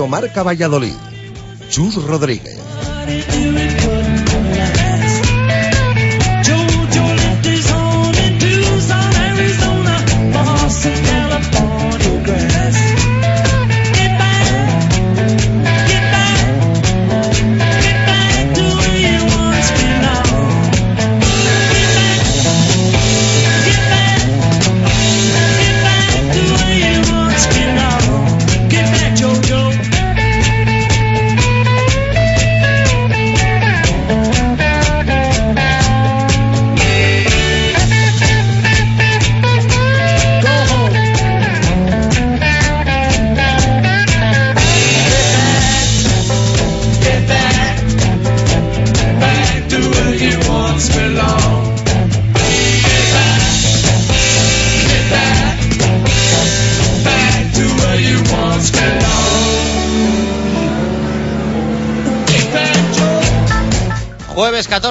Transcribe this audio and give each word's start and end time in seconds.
Marca 0.00 0.42
Valladolid. 0.42 0.94
Chus 1.68 1.96
Rodríguez. 1.96 2.58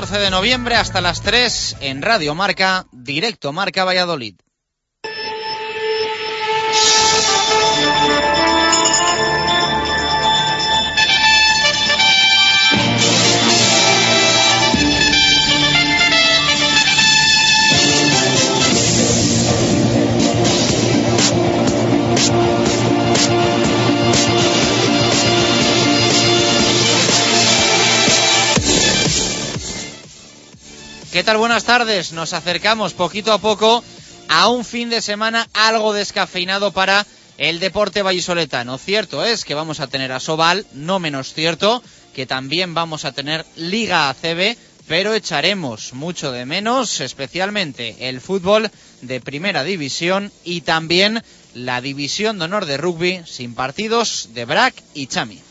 14 0.02 0.20
de 0.20 0.32
noviembre 0.32 0.74
hasta 0.74 1.00
las 1.00 1.22
3 1.22 1.78
en 1.82 2.02
Radio 2.02 2.34
Marca, 2.34 2.88
directo 2.92 3.54
Marca 3.54 3.86
Valladolid. 3.86 4.34
¿Qué 31.12 31.26
tal? 31.26 31.36
Buenas 31.36 31.66
tardes. 31.66 32.14
Nos 32.14 32.32
acercamos 32.32 32.94
poquito 32.94 33.34
a 33.34 33.38
poco 33.38 33.84
a 34.30 34.48
un 34.48 34.64
fin 34.64 34.90
de 34.90 35.02
semana 35.02 35.46
algo 35.54 35.92
descafeinado 35.92 36.72
para 36.72 37.06
el 37.38 37.60
deporte 37.60 38.02
vallisoletano. 38.02 38.78
Cierto 38.78 39.26
es 39.26 39.44
que 39.44 39.54
vamos 39.54 39.82
a 39.82 39.88
tener 39.88 40.14
a 40.14 40.22
Sobal, 40.22 40.66
no 40.72 41.00
menos 41.00 41.34
cierto 41.34 41.84
que 42.16 42.26
también 42.26 42.74
vamos 42.74 43.04
a 43.04 43.12
tener 43.12 43.46
Liga 43.58 44.08
ACB, 44.10 44.56
pero 44.88 45.14
echaremos 45.14 45.92
mucho 45.92 46.32
de 46.32 46.46
menos, 46.46 47.02
especialmente 47.02 48.08
el 48.08 48.22
fútbol 48.22 48.72
de 49.02 49.20
primera 49.20 49.66
división 49.66 50.32
y 50.46 50.62
también 50.62 51.22
la 51.54 51.82
división 51.82 52.40
de 52.40 52.46
honor 52.46 52.66
de 52.66 52.78
rugby 52.78 53.22
sin 53.26 53.54
partidos 53.54 54.30
de 54.34 54.46
Brac 54.46 54.76
y 54.94 55.08
Chami. 55.08 55.42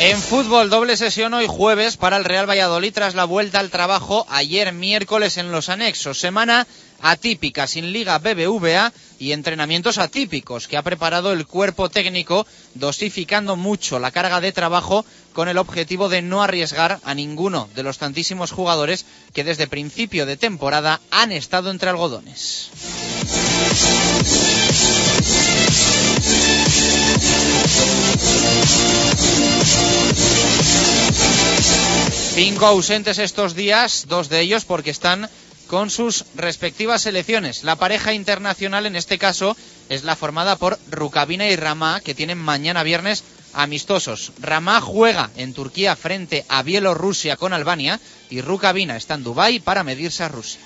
En 0.00 0.20
fútbol, 0.20 0.68
doble 0.68 0.96
sesión 0.96 1.32
hoy 1.32 1.46
jueves 1.46 1.96
para 1.96 2.16
el 2.16 2.24
Real 2.24 2.48
Valladolid 2.50 2.92
tras 2.92 3.14
la 3.14 3.24
vuelta 3.24 3.60
al 3.60 3.70
trabajo 3.70 4.26
ayer 4.28 4.72
miércoles 4.72 5.36
en 5.36 5.52
los 5.52 5.68
anexos. 5.68 6.18
Semana 6.18 6.66
atípica 7.02 7.66
sin 7.66 7.92
Liga 7.92 8.18
BBVA 8.18 8.92
y 9.18 9.32
entrenamientos 9.32 9.98
atípicos 9.98 10.68
que 10.68 10.76
ha 10.76 10.82
preparado 10.82 11.32
el 11.32 11.46
cuerpo 11.46 11.90
técnico 11.90 12.46
dosificando 12.74 13.56
mucho 13.56 13.98
la 13.98 14.10
carga 14.10 14.40
de 14.40 14.52
trabajo 14.52 15.04
con 15.32 15.48
el 15.48 15.58
objetivo 15.58 16.08
de 16.08 16.22
no 16.22 16.42
arriesgar 16.42 17.00
a 17.04 17.14
ninguno 17.14 17.68
de 17.74 17.82
los 17.82 17.98
tantísimos 17.98 18.52
jugadores 18.52 19.04
que 19.34 19.44
desde 19.44 19.66
principio 19.66 20.26
de 20.26 20.36
temporada 20.36 21.00
han 21.10 21.32
estado 21.32 21.70
entre 21.70 21.90
algodones. 21.90 22.70
Cinco 32.34 32.66
ausentes 32.66 33.18
estos 33.18 33.54
días, 33.54 34.06
dos 34.08 34.28
de 34.30 34.40
ellos 34.40 34.64
porque 34.64 34.90
están 34.90 35.28
con 35.72 35.88
sus 35.88 36.26
respectivas 36.34 37.00
selecciones. 37.00 37.64
La 37.64 37.76
pareja 37.76 38.12
internacional 38.12 38.84
en 38.84 38.94
este 38.94 39.16
caso 39.16 39.56
es 39.88 40.04
la 40.04 40.16
formada 40.16 40.56
por 40.56 40.78
Rukavina 40.90 41.48
y 41.48 41.56
Ramá, 41.56 42.02
que 42.02 42.14
tienen 42.14 42.36
mañana 42.36 42.82
viernes 42.82 43.24
amistosos. 43.54 44.32
Ramá 44.38 44.82
juega 44.82 45.30
en 45.34 45.54
Turquía 45.54 45.96
frente 45.96 46.44
a 46.50 46.62
Bielorrusia 46.62 47.38
con 47.38 47.54
Albania 47.54 47.98
y 48.28 48.42
Rukavina 48.42 48.98
está 48.98 49.14
en 49.14 49.24
Dubái 49.24 49.60
para 49.60 49.82
medirse 49.82 50.22
a 50.24 50.28
Rusia. 50.28 50.60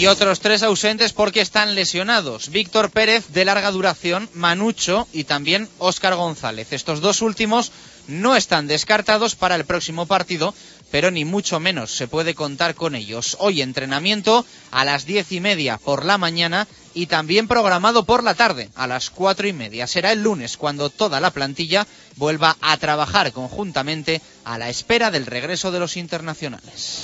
Y 0.00 0.06
otros 0.06 0.40
tres 0.40 0.62
ausentes 0.62 1.12
porque 1.12 1.42
están 1.42 1.74
lesionados. 1.74 2.48
Víctor 2.48 2.90
Pérez 2.90 3.28
de 3.34 3.44
larga 3.44 3.70
duración, 3.70 4.30
Manucho 4.32 5.06
y 5.12 5.24
también 5.24 5.68
Óscar 5.76 6.14
González. 6.14 6.72
Estos 6.72 7.02
dos 7.02 7.20
últimos 7.20 7.70
no 8.08 8.34
están 8.34 8.66
descartados 8.66 9.34
para 9.34 9.56
el 9.56 9.66
próximo 9.66 10.06
partido, 10.06 10.54
pero 10.90 11.10
ni 11.10 11.26
mucho 11.26 11.60
menos 11.60 11.90
se 11.90 12.08
puede 12.08 12.34
contar 12.34 12.74
con 12.74 12.94
ellos. 12.94 13.36
Hoy 13.40 13.60
entrenamiento 13.60 14.46
a 14.70 14.86
las 14.86 15.04
diez 15.04 15.32
y 15.32 15.40
media 15.40 15.76
por 15.76 16.06
la 16.06 16.16
mañana 16.16 16.66
y 16.94 17.04
también 17.04 17.46
programado 17.46 18.06
por 18.06 18.24
la 18.24 18.32
tarde 18.32 18.70
a 18.76 18.86
las 18.86 19.10
cuatro 19.10 19.48
y 19.48 19.52
media. 19.52 19.86
Será 19.86 20.12
el 20.12 20.22
lunes 20.22 20.56
cuando 20.56 20.88
toda 20.88 21.20
la 21.20 21.30
plantilla 21.30 21.86
vuelva 22.16 22.56
a 22.62 22.74
trabajar 22.78 23.32
conjuntamente 23.32 24.22
a 24.44 24.56
la 24.56 24.70
espera 24.70 25.10
del 25.10 25.26
regreso 25.26 25.70
de 25.70 25.78
los 25.78 25.98
internacionales. 25.98 27.02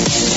Thank 0.00 0.28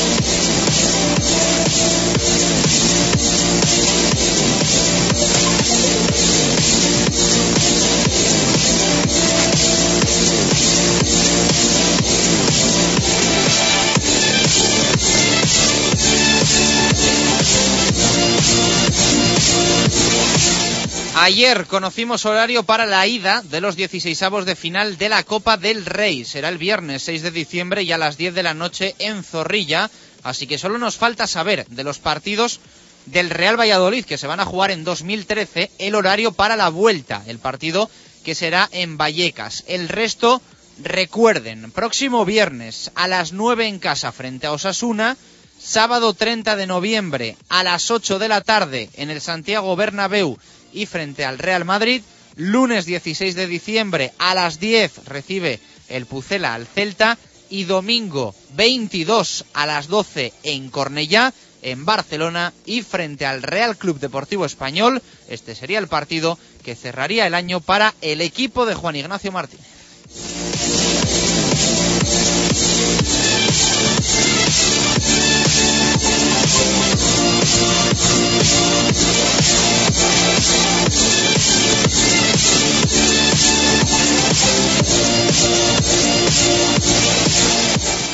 Ayer 21.16 21.68
conocimos 21.68 22.26
horario 22.26 22.64
para 22.64 22.86
la 22.86 23.06
ida 23.06 23.42
de 23.42 23.60
los 23.60 23.78
16avos 23.78 24.46
de 24.46 24.56
final 24.56 24.98
de 24.98 25.10
la 25.10 25.24
Copa 25.24 25.58
del 25.58 25.86
Rey. 25.86 26.24
Será 26.24 26.48
el 26.48 26.58
viernes 26.58 27.04
6 27.04 27.22
de 27.22 27.32
diciembre 27.32 27.84
y 27.84 27.92
a 27.92 27.98
las 27.98 28.16
10 28.16 28.34
de 28.34 28.44
la 28.44 28.54
noche 28.54 28.96
en 28.98 29.22
Zorrilla. 29.22 29.92
Así 30.24 30.48
que 30.48 30.58
solo 30.58 30.78
nos 30.78 30.96
falta 30.96 31.28
saber 31.28 31.68
de 31.68 31.84
los 31.84 32.00
partidos 32.00 32.62
del 33.08 33.30
Real 33.30 33.60
Valladolid 33.60 34.06
que 34.06 34.18
se 34.18 34.26
van 34.26 34.40
a 34.40 34.46
jugar 34.46 34.72
en 34.72 34.86
2013 34.86 35.72
el 35.80 35.96
horario 35.96 36.32
para 36.32 36.56
la 36.56 36.70
vuelta. 36.70 37.22
El 37.28 37.40
partido 37.40 37.90
que 38.24 38.34
será 38.34 38.70
en 38.72 38.98
Vallecas. 38.98 39.66
El 39.68 39.90
resto, 39.90 40.42
recuerden, 40.82 41.72
próximo 41.72 42.24
viernes 42.24 42.90
a 42.96 43.10
las 43.10 43.34
9 43.34 43.68
en 43.68 43.80
casa 43.80 44.14
frente 44.14 44.48
a 44.48 44.54
Osasuna. 44.54 45.18
Sábado 45.62 46.16
30 46.16 46.56
de 46.56 46.66
noviembre 46.66 47.38
a 47.50 47.64
las 47.64 47.92
8 47.92 48.18
de 48.18 48.28
la 48.28 48.42
tarde 48.42 48.90
en 48.96 49.12
el 49.12 49.22
Santiago 49.22 49.76
Bernabéu 49.76 50.40
y 50.74 50.86
frente 50.86 51.26
al 51.26 51.40
Real 51.40 51.66
Madrid. 51.66 52.02
Lunes 52.36 52.86
16 52.86 53.36
de 53.36 53.48
diciembre 53.48 54.14
a 54.18 54.34
las 54.34 54.60
10 54.60 55.06
recibe 55.06 55.60
el 55.90 56.06
Pucela 56.06 56.54
al 56.54 56.66
Celta 56.66 57.18
y 57.50 57.66
domingo 57.66 58.34
22 58.56 59.46
a 59.54 59.66
las 59.66 59.88
12 59.88 60.34
en 60.44 60.70
Cornellá 60.70 61.34
en 61.62 61.86
Barcelona 61.86 62.54
y 62.66 62.82
frente 62.82 63.26
al 63.26 63.44
Real 63.44 63.78
Club 63.78 64.00
Deportivo 64.00 64.46
Español. 64.46 65.02
Este 65.28 65.56
sería 65.56 65.80
el 65.80 65.88
partido 65.88 66.40
que 66.64 66.76
cerraría 66.76 67.28
el 67.28 67.36
año 67.36 67.60
para 67.60 67.94
el 68.02 68.22
equipo 68.22 68.66
de 68.66 68.76
Juan 68.76 68.96
Ignacio 68.96 69.32
Martínez. 69.32 69.68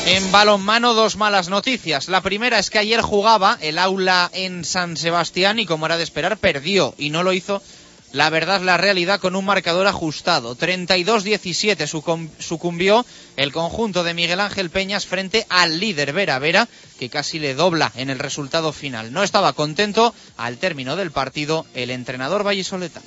En 0.06 0.32
balonmano 0.32 0.94
dos 0.94 1.16
malas 1.16 1.48
noticias. 1.48 2.08
La 2.08 2.22
primera 2.22 2.58
es 2.58 2.70
que 2.70 2.78
ayer 2.78 3.02
jugaba 3.02 3.58
el 3.60 3.78
aula 3.78 4.30
en 4.32 4.64
San 4.64 4.96
Sebastián 4.96 5.58
y 5.58 5.66
como 5.66 5.86
era 5.86 5.96
de 5.96 6.02
esperar 6.02 6.38
perdió 6.38 6.94
y 6.98 7.10
no 7.10 7.22
lo 7.22 7.32
hizo 7.32 7.62
la 8.12 8.30
verdad, 8.30 8.62
la 8.62 8.76
realidad 8.76 9.20
con 9.20 9.36
un 9.36 9.44
marcador 9.44 9.86
ajustado. 9.86 10.56
32-17 10.56 12.30
sucumbió 12.38 13.04
el 13.36 13.52
conjunto 13.52 14.02
de 14.02 14.14
Miguel 14.14 14.40
Ángel 14.40 14.70
Peñas 14.70 15.06
frente 15.06 15.46
al 15.48 15.78
líder 15.78 16.12
Vera 16.12 16.38
Vera, 16.38 16.68
que 16.98 17.10
casi 17.10 17.38
le 17.38 17.54
dobla 17.54 17.92
en 17.96 18.10
el 18.10 18.18
resultado 18.18 18.72
final. 18.72 19.12
No 19.12 19.22
estaba 19.22 19.52
contento 19.52 20.14
al 20.36 20.58
término 20.58 20.96
del 20.96 21.10
partido 21.10 21.66
el 21.74 21.90
entrenador 21.90 22.44
vallisoletano. 22.44 23.06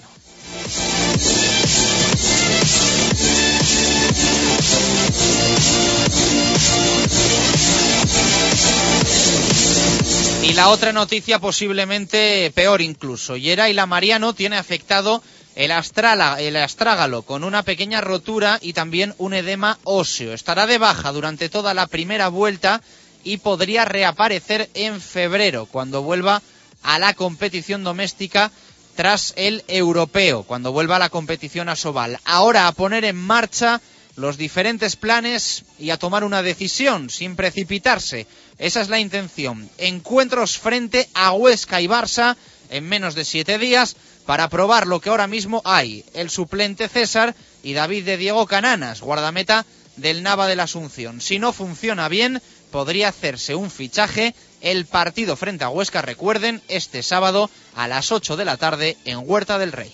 Y 10.43 10.53
la 10.53 10.69
otra 10.69 10.91
noticia 10.91 11.37
posiblemente 11.39 12.51
peor 12.55 12.81
incluso. 12.81 13.37
Yera 13.37 13.69
y 13.69 13.73
la 13.73 13.85
Mariano 13.85 14.33
tiene 14.33 14.57
afectado 14.57 15.21
el, 15.55 15.71
el 15.71 16.55
astrágalo 16.57 17.21
con 17.21 17.43
una 17.43 17.61
pequeña 17.61 18.01
rotura 18.01 18.57
y 18.61 18.73
también 18.73 19.13
un 19.19 19.35
edema 19.35 19.77
óseo. 19.83 20.33
Estará 20.33 20.65
de 20.65 20.79
baja 20.79 21.11
durante 21.11 21.47
toda 21.47 21.73
la 21.75 21.85
primera 21.85 22.29
vuelta 22.29 22.81
y 23.23 23.37
podría 23.37 23.85
reaparecer 23.85 24.69
en 24.73 24.99
febrero 24.99 25.67
cuando 25.67 26.01
vuelva 26.01 26.41
a 26.81 26.97
la 26.97 27.13
competición 27.13 27.83
doméstica 27.83 28.51
tras 28.95 29.33
el 29.35 29.63
europeo, 29.67 30.43
cuando 30.43 30.71
vuelva 30.71 30.95
a 30.95 30.99
la 30.99 31.09
competición 31.09 31.69
a 31.69 31.75
Sobal. 31.75 32.19
Ahora 32.25 32.67
a 32.67 32.71
poner 32.71 33.05
en 33.05 33.15
marcha 33.15 33.79
los 34.15 34.37
diferentes 34.37 34.95
planes 34.95 35.63
y 35.79 35.89
a 35.89 35.97
tomar 35.97 36.23
una 36.23 36.41
decisión 36.41 37.09
sin 37.09 37.35
precipitarse. 37.35 38.27
Esa 38.61 38.81
es 38.81 38.89
la 38.89 38.99
intención. 38.99 39.67
Encuentros 39.79 40.59
frente 40.59 41.09
a 41.15 41.31
Huesca 41.31 41.81
y 41.81 41.87
Barça 41.87 42.37
en 42.69 42.87
menos 42.87 43.15
de 43.15 43.25
siete 43.25 43.57
días 43.57 43.95
para 44.27 44.49
probar 44.49 44.85
lo 44.85 45.01
que 45.01 45.09
ahora 45.09 45.25
mismo 45.25 45.63
hay. 45.65 46.05
El 46.13 46.29
suplente 46.29 46.87
César 46.87 47.35
y 47.63 47.73
David 47.73 48.05
de 48.05 48.17
Diego 48.17 48.45
Cananas, 48.45 49.01
guardameta 49.01 49.65
del 49.95 50.21
Nava 50.21 50.45
de 50.45 50.55
la 50.55 50.63
Asunción. 50.63 51.21
Si 51.21 51.39
no 51.39 51.53
funciona 51.53 52.07
bien, 52.07 52.39
podría 52.69 53.09
hacerse 53.09 53.55
un 53.55 53.71
fichaje. 53.71 54.35
El 54.61 54.85
partido 54.85 55.35
frente 55.35 55.63
a 55.63 55.69
Huesca, 55.69 56.03
recuerden, 56.03 56.61
este 56.67 57.01
sábado 57.01 57.49
a 57.73 57.87
las 57.87 58.11
8 58.11 58.37
de 58.37 58.45
la 58.45 58.57
tarde 58.57 58.95
en 59.05 59.23
Huerta 59.25 59.57
del 59.57 59.71
Rey. 59.71 59.91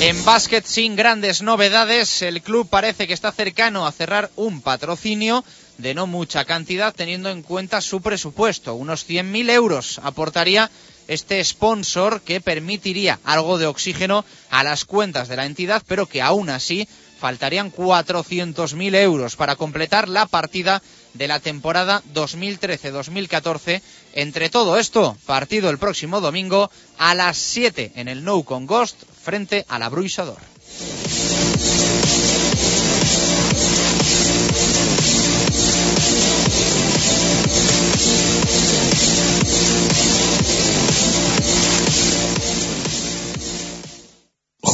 En 0.00 0.24
básquet 0.24 0.64
sin 0.64 0.96
grandes 0.96 1.42
novedades, 1.42 2.22
el 2.22 2.42
club 2.42 2.68
parece 2.68 3.06
que 3.06 3.12
está 3.12 3.32
cercano 3.32 3.86
a 3.86 3.92
cerrar 3.92 4.30
un 4.34 4.62
patrocinio 4.62 5.44
de 5.78 5.94
no 5.94 6.06
mucha 6.06 6.44
cantidad 6.44 6.94
teniendo 6.94 7.30
en 7.30 7.42
cuenta 7.42 7.80
su 7.80 8.00
presupuesto. 8.00 8.74
Unos 8.74 9.08
100.000 9.08 9.50
euros 9.50 10.00
aportaría 10.02 10.70
este 11.06 11.42
sponsor 11.44 12.22
que 12.22 12.40
permitiría 12.40 13.18
algo 13.24 13.58
de 13.58 13.66
oxígeno 13.66 14.24
a 14.48 14.64
las 14.64 14.84
cuentas 14.84 15.28
de 15.28 15.36
la 15.36 15.46
entidad, 15.46 15.82
pero 15.86 16.06
que 16.06 16.22
aún 16.22 16.50
así 16.50 16.88
faltarían 17.20 17.70
400.000 17.70 18.96
euros 18.96 19.36
para 19.36 19.56
completar 19.56 20.08
la 20.08 20.26
partida 20.26 20.82
de 21.14 21.28
la 21.28 21.38
temporada 21.38 22.02
2013-2014. 22.14 23.82
Entre 24.14 24.48
todo 24.48 24.78
esto, 24.78 25.16
partido 25.26 25.70
el 25.70 25.78
próximo 25.78 26.20
domingo 26.20 26.70
a 26.98 27.14
las 27.14 27.36
7 27.36 27.92
en 27.94 28.08
el 28.08 28.24
Nou 28.24 28.42
Con 28.42 28.66
Ghost 28.66 28.96
frente 29.22 29.64
a 29.68 29.78
la. 29.78 30.40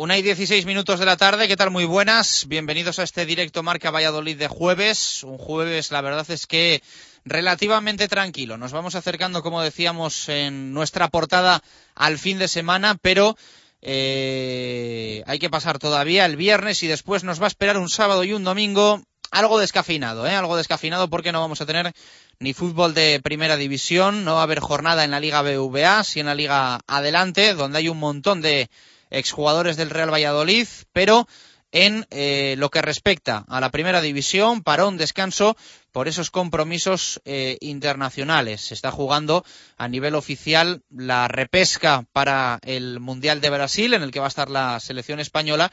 Una 0.00 0.16
y 0.16 0.22
dieciséis 0.22 0.64
minutos 0.64 1.00
de 1.00 1.06
la 1.06 1.16
tarde, 1.16 1.48
¿qué 1.48 1.56
tal? 1.56 1.72
Muy 1.72 1.84
buenas. 1.84 2.46
Bienvenidos 2.46 3.00
a 3.00 3.02
este 3.02 3.26
directo 3.26 3.64
Marca 3.64 3.90
Valladolid 3.90 4.38
de 4.38 4.46
jueves. 4.46 5.24
Un 5.24 5.38
jueves, 5.38 5.90
la 5.90 6.00
verdad 6.02 6.24
es 6.30 6.46
que 6.46 6.84
relativamente 7.24 8.06
tranquilo. 8.06 8.56
Nos 8.58 8.70
vamos 8.70 8.94
acercando, 8.94 9.42
como 9.42 9.60
decíamos 9.60 10.28
en 10.28 10.72
nuestra 10.72 11.08
portada, 11.08 11.64
al 11.96 12.16
fin 12.16 12.38
de 12.38 12.46
semana, 12.46 12.96
pero 13.02 13.36
eh, 13.82 15.24
hay 15.26 15.40
que 15.40 15.50
pasar 15.50 15.80
todavía 15.80 16.26
el 16.26 16.36
viernes 16.36 16.84
y 16.84 16.86
después 16.86 17.24
nos 17.24 17.40
va 17.40 17.46
a 17.46 17.48
esperar 17.48 17.76
un 17.76 17.88
sábado 17.88 18.22
y 18.22 18.32
un 18.34 18.44
domingo 18.44 19.02
algo 19.32 19.58
descafinado, 19.58 20.28
¿eh? 20.28 20.36
Algo 20.36 20.56
descafinado 20.56 21.10
porque 21.10 21.32
no 21.32 21.40
vamos 21.40 21.60
a 21.60 21.66
tener 21.66 21.92
ni 22.38 22.54
fútbol 22.54 22.94
de 22.94 23.20
primera 23.20 23.56
división, 23.56 24.24
no 24.24 24.34
va 24.34 24.40
a 24.42 24.44
haber 24.44 24.60
jornada 24.60 25.02
en 25.02 25.10
la 25.10 25.18
Liga 25.18 25.42
BVA, 25.42 26.04
si 26.04 26.20
en 26.20 26.26
la 26.26 26.36
Liga 26.36 26.78
Adelante, 26.86 27.54
donde 27.54 27.78
hay 27.78 27.88
un 27.88 27.98
montón 27.98 28.42
de 28.42 28.70
exjugadores 29.10 29.76
del 29.76 29.90
Real 29.90 30.12
Valladolid, 30.12 30.66
pero 30.92 31.26
en 31.70 32.06
eh, 32.10 32.54
lo 32.58 32.70
que 32.70 32.82
respecta 32.82 33.44
a 33.48 33.60
la 33.60 33.70
primera 33.70 34.00
división, 34.00 34.62
para 34.62 34.86
un 34.86 34.96
descanso 34.96 35.56
por 35.92 36.08
esos 36.08 36.30
compromisos 36.30 37.20
eh, 37.24 37.58
internacionales. 37.60 38.62
Se 38.62 38.74
está 38.74 38.90
jugando 38.90 39.44
a 39.76 39.88
nivel 39.88 40.14
oficial 40.14 40.82
la 40.90 41.28
repesca 41.28 42.06
para 42.12 42.58
el 42.62 43.00
Mundial 43.00 43.40
de 43.40 43.50
Brasil, 43.50 43.94
en 43.94 44.02
el 44.02 44.10
que 44.10 44.20
va 44.20 44.26
a 44.26 44.28
estar 44.28 44.48
la 44.48 44.80
selección 44.80 45.20
española, 45.20 45.70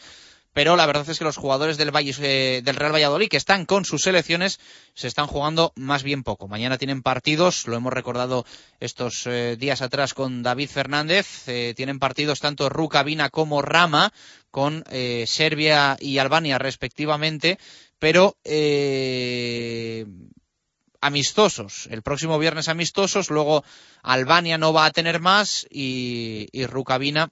pero 0.56 0.78
la 0.78 0.86
verdad 0.86 1.10
es 1.10 1.20
que 1.20 1.26
los 1.26 1.36
jugadores 1.36 1.78
eh, 1.78 2.62
del 2.64 2.76
Real 2.78 2.94
Valladolid 2.94 3.28
que 3.28 3.36
están 3.36 3.66
con 3.66 3.84
sus 3.84 4.04
selecciones 4.04 4.62
se 4.94 5.08
están 5.08 5.28
jugando 5.28 5.74
más 5.76 6.02
bien 6.02 6.24
poco. 6.24 6.48
Mañana 6.48 6.78
tienen 6.78 7.02
partidos, 7.02 7.68
lo 7.68 7.76
hemos 7.76 7.92
recordado 7.92 8.46
estos 8.80 9.28
eh, 9.28 9.58
días 9.60 9.82
atrás 9.82 10.14
con 10.14 10.44
David 10.44 10.70
Fernández, 10.70 11.50
eh, 11.50 11.74
tienen 11.76 12.00
partidos 12.00 12.40
tanto 12.40 12.70
Rukavina 12.70 13.30
como 13.30 13.62
Rama 13.62 14.14
con 14.50 14.86
Serbia 15.26 15.98
y 16.00 16.20
Albania 16.20 16.58
respectivamente, 16.58 17.60
pero 18.00 18.38
amistosos. 21.02 21.90
El 21.92 22.02
próximo 22.02 22.40
viernes 22.40 22.70
amistosos, 22.70 23.30
luego 23.30 23.66
Albania 24.02 24.58
no 24.58 24.72
va 24.72 24.86
a 24.86 24.92
tener 24.92 25.20
más 25.20 25.68
y, 25.70 26.48
y 26.54 26.66
Rukavina, 26.68 27.32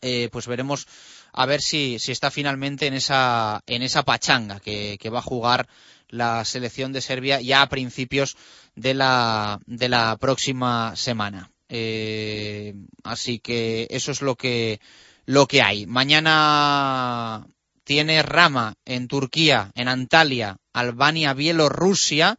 pues 0.00 0.46
veremos 0.46 0.86
a 1.32 1.46
ver 1.46 1.60
si, 1.60 1.98
si 1.98 2.12
está 2.12 2.30
finalmente 2.30 2.86
en 2.86 2.94
esa, 2.94 3.62
en 3.66 3.82
esa 3.82 4.02
pachanga 4.04 4.60
que, 4.60 4.98
va 5.12 5.18
a 5.18 5.22
jugar 5.22 5.68
la 6.08 6.44
selección 6.44 6.92
de 6.92 7.00
Serbia 7.00 7.40
ya 7.40 7.62
a 7.62 7.68
principios 7.68 8.36
de 8.74 8.94
la, 8.94 9.60
de 9.66 9.88
la 9.88 10.16
próxima 10.18 10.94
semana. 10.96 11.50
Eh, 11.68 12.74
así 13.04 13.38
que 13.38 13.86
eso 13.90 14.10
es 14.10 14.22
lo 14.22 14.34
que, 14.36 14.80
lo 15.24 15.46
que 15.46 15.62
hay. 15.62 15.86
Mañana 15.86 17.46
tiene 17.84 18.22
Rama 18.22 18.74
en 18.84 19.08
Turquía, 19.08 19.70
en 19.74 19.88
Antalya, 19.88 20.56
Albania, 20.72 21.34
Bielorrusia 21.34 22.38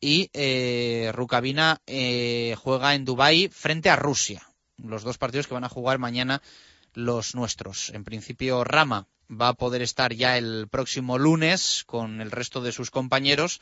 y 0.00 0.30
eh, 0.32 1.10
Rukavina 1.14 1.80
eh, 1.86 2.54
juega 2.58 2.94
en 2.94 3.04
Dubái 3.04 3.48
frente 3.48 3.90
a 3.90 3.96
Rusia. 3.96 4.46
Los 4.76 5.02
dos 5.02 5.18
partidos 5.18 5.46
que 5.46 5.54
van 5.54 5.64
a 5.64 5.70
jugar 5.70 5.98
mañana 5.98 6.42
los 6.96 7.34
nuestros. 7.34 7.90
En 7.90 8.04
principio, 8.04 8.64
Rama 8.64 9.06
va 9.30 9.48
a 9.48 9.54
poder 9.54 9.82
estar 9.82 10.12
ya 10.14 10.38
el 10.38 10.66
próximo 10.68 11.18
lunes 11.18 11.84
con 11.86 12.20
el 12.20 12.30
resto 12.30 12.60
de 12.62 12.72
sus 12.72 12.90
compañeros. 12.90 13.60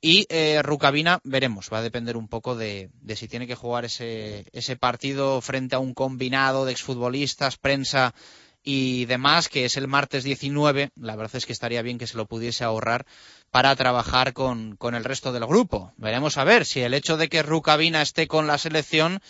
Y 0.00 0.26
eh, 0.30 0.62
Rucabina, 0.62 1.20
veremos, 1.24 1.68
va 1.72 1.78
a 1.78 1.82
depender 1.82 2.16
un 2.16 2.28
poco 2.28 2.56
de, 2.56 2.90
de, 3.02 3.16
si 3.16 3.28
tiene 3.28 3.46
que 3.46 3.56
jugar 3.56 3.84
ese, 3.84 4.46
ese 4.52 4.76
partido 4.76 5.40
frente 5.40 5.74
a 5.74 5.80
un 5.80 5.92
combinado 5.92 6.64
de 6.64 6.72
exfutbolistas, 6.72 7.58
prensa 7.58 8.14
y 8.62 9.04
demás, 9.06 9.48
que 9.48 9.64
es 9.64 9.76
el 9.76 9.88
martes 9.88 10.24
19. 10.24 10.90
La 10.96 11.16
verdad 11.16 11.36
es 11.36 11.46
que 11.46 11.52
estaría 11.52 11.82
bien 11.82 11.98
que 11.98 12.06
se 12.06 12.16
lo 12.16 12.26
pudiese 12.26 12.64
ahorrar 12.64 13.06
para 13.50 13.74
trabajar 13.76 14.32
con, 14.32 14.76
con 14.76 14.94
el 14.94 15.04
resto 15.04 15.32
del 15.32 15.46
grupo. 15.46 15.92
Veremos 15.96 16.38
a 16.38 16.44
ver 16.44 16.64
si 16.64 16.80
el 16.80 16.94
hecho 16.94 17.16
de 17.16 17.28
que 17.28 17.42
Rucabina 17.42 18.00
esté 18.00 18.26
con 18.26 18.46
la 18.46 18.56
selección 18.56 19.20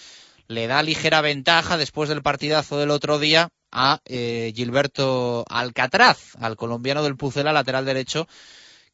le 0.49 0.67
da 0.67 0.83
ligera 0.83 1.21
ventaja 1.21 1.76
después 1.76 2.09
del 2.09 2.23
partidazo 2.23 2.78
del 2.78 2.90
otro 2.90 3.19
día 3.19 3.50
a 3.71 4.00
eh, 4.07 4.52
Gilberto 4.57 5.45
Alcatraz, 5.49 6.35
al 6.40 6.57
colombiano 6.57 7.02
del 7.02 7.17
Pucela, 7.17 7.52
lateral 7.52 7.85
derecho, 7.85 8.26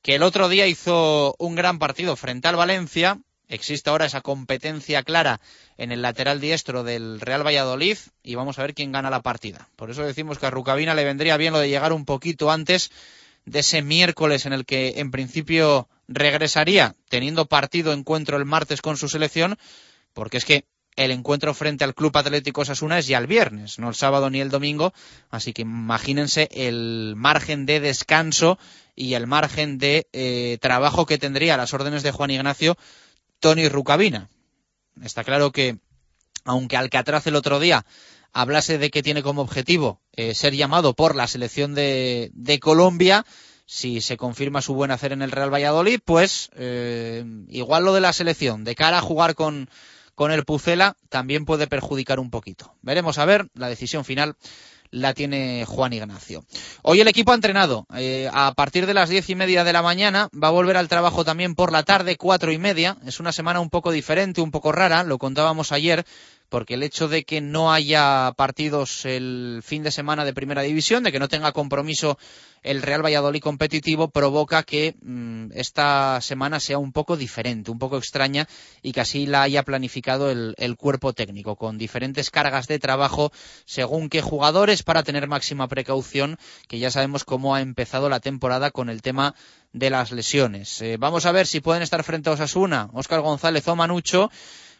que 0.02 0.16
el 0.16 0.24
otro 0.24 0.48
día 0.48 0.66
hizo 0.66 1.36
un 1.38 1.54
gran 1.54 1.78
partido 1.78 2.16
frente 2.16 2.48
al 2.48 2.56
Valencia. 2.56 3.18
Existe 3.46 3.88
ahora 3.88 4.06
esa 4.06 4.20
competencia 4.20 5.02
clara 5.02 5.40
en 5.76 5.92
el 5.92 6.02
lateral 6.02 6.40
diestro 6.40 6.82
del 6.82 7.20
Real 7.20 7.46
Valladolid 7.46 7.98
y 8.22 8.34
vamos 8.34 8.58
a 8.58 8.62
ver 8.62 8.74
quién 8.74 8.90
gana 8.90 9.10
la 9.10 9.22
partida. 9.22 9.68
Por 9.76 9.90
eso 9.90 10.02
decimos 10.02 10.38
que 10.38 10.46
a 10.46 10.50
Rucabina 10.50 10.94
le 10.94 11.04
vendría 11.04 11.36
bien 11.36 11.52
lo 11.52 11.60
de 11.60 11.68
llegar 11.68 11.92
un 11.92 12.04
poquito 12.04 12.50
antes 12.50 12.90
de 13.44 13.60
ese 13.60 13.82
miércoles 13.82 14.46
en 14.46 14.54
el 14.54 14.64
que 14.64 14.94
en 14.96 15.10
principio 15.10 15.88
regresaría 16.08 16.94
teniendo 17.08 17.46
partido 17.46 17.92
encuentro 17.92 18.38
el 18.38 18.46
martes 18.46 18.82
con 18.82 18.96
su 18.96 19.08
selección, 19.08 19.58
porque 20.14 20.38
es 20.38 20.46
que 20.46 20.64
el 20.96 21.10
encuentro 21.10 21.54
frente 21.54 21.84
al 21.84 21.94
Club 21.94 22.16
Atlético 22.16 22.64
Sasuna 22.64 22.98
es 22.98 23.06
ya 23.06 23.18
el 23.18 23.26
viernes, 23.26 23.78
no 23.78 23.88
el 23.88 23.94
sábado 23.94 24.30
ni 24.30 24.40
el 24.40 24.50
domingo, 24.50 24.92
así 25.30 25.52
que 25.52 25.62
imagínense 25.62 26.48
el 26.52 27.14
margen 27.16 27.66
de 27.66 27.80
descanso 27.80 28.58
y 28.94 29.14
el 29.14 29.26
margen 29.26 29.78
de 29.78 30.06
eh, 30.12 30.58
trabajo 30.60 31.06
que 31.06 31.18
tendría 31.18 31.54
a 31.54 31.56
las 31.56 31.74
órdenes 31.74 32.02
de 32.02 32.12
Juan 32.12 32.30
Ignacio 32.30 32.76
Tony 33.40 33.68
Rucabina. 33.68 34.28
Está 35.02 35.24
claro 35.24 35.50
que, 35.50 35.78
aunque 36.44 36.76
Alcatraz 36.76 37.26
el 37.26 37.36
otro 37.36 37.58
día 37.58 37.84
hablase 38.32 38.78
de 38.78 38.90
que 38.90 39.02
tiene 39.02 39.22
como 39.22 39.42
objetivo 39.42 40.00
eh, 40.12 40.34
ser 40.34 40.54
llamado 40.54 40.94
por 40.94 41.16
la 41.16 41.26
selección 41.26 41.74
de, 41.74 42.30
de, 42.34 42.60
Colombia, 42.60 43.24
si 43.66 44.00
se 44.00 44.16
confirma 44.16 44.62
su 44.62 44.74
buen 44.74 44.90
hacer 44.90 45.12
en 45.12 45.22
el 45.22 45.32
Real 45.32 45.52
Valladolid, 45.52 46.00
pues 46.04 46.50
eh, 46.54 47.24
igual 47.48 47.84
lo 47.84 47.94
de 47.94 48.00
la 48.00 48.12
selección, 48.12 48.62
de 48.64 48.74
cara 48.74 48.98
a 48.98 49.02
jugar 49.02 49.34
con 49.34 49.68
con 50.14 50.32
el 50.32 50.44
Pucela 50.44 50.96
también 51.08 51.44
puede 51.44 51.66
perjudicar 51.66 52.20
un 52.20 52.30
poquito. 52.30 52.74
Veremos 52.82 53.18
a 53.18 53.24
ver, 53.24 53.48
la 53.54 53.68
decisión 53.68 54.04
final 54.04 54.36
la 54.94 55.12
tiene 55.12 55.64
Juan 55.66 55.92
Ignacio. 55.92 56.44
Hoy 56.82 57.00
el 57.00 57.08
equipo 57.08 57.32
ha 57.32 57.34
entrenado. 57.34 57.86
Eh, 57.96 58.30
a 58.32 58.52
partir 58.54 58.86
de 58.86 58.94
las 58.94 59.08
diez 59.08 59.28
y 59.28 59.34
media 59.34 59.64
de 59.64 59.72
la 59.72 59.82
mañana 59.82 60.28
va 60.40 60.48
a 60.48 60.52
volver 60.52 60.76
al 60.76 60.88
trabajo 60.88 61.24
también 61.24 61.56
por 61.56 61.72
la 61.72 61.82
tarde, 61.82 62.16
cuatro 62.16 62.52
y 62.52 62.58
media. 62.58 62.96
Es 63.04 63.18
una 63.18 63.32
semana 63.32 63.60
un 63.60 63.70
poco 63.70 63.90
diferente, 63.90 64.40
un 64.40 64.52
poco 64.52 64.70
rara, 64.70 65.02
lo 65.02 65.18
contábamos 65.18 65.72
ayer 65.72 66.04
porque 66.54 66.74
el 66.74 66.84
hecho 66.84 67.08
de 67.08 67.24
que 67.24 67.40
no 67.40 67.72
haya 67.72 68.32
partidos 68.36 69.06
el 69.06 69.60
fin 69.64 69.82
de 69.82 69.90
semana 69.90 70.24
de 70.24 70.32
primera 70.32 70.62
división, 70.62 71.02
de 71.02 71.10
que 71.10 71.18
no 71.18 71.26
tenga 71.26 71.50
compromiso 71.50 72.16
el 72.62 72.80
Real 72.80 73.04
Valladolid 73.04 73.40
competitivo, 73.40 74.06
provoca 74.06 74.62
que 74.62 74.94
mmm, 75.02 75.46
esta 75.52 76.20
semana 76.20 76.60
sea 76.60 76.78
un 76.78 76.92
poco 76.92 77.16
diferente, 77.16 77.72
un 77.72 77.80
poco 77.80 77.98
extraña 77.98 78.46
y 78.82 78.92
que 78.92 79.00
así 79.00 79.26
la 79.26 79.42
haya 79.42 79.64
planificado 79.64 80.30
el, 80.30 80.54
el 80.56 80.76
cuerpo 80.76 81.12
técnico, 81.12 81.56
con 81.56 81.76
diferentes 81.76 82.30
cargas 82.30 82.68
de 82.68 82.78
trabajo 82.78 83.32
según 83.64 84.08
qué 84.08 84.22
jugadores 84.22 84.84
para 84.84 85.02
tener 85.02 85.26
máxima 85.26 85.66
precaución, 85.66 86.38
que 86.68 86.78
ya 86.78 86.92
sabemos 86.92 87.24
cómo 87.24 87.56
ha 87.56 87.62
empezado 87.62 88.08
la 88.08 88.20
temporada 88.20 88.70
con 88.70 88.90
el 88.90 89.02
tema 89.02 89.34
de 89.72 89.90
las 89.90 90.12
lesiones. 90.12 90.80
Eh, 90.82 90.98
vamos 91.00 91.26
a 91.26 91.32
ver 91.32 91.48
si 91.48 91.60
pueden 91.60 91.82
estar 91.82 92.04
frente 92.04 92.30
a 92.30 92.34
Osasuna, 92.34 92.90
Óscar 92.92 93.22
González 93.22 93.66
o 93.66 93.74
Manucho. 93.74 94.30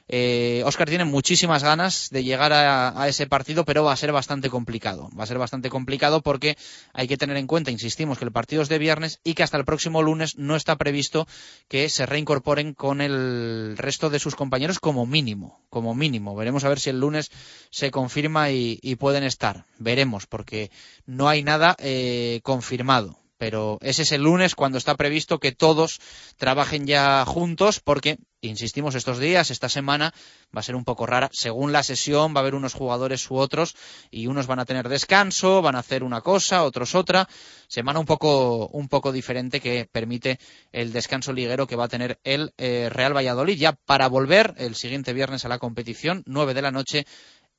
Eh, 0.06 0.62
Oscar 0.66 0.88
tiene 0.88 1.04
muchísimas 1.04 1.62
ganas 1.62 2.10
de 2.10 2.24
llegar 2.24 2.52
a, 2.52 3.08
ese 3.08 3.26
partido, 3.26 3.64
pero 3.64 3.84
va 3.84 3.92
a 3.92 3.96
ser 3.96 4.12
bastante 4.12 4.50
complicado. 4.50 5.08
Va 5.18 5.24
a 5.24 5.26
ser 5.26 5.38
bastante 5.38 5.70
complicado 5.70 6.20
porque 6.20 6.56
hay 6.92 7.08
que 7.08 7.16
tener 7.16 7.36
en 7.36 7.46
cuenta, 7.46 7.70
insistimos, 7.70 8.18
que 8.18 8.24
el 8.24 8.32
partido 8.32 8.62
es 8.62 8.68
de 8.68 8.78
viernes 8.78 9.20
y 9.24 9.34
que 9.34 9.42
hasta 9.42 9.56
el 9.56 9.64
próximo 9.64 10.02
lunes 10.02 10.36
no 10.36 10.56
está 10.56 10.76
previsto 10.76 11.26
que 11.68 11.88
se 11.88 12.06
reincorporen 12.06 12.74
con 12.74 13.00
el 13.00 13.76
resto 13.78 14.10
de 14.10 14.18
sus 14.18 14.34
compañeros 14.34 14.78
como 14.78 15.06
mínimo. 15.06 15.60
Como 15.70 15.94
mínimo. 15.94 16.36
Veremos 16.36 16.64
a 16.64 16.68
ver 16.68 16.80
si 16.80 16.90
el 16.90 17.00
lunes 17.00 17.30
se 17.70 17.90
confirma 17.90 18.50
y, 18.50 18.78
y 18.82 18.96
pueden 18.96 19.24
estar. 19.24 19.66
Veremos, 19.78 20.26
porque 20.26 20.70
no 21.06 21.28
hay 21.28 21.42
nada 21.42 21.76
eh, 21.78 22.40
confirmado 22.42 23.23
pero 23.38 23.78
ese 23.80 24.02
es 24.02 24.12
el 24.12 24.22
lunes 24.22 24.54
cuando 24.54 24.78
está 24.78 24.94
previsto 24.94 25.38
que 25.38 25.52
todos 25.52 26.00
trabajen 26.36 26.86
ya 26.86 27.24
juntos 27.24 27.80
porque 27.80 28.18
insistimos 28.40 28.94
estos 28.94 29.18
días, 29.18 29.50
esta 29.50 29.68
semana 29.68 30.12
va 30.54 30.60
a 30.60 30.62
ser 30.62 30.76
un 30.76 30.84
poco 30.84 31.06
rara. 31.06 31.30
Según 31.32 31.72
la 31.72 31.82
sesión 31.82 32.34
va 32.34 32.38
a 32.38 32.42
haber 32.42 32.54
unos 32.54 32.74
jugadores 32.74 33.30
u 33.30 33.36
otros 33.36 33.74
y 34.10 34.26
unos 34.26 34.46
van 34.46 34.58
a 34.58 34.64
tener 34.64 34.88
descanso, 34.88 35.62
van 35.62 35.76
a 35.76 35.80
hacer 35.80 36.04
una 36.04 36.20
cosa, 36.20 36.62
otros 36.62 36.94
otra. 36.94 37.28
Semana 37.68 37.98
un 37.98 38.06
poco, 38.06 38.68
un 38.68 38.88
poco 38.88 39.12
diferente 39.12 39.60
que 39.60 39.88
permite 39.90 40.38
el 40.72 40.92
descanso 40.92 41.32
liguero 41.32 41.66
que 41.66 41.76
va 41.76 41.84
a 41.84 41.88
tener 41.88 42.18
el 42.24 42.52
eh, 42.58 42.88
Real 42.90 43.16
Valladolid 43.16 43.56
ya 43.56 43.72
para 43.72 44.08
volver 44.08 44.54
el 44.58 44.74
siguiente 44.74 45.12
viernes 45.12 45.44
a 45.44 45.48
la 45.48 45.58
competición, 45.58 46.22
nueve 46.26 46.54
de 46.54 46.62
la 46.62 46.70
noche 46.70 47.06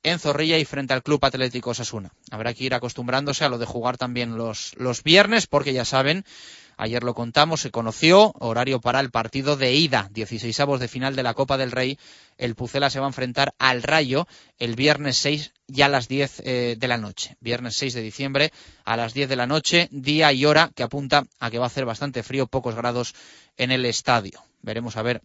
en 0.06 0.20
Zorrilla 0.20 0.56
y 0.56 0.64
frente 0.64 0.94
al 0.94 1.02
Club 1.02 1.24
Atlético 1.24 1.70
Osasuna. 1.70 2.12
Habrá 2.30 2.54
que 2.54 2.62
ir 2.62 2.74
acostumbrándose 2.74 3.44
a 3.44 3.48
lo 3.48 3.58
de 3.58 3.66
jugar 3.66 3.98
también 3.98 4.36
los, 4.36 4.72
los 4.76 5.02
viernes, 5.02 5.48
porque 5.48 5.72
ya 5.72 5.84
saben, 5.84 6.24
ayer 6.76 7.02
lo 7.02 7.12
contamos, 7.12 7.62
se 7.62 7.72
conoció 7.72 8.32
horario 8.38 8.80
para 8.80 9.00
el 9.00 9.10
partido 9.10 9.56
de 9.56 9.74
ida, 9.74 10.08
16 10.12 10.60
avos 10.60 10.78
de 10.78 10.86
final 10.86 11.16
de 11.16 11.24
la 11.24 11.34
Copa 11.34 11.58
del 11.58 11.72
Rey. 11.72 11.98
El 12.38 12.54
Pucela 12.54 12.88
se 12.88 13.00
va 13.00 13.06
a 13.06 13.08
enfrentar 13.08 13.54
al 13.58 13.82
Rayo 13.82 14.28
el 14.60 14.76
viernes 14.76 15.16
6 15.16 15.52
ya 15.66 15.86
a 15.86 15.88
las 15.88 16.06
10 16.06 16.42
eh, 16.44 16.76
de 16.78 16.88
la 16.88 16.98
noche. 16.98 17.36
Viernes 17.40 17.76
6 17.76 17.94
de 17.94 18.02
diciembre 18.02 18.52
a 18.84 18.96
las 18.96 19.12
10 19.12 19.28
de 19.28 19.36
la 19.36 19.48
noche, 19.48 19.88
día 19.90 20.32
y 20.32 20.46
hora 20.46 20.70
que 20.76 20.84
apunta 20.84 21.26
a 21.40 21.50
que 21.50 21.58
va 21.58 21.64
a 21.64 21.66
hacer 21.66 21.84
bastante 21.84 22.22
frío, 22.22 22.46
pocos 22.46 22.76
grados 22.76 23.16
en 23.56 23.72
el 23.72 23.84
estadio. 23.84 24.40
Veremos 24.62 24.96
a 24.96 25.02
ver 25.02 25.22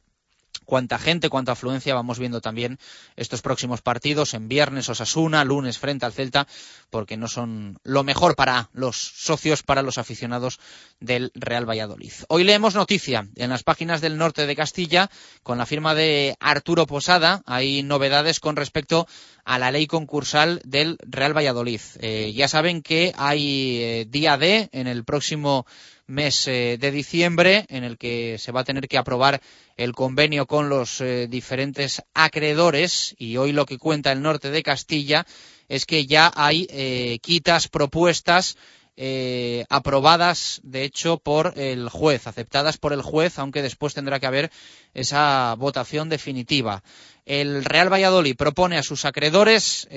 cuánta 0.65 0.99
gente, 0.99 1.29
cuánta 1.29 1.51
afluencia. 1.51 1.95
Vamos 1.95 2.19
viendo 2.19 2.41
también 2.41 2.79
estos 3.15 3.41
próximos 3.41 3.81
partidos 3.81 4.33
en 4.33 4.47
viernes 4.47 4.89
Osasuna, 4.89 5.43
lunes 5.43 5.77
frente 5.77 6.05
al 6.05 6.13
Celta, 6.13 6.47
porque 6.89 7.17
no 7.17 7.27
son 7.27 7.77
lo 7.83 8.03
mejor 8.03 8.35
para 8.35 8.69
los 8.73 8.95
socios, 8.97 9.63
para 9.63 9.81
los 9.81 9.97
aficionados 9.97 10.59
del 10.99 11.31
Real 11.35 11.69
Valladolid. 11.69 12.13
Hoy 12.29 12.43
leemos 12.43 12.75
noticia 12.75 13.27
en 13.35 13.49
las 13.49 13.63
páginas 13.63 14.01
del 14.01 14.17
norte 14.17 14.47
de 14.47 14.55
Castilla 14.55 15.09
con 15.43 15.57
la 15.57 15.65
firma 15.65 15.95
de 15.95 16.35
Arturo 16.39 16.87
Posada. 16.87 17.41
Hay 17.45 17.83
novedades 17.83 18.39
con 18.39 18.55
respecto 18.55 19.07
a 19.43 19.59
la 19.59 19.71
ley 19.71 19.87
concursal 19.87 20.61
del 20.63 20.97
Real 21.01 21.35
Valladolid. 21.35 21.81
Eh, 21.99 22.31
ya 22.33 22.47
saben 22.47 22.81
que 22.81 23.13
hay 23.17 23.77
eh, 23.81 24.05
día 24.09 24.37
D 24.37 24.69
en 24.71 24.87
el 24.87 25.03
próximo 25.03 25.65
mes 26.11 26.47
eh, 26.47 26.77
de 26.79 26.91
diciembre 26.91 27.65
en 27.69 27.83
el 27.83 27.97
que 27.97 28.37
se 28.37 28.51
va 28.51 28.61
a 28.61 28.65
tener 28.65 28.87
que 28.87 28.97
aprobar 28.97 29.41
el 29.77 29.93
convenio 29.93 30.45
con 30.45 30.69
los 30.69 31.01
eh, 31.01 31.27
diferentes 31.27 32.03
acreedores 32.13 33.15
y 33.17 33.37
hoy 33.37 33.51
lo 33.51 33.65
que 33.65 33.77
cuenta 33.77 34.11
el 34.11 34.21
norte 34.21 34.51
de 34.51 34.63
Castilla 34.63 35.25
es 35.69 35.85
que 35.85 36.05
ya 36.05 36.31
hay 36.35 36.67
eh, 36.69 37.19
quitas 37.21 37.67
propuestas 37.67 38.57
eh, 38.97 39.65
aprobadas, 39.69 40.59
de 40.63 40.83
hecho, 40.83 41.17
por 41.17 41.57
el 41.57 41.89
juez, 41.89 42.27
aceptadas 42.27 42.77
por 42.77 42.93
el 42.93 43.01
juez, 43.01 43.39
aunque 43.39 43.63
después 43.63 43.93
tendrá 43.93 44.19
que 44.19 44.27
haber 44.27 44.51
esa 44.93 45.55
votación 45.57 46.09
definitiva. 46.09 46.83
El 47.25 47.63
Real 47.63 47.91
Valladolid 47.91 48.35
propone 48.35 48.77
a 48.77 48.83
sus 48.83 49.05
acreedores 49.05 49.87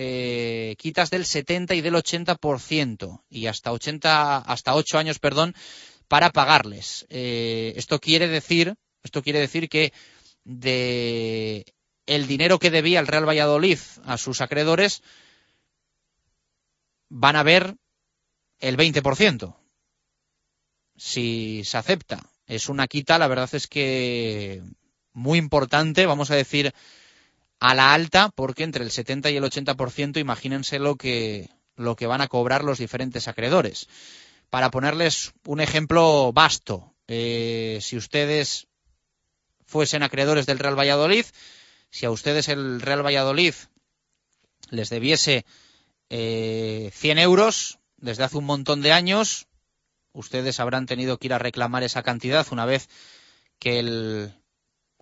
quitas 0.78 1.11
del 1.11 1.26
70 1.26 1.75
y 1.75 1.80
del 1.80 1.94
80% 1.94 3.21
y 3.28 3.47
hasta 3.47 3.73
80, 3.73 4.38
hasta 4.38 4.75
8 4.75 4.99
años, 4.99 5.18
perdón, 5.18 5.54
para 6.14 6.30
pagarles. 6.30 7.06
Eh, 7.11 7.73
esto 7.75 7.99
quiere 7.99 8.28
decir, 8.28 8.76
esto 9.02 9.21
quiere 9.21 9.40
decir 9.40 9.68
que 9.68 9.92
de 10.44 11.64
el 12.06 12.28
dinero 12.28 12.61
que 12.61 12.71
debía 12.71 13.00
el 13.00 13.09
Real 13.09 13.28
Valladolid 13.28 13.80
a 14.04 14.16
sus 14.16 14.40
acreedores 14.40 15.02
van 17.09 17.35
a 17.35 17.42
ver 17.42 17.75
el 18.61 18.76
20%. 18.76 19.56
Si 20.97 21.62
se 21.64 21.78
acepta, 21.78 22.21
es 22.47 22.68
una 22.68 22.87
quita, 22.87 23.18
la 23.18 23.26
verdad 23.26 23.52
es 23.52 23.66
que 23.66 24.62
muy 25.14 25.37
importante, 25.37 26.06
vamos 26.06 26.30
a 26.30 26.37
decir 26.37 26.73
a 27.59 27.75
la 27.75 27.92
alta, 27.92 28.30
porque 28.37 28.62
entre 28.62 28.85
el 28.85 28.92
70 28.92 29.33
y 29.33 29.37
el 29.37 29.42
80%, 29.42 30.21
imagínense 30.21 30.78
lo 30.78 30.94
que, 30.94 31.50
lo 31.75 31.97
que 31.97 32.06
van 32.06 32.21
a 32.21 32.28
cobrar 32.28 32.62
los 32.62 32.78
diferentes 32.78 33.26
acreedores. 33.26 33.88
Para 34.54 34.70
ponerles 34.70 35.32
un 35.46 35.61
ejemplo 35.61 36.32
vasto, 36.32 36.94
eh, 37.08 37.80
si 37.82 37.96
ustedes 37.96 38.68
fuesen 39.66 40.04
acreedores 40.04 40.46
del 40.46 40.61
Real 40.61 40.78
Valladolid, 40.78 41.26
si 41.90 42.06
a 42.06 42.12
ustedes 42.12 42.49
el 42.49 42.80
Real 42.80 43.04
Valladolid 43.04 43.52
les 44.70 44.90
debiese 44.90 45.44
eh, 46.08 46.92
100 46.94 47.18
euros, 47.18 47.80
desde 47.96 48.23
hace 48.23 48.38
un 48.38 48.44
montón 48.44 48.80
de 48.80 48.92
años. 48.92 49.49
Ustedes 50.12 50.61
habrán 50.61 50.87
tenido 50.87 51.18
que 51.18 51.26
ir 51.26 51.34
a 51.34 51.40
reclamar 51.40 51.82
esa 51.82 52.04
cantidad 52.04 52.46
una 52.52 52.64
vez 52.64 52.88
que 53.58 53.80
el 53.80 54.34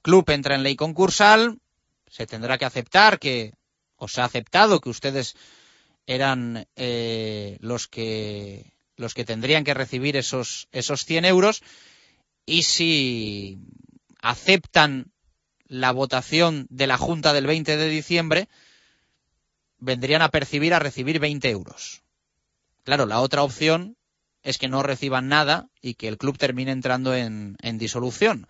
club 0.00 0.30
entra 0.30 0.54
en 0.54 0.62
ley 0.62 0.76
concursal. 0.76 1.58
Se 2.06 2.26
tendrá 2.26 2.56
que 2.56 2.64
aceptar 2.64 3.18
que, 3.18 3.52
o 3.96 4.08
se 4.08 4.22
ha 4.22 4.24
aceptado 4.24 4.80
que 4.80 4.88
ustedes 4.88 5.36
eran 6.06 6.66
eh, 6.74 7.58
los 7.60 7.86
que 7.86 8.71
los 8.96 9.14
que 9.14 9.24
tendrían 9.24 9.64
que 9.64 9.74
recibir 9.74 10.16
esos 10.16 10.68
esos 10.72 11.04
100 11.04 11.24
euros 11.24 11.62
y 12.46 12.62
si 12.64 13.58
aceptan 14.20 15.12
la 15.66 15.92
votación 15.92 16.66
de 16.68 16.86
la 16.86 16.98
Junta 16.98 17.32
del 17.32 17.46
20 17.46 17.76
de 17.76 17.88
diciembre, 17.88 18.48
vendrían 19.78 20.22
a 20.22 20.28
percibir 20.28 20.74
a 20.74 20.78
recibir 20.78 21.18
20 21.18 21.48
euros. 21.50 22.02
Claro, 22.84 23.06
la 23.06 23.20
otra 23.20 23.42
opción 23.42 23.96
es 24.42 24.58
que 24.58 24.68
no 24.68 24.82
reciban 24.82 25.28
nada 25.28 25.68
y 25.80 25.94
que 25.94 26.08
el 26.08 26.18
club 26.18 26.36
termine 26.36 26.72
entrando 26.72 27.14
en, 27.14 27.56
disolución. 27.78 28.46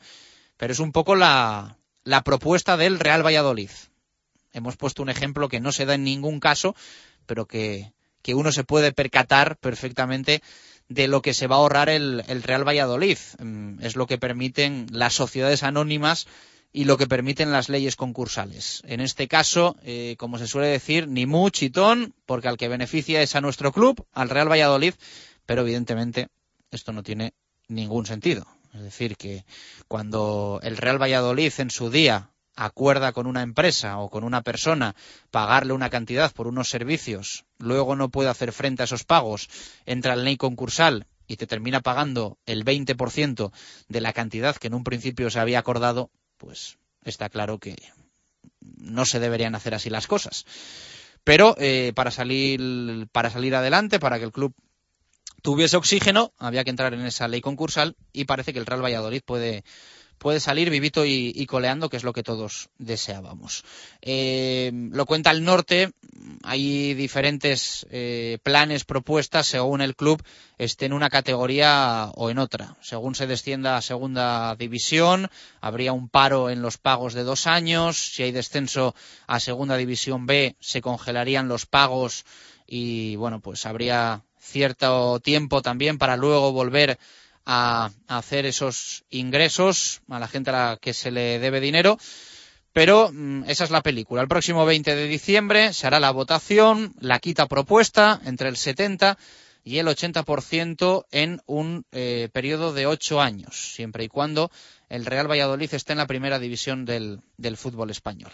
Pero 0.56 0.72
es 0.72 0.78
un 0.78 0.92
poco 0.92 1.14
la, 1.14 1.78
la 2.04 2.22
propuesta 2.22 2.76
del 2.76 2.98
Real 2.98 3.24
Valladolid. 3.24 3.70
Hemos 4.52 4.76
puesto 4.76 5.02
un 5.02 5.10
ejemplo 5.10 5.48
que 5.48 5.60
no 5.60 5.72
se 5.72 5.86
da 5.86 5.94
en 5.94 6.04
ningún 6.04 6.40
caso, 6.40 6.74
pero 7.26 7.46
que, 7.46 7.92
que 8.22 8.34
uno 8.34 8.52
se 8.52 8.64
puede 8.64 8.92
percatar 8.92 9.56
perfectamente 9.56 10.42
de 10.88 11.08
lo 11.08 11.22
que 11.22 11.34
se 11.34 11.46
va 11.46 11.56
a 11.56 11.58
ahorrar 11.58 11.88
el, 11.88 12.22
el, 12.28 12.42
Real 12.42 12.66
Valladolid. 12.66 13.18
Mm, 13.38 13.82
es 13.82 13.96
lo 13.96 14.06
que 14.06 14.18
permiten 14.18 14.86
las 14.90 15.14
sociedades 15.14 15.62
anónimas 15.62 16.26
y 16.72 16.84
lo 16.84 16.96
que 16.96 17.06
permiten 17.06 17.52
las 17.52 17.68
leyes 17.68 17.96
concursales. 17.96 18.82
En 18.86 19.00
este 19.00 19.28
caso, 19.28 19.76
eh, 19.82 20.16
como 20.18 20.38
se 20.38 20.46
suele 20.46 20.68
decir, 20.68 21.06
ni 21.06 21.26
mu 21.26 21.50
chitón, 21.50 22.14
porque 22.24 22.48
al 22.48 22.56
que 22.56 22.68
beneficia 22.68 23.22
es 23.22 23.36
a 23.36 23.40
nuestro 23.40 23.72
club, 23.72 24.06
al 24.12 24.30
Real 24.30 24.50
Valladolid, 24.50 24.94
pero 25.44 25.62
evidentemente 25.62 26.28
esto 26.70 26.92
no 26.92 27.02
tiene 27.02 27.34
ningún 27.68 28.06
sentido. 28.06 28.46
Es 28.72 28.80
decir, 28.80 29.16
que 29.16 29.44
cuando 29.86 30.60
el 30.62 30.78
Real 30.78 31.00
Valladolid 31.00 31.52
en 31.58 31.70
su 31.70 31.90
día 31.90 32.30
acuerda 32.54 33.12
con 33.12 33.26
una 33.26 33.42
empresa 33.42 33.98
o 33.98 34.10
con 34.10 34.24
una 34.24 34.42
persona 34.42 34.94
pagarle 35.30 35.72
una 35.72 35.90
cantidad 35.90 36.32
por 36.32 36.46
unos 36.46 36.68
servicios, 36.68 37.44
luego 37.58 37.96
no 37.96 38.10
puede 38.10 38.28
hacer 38.28 38.52
frente 38.52 38.82
a 38.82 38.84
esos 38.84 39.04
pagos, 39.04 39.48
entra 39.86 40.14
en 40.14 40.24
ley 40.24 40.36
concursal 40.36 41.06
y 41.26 41.36
te 41.36 41.46
termina 41.46 41.80
pagando 41.80 42.38
el 42.46 42.64
20% 42.64 43.52
de 43.88 44.00
la 44.00 44.12
cantidad 44.12 44.56
que 44.56 44.66
en 44.66 44.74
un 44.74 44.84
principio 44.84 45.30
se 45.30 45.40
había 45.40 45.58
acordado, 45.58 46.10
pues 46.36 46.78
está 47.04 47.28
claro 47.28 47.58
que 47.58 47.76
no 48.60 49.06
se 49.06 49.20
deberían 49.20 49.54
hacer 49.54 49.74
así 49.74 49.90
las 49.90 50.06
cosas. 50.06 50.44
Pero 51.24 51.54
eh, 51.58 51.92
para 51.94 52.10
salir 52.10 53.06
para 53.12 53.30
salir 53.30 53.54
adelante, 53.54 54.00
para 54.00 54.18
que 54.18 54.24
el 54.24 54.32
club 54.32 54.54
tuviese 55.40 55.76
oxígeno, 55.76 56.32
había 56.38 56.64
que 56.64 56.70
entrar 56.70 56.94
en 56.94 57.06
esa 57.06 57.28
ley 57.28 57.40
concursal 57.40 57.96
y 58.12 58.24
parece 58.24 58.52
que 58.52 58.58
el 58.58 58.66
Real 58.66 58.84
Valladolid 58.84 59.22
puede 59.24 59.64
puede 60.22 60.38
salir 60.38 60.70
vivito 60.70 61.04
y, 61.04 61.44
coleando, 61.46 61.88
que 61.88 61.96
es 61.96 62.04
lo 62.04 62.12
que 62.12 62.22
todos 62.22 62.68
deseábamos. 62.78 63.64
Eh, 64.00 64.70
lo 64.92 65.04
cuenta 65.04 65.32
el 65.32 65.42
norte, 65.42 65.90
hay 66.44 66.94
diferentes 66.94 67.84
eh, 67.90 68.38
planes, 68.44 68.84
propuestas, 68.84 69.48
según 69.48 69.80
el 69.80 69.96
club 69.96 70.22
esté 70.58 70.86
en 70.86 70.92
una 70.92 71.10
categoría 71.10 72.12
o 72.14 72.30
en 72.30 72.38
otra. 72.38 72.76
Según 72.82 73.16
se 73.16 73.26
descienda 73.26 73.76
a 73.76 73.82
segunda 73.82 74.54
división, 74.54 75.28
habría 75.60 75.92
un 75.92 76.08
paro 76.08 76.50
en 76.50 76.62
los 76.62 76.78
pagos 76.78 77.14
de 77.14 77.24
dos 77.24 77.48
años. 77.48 78.12
Si 78.14 78.22
hay 78.22 78.30
descenso 78.30 78.94
a 79.26 79.40
segunda 79.40 79.76
división 79.76 80.26
B, 80.26 80.54
se 80.60 80.80
congelarían 80.82 81.48
los 81.48 81.66
pagos 81.66 82.24
y, 82.64 83.16
bueno, 83.16 83.40
pues 83.40 83.66
habría 83.66 84.22
cierto 84.38 85.18
tiempo 85.18 85.62
también 85.62 85.98
para 85.98 86.16
luego 86.16 86.52
volver 86.52 87.00
a, 87.46 87.90
hacer 88.08 88.46
esos 88.46 89.04
ingresos 89.10 90.02
a 90.08 90.18
la 90.18 90.28
gente 90.28 90.50
a 90.50 90.52
la 90.70 90.78
que 90.80 90.94
se 90.94 91.10
le 91.10 91.38
debe 91.38 91.60
dinero. 91.60 91.98
Pero 92.72 93.10
mm, 93.12 93.44
esa 93.48 93.64
es 93.64 93.70
la 93.70 93.82
película. 93.82 94.22
El 94.22 94.28
próximo 94.28 94.64
20 94.64 94.94
de 94.94 95.06
diciembre 95.06 95.72
se 95.72 95.86
hará 95.86 96.00
la 96.00 96.10
votación, 96.10 96.94
la 97.00 97.18
quita 97.18 97.46
propuesta 97.46 98.20
entre 98.24 98.48
el 98.48 98.56
70 98.56 99.18
y 99.64 99.78
el 99.78 99.86
80% 99.86 101.06
en 101.10 101.40
un 101.46 101.84
eh, 101.92 102.28
periodo 102.32 102.72
de 102.72 102.86
ocho 102.86 103.20
años, 103.20 103.74
siempre 103.74 104.04
y 104.04 104.08
cuando 104.08 104.50
el 104.88 105.06
Real 105.06 105.30
Valladolid 105.30 105.72
esté 105.72 105.92
en 105.92 105.98
la 105.98 106.06
primera 106.06 106.38
división 106.38 106.84
del, 106.84 107.20
del, 107.36 107.56
fútbol 107.56 107.90
español. 107.90 108.32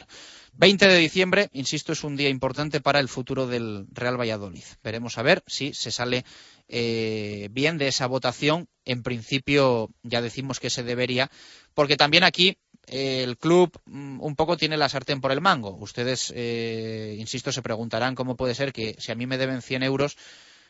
20 0.54 0.88
de 0.88 0.98
diciembre, 0.98 1.50
insisto, 1.52 1.92
es 1.92 2.02
un 2.02 2.16
día 2.16 2.28
importante 2.28 2.80
para 2.80 2.98
el 2.98 3.08
futuro 3.08 3.46
del 3.46 3.86
Real 3.92 4.18
Valladolid. 4.18 4.64
Veremos 4.82 5.18
a 5.18 5.22
ver 5.22 5.44
si 5.46 5.72
se 5.72 5.92
sale 5.92 6.24
eh, 6.68 7.48
bien 7.52 7.78
de 7.78 7.88
esa 7.88 8.06
votación. 8.06 8.68
En 8.84 9.02
principio 9.02 9.90
ya 10.02 10.20
decimos 10.20 10.58
que 10.58 10.70
se 10.70 10.82
debería, 10.82 11.30
porque 11.74 11.96
también 11.96 12.24
aquí 12.24 12.58
eh, 12.86 13.22
el 13.22 13.36
club 13.36 13.70
mm, 13.86 14.20
un 14.20 14.34
poco 14.34 14.56
tiene 14.56 14.76
la 14.76 14.88
sartén 14.88 15.20
por 15.20 15.32
el 15.32 15.40
mango. 15.40 15.76
Ustedes, 15.76 16.32
eh, 16.34 17.16
insisto, 17.18 17.52
se 17.52 17.62
preguntarán 17.62 18.14
cómo 18.14 18.36
puede 18.36 18.54
ser 18.54 18.72
que 18.72 18.96
si 18.98 19.12
a 19.12 19.14
mí 19.14 19.26
me 19.26 19.38
deben 19.38 19.62
100 19.62 19.82
euros, 19.82 20.16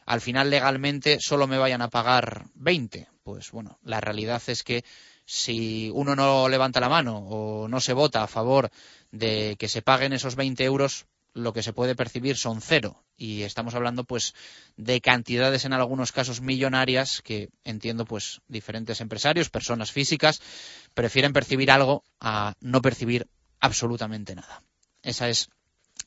al 0.09 0.23
final 0.23 0.49
legalmente 0.49 1.19
solo 1.21 1.47
me 1.47 1.59
vayan 1.59 1.83
a 1.83 1.91
pagar 1.91 2.47
20. 2.55 3.09
Pues 3.23 3.51
bueno, 3.51 3.79
la 3.85 4.01
realidad 4.01 4.43
es 4.47 4.63
que 4.63 4.83
si 5.27 5.91
uno 5.93 6.17
no 6.17 6.49
levanta 6.49 6.81
la 6.81 6.89
mano 6.89 7.19
o 7.19 7.69
no 7.69 7.79
se 7.79 7.93
vota 7.93 8.23
a 8.23 8.27
favor 8.27 8.71
de 9.13 9.57
que 9.59 9.69
se 9.69 9.83
paguen 9.83 10.15
esos 10.15 10.35
20 10.35 10.65
euros, 10.65 11.05
lo 11.35 11.53
que 11.53 11.63
se 11.63 11.75
puede 11.75 11.95
percibir 11.95 12.39
son 12.39 12.63
cero. 12.63 13.05
Y 13.19 13.43
estamos 13.43 13.75
hablando, 13.75 14.05
pues, 14.05 14.33
de 14.79 15.03
cantidades 15.03 15.67
en 15.67 15.75
algunos 15.75 16.11
casos 16.11 16.41
millonarias 16.41 17.21
que 17.21 17.51
entiendo, 17.63 18.07
pues, 18.07 18.41
diferentes 18.49 19.03
empresarios, 19.03 19.51
personas 19.51 19.93
físicas, 19.93 20.41
prefieren 20.95 21.35
percibir 21.35 21.71
algo 21.71 22.03
a 22.19 22.55
no 22.63 22.81
percibir 22.81 23.29
absolutamente 23.61 24.35
nada. 24.35 24.63
Esa 25.03 25.29
es 25.29 25.51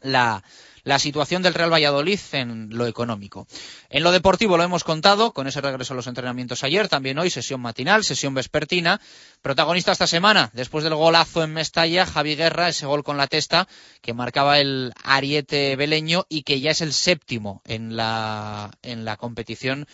la, 0.01 0.43
la 0.83 0.99
situación 0.99 1.41
del 1.41 1.53
Real 1.53 1.71
Valladolid 1.71 2.19
en 2.31 2.69
lo 2.71 2.87
económico. 2.87 3.47
En 3.89 4.03
lo 4.03 4.11
deportivo 4.11 4.57
lo 4.57 4.63
hemos 4.63 4.83
contado, 4.83 5.33
con 5.33 5.47
ese 5.47 5.61
regreso 5.61 5.93
a 5.93 5.95
los 5.95 6.07
entrenamientos 6.07 6.63
ayer, 6.63 6.87
también 6.87 7.19
hoy 7.19 7.29
sesión 7.29 7.61
matinal, 7.61 8.03
sesión 8.03 8.33
vespertina. 8.33 8.99
Protagonista 9.41 9.91
esta 9.91 10.07
semana, 10.07 10.49
después 10.53 10.83
del 10.83 10.95
golazo 10.95 11.43
en 11.43 11.53
Mestalla, 11.53 12.05
Javi 12.05 12.35
Guerra, 12.35 12.69
ese 12.69 12.85
gol 12.85 13.03
con 13.03 13.17
la 13.17 13.27
testa 13.27 13.67
que 14.01 14.13
marcaba 14.13 14.59
el 14.59 14.93
ariete 15.03 15.75
beleño 15.75 16.25
y 16.29 16.43
que 16.43 16.59
ya 16.59 16.71
es 16.71 16.81
el 16.81 16.93
séptimo 16.93 17.61
en 17.65 17.95
la, 17.95 18.71
en 18.81 19.05
la 19.05 19.17
competición 19.17 19.87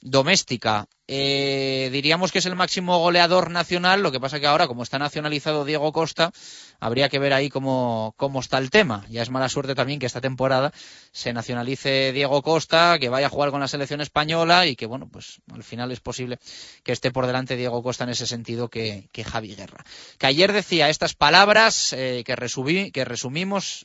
doméstica. 0.00 0.88
Eh, 1.14 1.90
diríamos 1.92 2.32
que 2.32 2.38
es 2.38 2.46
el 2.46 2.56
máximo 2.56 2.98
goleador 2.98 3.50
nacional, 3.50 4.02
lo 4.02 4.10
que 4.12 4.18
pasa 4.18 4.40
que 4.40 4.46
ahora, 4.46 4.66
como 4.66 4.82
está 4.82 4.98
nacionalizado 4.98 5.66
Diego 5.66 5.92
Costa, 5.92 6.32
habría 6.80 7.10
que 7.10 7.18
ver 7.18 7.34
ahí 7.34 7.50
cómo, 7.50 8.14
cómo 8.16 8.40
está 8.40 8.56
el 8.56 8.70
tema. 8.70 9.04
Ya 9.10 9.20
es 9.20 9.28
mala 9.28 9.50
suerte 9.50 9.74
también 9.74 10.00
que 10.00 10.06
esta 10.06 10.22
temporada 10.22 10.72
se 11.10 11.34
nacionalice 11.34 12.12
Diego 12.12 12.40
Costa, 12.40 12.96
que 12.98 13.10
vaya 13.10 13.26
a 13.26 13.28
jugar 13.28 13.50
con 13.50 13.60
la 13.60 13.68
selección 13.68 14.00
española 14.00 14.66
y 14.66 14.74
que, 14.74 14.86
bueno, 14.86 15.06
pues 15.06 15.42
al 15.52 15.62
final 15.62 15.92
es 15.92 16.00
posible 16.00 16.38
que 16.82 16.92
esté 16.92 17.10
por 17.10 17.26
delante 17.26 17.56
Diego 17.56 17.82
Costa 17.82 18.04
en 18.04 18.10
ese 18.10 18.26
sentido 18.26 18.70
que, 18.70 19.10
que 19.12 19.22
Javi 19.22 19.54
Guerra. 19.54 19.84
Que 20.16 20.28
ayer 20.28 20.50
decía 20.50 20.88
estas 20.88 21.12
palabras 21.12 21.92
eh, 21.92 22.22
que, 22.24 22.36
resumí, 22.36 22.90
que 22.90 23.04
resumimos, 23.04 23.84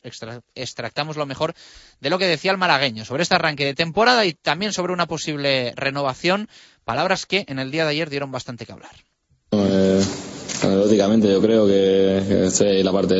extractamos 0.54 1.18
lo 1.18 1.26
mejor 1.26 1.54
de 2.00 2.08
lo 2.08 2.18
que 2.18 2.26
decía 2.26 2.52
el 2.52 2.58
malagueño 2.58 3.04
sobre 3.04 3.22
este 3.22 3.34
arranque 3.34 3.66
de 3.66 3.74
temporada 3.74 4.24
y 4.24 4.32
también 4.32 4.72
sobre 4.72 4.94
una 4.94 5.06
posible 5.06 5.74
renovación. 5.76 6.48
Palabras 6.88 7.26
que 7.26 7.44
en 7.46 7.58
el 7.58 7.70
día 7.70 7.84
de 7.84 7.90
ayer 7.90 8.08
dieron 8.08 8.32
bastante 8.32 8.64
que 8.64 8.72
hablar. 8.72 8.92
Eh, 9.52 10.02
Anecdóticamente 10.62 11.30
yo 11.30 11.38
creo 11.42 11.66
que, 11.66 12.46
estoy 12.46 12.78
en 12.78 12.84
la 12.86 12.92
parte 12.92 13.14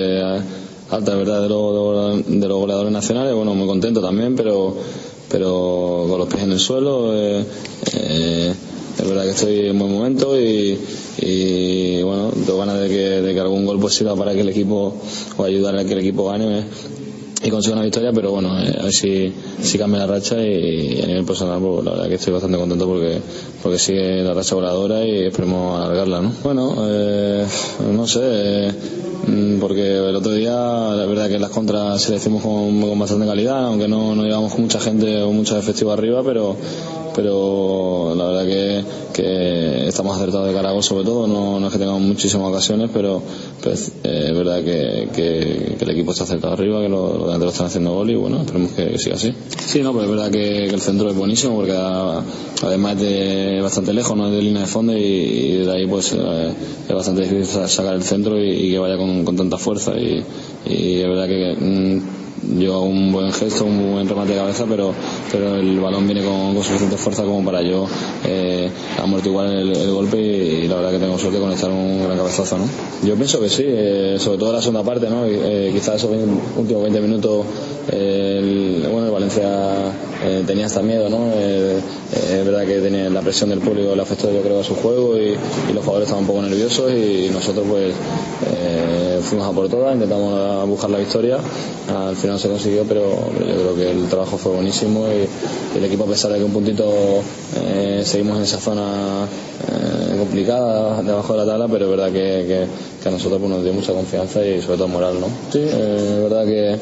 alta 0.89 1.15
verdad 1.15 1.43
de, 1.43 1.49
de, 1.49 2.49
los 2.49 2.59
goleadores 2.59 2.91
nacionales, 2.91 3.35
bueno, 3.35 3.55
muy 3.55 3.67
contento 3.67 4.01
también, 4.01 4.35
pero, 4.37 4.75
pero 5.31 6.07
con 6.09 6.19
los 6.19 6.29
pies 6.29 6.45
en 6.45 6.53
el 6.53 6.59
suelo. 6.59 7.15
Eh, 7.15 7.45
eh, 7.93 8.55
es 8.99 9.07
verdad 9.07 9.25
que 9.25 9.31
estoy 9.33 9.67
en 9.67 9.79
buen 9.79 9.93
momento 9.93 10.41
y, 10.41 10.81
y 11.19 12.03
bueno, 12.03 12.31
tengo 12.31 12.61
ganas 12.61 12.81
de 12.81 12.89
que, 12.89 13.21
de 13.21 13.35
que 13.35 13.41
algún 13.41 13.67
gol 13.67 13.79
pues 13.79 13.93
sirva 13.93 14.17
para 14.17 14.33
que 14.33 14.41
el 14.41 14.49
equipo 14.49 14.97
o 15.37 15.45
ayudar 15.45 15.77
a 15.77 15.85
que 15.85 15.93
el 15.93 15.99
equipo 15.99 16.25
gane 16.25 16.65
y 17.43 17.51
consiga 17.51 17.75
una 17.75 17.85
victoria, 17.85 18.13
pero 18.13 18.33
bueno, 18.33 18.59
eh, 18.59 18.77
a 18.81 18.85
ver 18.85 18.93
si, 18.93 19.33
si 19.63 19.79
cambia 19.79 20.01
la 20.01 20.07
racha 20.07 20.37
y, 20.43 21.01
a 21.03 21.07
nivel 21.07 21.25
personal, 21.25 21.61
pues, 21.61 21.85
la 21.85 21.93
verdad 21.93 22.09
que 22.09 22.15
estoy 22.17 22.33
bastante 22.33 22.59
contento 22.59 22.87
porque, 22.87 23.21
porque 23.63 23.79
sigue 23.79 24.23
la 24.23 24.35
racha 24.35 24.55
voladora 24.57 25.05
y 25.05 25.27
esperemos 25.27 25.81
alargarla, 25.81 26.21
¿no? 26.21 26.33
Bueno, 26.43 26.75
eh, 26.89 27.47
no 27.93 28.07
sé, 28.09 28.21
eh, 28.23 28.73
mm, 29.29 29.61
porque 29.61 29.99
el 29.99 30.17
otro 30.17 30.33
día 30.33 30.53
la 30.53 31.07
verdad 31.07 31.29
que 31.29 31.39
las 31.39 31.51
contras 31.51 32.03
se 32.03 32.13
decimos 32.13 32.43
con, 32.43 32.81
con 32.81 32.99
bastante 32.99 33.27
calidad, 33.27 33.67
aunque 33.67 33.87
no, 33.87 34.17
no 34.17 34.25
llevamos 34.25 34.59
mucha 34.59 34.81
gente 34.81 35.23
o 35.23 35.31
muchos 35.31 35.59
efectivos 35.59 35.97
arriba, 35.97 36.23
pero 36.25 36.57
pero 37.19 38.15
la 38.15 38.27
verdad 38.27 38.47
que, 38.47 38.85
que 39.13 39.89
estamos 39.89 40.17
acertados 40.17 40.47
de 40.47 40.55
cara 40.55 40.81
sobre 40.83 41.05
todo, 41.05 41.27
no, 41.27 41.59
no, 41.59 41.67
es 41.67 41.73
que 41.73 41.79
tengamos 41.81 42.01
muchísimas 42.03 42.49
ocasiones, 42.49 42.91
pero 42.95 43.21
eh, 43.65 44.27
es 44.31 44.37
verdad 44.37 44.63
que, 44.63 45.09
que, 45.13 45.77
el 45.81 45.91
equipo 45.91 46.13
está 46.13 46.23
acertado 46.23 46.53
arriba, 46.53 46.81
que 46.81 46.89
lo, 46.89 47.28
están 47.49 47.67
haciendo 47.67 47.95
gol 47.95 48.11
y 48.11 48.15
bueno, 48.15 48.41
esperemos 48.41 48.73
que 48.73 48.99
siga 48.99 49.17
así. 49.17 49.33
Sí, 49.59 49.83
no, 49.83 49.93
pero 49.93 50.05
es 50.05 50.11
verdad 50.11 50.31
que, 50.31 50.65
el 50.65 50.81
centro 50.81 51.11
es 51.11 51.17
buenísimo 51.17 51.57
porque 51.57 51.73
además 51.73 52.95
es 52.95 53.01
de 53.01 53.61
bastante 53.63 53.93
lejos, 53.93 54.17
no 54.17 54.29
es 54.29 54.33
de 54.33 54.43
línea 54.43 54.63
de 54.63 54.69
fondo 54.69 54.97
y, 54.97 55.59
de 55.65 55.73
ahí 55.73 55.87
pues 55.87 56.13
eh, 56.13 56.53
es 56.89 56.95
bastante 56.95 57.23
difícil 57.23 57.69
sacar 57.69 57.95
el 57.95 58.03
centro 58.03 58.43
y, 58.43 58.71
que 58.71 58.79
vaya 58.79 58.97
con, 58.97 59.25
tanta 59.37 59.59
fuerza 59.59 59.93
y, 59.97 60.25
es 60.67 61.03
verdad 61.03 61.27
que 61.27 61.57
mm, 61.59 62.28
yo 62.59 62.81
un 62.81 63.13
buen 63.13 63.33
gesto, 63.33 63.65
un 63.65 63.93
buen 63.93 64.09
remate 64.09 64.33
de 64.33 64.39
cabeza, 64.39 64.65
pero, 64.69 64.93
pero 65.31 65.57
el 65.57 65.79
balón 65.81 66.07
viene 66.07 66.25
con, 66.25 66.55
suficiente 66.63 66.97
fuerza 66.97 67.23
como 67.23 67.45
para 67.45 67.63
yo 67.63 67.87
eh, 68.25 68.71
amortiguar 69.03 69.47
el, 69.49 69.93
golpe 69.93 70.19
y, 70.19 70.69
la 70.69 70.77
verdad 70.77 70.91
que 70.93 70.99
tengo 70.99 71.19
suerte 71.19 71.39
de 71.39 71.45
conectar 71.45 71.71
un 71.71 72.05
gran 72.05 72.17
cabezazo. 72.17 72.59
¿no? 72.59 72.65
Yo 73.05 73.15
pienso 73.15 73.41
que 73.41 73.49
sí, 73.49 73.65
eh, 73.67 74.17
sobre 74.19 74.39
todo 74.39 74.53
la 74.53 74.61
segunda 74.61 74.83
parte, 74.83 75.09
¿no? 75.09 75.25
Eh, 75.27 75.71
quizás 75.73 75.97
esos 75.97 76.11
últimos 76.57 76.83
20 76.83 77.01
minutos 77.01 77.47
el, 77.91 78.87
bueno, 78.91 79.07
el 79.07 79.13
Valencia 79.13 79.93
eh, 80.25 80.43
tenía 80.45 80.67
hasta 80.67 80.83
miedo, 80.83 81.09
¿no? 81.09 81.31
Eh, 81.33 81.79
es 82.13 82.45
verdad 82.45 82.67
que 82.67 82.81
tenía 82.81 83.09
la 83.09 83.21
presión 83.21 83.51
del 83.51 83.61
público 83.61 83.95
le 83.95 84.03
afectó 84.03 84.33
yo 84.33 84.43
creo 84.43 84.61
a 84.61 84.65
su 84.65 84.75
juego 84.75 85.17
y, 85.17 85.37
los 85.73 85.85
jugadores 85.85 86.09
estaban 86.09 86.25
un 86.25 86.27
poco 86.27 86.43
nerviosos 86.43 86.91
y 86.91 87.31
nosotros 87.33 87.67
pues 87.69 87.95
eh, 88.51 89.21
fuimos 89.23 89.47
a 89.47 89.53
por 89.53 89.69
todas, 89.69 89.95
intentamos 89.95 90.67
buscar 90.69 90.91
la 90.91 90.99
victoria, 90.99 91.39
al 91.95 92.17
final 92.17 92.41
se 92.41 92.49
consiguió 92.49 92.85
pero, 92.85 93.03
yo 93.39 93.55
creo 93.55 93.77
que 93.77 93.91
el 93.91 94.09
trabajo 94.09 94.39
fue 94.39 94.53
buenísimo 94.53 95.07
y, 95.09 95.79
el 95.79 95.85
equipo 95.85 96.05
a 96.05 96.09
pesar 96.09 96.33
de 96.33 96.39
que 96.39 96.45
un 96.45 96.53
puntito 96.53 96.91
seguimos 98.03 98.39
en 98.39 98.43
esa 98.43 98.59
zona 98.59 99.27
complicada 100.19 101.03
debajo 101.03 101.35
de 101.35 101.39
la 101.39 101.47
tabla 101.47 101.69
pero 101.71 101.85
es 101.85 101.91
verdad 101.91 102.11
que, 102.11 102.67
a 103.07 103.11
nosotros 103.11 103.39
pues, 103.39 103.51
nos 103.51 103.63
dio 103.63 103.73
mucha 103.73 103.93
confianza 103.93 104.45
y 104.45 104.61
sobre 104.61 104.79
todo 104.79 104.89
moral, 104.89 105.21
¿no? 105.21 105.29
Sí, 105.51 105.61
es 105.61 106.23
verdad 106.23 106.45
que 106.45 106.77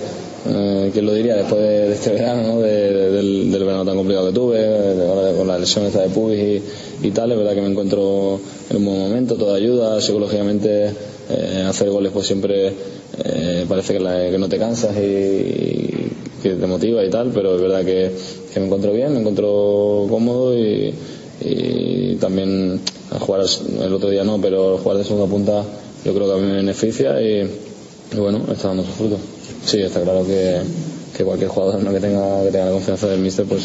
eh, 0.48 0.90
¿quién 0.92 1.06
lo 1.06 1.14
diría? 1.14 1.36
Después 1.36 1.60
de, 1.60 1.92
este 1.92 2.10
verano, 2.10 2.60
del, 2.60 3.50
verano 3.50 3.84
tan 3.84 3.96
complicado 3.96 4.28
que 4.28 4.34
tuve, 4.34 5.36
con 5.36 5.46
la 5.46 5.58
lesión 5.58 5.86
esta 5.86 6.02
de 6.02 6.08
pubis 6.08 6.62
y, 7.02 7.10
tal, 7.10 7.32
es 7.32 7.38
verdad 7.38 7.54
que 7.54 7.60
me 7.62 7.68
encuentro 7.68 8.40
en 8.70 8.76
un 8.76 8.84
buen 8.84 8.98
momento, 8.98 9.36
toda 9.36 9.56
ayuda, 9.56 10.00
psicológicamente 10.00 10.90
eh, 11.28 11.64
hacer 11.66 11.90
goles 11.90 12.12
pues 12.12 12.26
siempre 12.26 12.72
eh, 13.24 13.66
parece 13.68 13.98
que, 13.98 14.38
no 14.38 14.48
te 14.48 14.58
cansas 14.58 14.96
y, 14.96 16.10
que 16.42 16.54
te 16.58 16.66
motiva 16.66 17.04
y 17.04 17.10
tal, 17.10 17.30
pero 17.34 17.56
es 17.56 17.60
verdad 17.60 17.84
que, 17.84 18.10
me 18.56 18.64
encuentro 18.66 18.92
bien, 18.92 19.12
me 19.12 19.20
encuentro 19.20 20.06
cómodo 20.08 20.56
y, 20.56 20.94
también 22.20 22.80
jugar 23.20 23.42
el 23.82 23.92
otro 23.92 24.08
día 24.08 24.24
no, 24.24 24.40
pero 24.40 24.78
jugar 24.78 24.96
de 24.96 25.04
segunda 25.04 25.30
punta 25.30 25.62
yo 26.02 26.14
creo 26.14 26.26
que 26.26 26.32
a 26.32 26.36
mí 26.36 26.46
me 26.46 26.56
beneficia 26.56 27.20
y, 27.20 27.42
y 28.12 28.16
bueno, 28.16 28.40
está 28.50 28.68
dando 28.68 28.84
su 28.84 28.92
fruto. 28.92 29.18
Sí, 29.66 29.80
está 29.80 30.00
claro 30.00 30.24
que, 30.24 31.24
cualquier 31.24 31.50
jugador 31.50 31.80
que, 31.80 31.98
tenga, 31.98 32.44
que 32.44 32.50
tenga 32.52 32.66
la 32.66 32.70
confianza 32.70 33.08
del 33.08 33.18
míster 33.18 33.46
pues 33.46 33.64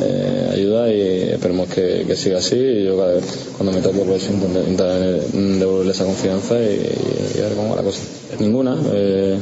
eh, 0.00 0.48
ayuda 0.54 0.90
y 0.90 1.32
esperemos 1.34 1.68
que, 1.68 2.16
siga 2.16 2.38
así 2.38 2.56
y 2.56 2.84
yo 2.84 2.96
cada 2.96 3.12
vez, 3.12 3.24
cuando 3.54 3.72
me 3.72 3.82
toque 3.82 3.98
pues 4.06 4.24
intentar 4.30 4.98
devolverle 5.02 5.92
esa 5.92 6.06
confianza 6.06 6.54
y, 6.58 7.38
ver 7.38 7.52
cómo 7.56 7.70
va 7.70 7.76
la 7.76 7.82
cosa. 7.82 8.00
Ninguna. 8.40 8.74
Eh, 8.94 9.36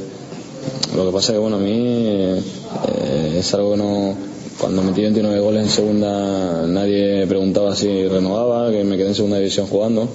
lo 0.97 1.07
que 1.07 1.13
pasa 1.13 1.29
es 1.29 1.33
que 1.35 1.39
bueno 1.39 1.57
a 1.57 1.61
mí 1.61 1.71
eh, 1.77 3.37
es 3.39 3.55
algo 3.55 3.73
que 3.73 3.77
no 3.77 4.17
cuando 4.59 4.83
metí 4.83 5.03
29 5.03 5.39
goles 5.39 5.63
en 5.63 5.71
segunda 5.71 6.67
nadie 6.67 7.29
preguntaba 7.29 7.77
si 7.77 8.09
renovaba, 8.09 8.73
que 8.73 8.83
me 8.83 8.97
quedé 8.97 9.09
en 9.09 9.15
segunda 9.15 9.39
división 9.39 9.69
jugando. 9.69 10.09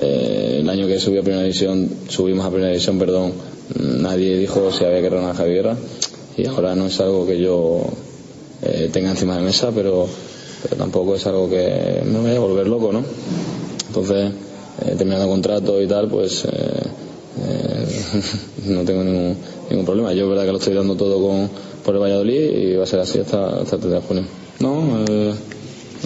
el 0.00 0.68
año 0.70 0.86
que 0.86 0.98
subí 0.98 1.18
a 1.18 1.22
primera 1.22 1.42
división, 1.42 1.90
subimos 2.08 2.46
a 2.46 2.48
primera 2.48 2.70
división, 2.70 2.98
perdón, 2.98 3.32
nadie 3.74 4.36
dijo 4.38 4.70
si 4.70 4.84
había 4.84 5.00
que 5.00 5.10
renovar 5.10 5.40
a 5.40 5.76
y 6.36 6.46
ahora 6.46 6.74
no 6.74 6.86
es 6.86 7.00
algo 7.00 7.26
que 7.26 7.40
yo 7.40 7.82
eh, 8.62 8.90
tenga 8.92 9.10
encima 9.10 9.36
de 9.36 9.42
mesa, 9.42 9.70
pero, 9.74 10.06
tampoco 10.76 11.14
es 11.14 11.26
algo 11.26 11.48
que 11.48 12.02
me 12.04 12.18
vaya 12.20 12.36
a 12.36 12.40
volver 12.40 12.66
loco, 12.66 12.92
¿no? 12.92 13.02
Entonces, 13.86 14.32
eh, 14.84 14.94
terminando 14.98 15.28
contrato 15.28 15.80
y 15.80 15.86
tal, 15.86 16.08
pues 16.08 16.44
eh, 16.44 16.82
no 18.66 18.82
tengo 18.82 19.02
ningún, 19.02 19.36
ningún 19.70 19.86
problema. 19.86 20.12
Yo, 20.12 20.28
verdad 20.28 20.44
que 20.44 20.52
lo 20.52 20.58
estoy 20.58 20.74
dando 20.74 20.94
todo 20.94 21.26
con, 21.26 21.48
por 21.84 21.94
el 21.94 22.02
Valladolid 22.02 22.50
y 22.50 22.76
va 22.76 22.84
a 22.84 22.86
ser 22.86 23.00
así 23.00 23.18
hasta, 23.18 23.60
hasta 23.60 23.76
el 23.76 23.82
3 23.82 23.92
de 23.94 24.00
junio. 24.00 24.24
No, 24.60 25.04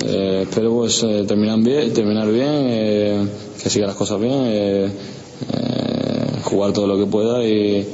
espero 0.07 0.73
pues 0.75 1.01
terminar 1.27 1.59
bien, 1.61 1.93
terminar 1.93 2.31
bien, 2.31 3.31
que 3.61 3.71
sigan 3.71 3.89
las 3.89 3.97
cosas 3.97 4.21
bien 4.21 4.93
jugar 6.43 6.73
todo 6.73 6.87
lo 6.87 6.99
que 6.99 7.07
pueda 7.07 7.45
y, 7.45 7.87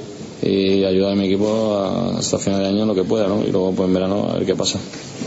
ayudar 0.87 1.13
a 1.13 1.15
mi 1.17 1.27
equipo 1.27 1.77
hasta 2.17 2.39
final 2.39 2.61
de 2.61 2.69
año 2.69 2.87
lo 2.87 2.95
que 2.95 3.03
pueda, 3.03 3.27
¿no? 3.27 3.43
Y 3.43 3.51
luego 3.51 3.73
pues 3.73 3.89
en 3.89 3.95
verano 3.95 4.29
a 4.31 4.35
ver 4.35 4.47
qué 4.47 4.55
pasa. 4.55 4.79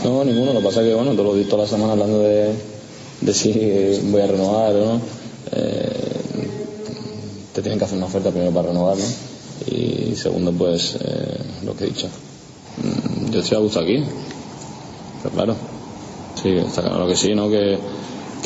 No, 0.04 0.24
ninguno, 0.24 0.54
lo 0.54 0.60
que 0.60 0.66
pasa 0.66 0.82
que 0.82 0.94
bueno, 0.94 1.12
todos 1.12 1.36
los 1.36 1.48
toda 1.48 1.64
la 1.64 1.68
semana 1.68 1.92
hablando 1.92 2.20
de, 2.20 2.54
de 3.20 3.34
si 3.34 4.00
voy 4.10 4.22
a 4.22 4.26
renovar 4.26 4.74
o 4.76 4.84
no. 4.86 5.00
Eh, 5.52 6.00
te 7.52 7.62
tienen 7.62 7.78
que 7.78 7.84
hacer 7.84 7.98
una 7.98 8.06
oferta 8.06 8.30
primero 8.30 8.52
para 8.52 8.68
renovar, 8.68 8.96
¿no? 8.96 9.04
Y 9.66 10.14
segundo, 10.16 10.52
pues 10.52 10.96
eh, 11.00 11.38
lo 11.64 11.76
que 11.76 11.84
he 11.84 11.88
dicho. 11.88 12.08
Mm, 12.78 13.30
yo 13.30 13.40
estoy 13.40 13.58
a 13.58 13.60
gusto 13.60 13.80
aquí, 13.80 14.02
pero 15.22 15.34
claro, 15.34 15.56
sí, 16.40 16.50
está 16.50 16.82
claro 16.82 17.06
que 17.06 17.16
sí, 17.16 17.34
¿no? 17.34 17.50
Que, 17.50 17.78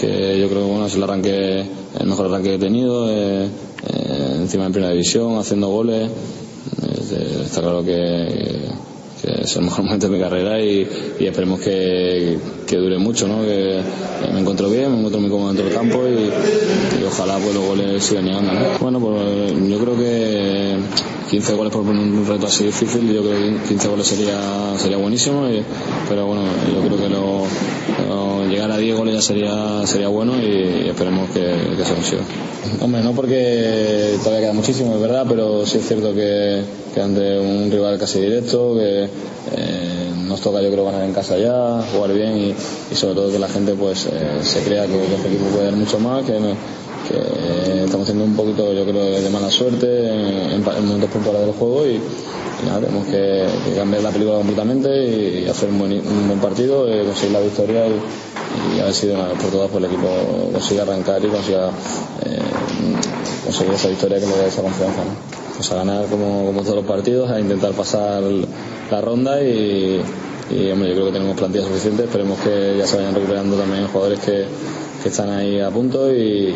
que 0.01 0.41
yo 0.41 0.49
creo 0.49 0.63
que 0.63 0.71
bueno, 0.71 0.87
es 0.87 0.95
el 0.95 1.03
arranque, 1.03 1.67
el 2.01 2.07
mejor 2.07 2.27
arranque 2.27 2.51
que 2.51 2.55
he 2.57 2.59
tenido. 2.59 3.11
Eh, 3.11 3.49
eh, 3.87 4.37
encima 4.41 4.67
en 4.67 4.73
primera 4.73 4.93
división, 4.93 5.39
haciendo 5.39 5.69
goles. 5.69 6.11
está 7.45 7.61
claro 7.61 7.85
que, 7.85 8.69
es 9.23 9.57
el 9.57 9.63
mejor 9.63 9.85
momento 9.85 10.09
de 10.09 10.17
mi 10.17 10.23
carrera 10.23 10.61
y, 10.61 10.87
esperemos 11.21 11.61
que, 11.61 12.39
dure 12.71 12.99
mucho, 12.99 13.29
¿no? 13.29 13.43
que 13.43 13.81
me 14.33 14.41
encuentro 14.41 14.69
bien, 14.69 14.91
me 14.91 14.99
encuentro 14.99 15.21
muy 15.21 15.31
cómodo 15.31 15.49
dentro 15.49 15.67
del 15.67 15.75
campo 15.75 16.03
y, 16.09 17.05
ojalá 17.05 17.39
pues, 17.39 17.55
los 17.55 17.65
goles 17.65 18.05
sigan 18.05 18.25
llegando. 18.25 18.53
Bueno, 18.81 19.01
pues 19.01 19.53
yo 19.69 19.79
creo 19.79 19.97
que 19.97 20.77
15 21.35 21.55
goles 21.55 21.73
por 21.73 21.83
un 21.83 22.25
reto 22.29 22.47
así 22.47 22.63
difícil, 22.63 23.13
yo 23.13 23.23
creo 23.23 23.35
que 23.35 23.69
15 23.69 23.89
goles 23.89 24.07
sería, 24.07 24.79
sería 24.79 24.99
buenísimo, 24.99 25.49
pero 26.09 26.27
bueno, 26.27 26.43
yo 26.73 26.81
creo 26.81 26.97
que 26.97 27.09
lo, 27.09 28.47
llegar 28.47 28.71
a 28.71 28.79
10 28.79 28.97
goles 28.97 29.15
ya 29.17 29.21
sería, 29.21 29.85
sería 29.85 30.07
bueno 30.07 30.41
y, 30.41 30.89
esperemos 30.89 31.29
que, 31.31 31.41
que 31.77 31.85
se 31.85 31.93
consiga. 31.93 32.23
Hombre, 32.81 33.03
no 33.03 33.13
porque 33.15 34.17
todavía 34.23 34.43
queda 34.43 34.53
muchísimo, 34.53 34.95
es 34.95 35.01
verdad, 35.01 35.27
pero 35.29 35.67
sí 35.67 35.79
es 35.79 35.89
cierto 35.89 36.15
que, 36.15 36.63
que 36.95 37.01
ante 37.01 37.41
un 37.41 37.69
rival 37.69 37.99
casi 37.99 38.21
directo, 38.21 38.77
que 38.77 39.09
eh, 39.57 40.11
nos 40.29 40.41
toca 40.41 40.63
yo 40.63 40.71
creo 40.71 40.85
ganar 40.85 41.03
en 41.03 41.13
casa 41.13 41.37
ya, 41.37 41.83
jugar 41.93 42.13
bien 42.13 42.55
y, 42.93 42.95
sobre 42.95 43.15
todo 43.15 43.33
que 43.33 43.41
la 43.41 43.49
gente 43.49 43.75
pues 43.75 44.07
eh, 44.07 44.39
se 44.43 44.61
crea 44.63 44.87
que, 44.87 45.03
este 45.03 45.29
equipo 45.29 45.47
puede 45.47 45.65
dar 45.65 45.75
mucho 45.75 45.99
más, 45.99 46.25
que, 46.25 46.39
estamos 47.11 48.07
teniendo 48.07 48.25
un 48.25 48.37
poquito 48.37 48.73
yo 48.73 48.85
creo 48.85 49.21
de 49.21 49.31
mala 49.31 49.51
suerte 49.51 50.55
en, 50.55 50.65
momentos 50.65 51.11
puntuales 51.11 51.43
del 51.43 51.53
juego 51.53 51.87
y, 51.87 52.01
nada, 52.65 52.81
tenemos 52.81 53.07
que, 53.07 53.47
cambiar 53.77 54.03
la 54.03 54.11
película 54.11 54.39
completamente 54.39 55.43
y, 55.43 55.49
hacer 55.49 55.69
un 55.69 55.79
buen, 55.79 56.41
partido, 56.41 56.89
eh, 56.89 57.05
conseguir 57.05 57.33
la 57.33 57.41
victoria 57.41 57.87
y, 57.87 58.81
a 58.81 58.85
ver 58.85 58.95
si 58.95 59.07
de 59.07 59.15
una 59.15 59.29
vez 59.29 59.39
por 59.39 59.51
todas 59.51 59.71
pues, 59.71 59.85
el 59.85 59.91
equipo 59.91 60.09
consiga 60.53 60.83
arrancar 60.83 61.25
y 61.25 61.29
consiga 61.29 61.71
conseguir 63.45 63.75
esa 63.75 63.89
victoria 63.89 64.19
que 64.19 64.27
le 64.27 64.37
dé 64.37 64.47
esa 64.49 64.63
confianza. 64.63 65.05
¿no? 65.05 65.45
Pues 65.57 65.71
a 65.71 65.77
ganar 65.77 66.07
como, 66.07 66.53
todos 66.63 66.77
los 66.77 66.85
partidos, 66.85 67.31
a 67.31 67.39
intentar 67.39 67.73
pasar 67.73 68.23
la 68.91 69.01
ronda 69.01 69.41
y, 69.43 70.01
y 70.51 70.67
yo 70.67 70.75
creo 70.75 71.07
que 71.07 71.13
tenemos 71.13 71.37
plantilla 71.37 71.65
suficiente. 71.65 72.05
Esperemos 72.05 72.39
que 72.41 72.77
ya 72.77 72.87
se 72.87 72.97
vayan 72.97 73.15
recuperando 73.15 73.57
también 73.57 73.87
jugadores 73.87 74.19
que, 74.21 74.47
que 75.05 75.11
están 75.11 75.29
ahí 75.29 75.61
a 75.61 75.71
punto 75.71 76.11
y, 76.11 76.55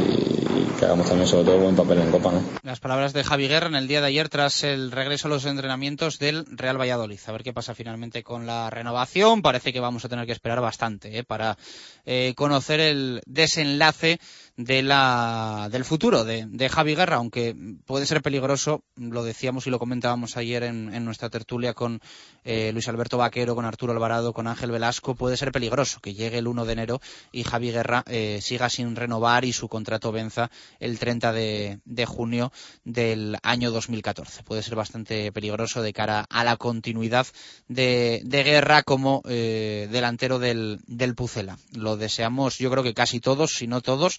que 0.78 0.84
hagamos 0.86 1.06
también 1.06 1.28
sobre 1.28 1.44
todo 1.44 1.58
buen 1.58 1.76
papel 1.76 1.98
en 1.98 2.10
Copa. 2.10 2.32
¿no? 2.32 2.42
Las 2.62 2.80
palabras 2.80 3.12
de 3.12 3.22
Javi 3.22 3.46
Guerra 3.46 3.66
en 3.66 3.74
el 3.74 3.86
día 3.86 4.00
de 4.00 4.06
ayer 4.06 4.30
tras 4.30 4.64
el 4.64 4.90
regreso 4.90 5.28
a 5.28 5.30
los 5.30 5.44
entrenamientos 5.44 6.18
del 6.18 6.46
Real 6.50 6.80
Valladolid. 6.80 7.18
A 7.26 7.32
ver 7.32 7.42
qué 7.42 7.52
pasa 7.52 7.74
finalmente 7.74 8.22
con 8.22 8.46
la 8.46 8.70
renovación. 8.70 9.42
Parece 9.42 9.70
que 9.70 9.80
vamos 9.80 10.06
a 10.06 10.08
tener 10.08 10.24
que 10.24 10.32
esperar 10.32 10.62
bastante 10.62 11.18
¿eh? 11.18 11.24
para 11.24 11.58
eh, 12.06 12.32
conocer 12.36 12.80
el 12.80 13.20
desenlace 13.26 14.18
de 14.58 14.82
la, 14.82 15.68
del 15.70 15.84
futuro 15.84 16.24
de, 16.24 16.68
Javi 16.68 16.96
Guerra, 16.96 17.16
aunque 17.16 17.54
puede 17.86 18.06
ser 18.06 18.22
peligroso, 18.22 18.82
lo 18.96 19.22
decíamos 19.22 19.68
y 19.68 19.70
lo 19.70 19.78
comentábamos 19.78 20.36
ayer 20.36 20.64
en, 20.64 20.92
en 20.92 21.04
nuestra 21.04 21.30
tertulia 21.30 21.74
con 21.74 22.00
eh, 22.44 22.72
Luis 22.72 22.88
Alberto 22.88 23.18
Vaquero, 23.18 23.54
con 23.54 23.64
Arturo 23.64 23.92
Alvarado, 23.92 24.32
con 24.32 24.48
Ángel 24.48 24.72
Velasco, 24.72 25.14
puede 25.14 25.36
ser 25.36 25.52
peligroso 25.52 26.00
que 26.00 26.12
llegue 26.12 26.38
el 26.38 26.48
1 26.48 26.64
de 26.64 26.72
enero 26.72 27.00
y 27.30 27.44
Javi 27.44 27.70
Guerra 27.70 28.02
eh, 28.08 28.40
siga 28.42 28.68
sin 28.68 28.96
renovar 28.96 29.44
y 29.44 29.52
su 29.52 29.68
contrato 29.68 30.10
venza 30.10 30.50
el 30.80 30.98
30 30.98 31.32
de, 31.32 32.06
junio 32.08 32.50
del 32.82 33.38
año 33.44 33.70
2014. 33.70 34.42
Puede 34.42 34.64
ser 34.64 34.74
bastante 34.74 35.30
peligroso 35.30 35.82
de 35.82 35.92
cara 35.92 36.26
a 36.28 36.42
la 36.42 36.56
continuidad 36.56 37.28
de, 37.68 38.22
de 38.24 38.42
Guerra 38.42 38.82
como 38.82 39.22
eh, 39.28 39.88
delantero 39.92 40.40
del, 40.40 40.80
del 40.88 41.14
Pucela. 41.14 41.58
Lo 41.76 41.96
deseamos, 41.96 42.58
yo 42.58 42.72
creo 42.72 42.82
que 42.82 42.94
casi 42.94 43.20
todos, 43.20 43.52
si 43.54 43.68
no 43.68 43.82
todos, 43.82 44.18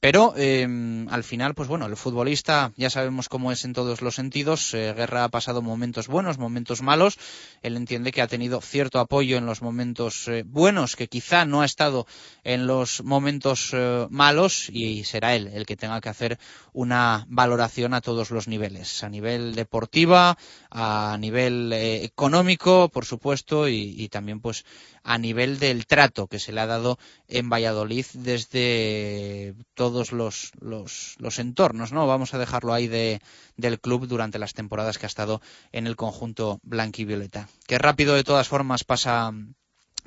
Pero 0.00 0.34
em, 0.36 1.08
al 1.08 1.24
final, 1.24 1.54
pues 1.54 1.68
bueno, 1.68 1.86
el 1.86 1.96
futbolista 1.96 2.72
ya 2.76 2.90
sabemos 2.90 3.28
cómo 3.28 3.50
es 3.52 3.64
en 3.64 3.72
todos 3.72 4.00
los 4.02 4.14
sentidos. 4.14 4.72
Eh, 4.74 4.94
Guerra 4.94 5.24
ha 5.24 5.28
pasado 5.28 5.62
momentos 5.62 6.06
buenos, 6.06 6.38
momentos 6.38 6.82
malos. 6.82 7.18
Él 7.62 7.76
entiende 7.76 8.12
que 8.12 8.22
ha 8.22 8.28
tenido 8.28 8.60
cierto 8.60 9.00
apoyo 9.00 9.36
en 9.36 9.46
los 9.46 9.62
momentos 9.62 10.28
eh, 10.28 10.44
buenos, 10.46 10.94
que 10.94 11.08
quizá 11.08 11.44
no 11.44 11.62
ha 11.62 11.64
estado 11.64 12.06
en 12.44 12.66
los 12.66 13.02
momentos 13.02 13.70
eh, 13.72 14.06
malos 14.10 14.68
y 14.70 15.04
será 15.04 15.34
él 15.34 15.50
el 15.52 15.66
que 15.66 15.76
tenga 15.76 16.00
que 16.00 16.08
hacer 16.08 16.38
una 16.72 17.26
valoración 17.28 17.92
a 17.94 18.00
todos 18.00 18.30
los 18.30 18.46
niveles, 18.46 19.02
a 19.02 19.08
nivel 19.08 19.54
deportiva, 19.54 20.38
a 20.70 21.16
nivel 21.18 21.72
económico, 21.72 22.88
por 22.88 23.04
supuesto, 23.04 23.68
y, 23.68 24.08
también 24.08 24.40
pues 24.40 24.64
a 25.02 25.18
nivel 25.18 25.58
del 25.58 25.86
trato 25.86 26.26
que 26.26 26.38
se 26.38 26.52
le 26.52 26.60
ha 26.60 26.66
dado 26.66 26.98
en 27.28 27.48
Valladolid 27.48 28.06
desde 28.14 29.54
todos 29.74 30.12
los, 30.12 30.52
los, 30.60 31.38
entornos, 31.38 31.92
¿no? 31.92 32.06
Vamos 32.06 32.34
a 32.34 32.38
dejarlo 32.38 32.72
ahí 32.72 32.88
de, 32.88 33.20
del 33.56 33.80
club 33.80 34.06
durante 34.06 34.38
las 34.38 34.54
temporadas 34.54 34.98
que 34.98 35.06
ha 35.06 35.08
estado 35.08 35.40
en 35.72 35.86
el 35.86 35.96
conjunto 35.96 36.58
blanquivioleta. 36.62 37.48
Qué 37.66 37.78
rápido 37.78 38.14
de 38.14 38.24
todas 38.24 38.48
formas 38.48 38.84
pasa 38.84 39.32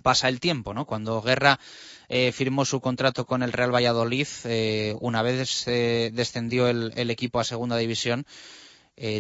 pasa 0.04 0.30
el 0.30 0.40
tiempo, 0.40 0.74
¿no? 0.74 0.86
Cuando 0.86 1.22
Guerra 1.22 1.60
eh, 2.10 2.32
firmó 2.32 2.66
su 2.66 2.82
contrato 2.82 3.26
con 3.26 3.44
el 3.44 3.54
Real 3.54 3.74
Valladolid, 3.74 4.28
eh, 4.46 4.96
una 5.00 5.22
vez 5.22 5.68
eh, 5.68 6.10
descendió 6.12 6.68
el, 6.68 6.92
el, 6.96 7.12
equipo 7.12 7.40
a 7.40 7.44
segunda 7.44 7.78
división, 7.78 8.26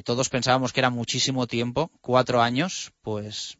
todos 0.05 0.29
pensábamos 0.29 0.73
que 0.73 0.79
era 0.79 0.91
muchísimo 0.91 1.47
tiempo, 1.47 1.91
cuatro 2.01 2.41
años, 2.41 2.93
pues 3.01 3.57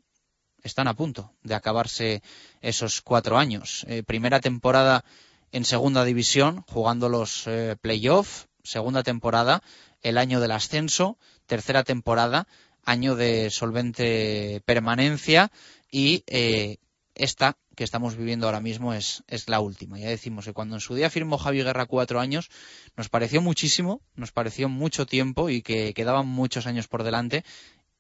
están 0.64 0.88
a 0.88 0.94
punto 0.94 1.34
de 1.44 1.56
acabarse 1.56 2.22
esos 2.62 3.02
cuatro 3.02 3.38
años. 3.38 3.86
Eh, 3.88 4.04
primera 4.04 4.40
temporada 4.40 5.04
en 5.52 5.66
segunda 5.66 6.04
división, 6.06 6.64
jugando 6.68 7.10
los 7.10 7.48
eh, 7.48 7.76
playoffs. 7.80 8.48
Segunda 8.64 9.04
temporada, 9.04 9.64
el 10.02 10.18
año 10.18 10.40
del 10.40 10.52
ascenso. 10.52 11.18
Tercera 11.48 11.84
temporada, 11.84 12.48
año 12.84 13.16
de 13.16 13.50
solvente 13.50 14.62
permanencia. 14.66 15.52
Y 15.90 16.24
eh, 16.28 16.78
esta 17.16 17.58
que 17.76 17.84
estamos 17.84 18.16
viviendo 18.16 18.46
ahora 18.46 18.60
mismo 18.60 18.94
es, 18.94 19.24
es, 19.28 19.50
la 19.50 19.60
última. 19.60 19.98
Ya 19.98 20.10
decimos 20.10 20.46
que 20.46 20.54
cuando 20.54 20.76
en 20.76 20.82
su 20.82 20.94
día 20.94 21.10
firmó 21.10 21.38
Javi 21.38 21.64
Guerra 21.64 21.86
cuatro 21.86 22.20
años, 22.20 22.50
nos 22.96 23.10
pareció 23.10 23.42
muchísimo, 23.42 24.02
nos 24.16 24.32
pareció 24.32 24.70
mucho 24.70 25.06
tiempo 25.06 25.50
y 25.50 25.62
que 25.62 25.94
quedaban 25.94 26.28
muchos 26.28 26.68
años 26.68 26.88
por 26.88 27.04
delante 27.04 27.44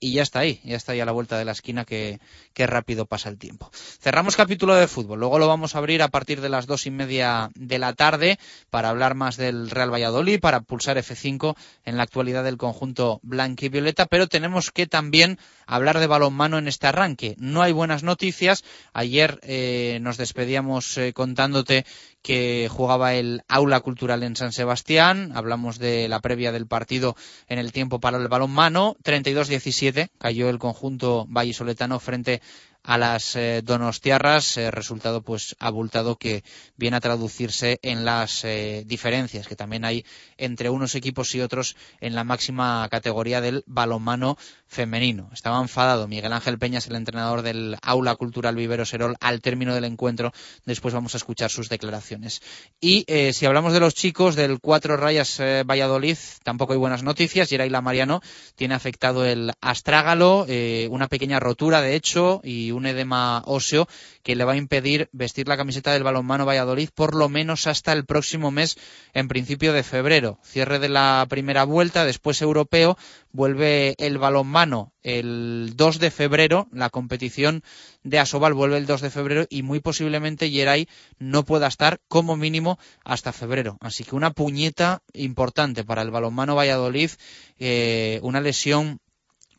y 0.03 0.13
ya 0.13 0.23
está 0.23 0.39
ahí, 0.39 0.59
ya 0.63 0.75
está 0.75 0.93
ahí 0.93 0.99
a 0.99 1.05
la 1.05 1.11
vuelta 1.11 1.37
de 1.37 1.45
la 1.45 1.51
esquina 1.51 1.85
que, 1.85 2.19
rápido 2.57 3.05
pasa 3.05 3.29
el 3.29 3.37
tiempo. 3.37 3.71
Cerramos 3.73 4.35
capítulo 4.35 4.75
de 4.75 4.87
fútbol, 4.87 5.19
luego 5.19 5.39
lo 5.39 5.47
vamos 5.47 5.75
a 5.75 5.77
abrir 5.77 6.01
a 6.01 6.09
partir 6.09 6.41
de 6.41 6.49
las 6.49 6.65
dos 6.65 6.85
y 6.87 6.91
media 6.91 7.51
de 7.55 7.79
la 7.79 7.93
tarde 7.93 8.39
para 8.69 8.89
hablar 8.89 9.15
más 9.15 9.37
del 9.37 9.69
Real 9.69 9.93
Valladolid, 9.93 10.39
para 10.39 10.61
pulsar 10.61 10.97
F5 10.97 11.55
en 11.85 11.97
la 11.97 12.03
actualidad 12.03 12.43
del 12.43 12.57
conjunto 12.57 13.19
blanco 13.23 13.65
y 13.65 13.69
violeta, 13.69 14.07
pero 14.07 14.27
tenemos 14.27 14.71
que 14.71 14.87
también 14.87 15.37
hablar 15.67 15.99
de 15.99 16.07
balonmano 16.07 16.57
en 16.57 16.67
este 16.67 16.87
arranque. 16.87 17.35
No 17.37 17.61
hay 17.61 17.71
buenas 17.71 18.03
noticias. 18.03 18.63
Ayer 18.93 19.39
eh, 19.43 19.99
nos 20.01 20.17
despedíamos 20.17 20.97
eh, 20.97 21.13
contándote 21.13 21.85
que 22.21 22.67
jugaba 22.69 23.13
el 23.15 23.43
Aula 23.47 23.79
Cultural 23.79 24.23
en 24.23 24.35
San 24.35 24.51
Sebastián. 24.51 25.31
Hablamos 25.35 25.79
de 25.79 26.07
la 26.07 26.19
previa 26.19 26.51
del 26.51 26.67
partido 26.67 27.15
en 27.47 27.57
el 27.57 27.71
tiempo 27.71 27.99
para 27.99 28.17
el 28.17 28.27
balonmano. 28.27 28.95
32-17 29.03 29.90
cayó 30.17 30.49
el 30.49 30.59
conjunto 30.59 31.25
vallisoletano 31.29 31.99
frente 31.99 32.41
a 32.83 32.97
las 32.97 33.35
eh, 33.35 33.61
donostiarras, 33.63 34.57
eh, 34.57 34.71
resultado 34.71 35.21
pues 35.21 35.55
abultado 35.59 36.15
que 36.15 36.43
viene 36.77 36.97
a 36.97 37.01
traducirse 37.01 37.79
en 37.83 38.05
las 38.05 38.43
eh, 38.43 38.83
diferencias 38.85 39.47
que 39.47 39.55
también 39.55 39.85
hay 39.85 40.03
entre 40.37 40.69
unos 40.69 40.95
equipos 40.95 41.33
y 41.35 41.41
otros 41.41 41.75
en 41.99 42.15
la 42.15 42.23
máxima 42.23 42.87
categoría 42.89 43.39
del 43.39 43.63
balonmano 43.67 44.37
femenino. 44.67 45.29
Estaba 45.31 45.61
enfadado 45.61 46.07
Miguel 46.07 46.33
Ángel 46.33 46.57
Peñas, 46.57 46.87
el 46.87 46.95
entrenador 46.95 47.43
del 47.43 47.77
Aula 47.81 48.15
Cultural 48.15 48.55
Vivero 48.55 48.85
Serol, 48.85 49.15
al 49.19 49.41
término 49.41 49.75
del 49.75 49.83
encuentro. 49.83 50.31
Después 50.65 50.93
vamos 50.93 51.13
a 51.13 51.17
escuchar 51.17 51.51
sus 51.51 51.69
declaraciones. 51.69 52.41
Y 52.79 53.05
si 53.33 53.45
hablamos 53.45 53.73
de 53.73 53.79
los 53.81 53.93
chicos 53.93 54.35
del 54.35 54.59
Cuatro 54.59 54.95
Rayas 54.95 55.39
Valladolid, 55.65 56.17
tampoco 56.43 56.73
hay 56.73 56.79
buenas 56.79 57.03
noticias. 57.03 57.49
Yeraila 57.49 57.81
Mariano 57.81 58.21
tiene 58.55 58.73
afectado 58.73 59.25
el 59.25 59.51
astrágalo, 59.59 60.47
una 60.89 61.07
pequeña 61.07 61.39
rotura 61.39 61.81
de 61.81 61.95
hecho, 61.95 62.39
y 62.43 62.70
un 62.71 62.85
edema 62.85 63.43
óseo 63.45 63.87
que 64.23 64.35
le 64.35 64.45
va 64.45 64.53
a 64.53 64.57
impedir 64.57 65.09
vestir 65.11 65.47
la 65.47 65.57
camiseta 65.57 65.93
del 65.93 66.03
balonmano 66.03 66.45
Valladolid 66.45 66.89
por 66.93 67.15
lo 67.15 67.29
menos 67.29 67.67
hasta 67.67 67.93
el 67.93 68.05
próximo 68.05 68.51
mes, 68.51 68.77
en 69.13 69.27
principio 69.27 69.73
de 69.73 69.83
febrero. 69.83 70.39
Cierre 70.43 70.79
de 70.79 70.89
la 70.89 71.25
primera 71.29 71.63
vuelta, 71.63 72.05
después 72.05 72.41
europeo, 72.41 72.97
vuelve 73.31 73.95
el 73.97 74.17
balonmano 74.17 74.91
el 75.03 75.73
2 75.75 75.99
de 75.99 76.11
febrero, 76.11 76.67
la 76.71 76.89
competición 76.89 77.63
de 78.03 78.19
Asobal 78.19 78.53
vuelve 78.53 78.77
el 78.77 78.85
2 78.85 79.01
de 79.01 79.09
febrero 79.09 79.45
y 79.49 79.63
muy 79.63 79.79
posiblemente 79.79 80.51
Yeray 80.51 80.87
no 81.17 81.43
pueda 81.43 81.67
estar 81.67 81.99
como 82.07 82.37
mínimo 82.37 82.77
hasta 83.03 83.33
febrero. 83.33 83.77
Así 83.81 84.03
que 84.03 84.15
una 84.15 84.31
puñeta 84.31 85.01
importante 85.13 85.83
para 85.83 86.01
el 86.01 86.11
balonmano 86.11 86.55
Valladolid, 86.55 87.11
eh, 87.59 88.19
una 88.23 88.41
lesión 88.41 88.99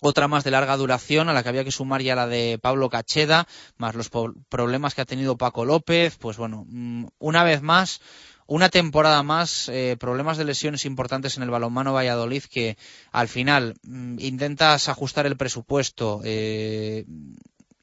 otra 0.02 0.26
más 0.26 0.42
de 0.42 0.50
larga 0.50 0.76
duración 0.76 1.28
a 1.28 1.32
la 1.32 1.42
que 1.42 1.48
había 1.48 1.64
que 1.64 1.70
sumar 1.70 2.02
ya 2.02 2.16
la 2.16 2.26
de 2.26 2.58
Pablo 2.60 2.90
Cacheda, 2.90 3.46
más 3.76 3.94
los 3.94 4.10
problemas 4.48 4.94
que 4.94 5.00
ha 5.00 5.06
tenido 5.06 5.38
Paco 5.38 5.64
López, 5.64 6.18
pues 6.18 6.36
bueno, 6.36 6.66
mm, 6.68 7.06
una 7.20 7.44
vez 7.44 7.62
más, 7.62 8.00
una 8.48 8.68
temporada 8.68 9.22
más, 9.22 9.68
eh, 9.68 9.96
problemas 10.00 10.38
de 10.38 10.44
lesiones 10.44 10.86
importantes 10.86 11.36
en 11.36 11.44
el 11.44 11.50
balonmano 11.50 11.92
Valladolid 11.92 12.42
que 12.50 12.76
al 13.12 13.28
final 13.28 13.76
mm, 13.84 14.18
intentas 14.18 14.88
ajustar 14.88 15.26
el 15.26 15.36
presupuesto, 15.36 16.20
eh, 16.24 17.04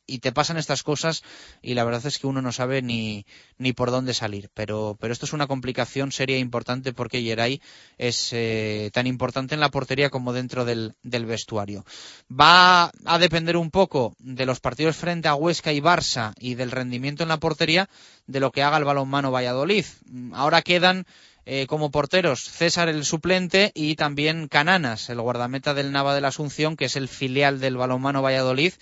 y 0.09 0.19
te 0.19 0.31
pasan 0.31 0.57
estas 0.57 0.83
cosas 0.83 1.23
y 1.61 1.73
la 1.73 1.83
verdad 1.83 2.05
es 2.05 2.17
que 2.17 2.27
uno 2.27 2.41
no 2.41 2.51
sabe 2.51 2.81
ni, 2.81 3.25
ni 3.57 3.73
por 3.73 3.91
dónde 3.91 4.13
salir. 4.13 4.49
Pero, 4.53 4.97
pero 4.99 5.13
esto 5.13 5.25
es 5.25 5.33
una 5.33 5.47
complicación 5.47 6.11
seria 6.11 6.35
e 6.35 6.39
importante 6.39 6.93
porque 6.93 7.23
Yeray 7.23 7.61
es 7.97 8.29
eh, 8.31 8.89
tan 8.93 9.07
importante 9.07 9.53
en 9.53 9.61
la 9.61 9.69
portería 9.69 10.09
como 10.09 10.33
dentro 10.33 10.65
del, 10.65 10.95
del, 11.03 11.25
vestuario. 11.25 11.85
Va 12.29 12.91
a 13.05 13.19
depender 13.19 13.57
un 13.57 13.71
poco 13.71 14.15
de 14.19 14.45
los 14.45 14.59
partidos 14.59 14.95
frente 14.95 15.27
a 15.27 15.35
Huesca 15.35 15.71
y 15.71 15.79
Barça 15.79 16.33
y 16.39 16.55
del 16.55 16.71
rendimiento 16.71 17.23
en 17.23 17.29
la 17.29 17.37
portería 17.37 17.89
de 18.27 18.39
lo 18.39 18.51
que 18.51 18.63
haga 18.63 18.77
el 18.77 18.85
balonmano 18.85 19.31
Valladolid. 19.31 19.85
Ahora 20.33 20.61
quedan 20.61 21.05
eh, 21.51 21.65
como 21.65 21.89
porteros 21.89 22.43
César 22.43 22.89
el 22.89 23.03
suplente 23.05 23.71
y 23.73 23.95
también 23.95 24.47
Cananas, 24.47 25.09
el 25.09 25.19
guardameta 25.19 25.73
del 25.73 25.91
Nava 25.91 26.13
de 26.13 26.21
la 26.21 26.27
Asunción, 26.27 26.75
que 26.75 26.85
es 26.85 26.95
el 26.95 27.07
filial 27.07 27.59
del 27.59 27.75
balonmano 27.75 28.21
Valladolid 28.21 28.73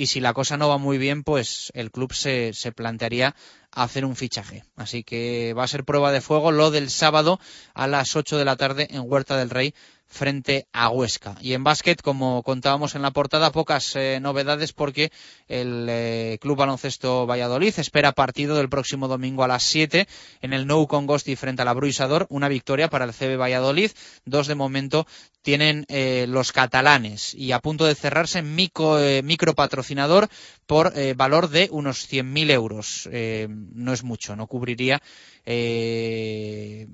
y 0.00 0.06
si 0.06 0.20
la 0.20 0.32
cosa 0.32 0.56
no 0.56 0.66
va 0.66 0.78
muy 0.78 0.96
bien, 0.96 1.24
pues 1.24 1.70
el 1.74 1.90
club 1.90 2.14
se, 2.14 2.54
se 2.54 2.72
plantearía 2.72 3.36
hacer 3.70 4.06
un 4.06 4.16
fichaje. 4.16 4.64
Así 4.74 5.04
que 5.04 5.52
va 5.52 5.64
a 5.64 5.68
ser 5.68 5.84
prueba 5.84 6.10
de 6.10 6.22
fuego 6.22 6.52
lo 6.52 6.70
del 6.70 6.88
sábado 6.88 7.38
a 7.74 7.86
las 7.86 8.16
8 8.16 8.38
de 8.38 8.46
la 8.46 8.56
tarde 8.56 8.88
en 8.92 9.02
Huerta 9.04 9.36
del 9.36 9.50
Rey 9.50 9.74
frente 10.10 10.66
a 10.72 10.90
Huesca. 10.90 11.36
Y 11.40 11.54
en 11.54 11.62
básquet, 11.62 12.02
como 12.02 12.42
contábamos 12.42 12.96
en 12.96 13.02
la 13.02 13.12
portada, 13.12 13.52
pocas 13.52 13.94
eh, 13.94 14.18
novedades 14.20 14.72
porque 14.72 15.12
el 15.46 15.86
eh, 15.88 16.38
Club 16.40 16.58
Baloncesto 16.58 17.26
Valladolid 17.26 17.72
espera 17.78 18.12
partido 18.12 18.56
del 18.56 18.68
próximo 18.68 19.06
domingo 19.06 19.44
a 19.44 19.48
las 19.48 19.62
7 19.62 20.08
en 20.42 20.52
el 20.52 20.66
Nou 20.66 20.86
Congosti 20.88 21.36
frente 21.36 21.62
a 21.62 21.64
la 21.64 21.74
Bruisador, 21.74 22.26
una 22.28 22.48
victoria 22.48 22.90
para 22.90 23.04
el 23.04 23.14
CB 23.14 23.38
Valladolid, 23.38 23.92
dos 24.24 24.48
de 24.48 24.56
momento 24.56 25.06
tienen 25.42 25.86
eh, 25.88 26.26
los 26.28 26.52
catalanes 26.52 27.32
y 27.32 27.52
a 27.52 27.60
punto 27.60 27.86
de 27.86 27.94
cerrarse 27.94 28.42
micro, 28.42 28.98
micropatrocinador 29.22 30.28
por 30.66 30.92
valor 31.16 31.48
de 31.48 31.68
unos 31.72 32.06
100.000 32.10 32.50
euros. 32.50 33.08
no 33.10 33.92
es 33.92 34.04
mucho, 34.04 34.36
no 34.36 34.46
cubriría 34.46 35.00
eh, 35.46 36.86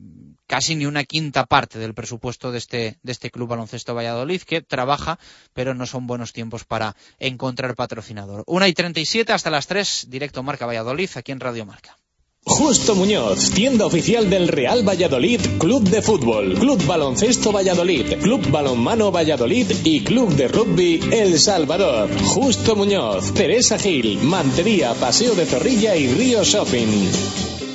casi 0.46 0.74
ni 0.76 0.86
una 0.86 1.04
quinta 1.04 1.46
parte 1.46 1.78
del 1.78 1.94
presupuesto 1.94 2.52
de 2.52 2.58
este, 2.58 2.98
de 3.02 3.12
este 3.12 3.30
Club 3.30 3.48
Baloncesto 3.48 3.94
Valladolid, 3.94 4.42
que 4.42 4.62
trabaja, 4.62 5.18
pero 5.52 5.74
no 5.74 5.86
son 5.86 6.06
buenos 6.06 6.32
tiempos 6.32 6.64
para 6.64 6.96
encontrar 7.18 7.74
patrocinador. 7.74 8.44
Una 8.46 8.68
y 8.68 8.72
treinta 8.72 9.00
y 9.00 9.06
siete 9.06 9.32
hasta 9.32 9.50
las 9.50 9.66
tres, 9.66 10.06
directo 10.08 10.42
Marca 10.42 10.66
Valladolid, 10.66 11.10
aquí 11.14 11.32
en 11.32 11.40
Radio 11.40 11.66
Marca. 11.66 11.96
Justo 12.48 12.94
Muñoz, 12.94 13.50
tienda 13.50 13.86
oficial 13.86 14.30
del 14.30 14.46
Real 14.46 14.88
Valladolid, 14.88 15.40
Club 15.58 15.82
de 15.90 16.00
Fútbol, 16.00 16.54
Club 16.54 16.80
Baloncesto 16.86 17.50
Valladolid, 17.50 18.20
Club 18.22 18.48
Balonmano 18.52 19.10
Valladolid 19.10 19.66
y 19.82 20.04
Club 20.04 20.32
de 20.36 20.46
Rugby 20.46 21.00
El 21.10 21.40
Salvador. 21.40 22.08
Justo 22.22 22.76
Muñoz, 22.76 23.34
Teresa 23.34 23.80
Gil, 23.80 24.18
Mantería, 24.22 24.94
Paseo 24.94 25.34
de 25.34 25.44
Zorrilla 25.44 25.96
y 25.96 26.06
Río 26.06 26.44
Shopping. 26.44 27.65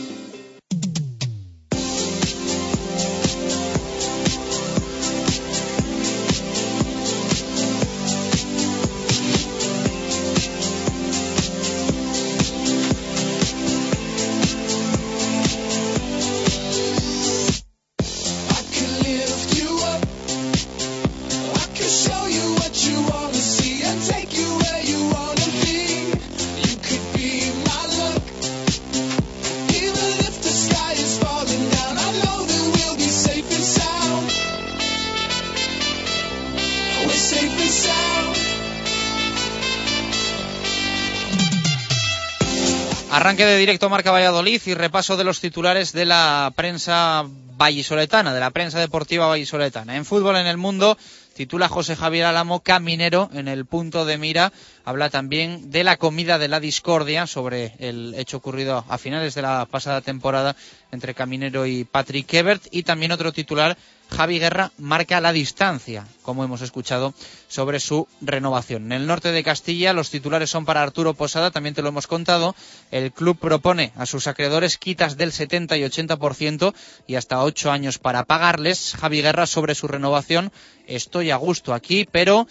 Arranque 43.42 43.56
de 43.56 43.60
directo 43.60 43.90
Marca 43.90 44.12
Valladolid 44.12 44.62
y 44.68 44.76
repaso 44.76 45.18
de 45.18 45.24
los 45.24 45.42
titulares 45.42 45.94
de 45.94 46.06
la 46.06 46.54
prensa 46.56 47.26
vallisoletana, 47.58 48.36
de 48.36 48.40
la 48.40 48.52
prensa 48.52 48.80
deportiva 48.80 49.26
vallisoletana. 49.26 49.96
En 49.96 50.06
fútbol 50.06 50.36
en 50.36 50.46
el 50.46 50.58
mundo, 50.58 50.96
titula 51.34 51.68
José 51.68 51.96
Javier 51.96 52.26
Álamo 52.26 52.60
Caminero 52.60 53.32
en 53.34 53.48
el 53.48 53.66
punto 53.66 54.06
de 54.06 54.20
mira. 54.20 54.54
Habla 54.86 55.10
también 55.10 55.72
de 55.72 55.84
la 55.84 55.98
comida 55.98 56.38
de 56.38 56.50
la 56.50 56.60
discordia 56.60 57.26
sobre 57.26 57.74
el 57.80 58.14
hecho 58.16 58.38
ocurrido 58.38 58.86
a 58.88 58.98
finales 59.00 59.34
de 59.34 59.42
la 59.42 59.66
pasada 59.66 60.02
temporada 60.02 60.56
entre 60.92 61.16
Caminero 61.16 61.66
y 61.66 61.84
Patrick 61.84 62.32
Ebert. 62.36 62.68
Y 62.70 62.84
también 62.84 63.12
otro 63.12 63.32
titular 63.32 63.76
Javi 64.16 64.40
Guerra 64.40 64.72
marca 64.78 65.22
la 65.22 65.32
distancia, 65.32 66.06
como 66.22 66.44
hemos 66.44 66.62
escuchado, 66.62 67.14
sobre 67.48 67.80
su 67.80 68.08
renovación. 68.20 68.86
En 68.86 68.92
el 68.92 69.08
norte 69.08 69.32
de 69.32 69.44
Castilla 69.44 69.94
los 69.94 70.10
titulares 70.10 70.50
son 70.50 70.66
para 70.66 70.84
Arturo 70.84 71.14
Posada, 71.14 71.52
también 71.52 71.74
te 71.74 71.82
lo 71.82 71.90
hemos 71.90 72.08
contado. 72.08 72.56
El 72.92 73.12
club 73.12 73.40
propone 73.40 73.94
a 73.96 74.06
sus 74.06 74.28
acreedores 74.28 74.78
quitas 74.78 75.18
del 75.18 75.32
70 75.32 75.78
y 75.78 75.84
80% 75.84 76.74
y 77.08 77.16
hasta 77.16 77.42
ocho 77.42 77.72
años 77.72 77.98
para 78.00 78.26
pagarles. 78.26 78.96
Javi 79.00 79.22
Guerra 79.22 79.48
sobre 79.48 79.76
su 79.76 79.88
renovación. 79.88 80.52
Estoy 80.88 81.32
a 81.32 81.38
gusto 81.38 81.74
aquí, 81.74 82.08
pero 82.12 82.48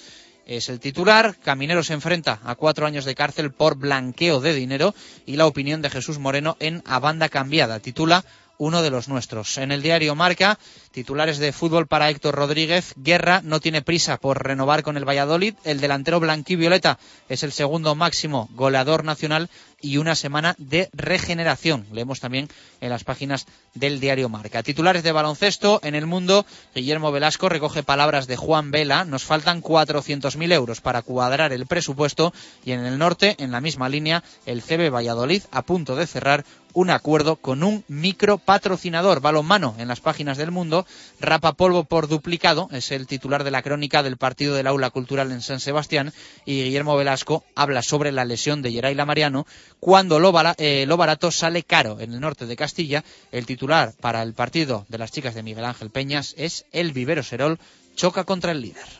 es 0.46 0.68
el 0.68 0.80
titular. 0.80 1.36
Caminero 1.42 1.84
se 1.84 1.92
enfrenta 1.92 2.40
a 2.44 2.54
cuatro 2.54 2.86
años 2.86 3.04
de 3.04 3.14
cárcel 3.14 3.52
por 3.52 3.76
blanqueo 3.76 4.40
de 4.40 4.54
dinero 4.54 4.94
y 5.26 5.36
la 5.36 5.46
opinión 5.46 5.82
de 5.82 5.90
Jesús 5.90 6.18
Moreno 6.18 6.56
en 6.58 6.82
A 6.86 6.98
Banda 6.98 7.28
Cambiada. 7.28 7.80
Titula 7.80 8.24
uno 8.60 8.82
de 8.82 8.90
los 8.90 9.08
nuestros. 9.08 9.56
En 9.56 9.72
el 9.72 9.80
diario 9.80 10.14
Marca, 10.14 10.58
titulares 10.92 11.38
de 11.38 11.52
fútbol 11.52 11.86
para 11.86 12.10
Héctor 12.10 12.34
Rodríguez. 12.34 12.94
Guerra 12.96 13.40
no 13.42 13.60
tiene 13.60 13.82
prisa 13.82 14.16
por 14.16 14.44
renovar 14.44 14.82
con 14.82 14.96
el 14.96 15.08
Valladolid. 15.08 15.54
El 15.64 15.80
delantero 15.80 16.20
blanquivioleta 16.20 16.98
es 17.28 17.42
el 17.42 17.52
segundo 17.52 17.94
máximo 17.94 18.48
goleador 18.54 19.04
nacional 19.04 19.48
y 19.80 19.96
una 19.96 20.14
semana 20.14 20.54
de 20.58 20.90
regeneración. 20.92 21.86
Leemos 21.92 22.20
también 22.20 22.48
en 22.80 22.90
las 22.90 23.04
páginas 23.04 23.46
del 23.74 24.00
diario 24.00 24.28
Marca. 24.28 24.62
Titulares 24.62 25.02
de 25.02 25.12
baloncesto 25.12 25.80
en 25.82 25.94
el 25.94 26.06
mundo. 26.06 26.44
Guillermo 26.74 27.12
Velasco 27.12 27.48
recoge 27.48 27.82
palabras 27.82 28.26
de 28.26 28.36
Juan 28.36 28.70
Vela. 28.70 29.04
Nos 29.04 29.24
faltan 29.24 29.62
400.000 29.62 30.52
euros 30.52 30.80
para 30.80 31.02
cuadrar 31.02 31.52
el 31.52 31.66
presupuesto 31.66 32.32
y 32.64 32.72
en 32.72 32.84
el 32.84 32.98
norte, 32.98 33.36
en 33.38 33.52
la 33.52 33.60
misma 33.60 33.88
línea, 33.88 34.22
el 34.46 34.62
CB 34.62 34.90
Valladolid 34.92 35.42
a 35.50 35.62
punto 35.62 35.96
de 35.96 36.06
cerrar 36.06 36.44
un 36.72 36.90
acuerdo 36.90 37.36
con 37.36 37.62
un 37.62 37.84
micro 37.88 38.38
patrocinador 38.38 39.20
balonmano 39.20 39.74
en 39.78 39.88
las 39.88 40.00
páginas 40.00 40.38
del 40.38 40.50
mundo. 40.50 40.79
Rapa 41.20 41.52
polvo 41.52 41.84
por 41.84 42.08
duplicado, 42.08 42.68
es 42.72 42.90
el 42.92 43.06
titular 43.06 43.44
de 43.44 43.50
la 43.50 43.62
crónica 43.62 44.02
del 44.02 44.16
partido 44.16 44.54
del 44.54 44.66
aula 44.66 44.90
cultural 44.90 45.32
en 45.32 45.40
San 45.40 45.60
Sebastián. 45.60 46.12
Y 46.44 46.64
Guillermo 46.64 46.96
Velasco 46.96 47.44
habla 47.54 47.82
sobre 47.82 48.12
la 48.12 48.24
lesión 48.24 48.62
de 48.62 48.72
Yeraila 48.72 49.06
Mariano 49.06 49.46
cuando 49.78 50.18
eh, 50.58 50.84
lo 50.86 50.96
barato 50.96 51.30
sale 51.30 51.62
caro 51.62 52.00
en 52.00 52.12
el 52.12 52.20
norte 52.20 52.46
de 52.46 52.56
Castilla. 52.56 53.04
El 53.32 53.46
titular 53.46 53.92
para 54.00 54.22
el 54.22 54.34
partido 54.34 54.86
de 54.88 54.98
las 54.98 55.12
chicas 55.12 55.34
de 55.34 55.42
Miguel 55.42 55.64
Ángel 55.64 55.90
Peñas 55.90 56.34
es 56.36 56.64
el 56.72 56.92
Vivero 56.92 57.22
Serol 57.22 57.58
choca 57.96 58.24
contra 58.24 58.52
el 58.52 58.62
líder. 58.62 58.99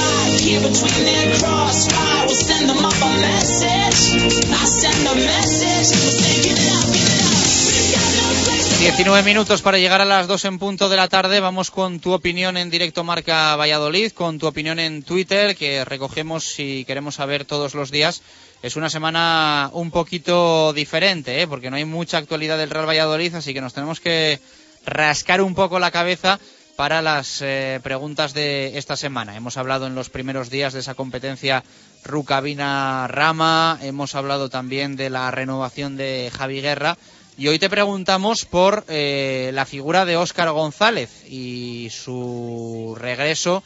19 8.81 9.23
minutos 9.23 9.61
para 9.61 9.77
llegar 9.77 10.01
a 10.01 10.05
las 10.05 10.27
2 10.27 10.45
en 10.45 10.57
punto 10.59 10.89
de 10.89 10.95
la 10.95 11.07
tarde. 11.07 11.39
Vamos 11.39 11.69
con 11.69 11.99
tu 11.99 12.13
opinión 12.13 12.57
en 12.57 12.69
directo 12.69 13.03
Marca 13.03 13.55
Valladolid, 13.55 14.11
con 14.11 14.39
tu 14.39 14.47
opinión 14.47 14.79
en 14.79 15.03
Twitter, 15.03 15.55
que 15.55 15.85
recogemos 15.85 16.45
si 16.45 16.83
queremos 16.85 17.15
saber 17.15 17.45
todos 17.45 17.75
los 17.75 17.91
días. 17.91 18.21
Es 18.63 18.75
una 18.75 18.89
semana 18.89 19.69
un 19.73 19.91
poquito 19.91 20.73
diferente, 20.73 21.41
¿eh? 21.41 21.47
porque 21.47 21.69
no 21.69 21.75
hay 21.75 21.85
mucha 21.85 22.17
actualidad 22.17 22.57
del 22.57 22.69
Real 22.71 22.89
Valladolid, 22.89 23.35
así 23.35 23.53
que 23.53 23.61
nos 23.61 23.73
tenemos 23.73 23.99
que 23.99 24.39
rascar 24.85 25.41
un 25.41 25.53
poco 25.53 25.77
la 25.79 25.91
cabeza 25.91 26.39
para 26.81 27.03
las 27.03 27.43
eh, 27.43 27.79
preguntas 27.83 28.33
de 28.33 28.79
esta 28.79 28.97
semana. 28.97 29.37
Hemos 29.37 29.57
hablado 29.57 29.85
en 29.85 29.93
los 29.93 30.09
primeros 30.09 30.49
días 30.49 30.73
de 30.73 30.79
esa 30.79 30.95
competencia 30.95 31.63
Rucabina-Rama, 32.03 33.77
hemos 33.83 34.15
hablado 34.15 34.49
también 34.49 34.95
de 34.95 35.11
la 35.11 35.29
renovación 35.29 35.95
de 35.95 36.31
Javi 36.35 36.59
Guerra 36.59 36.97
y 37.37 37.49
hoy 37.49 37.59
te 37.59 37.69
preguntamos 37.69 38.45
por 38.45 38.83
eh, 38.87 39.51
la 39.53 39.67
figura 39.67 40.05
de 40.05 40.17
Óscar 40.17 40.49
González 40.49 41.23
y 41.29 41.89
su 41.91 42.97
regreso 42.97 43.61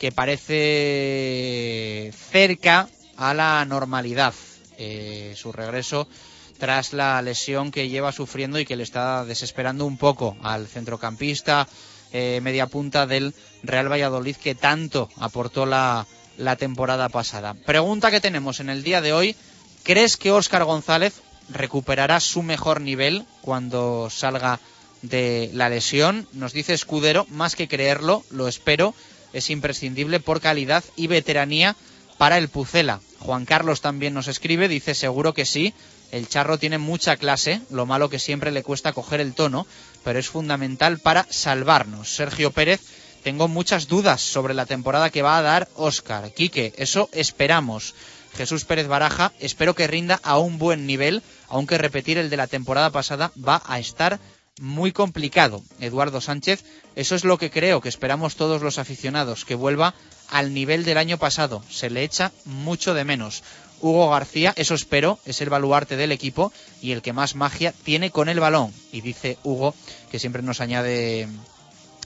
que 0.00 0.10
parece 0.10 2.12
cerca 2.32 2.88
a 3.16 3.32
la 3.32 3.64
normalidad. 3.64 4.34
Eh, 4.76 5.34
su 5.36 5.52
regreso 5.52 6.08
tras 6.58 6.92
la 6.92 7.22
lesión 7.22 7.70
que 7.70 7.88
lleva 7.88 8.10
sufriendo 8.10 8.58
y 8.58 8.64
que 8.64 8.74
le 8.74 8.82
está 8.82 9.24
desesperando 9.24 9.86
un 9.86 9.98
poco 9.98 10.36
al 10.42 10.66
centrocampista 10.66 11.68
eh, 12.12 12.40
media 12.42 12.66
punta 12.66 13.06
del 13.06 13.34
Real 13.62 13.90
Valladolid 13.90 14.36
que 14.36 14.54
tanto 14.54 15.08
aportó 15.18 15.66
la, 15.66 16.06
la 16.36 16.56
temporada 16.56 17.08
pasada. 17.08 17.54
Pregunta 17.54 18.10
que 18.10 18.20
tenemos 18.20 18.60
en 18.60 18.70
el 18.70 18.82
día 18.82 19.00
de 19.00 19.12
hoy. 19.12 19.36
¿Crees 19.82 20.16
que 20.16 20.32
Óscar 20.32 20.64
González 20.64 21.22
recuperará 21.48 22.20
su 22.20 22.42
mejor 22.42 22.80
nivel 22.80 23.24
cuando 23.40 24.08
salga 24.10 24.60
de 25.02 25.50
la 25.52 25.68
lesión. 25.68 26.26
Nos 26.32 26.52
dice 26.52 26.74
Escudero, 26.74 27.26
más 27.30 27.54
que 27.56 27.68
creerlo, 27.68 28.24
lo 28.30 28.48
espero, 28.48 28.94
es 29.32 29.50
imprescindible 29.50 30.20
por 30.20 30.40
calidad 30.40 30.84
y 30.96 31.06
veteranía 31.06 31.76
para 32.18 32.38
el 32.38 32.48
Pucela. 32.48 33.00
Juan 33.18 33.44
Carlos 33.44 33.80
también 33.80 34.14
nos 34.14 34.28
escribe, 34.28 34.68
dice 34.68 34.94
seguro 34.94 35.34
que 35.34 35.44
sí. 35.44 35.74
El 36.12 36.28
charro 36.28 36.56
tiene 36.56 36.78
mucha 36.78 37.16
clase, 37.16 37.60
lo 37.70 37.84
malo 37.84 38.08
que 38.08 38.20
siempre 38.20 38.52
le 38.52 38.62
cuesta 38.62 38.92
coger 38.92 39.20
el 39.20 39.34
tono, 39.34 39.66
pero 40.06 40.20
es 40.20 40.28
fundamental 40.28 41.00
para 41.00 41.26
salvarnos. 41.30 42.14
Sergio 42.14 42.52
Pérez, 42.52 42.80
tengo 43.24 43.48
muchas 43.48 43.88
dudas 43.88 44.20
sobre 44.22 44.54
la 44.54 44.64
temporada 44.64 45.10
que 45.10 45.20
va 45.20 45.36
a 45.36 45.42
dar 45.42 45.68
Oscar. 45.74 46.32
Quique, 46.32 46.72
eso 46.76 47.08
esperamos. 47.10 47.92
Jesús 48.36 48.64
Pérez 48.64 48.86
Baraja, 48.86 49.32
espero 49.40 49.74
que 49.74 49.88
rinda 49.88 50.20
a 50.22 50.38
un 50.38 50.58
buen 50.58 50.86
nivel, 50.86 51.24
aunque 51.48 51.76
repetir 51.76 52.18
el 52.18 52.30
de 52.30 52.36
la 52.36 52.46
temporada 52.46 52.90
pasada 52.90 53.32
va 53.36 53.60
a 53.66 53.80
estar 53.80 54.20
muy 54.60 54.92
complicado. 54.92 55.60
Eduardo 55.80 56.20
Sánchez, 56.20 56.62
eso 56.94 57.16
es 57.16 57.24
lo 57.24 57.36
que 57.36 57.50
creo 57.50 57.80
que 57.80 57.88
esperamos 57.88 58.36
todos 58.36 58.62
los 58.62 58.78
aficionados, 58.78 59.44
que 59.44 59.56
vuelva 59.56 59.96
al 60.30 60.54
nivel 60.54 60.84
del 60.84 60.98
año 60.98 61.18
pasado. 61.18 61.64
Se 61.68 61.90
le 61.90 62.04
echa 62.04 62.30
mucho 62.44 62.94
de 62.94 63.04
menos. 63.04 63.42
Hugo 63.80 64.10
García, 64.10 64.52
eso 64.56 64.74
espero, 64.74 65.18
es 65.24 65.40
el 65.40 65.50
baluarte 65.50 65.96
del 65.96 66.12
equipo 66.12 66.52
y 66.80 66.92
el 66.92 67.02
que 67.02 67.12
más 67.12 67.34
magia 67.34 67.72
tiene 67.84 68.10
con 68.10 68.28
el 68.28 68.40
balón. 68.40 68.72
Y 68.92 69.00
dice 69.00 69.38
Hugo, 69.44 69.74
que 70.10 70.18
siempre 70.18 70.42
nos 70.42 70.60
añade 70.60 71.28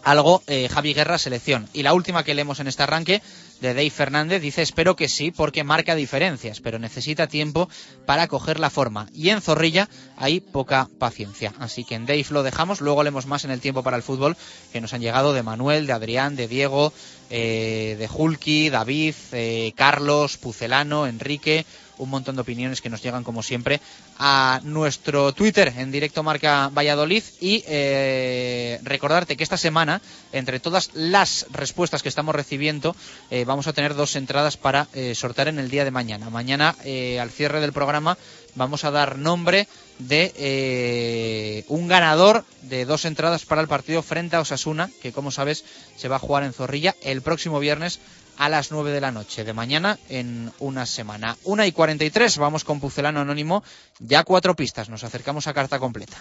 algo, 0.03 0.43
eh, 0.47 0.69
Javi 0.69 0.95
Guerra, 0.95 1.19
selección. 1.19 1.69
Y 1.73 1.83
la 1.83 1.95
última 1.95 2.25
que 2.25 2.35
leemos 2.35 2.61
en 2.61 2.69
este 2.69 2.83
arranque, 2.83 3.23
de 3.61 3.75
Dave 3.75 3.91
Fernández, 3.91 4.41
dice 4.43 4.63
espero 4.63 4.97
que 4.97 5.09
sí, 5.09 5.31
porque 5.31 5.65
marca 5.65 5.95
diferencias, 5.95 6.61
pero 6.61 6.79
necesita 6.79 7.27
tiempo 7.27 7.69
para 8.07 8.29
coger 8.29 8.59
la 8.59 8.71
forma. 8.71 9.09
Y 9.13 9.31
en 9.31 9.41
Zorrilla 9.41 9.89
hay 10.17 10.41
poca 10.41 10.89
paciencia. 10.99 11.53
Así 11.59 11.85
que 11.85 11.95
en 11.95 12.07
Dave 12.07 12.27
lo 12.31 12.43
dejamos, 12.43 12.81
luego 12.81 13.03
leemos 13.03 13.27
más 13.27 13.45
en 13.45 13.51
el 13.51 13.61
tiempo 13.61 13.83
para 13.83 13.97
el 13.97 14.03
fútbol, 14.03 14.37
que 14.73 14.81
nos 14.81 14.93
han 14.95 15.01
llegado 15.01 15.33
de 15.33 15.43
Manuel, 15.43 15.87
de 15.87 15.93
Adrián, 15.93 16.37
de 16.37 16.49
Diego, 16.49 16.93
eh, 17.31 17.97
de 17.99 18.09
Hulki, 18.13 18.71
David, 18.71 19.15
eh, 19.33 19.73
Carlos, 19.77 20.37
Pucelano, 20.37 21.07
Enrique, 21.07 21.65
un 22.01 22.11
montón 22.11 22.35
de 22.35 22.41
opiniones 22.41 22.81
que 22.81 22.91
nos 22.91 23.03
llegan 23.03 23.25
como 23.25 23.43
siempre 23.43 23.81
a 24.19 24.61
nuestro 24.65 25.33
Twitter 25.33 25.73
en 25.77 25.93
directo 25.93 26.23
marca 26.23 26.71
Valladolid 26.73 27.23
y 27.41 27.63
eh, 27.67 28.81
recordarte 28.83 29.37
que 29.37 29.45
esta 29.45 29.57
semana 29.57 30.01
entre 30.33 30.61
todas 30.61 30.91
las 30.95 31.47
respuestas 31.53 32.03
que 32.03 32.09
estamos 32.09 32.35
recibiendo 32.35 32.97
eh, 33.31 33.45
vamos 33.45 33.67
a 33.67 33.73
tener 33.73 33.95
dos 33.95 34.17
entradas 34.17 34.57
para 34.57 34.89
eh, 34.95 35.15
sortear 35.15 35.49
en 35.49 35.59
el 35.59 35.71
día 35.71 35.85
de 35.85 35.91
mañana. 35.91 36.31
Mañana 36.31 36.75
al 37.21 37.31
cierre 37.31 37.61
del 37.61 37.73
programa 37.73 38.17
vamos 38.55 38.85
a 38.85 38.91
dar 38.91 39.19
nombre 39.19 39.69
de 39.99 41.65
un 41.69 41.87
ganador 41.87 42.45
de 42.63 42.85
dos 42.85 43.05
entradas 43.05 43.45
para 43.45 43.61
el 43.61 43.69
partido 43.69 44.03
frente 44.03 44.37
a 44.37 44.41
Osasuna, 44.41 44.91
que 45.03 45.13
como 45.13 45.31
sabes 45.31 45.65
se 45.97 46.09
va 46.09 46.17
a 46.17 46.21
jugar 46.21 46.45
en 46.45 46.53
Zorrilla 46.53 46.97
el 47.03 47.23
próximo 47.23 47.61
viernes 47.61 48.01
a 48.41 48.49
las 48.49 48.73
9 48.73 48.91
de 48.91 49.03
la 49.03 49.13
noche 49.13 49.45
de 49.45 49.53
mañana 49.53 49.99
en 50.09 50.51
una 50.61 50.87
semana. 50.87 51.37
Una 51.45 51.67
y 51.67 51.73
43, 51.73 52.39
vamos 52.39 52.65
con 52.65 52.81
Pucelano 52.81 53.21
Anónimo, 53.21 53.63
ya 53.99 54.25
cuatro 54.25 54.57
pistas, 54.57 54.89
nos 54.89 55.05
acercamos 55.05 55.47
a 55.47 55.53
carta 55.53 55.79
completa. 55.79 56.17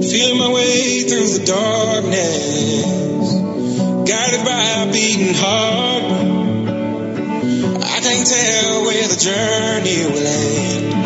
Feel 0.00 0.34
my 0.38 0.50
way 0.50 1.02
through 1.02 1.28
the 1.36 1.44
darkness, 1.44 3.34
guided 4.08 4.44
by 4.46 4.64
a 4.80 4.90
beating 4.90 5.34
heart. 5.34 6.04
I 7.84 8.00
can't 8.00 8.26
tell 8.26 8.82
where 8.86 9.08
the 9.08 9.16
journey 9.20 10.06
will 10.06 10.26
end, 10.26 11.05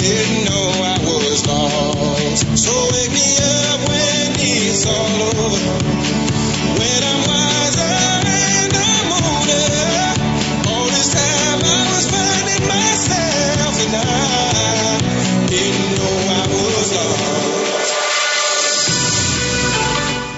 didn't 0.00 0.44
know 0.44 0.64
I 0.82 0.98
was 1.04 1.46
lost. 1.46 2.58
So 2.58 2.72
wake 2.92 3.12
me 3.12 3.36
up 3.38 3.80
when 3.88 4.32
it's 4.38 4.86
all 4.86 5.22
over. 5.22 5.72
When 6.78 7.02
I'm 7.04 7.31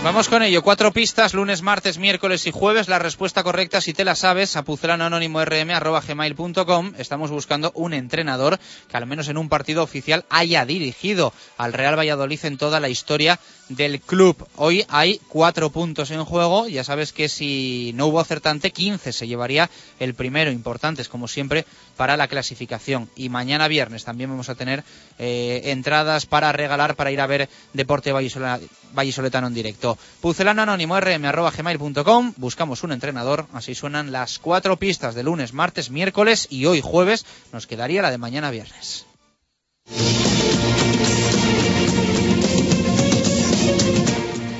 Vamos 0.04 0.28
con 0.28 0.42
ello. 0.42 0.62
Cuatro 0.62 0.92
pistas, 0.92 1.32
lunes, 1.32 1.62
martes, 1.62 1.96
miércoles 1.96 2.46
y 2.46 2.50
jueves. 2.50 2.88
La 2.88 2.98
respuesta 2.98 3.42
correcta, 3.42 3.80
si 3.80 3.94
te 3.94 4.04
la 4.04 4.14
sabes, 4.14 4.54
a 4.54 4.62
pucelananónimo.rm.gmail.com. 4.62 6.92
Estamos 6.98 7.30
buscando 7.30 7.72
un 7.74 7.94
entrenador 7.94 8.60
que 8.86 8.98
al 8.98 9.06
menos 9.06 9.28
en 9.28 9.38
un 9.38 9.48
partido 9.48 9.82
oficial 9.82 10.26
haya 10.28 10.66
dirigido 10.66 11.32
al 11.56 11.72
Real 11.72 11.98
Valladolid 11.98 12.44
en 12.44 12.58
toda 12.58 12.80
la 12.80 12.90
historia 12.90 13.40
del 13.68 14.00
club. 14.00 14.46
Hoy 14.56 14.84
hay 14.88 15.20
cuatro 15.28 15.70
puntos 15.70 16.10
en 16.10 16.24
juego. 16.24 16.68
Ya 16.68 16.84
sabes 16.84 17.12
que 17.12 17.28
si 17.28 17.92
no 17.94 18.06
hubo 18.06 18.20
acertante, 18.20 18.70
15 18.70 19.12
se 19.12 19.26
llevaría 19.26 19.70
el 19.98 20.14
primero. 20.14 20.50
Importantes, 20.50 21.08
como 21.08 21.28
siempre, 21.28 21.64
para 21.96 22.16
la 22.16 22.28
clasificación. 22.28 23.08
Y 23.16 23.28
mañana 23.28 23.68
viernes 23.68 24.04
también 24.04 24.30
vamos 24.30 24.48
a 24.48 24.54
tener 24.54 24.84
eh, 25.18 25.62
entradas 25.64 26.26
para 26.26 26.52
regalar 26.52 26.96
para 26.96 27.10
ir 27.10 27.20
a 27.20 27.26
ver 27.26 27.48
Deporte 27.72 28.12
Vallisoletano 28.12 29.46
en 29.46 29.54
directo. 29.54 29.98
Pucelano 30.20 30.62
anónimo 30.62 30.98
rm.gmail.com. 30.98 32.34
Buscamos 32.36 32.82
un 32.82 32.92
entrenador. 32.92 33.46
Así 33.52 33.74
suenan 33.74 34.12
las 34.12 34.38
cuatro 34.38 34.76
pistas 34.76 35.14
de 35.14 35.22
lunes, 35.22 35.52
martes, 35.52 35.90
miércoles 35.90 36.46
y 36.50 36.66
hoy 36.66 36.80
jueves. 36.80 37.24
Nos 37.52 37.66
quedaría 37.66 38.02
la 38.02 38.10
de 38.10 38.18
mañana 38.18 38.50
viernes. 38.50 39.06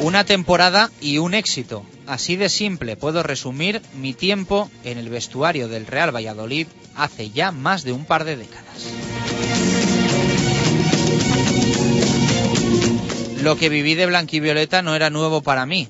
Una 0.05 0.25
temporada 0.25 0.91
y 1.01 1.17
un 1.17 1.33
éxito. 1.33 1.83
Así 2.07 2.37
de 2.37 2.51
simple 2.51 2.95
puedo 2.95 3.23
resumir 3.23 3.81
mi 3.95 4.13
tiempo 4.13 4.71
en 4.85 4.99
el 4.99 5.09
vestuario 5.09 5.67
del 5.67 5.87
Real 5.87 6.15
Valladolid 6.15 6.67
hace 6.95 7.31
ya 7.31 7.53
más 7.53 7.85
de 7.85 7.93
un 7.93 8.05
par 8.05 8.25
de 8.25 8.37
décadas. 8.37 8.85
Lo 13.41 13.57
que 13.57 13.71
viví 13.71 13.95
de 13.95 14.05
Blanquivioleta 14.05 14.83
no 14.83 14.95
era 14.95 15.09
nuevo 15.09 15.41
para 15.41 15.65
mí. 15.65 15.89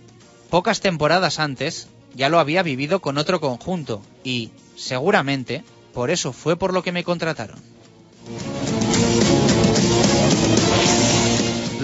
Pocas 0.48 0.80
temporadas 0.80 1.40
antes 1.40 1.88
ya 2.14 2.28
lo 2.28 2.38
había 2.38 2.62
vivido 2.62 3.00
con 3.00 3.18
otro 3.18 3.40
conjunto 3.40 4.00
y, 4.22 4.52
seguramente, 4.76 5.64
por 5.92 6.10
eso 6.10 6.32
fue 6.32 6.56
por 6.56 6.72
lo 6.72 6.84
que 6.84 6.92
me 6.92 7.02
contrataron. 7.02 7.60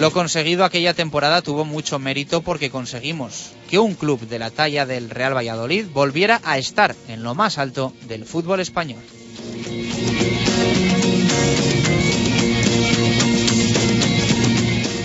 Lo 0.01 0.09
conseguido 0.09 0.65
aquella 0.65 0.95
temporada 0.95 1.43
tuvo 1.43 1.63
mucho 1.63 1.99
mérito 1.99 2.41
porque 2.41 2.71
conseguimos 2.71 3.51
que 3.69 3.77
un 3.77 3.93
club 3.93 4.21
de 4.21 4.39
la 4.39 4.49
talla 4.49 4.87
del 4.87 5.11
Real 5.11 5.35
Valladolid 5.37 5.85
volviera 5.93 6.41
a 6.43 6.57
estar 6.57 6.95
en 7.07 7.21
lo 7.21 7.35
más 7.35 7.59
alto 7.59 7.93
del 8.07 8.25
fútbol 8.25 8.61
español. 8.61 8.97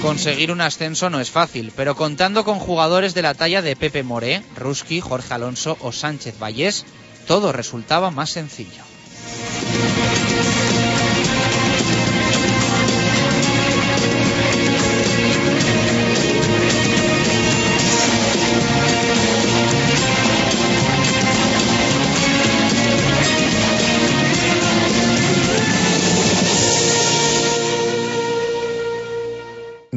Conseguir 0.01 0.51
un 0.51 0.63
ascenso 0.63 1.11
no 1.11 1.21
es 1.21 1.31
fácil, 1.31 1.75
pero 1.77 1.95
contando 1.95 2.47
con 2.47 2.59
jugadores 2.59 3.13
de 3.13 3.21
la 3.21 3.35
talla 3.35 3.61
de 3.61 3.77
Pepe 3.77 4.03
Moré, 4.03 4.43
Ruski, 4.57 5.03
Jorge 5.03 5.35
Alonso 5.35 5.77
o 5.83 5.93
Sánchez 5.93 6.39
Vallés, 6.39 6.87
todo 7.27 7.53
resultaba 7.53 8.11
más 8.11 8.31
sencillo. 8.31 8.96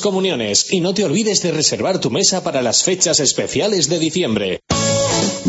comuniones 0.00 0.72
y 0.72 0.80
no 0.80 0.94
te 0.94 1.04
olvides 1.04 1.42
de 1.42 1.52
reservar 1.52 2.00
tu 2.00 2.10
mesa 2.10 2.42
para 2.42 2.62
las 2.62 2.84
fechas 2.84 3.20
especiales 3.20 3.88
de 3.88 3.98
diciembre. 3.98 4.60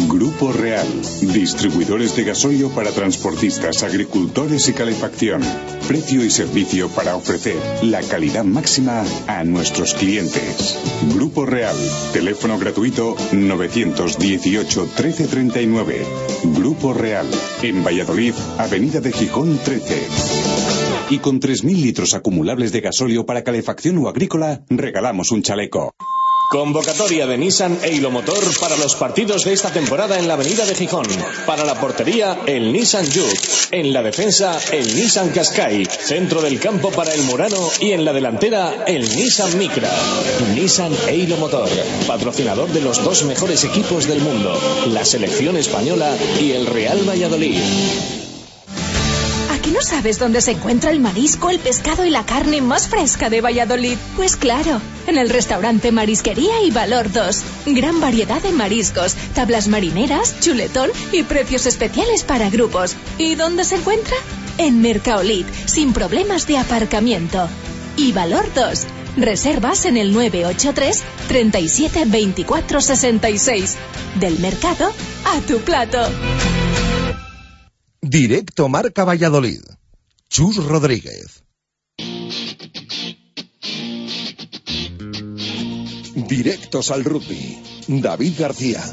Grupo 0.08 0.52
Real, 0.54 0.88
distribuidores 1.22 2.16
de 2.16 2.24
gasolio 2.24 2.70
para 2.70 2.92
transportistas, 2.92 3.84
agricultores 3.84 4.68
y 4.70 4.74
calefacción. 4.74 5.42
Precio 5.88 6.24
y 6.24 6.30
servicio 6.30 6.90
para 6.90 7.16
ofrecer 7.16 7.58
la 7.82 8.02
calidad 8.02 8.44
máxima 8.44 9.04
a 9.28 9.44
nuestros 9.44 9.94
clientes. 9.94 10.78
Grupo 11.14 11.46
Real, 11.46 11.76
teléfono 12.14 12.58
gratuito 12.58 13.16
918 13.32 14.82
1339. 14.82 16.06
Grupo 16.56 16.94
Real, 16.94 17.28
en 17.62 17.84
Valladolid, 17.84 18.34
Avenida 18.58 19.02
de 19.02 19.12
Gijón 19.12 19.60
13. 19.64 20.69
Y 21.10 21.20
con 21.20 21.40
3.000 21.40 21.82
litros 21.82 22.14
acumulables 22.14 22.72
de 22.72 22.82
gasolio 22.82 23.26
para 23.26 23.44
calefacción 23.44 23.98
o 23.98 24.10
agrícola, 24.10 24.62
regalamos 24.70 25.32
un 25.32 25.42
chaleco. 25.42 25.94
Convocatoria 26.50 27.28
de 27.28 27.38
Nissan 27.38 27.78
e 27.84 27.94
Hilomotor 27.94 28.44
para 28.60 28.76
los 28.76 28.96
partidos 28.96 29.44
de 29.44 29.54
esta 29.54 29.70
temporada 29.70 30.18
en 30.18 30.28
la 30.28 30.34
Avenida 30.34 30.66
de 30.66 30.74
Gijón. 30.74 31.06
Para 31.46 31.64
la 31.64 31.80
portería, 31.80 32.40
el 32.48 32.74
Nissan 32.74 33.06
Juke. 33.06 33.38
En 33.70 33.94
la 33.94 34.02
defensa, 34.02 34.60
el 34.72 34.96
Nissan 34.96 35.30
Qashqai. 35.30 35.86
Centro 35.86 36.42
del 36.42 36.60
campo 36.60 36.90
para 36.90 37.14
el 37.14 37.22
Murano 37.22 37.70
y 37.80 37.92
en 37.92 38.04
la 38.04 38.14
delantera, 38.14 38.84
el 38.88 39.04
Nissan 39.16 39.60
Micra. 39.60 39.92
Nissan 40.56 40.92
e 41.08 41.18
Hilomotor. 41.18 41.70
Patrocinador 42.08 42.70
de 42.70 42.82
los 42.82 43.04
dos 43.04 43.26
mejores 43.26 43.64
equipos 43.64 44.08
del 44.08 44.20
mundo, 44.20 44.60
la 44.88 45.06
selección 45.06 45.56
española 45.56 46.18
y 46.42 46.54
el 46.54 46.66
Real 46.66 47.08
Valladolid. 47.08 47.60
Que 49.70 49.76
no 49.76 49.82
sabes 49.84 50.18
dónde 50.18 50.42
se 50.42 50.52
encuentra 50.52 50.90
el 50.90 51.00
marisco, 51.00 51.52
el 51.52 51.60
pescado 51.60 52.04
y 52.04 52.10
la 52.10 52.26
carne 52.26 52.60
más 52.60 52.88
fresca 52.88 53.30
de 53.30 53.40
Valladolid? 53.40 53.98
Pues 54.16 54.36
claro, 54.36 54.82
en 55.06 55.20
el 55.20 55.30
restaurante 55.30 55.92
Marisquería 55.92 56.64
y 56.64 56.72
Valor 56.72 57.12
2. 57.12 57.44
Gran 57.68 58.00
variedad 58.00 58.42
de 58.42 58.52
mariscos, 58.52 59.14
tablas 59.36 59.68
marineras, 59.68 60.40
chuletón 60.40 60.90
y 61.12 61.22
precios 61.22 61.68
especiales 61.68 62.24
para 62.24 62.50
grupos. 62.50 62.96
¿Y 63.20 63.36
dónde 63.36 63.64
se 63.64 63.76
encuentra? 63.76 64.16
En 64.58 64.82
Mercaolit, 64.82 65.46
sin 65.68 65.94
problemas 65.94 66.48
de 66.48 66.58
aparcamiento. 66.58 67.48
Y 67.96 68.12
Valor 68.12 68.52
2. 68.56 68.86
Reservas 69.18 69.86
en 69.86 69.98
el 69.98 70.14
983 70.14 71.04
37 71.28 72.06
24 72.08 72.82
66. 72.82 73.78
Del 74.16 74.40
mercado 74.40 74.92
a 75.26 75.40
tu 75.42 75.60
plato. 75.60 76.00
Directo 78.10 78.68
Marca 78.70 79.04
Valladolid. 79.04 79.62
Chus 80.30 80.56
Rodríguez. 80.56 81.44
Directos 86.16 86.90
al 86.90 87.04
rugby. 87.04 87.62
David 87.88 88.34
García. 88.40 88.84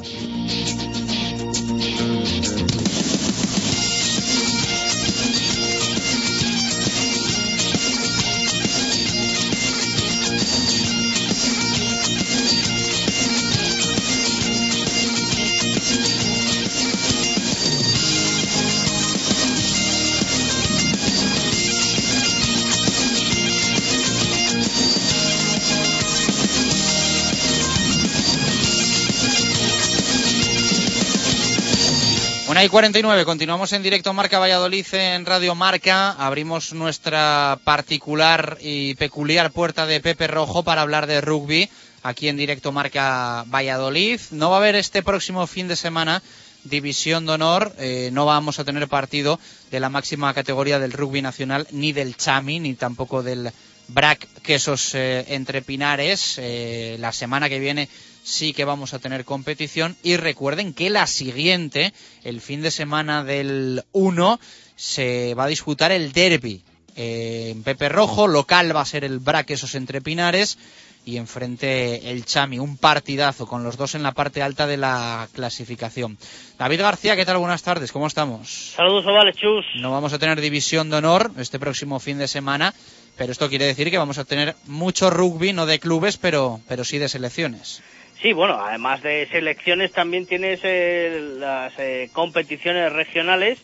Una 32.57 32.65
y 32.65 32.71
49, 32.71 33.27
continuamos 33.27 33.75
en 33.75 33.83
directo 33.83 34.15
Marca 34.15 34.39
Valladolid 34.39 34.87
en 34.93 35.27
Radio 35.27 35.55
Marca. 35.55 36.13
Abrimos 36.13 36.73
nuestra 36.73 37.59
particular 37.65 38.57
y 38.63 38.95
peculiar 38.95 39.51
puerta 39.51 39.85
de 39.85 40.01
Pepe 40.01 40.27
Rojo 40.27 40.63
para 40.63 40.81
hablar 40.81 41.07
de 41.07 41.21
rugby 41.21 41.69
aquí 42.03 42.29
en 42.29 42.39
directo 42.39 42.73
Marca 42.73 43.45
Valladolid. 43.47 44.19
No 44.31 44.49
va 44.49 44.57
a 44.57 44.61
haber 44.61 44.75
este 44.75 45.03
próximo 45.03 45.47
fin 45.47 45.69
de 45.69 45.77
semana 45.77 46.23
División 46.65 47.27
de 47.27 47.33
Honor. 47.33 47.75
Eh, 47.79 48.09
no 48.15 48.25
vamos 48.25 48.59
a 48.59 48.65
tener 48.65 48.89
partido 48.89 49.39
de 49.71 49.79
la 49.79 49.91
máxima 49.91 50.33
categoría 50.33 50.79
del 50.79 50.95
rugby 50.95 51.21
nacional, 51.21 51.67
ni 51.73 51.93
del 51.93 52.17
Chami, 52.17 52.59
ni 52.59 52.73
tampoco 52.73 53.23
del 53.23 53.53
Brac 53.89 54.27
Quesos 54.41 54.95
eh, 54.95 55.27
entre 55.29 55.61
Pinares. 55.61 56.37
Eh, 56.39 56.97
la 57.01 57.13
semana 57.13 57.51
que 57.51 57.59
viene 57.59 57.91
sí 58.27 58.53
que 58.53 58.65
vamos 58.65 58.93
a 58.93 58.99
tener 58.99 59.25
competición 59.25 59.97
y 60.03 60.17
recuerden 60.17 60.75
que 60.75 60.91
la 60.91 61.07
siguiente, 61.07 61.93
el 62.25 62.41
fin 62.41 62.61
de 62.61 62.73
semana 62.73 63.23
del 63.23 63.85
1, 63.93 64.41
se 64.75 65.35
va 65.35 65.45
a 65.45 65.49
disputar 65.49 65.93
el 65.93 66.13
derby. 66.13 66.63
Eh, 66.97 67.51
en 67.53 67.63
Pepe 67.63 67.89
Rojo, 67.89 68.27
local 68.27 68.75
va 68.75 68.81
a 68.81 68.87
ser 68.87 69.05
el 69.05 69.21
Braquesos 69.21 69.77
entre 69.77 70.01
Pinares 70.01 70.59
y 71.05 71.19
enfrente 71.19 72.11
el 72.11 72.25
Chami, 72.25 72.59
un 72.59 72.79
partidazo 72.79 73.47
con 73.47 73.63
los 73.63 73.77
dos 73.77 73.95
en 73.95 74.03
la 74.03 74.11
parte 74.11 74.43
alta 74.43 74.67
de 74.67 74.77
la 74.77 75.29
clasificación. 75.33 76.19
David 76.59 76.81
García, 76.81 77.15
¿qué 77.15 77.25
tal? 77.25 77.39
Buenas 77.39 77.63
tardes, 77.63 77.93
¿cómo 77.93 78.09
estamos? 78.09 78.73
Saludos, 78.75 79.07
ovales, 79.07 79.37
chus. 79.37 79.65
No 79.77 79.93
vamos 79.93 80.13
a 80.13 80.19
tener 80.19 80.41
división 80.41 80.91
de 80.91 80.97
honor 80.97 81.31
este 81.39 81.61
próximo 81.61 82.01
fin 82.01 82.19
de 82.19 82.27
semana, 82.27 82.75
pero 83.17 83.31
esto 83.31 83.49
quiere 83.49 83.67
decir 83.67 83.89
que 83.89 83.99
vamos 83.99 84.19
a 84.19 84.25
tener 84.25 84.57
mucho 84.65 85.11
rugby, 85.11 85.53
no 85.53 85.65
de 85.65 85.79
clubes, 85.79 86.17
pero, 86.17 86.61
pero 86.67 86.83
sí 86.83 86.99
de 86.99 87.09
selecciones. 87.09 87.83
Sí, 88.21 88.33
bueno, 88.33 88.59
además 88.65 89.03
de 89.03 89.29
selecciones 89.31 89.93
también 89.93 90.27
tienes 90.27 90.61
eh, 90.63 91.35
las 91.39 91.79
eh, 91.79 92.09
competiciones 92.13 92.93
regionales 92.93 93.63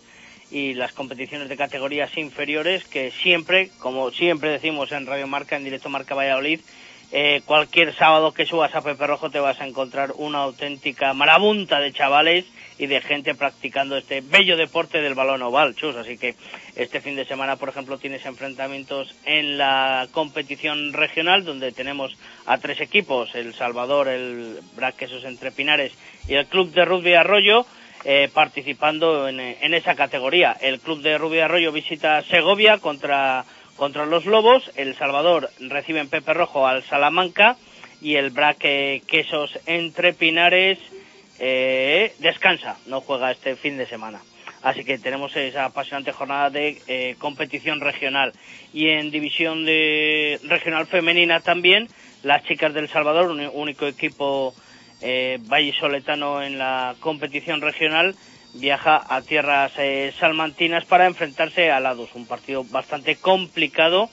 y 0.51 0.75
las 0.75 0.93
competiciones 0.93 1.49
de 1.49 1.57
categorías 1.57 2.17
inferiores 2.19 2.85
que 2.85 3.11
siempre, 3.11 3.71
como 3.79 4.11
siempre 4.11 4.51
decimos 4.51 4.93
en 4.93 5.07
Radio 5.07 5.27
Marca, 5.27 5.57
en 5.57 5.65
directo 5.65 5.89
Marca 5.89 6.15
Valladolid, 6.15 6.61
eh, 7.15 7.43
cualquier 7.45 7.95
sábado 7.95 8.33
que 8.33 8.47
subas 8.47 8.75
a 8.75 8.81
Pepe 8.81 9.07
Rojo 9.07 9.29
te 9.29 9.39
vas 9.39 9.61
a 9.61 9.67
encontrar 9.67 10.15
una 10.17 10.39
auténtica 10.39 11.13
marabunta 11.13 11.79
de 11.79 11.93
chavales 11.93 12.47
y 12.79 12.87
de 12.87 13.03
gente 13.03 13.35
practicando 13.35 13.99
este 13.99 14.23
bello 14.23 14.57
deporte 14.57 15.03
del 15.03 15.15
balón 15.15 15.43
oval, 15.43 15.77
chus. 15.77 15.95
Así 15.95 16.17
que 16.17 16.37
este 16.75 17.03
fin 17.03 17.15
de 17.15 17.27
semana, 17.27 17.57
por 17.57 17.69
ejemplo, 17.69 17.99
tienes 17.99 18.25
enfrentamientos 18.25 19.15
en 19.27 19.59
la 19.59 20.09
competición 20.11 20.95
regional 20.95 21.45
donde 21.45 21.73
tenemos 21.73 22.17
a 22.47 22.57
tres 22.57 22.81
equipos, 22.81 23.35
el 23.35 23.53
Salvador, 23.53 24.09
el 24.09 24.61
Braquesos 24.75 25.25
Entre 25.25 25.53
Pinares 25.53 25.93
y 26.27 26.33
el 26.33 26.47
Club 26.47 26.73
de 26.73 26.87
Rugby 26.87 27.13
Arroyo. 27.13 27.67
Eh, 28.05 28.29
participando 28.35 29.29
en, 29.29 29.39
en, 29.39 29.75
esa 29.75 29.95
categoría. 29.95 30.57
El 30.61 30.81
Club 30.81 31.03
de 31.03 31.17
Rugby 31.19 31.39
Arroyo 31.39 31.71
visita 31.71 32.21
Segovia 32.23 32.79
contra, 32.79 33.45
contra 33.77 34.07
los 34.07 34.27
Lobos, 34.27 34.71
el 34.77 34.97
Salvador 34.97 35.51
recibe 35.61 36.01
en 36.01 36.09
Pepe 36.09 36.35
Rojo 36.35 36.67
al 36.67 36.83
Salamanca 36.85 37.57
y 38.01 38.17
el 38.17 38.31
Braque 38.31 39.03
Quesos 39.07 39.59
entre 39.67 40.13
Pinares 40.13 40.79
eh, 41.39 42.15
descansa, 42.19 42.77
no 42.87 43.01
juega 43.01 43.31
este 43.31 43.57
fin 43.57 43.79
de 43.79 43.87
semana. 43.87 44.21
Así 44.63 44.85
que 44.85 44.99
tenemos 44.99 45.35
esa 45.37 45.65
apasionante 45.65 46.13
jornada 46.13 46.51
de 46.51 46.81
eh, 46.87 47.17
competición 47.19 47.81
regional. 47.81 48.33
Y 48.73 48.89
en 48.91 49.11
división 49.11 49.65
de 49.65 50.39
regional 50.45 50.87
femenina 50.87 51.41
también, 51.41 51.89
las 52.23 52.45
chicas 52.45 52.73
del 52.73 52.89
Salvador, 52.89 53.31
un 53.31 53.41
único 53.55 53.87
equipo 53.87 54.55
eh, 55.01 55.39
vallisoletano 55.43 56.43
en 56.43 56.59
la 56.59 56.95
competición 57.01 57.61
regional, 57.61 58.15
viaja 58.55 59.03
a 59.09 59.23
tierras 59.23 59.73
eh, 59.79 60.13
salmantinas 60.19 60.85
para 60.85 61.07
enfrentarse 61.07 61.71
a 61.71 61.81
Lados. 61.81 62.11
Un 62.15 62.27
partido 62.27 62.65
bastante 62.65 63.17
complicado. 63.17 64.11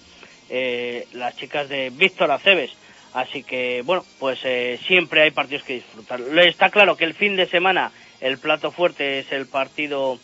Eh, 0.49 1.07
las 1.13 1.35
chicas 1.35 1.69
de 1.69 1.91
Víctor 1.91 2.31
Aceves 2.31 2.71
Así 3.13 3.43
que, 3.43 3.81
bueno, 3.83 4.05
pues 4.19 4.39
eh, 4.43 4.79
siempre 4.85 5.23
hay 5.23 5.31
partidos 5.31 5.63
que 5.63 5.75
disfrutar. 5.75 6.21
Está 6.21 6.69
claro 6.69 6.95
que 6.95 7.05
el 7.05 7.15
fin 7.15 7.35
de 7.35 7.47
semana 7.47 7.91
el 8.21 8.37
plato 8.37 8.71
fuerte 8.71 9.19
es 9.19 9.31
el 9.31 9.47
partido 9.47 10.19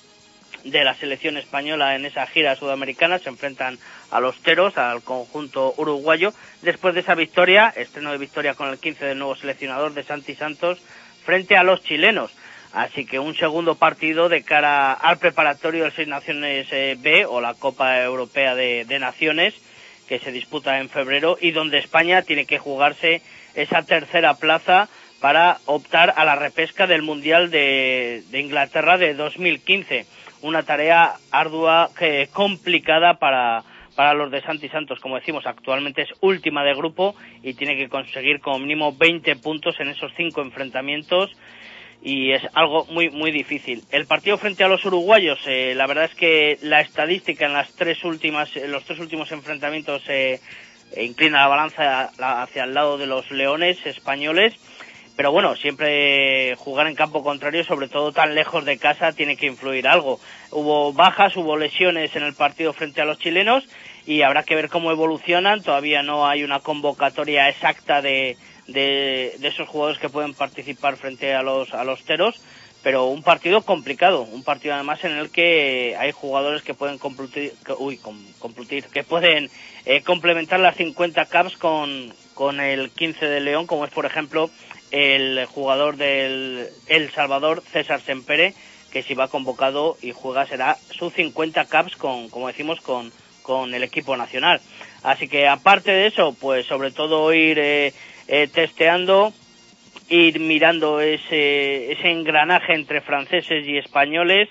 de 0.63 0.84
la 0.84 0.93
selección 0.95 1.38
española 1.38 1.95
en 1.95 2.05
esa 2.05 2.28
gira 2.28 2.55
sudamericana. 2.55 3.18
Se 3.18 3.30
enfrentan 3.30 3.80
a 4.11 4.20
los 4.20 4.38
Teros, 4.41 4.78
al 4.78 5.01
conjunto 5.01 5.74
uruguayo. 5.78 6.34
Después 6.61 6.93
de 6.93 7.01
esa 7.01 7.16
victoria, 7.16 7.74
estreno 7.76 8.11
de 8.11 8.20
victoria 8.20 8.53
con 8.53 8.70
el 8.70 8.78
15 8.78 9.05
del 9.05 9.18
nuevo 9.18 9.36
seleccionador 9.36 9.93
de 9.93 10.03
Santi 10.03 10.36
Santos, 10.36 10.80
frente 11.26 11.57
a 11.57 11.63
los 11.63 11.84
chilenos. 11.84 12.32
Así 12.76 13.05
que 13.05 13.19
un 13.19 13.36
segundo 13.38 13.76
partido 13.76 14.28
de 14.28 14.43
cara 14.43 14.91
al 14.91 15.17
preparatorio 15.17 15.84
del 15.84 15.93
Seis 15.93 16.09
Naciones 16.09 16.67
eh, 16.73 16.97
B 16.99 17.26
o 17.26 17.39
la 17.39 17.53
Copa 17.53 18.03
Europea 18.03 18.53
de, 18.53 18.84
de 18.84 18.99
Naciones 18.99 19.53
que 20.09 20.19
se 20.19 20.34
disputa 20.34 20.78
en 20.80 20.89
febrero 20.89 21.38
y 21.39 21.51
donde 21.51 21.78
España 21.78 22.23
tiene 22.23 22.45
que 22.45 22.59
jugarse 22.59 23.21
esa 23.53 23.84
tercera 23.84 24.34
plaza 24.34 24.89
para 25.21 25.59
optar 25.67 26.13
a 26.17 26.26
la 26.26 26.36
repesca 26.36 26.86
del 26.86 27.01
Mundial 27.01 27.49
de, 27.49 28.23
de 28.30 28.41
Inglaterra 28.41 28.97
de 28.97 29.13
2015. 29.13 30.05
Una 30.41 30.63
tarea 30.63 31.13
ardua, 31.32 31.91
que 31.97 32.28
complicada 32.34 33.19
para, 33.19 33.63
para 33.95 34.13
los 34.13 34.30
de 34.32 34.41
Santi 34.41 34.67
Santos. 34.67 34.99
Como 34.99 35.15
decimos, 35.15 35.45
actualmente 35.45 36.01
es 36.01 36.09
última 36.19 36.65
de 36.65 36.76
grupo 36.76 37.15
y 37.41 37.53
tiene 37.53 37.78
que 37.78 37.88
conseguir 37.88 38.41
como 38.41 38.59
mínimo 38.59 38.91
20 38.97 39.38
puntos 39.38 39.80
en 39.80 39.88
esos 39.88 40.11
cinco 40.17 40.41
enfrentamientos 40.41 41.32
y 42.06 42.34
es 42.34 42.43
algo 42.53 42.86
muy 42.86 43.10
muy 43.10 43.32
difícil. 43.32 43.84
El 43.89 44.06
partido 44.06 44.38
frente 44.38 44.64
a 44.64 44.68
los 44.68 44.86
uruguayos, 44.86 45.39
eh, 45.47 45.74
la 45.76 45.88
verdad 45.88 46.06
es 46.06 46.14
que 46.14 46.60
la 46.62 46.80
estadística 46.80 47.47
en 47.47 47.53
las 47.53 47.74
tres 47.74 48.03
últimas, 48.03 48.56
en 48.56 48.72
los 48.72 48.86
tres 48.86 48.99
últimos 48.99 49.32
enfrentamientos 49.32 50.03
eh, 50.08 50.39
inclina 50.95 51.41
la 51.41 51.47
balanza 51.47 52.12
hacia 52.43 52.66
el 52.66 52.76
lado 52.76 52.99
de 52.99 53.08
los 53.08 53.32
leones 53.32 53.84
españoles, 53.88 54.53
pero 55.16 55.32
bueno, 55.32 55.56
siempre 55.56 56.56
jugar 56.58 56.86
en 56.86 56.93
campo 56.93 57.24
contrario, 57.24 57.64
sobre 57.64 57.88
todo 57.88 58.12
tan 58.12 58.36
lejos 58.36 58.66
de 58.66 58.78
casa, 58.78 59.12
tiene 59.14 59.36
que 59.36 59.47
influir 59.47 59.88
algo. 59.88 60.20
Hubo 60.51 60.93
bajas, 60.93 61.36
hubo 61.36 61.58
lesiones 61.58 62.16
en 62.16 62.22
el 62.22 62.36
partido 62.36 62.72
frente 62.74 63.01
a 63.01 63.06
los 63.06 63.18
chilenos 63.18 63.68
y 64.06 64.22
habrá 64.22 64.43
que 64.43 64.53
ver 64.53 64.70
cómo 64.70 64.91
evolucionan. 64.91 65.64
Todavía 65.64 66.03
no 66.03 66.28
hay 66.28 66.43
una 66.43 66.60
convocatoria 66.60 67.49
exacta 67.49 68.03
de 68.03 68.38
de, 68.68 69.38
esos 69.41 69.68
jugadores 69.68 69.99
que 69.99 70.09
pueden 70.09 70.34
participar 70.34 70.97
frente 70.97 71.34
a 71.34 71.41
los, 71.41 71.74
a 71.74 71.84
los 71.84 72.03
teros, 72.03 72.41
pero 72.84 73.05
un 73.05 73.24
partido 73.24 73.61
complicado, 73.63 74.22
un 74.22 74.43
partido 74.43 74.76
además 74.76 75.03
en 75.03 75.13
el 75.13 75.32
que 75.32 75.95
hay 75.97 76.11
jugadores 76.11 76.61
que 76.61 76.74
pueden 76.74 76.97
complutir, 76.97 77.53
que, 77.66 77.74
uy, 77.74 77.99
que 78.91 79.03
pueden 79.03 79.49
eh, 79.86 80.01
complementar 80.01 80.59
las 80.59 80.76
50 80.76 81.26
caps 81.26 81.57
con, 81.57 82.13
con 82.34 82.59
el 82.59 82.91
15 82.91 83.26
de 83.26 83.39
León, 83.39 83.66
como 83.66 83.86
es 83.86 83.91
por 83.91 84.05
ejemplo 84.05 84.51
el 84.91 85.45
jugador 85.47 85.97
del 85.97 86.70
El 86.88 87.11
Salvador, 87.11 87.63
César 87.72 88.01
Sempere, 88.01 88.53
que 88.91 89.03
si 89.03 89.13
va 89.13 89.28
convocado 89.28 89.97
y 90.01 90.11
juega 90.11 90.45
será 90.45 90.78
sus 90.91 91.11
50 91.13 91.66
caps 91.66 91.95
con, 91.97 92.30
como 92.30 92.47
decimos, 92.47 92.80
con, 92.82 93.11
con 93.41 93.74
el 93.74 93.84
equipo 93.84 94.16
nacional. 94.16 94.61
Así 95.03 95.28
que 95.28 95.47
aparte 95.47 95.91
de 95.91 96.07
eso, 96.07 96.34
pues 96.39 96.66
sobre 96.66 96.91
todo 96.91 97.34
ir 97.34 97.59
eh, 97.59 97.93
eh, 98.28 98.47
testeando, 98.47 99.34
ir 100.09 100.39
mirando 100.39 101.01
ese, 101.01 101.91
ese 101.91 102.11
engranaje 102.11 102.73
entre 102.73 103.01
franceses 103.01 103.65
y 103.67 103.78
españoles, 103.78 104.49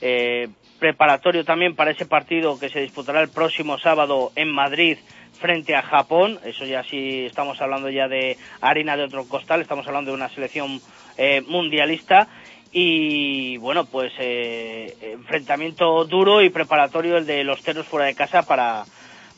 eh, 0.00 0.48
preparatorio 0.78 1.44
también 1.44 1.74
para 1.74 1.90
ese 1.90 2.06
partido 2.06 2.58
que 2.58 2.68
se 2.68 2.80
disputará 2.80 3.22
el 3.22 3.30
próximo 3.30 3.78
sábado 3.78 4.32
en 4.36 4.50
Madrid 4.50 4.98
frente 5.38 5.74
a 5.74 5.82
Japón. 5.82 6.38
Eso 6.44 6.64
ya 6.64 6.82
sí 6.84 7.24
estamos 7.24 7.60
hablando 7.60 7.88
ya 7.88 8.08
de 8.08 8.36
harina 8.60 8.96
de 8.96 9.04
otro 9.04 9.26
costal, 9.28 9.60
estamos 9.60 9.86
hablando 9.86 10.10
de 10.10 10.16
una 10.16 10.28
selección 10.28 10.80
eh, 11.16 11.42
mundialista. 11.46 12.28
Y 12.72 13.56
bueno, 13.58 13.86
pues 13.86 14.12
eh, 14.18 14.94
enfrentamiento 15.00 16.04
duro 16.04 16.42
y 16.42 16.50
preparatorio 16.50 17.16
el 17.16 17.24
de 17.24 17.42
los 17.44 17.62
teros 17.62 17.86
fuera 17.86 18.06
de 18.06 18.14
casa 18.14 18.42
para, 18.42 18.84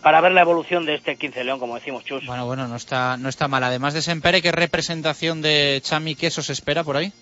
para 0.03 0.20
ver 0.20 0.32
la 0.32 0.42
evolución 0.42 0.86
de 0.86 0.94
este 0.94 1.16
15 1.16 1.44
León, 1.44 1.59
como 1.59 1.74
decimos, 1.74 2.05
Chus. 2.05 2.24
Bueno, 2.26 2.46
bueno, 2.46 2.68
no 2.68 2.76
está, 2.76 3.16
no 3.16 3.28
está 3.28 3.49
mal. 3.49 3.64
Además 3.64 3.94
de 3.94 4.03
Sempere, 4.03 4.42
¿qué 4.42 4.53
representación 4.53 5.42
de 5.42 5.80
Chami 5.82 6.14
Queso 6.14 6.42
se 6.42 6.53
espera 6.53 6.84
por 6.84 6.96
ahí? 6.96 7.12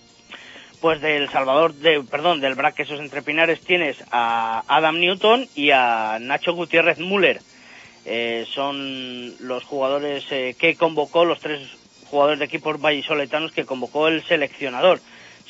Pues 0.79 1.01
del 1.01 1.29
Salvador, 1.29 1.73
de, 1.73 2.03
perdón, 2.03 2.39
del 2.39 2.53
Brac 2.53 2.75
Quesos 2.75 2.99
Entre 2.99 3.23
Pinares 3.23 3.61
tienes 3.61 3.97
a 4.11 4.63
Adam 4.67 4.99
Newton 4.99 5.47
y 5.55 5.71
a 5.71 6.19
Nacho 6.21 6.53
Gutiérrez 6.53 6.99
Müller. 6.99 7.41
Eh, 8.05 8.45
son 8.53 9.35
los 9.39 9.63
jugadores 9.63 10.23
eh, 10.29 10.55
que 10.57 10.75
convocó, 10.75 11.25
los 11.25 11.39
tres 11.39 11.67
jugadores 12.09 12.39
de 12.39 12.45
equipos 12.45 12.79
vallisoletanos 12.79 13.51
que 13.51 13.65
convocó 13.65 14.07
el 14.07 14.23
seleccionador. 14.23 15.01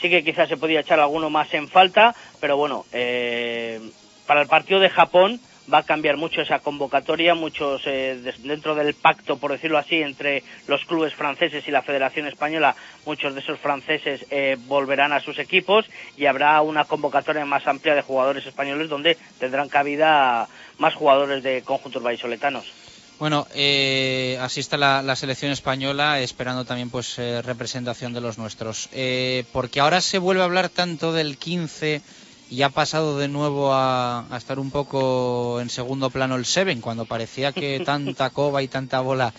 Sí 0.02 0.10
que 0.10 0.24
quizás 0.24 0.48
se 0.48 0.58
podía 0.58 0.80
echar 0.80 1.00
alguno 1.00 1.30
más 1.30 1.54
en 1.54 1.68
falta, 1.68 2.16
pero 2.40 2.56
bueno, 2.56 2.86
eh, 2.94 3.82
para 4.26 4.42
el 4.42 4.48
partido 4.48 4.80
de 4.80 4.90
Japón 4.90 5.42
va 5.72 5.80
a 5.80 5.84
cambiar 5.84 6.18
mucho 6.18 6.42
esa 6.42 6.60
convocatoria, 6.60 7.36
muchos 7.36 7.82
eh, 7.86 8.34
dentro 8.40 8.76
del 8.76 8.94
pacto, 8.94 9.38
por 9.38 9.52
decirlo 9.52 9.78
así, 9.78 10.02
entre 10.02 10.44
los 10.68 10.86
clubes 10.86 11.14
franceses 11.14 11.68
y 11.68 11.72
la 11.72 11.82
Federación 11.82 12.28
Española, 12.28 12.76
muchos 13.06 13.34
de 13.34 13.42
esos 13.42 13.60
franceses 13.60 14.26
eh, 14.30 14.58
volverán 14.68 15.14
a 15.14 15.20
sus 15.20 15.40
equipos 15.40 15.86
y 16.16 16.26
habrá 16.26 16.62
una 16.62 16.86
convocatoria 16.86 17.46
más 17.46 17.68
amplia 17.68 17.96
de 17.96 18.02
jugadores 18.02 18.46
españoles 18.46 18.90
donde 18.90 19.18
tendrán 19.40 19.70
cabida 19.70 20.48
más 20.78 20.96
jugadores 20.96 21.44
de 21.44 21.62
conjuntos 21.64 22.04
vallisoletanos. 22.04 22.72
Bueno, 23.20 23.48
eh, 23.56 24.38
así 24.42 24.60
está 24.60 24.78
la, 24.78 25.16
selección 25.16 25.52
española, 25.52 26.20
esperando 26.20 26.66
también 26.66 26.92
pues 26.92 27.18
eh, 27.18 27.42
representación 27.42 28.14
de 28.14 28.22
los 28.22 28.38
nuestros. 28.38 28.90
Eh, 28.92 29.44
porque 29.52 29.80
ahora 29.80 30.02
se 30.02 30.20
vuelve 30.20 30.44
a 30.44 30.46
hablar 30.46 30.70
tanto 30.70 31.12
del 31.14 31.38
15 31.38 32.02
y 32.50 32.62
ha 32.62 32.70
pasado 32.70 33.18
de 33.18 33.28
nuevo 33.28 33.74
a, 33.74 34.26
estar 34.36 34.60
un 34.60 34.72
poco 34.72 35.60
en 35.62 35.70
segundo 35.70 36.10
plano 36.10 36.36
el 36.36 36.46
Seven, 36.46 36.82
cuando 36.82 37.06
parecía 37.06 37.52
que 37.52 37.80
tanta 37.86 38.30
coba 38.30 38.64
y 38.64 38.68
tanta 38.68 39.02
bola 39.02 39.34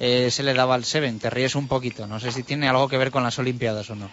eh, 0.00 0.30
se 0.30 0.42
le 0.42 0.54
daba 0.54 0.74
al 0.74 0.84
Seven. 0.84 1.18
Te 1.18 1.30
ríes 1.30 1.54
un 1.54 1.68
poquito, 1.68 2.06
no 2.06 2.20
sé 2.20 2.32
si 2.32 2.42
tiene 2.42 2.68
algo 2.68 2.88
que 2.88 2.98
ver 2.98 3.10
con 3.10 3.22
las 3.22 3.38
Olimpiadas 3.38 3.90
o 3.90 3.94
no. 3.94 4.10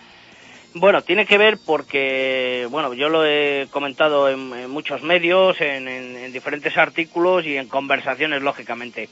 Bueno, 0.77 1.01
tiene 1.03 1.25
que 1.25 1.37
ver 1.37 1.57
porque, 1.65 2.67
bueno, 2.69 2.93
yo 2.93 3.07
lo 3.07 3.25
he 3.25 3.67
comentado 3.71 4.27
en, 4.27 4.69
muchos 4.69 5.01
medios, 5.03 5.55
en, 5.61 6.33
diferentes 6.33 6.75
artículos 6.75 7.45
y 7.45 7.55
en 7.55 7.69
conversaciones, 7.69 8.41
lógicamente. 8.41 9.07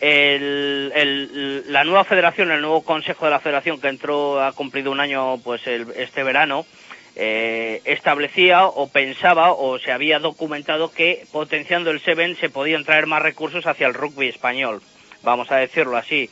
la 0.00 1.82
nueva 1.82 2.04
federación, 2.04 2.52
el 2.52 2.60
nuevo 2.60 2.82
consejo 2.82 3.24
de 3.24 3.32
la 3.32 3.40
federación 3.40 3.80
que 3.80 3.88
entró, 3.88 4.40
ha 4.40 4.52
cumplido 4.52 4.92
un 4.92 5.00
año, 5.00 5.38
pues, 5.38 5.66
este 5.66 6.22
verano, 6.22 6.64
eh, 7.20 7.82
establecía 7.84 8.66
o 8.66 8.88
pensaba 8.88 9.52
o 9.52 9.80
se 9.80 9.90
había 9.90 10.20
documentado 10.20 10.92
que 10.92 11.24
potenciando 11.32 11.90
el 11.90 12.00
Seven 12.00 12.36
se 12.36 12.48
podían 12.48 12.84
traer 12.84 13.06
más 13.06 13.20
recursos 13.20 13.66
hacia 13.66 13.88
el 13.88 13.94
rugby 13.94 14.28
español, 14.28 14.80
vamos 15.22 15.50
a 15.50 15.56
decirlo 15.56 15.96
así. 15.96 16.30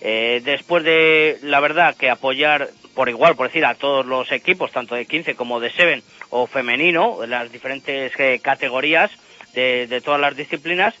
Eh, 0.00 0.40
después 0.44 0.84
de, 0.84 1.38
la 1.42 1.58
verdad, 1.58 1.96
que 1.96 2.08
apoyar 2.08 2.70
por 2.94 3.08
igual, 3.08 3.34
por 3.34 3.48
decir, 3.48 3.64
a 3.64 3.74
todos 3.74 4.06
los 4.06 4.30
equipos, 4.30 4.70
tanto 4.70 4.94
de 4.94 5.04
15 5.04 5.34
como 5.34 5.58
de 5.58 5.72
Seven 5.72 6.02
o 6.30 6.46
femenino, 6.46 7.26
las 7.26 7.50
diferentes 7.50 8.12
eh, 8.18 8.40
categorías 8.40 9.10
de, 9.52 9.88
de, 9.88 10.00
todas 10.00 10.20
las 10.20 10.36
disciplinas, 10.36 10.94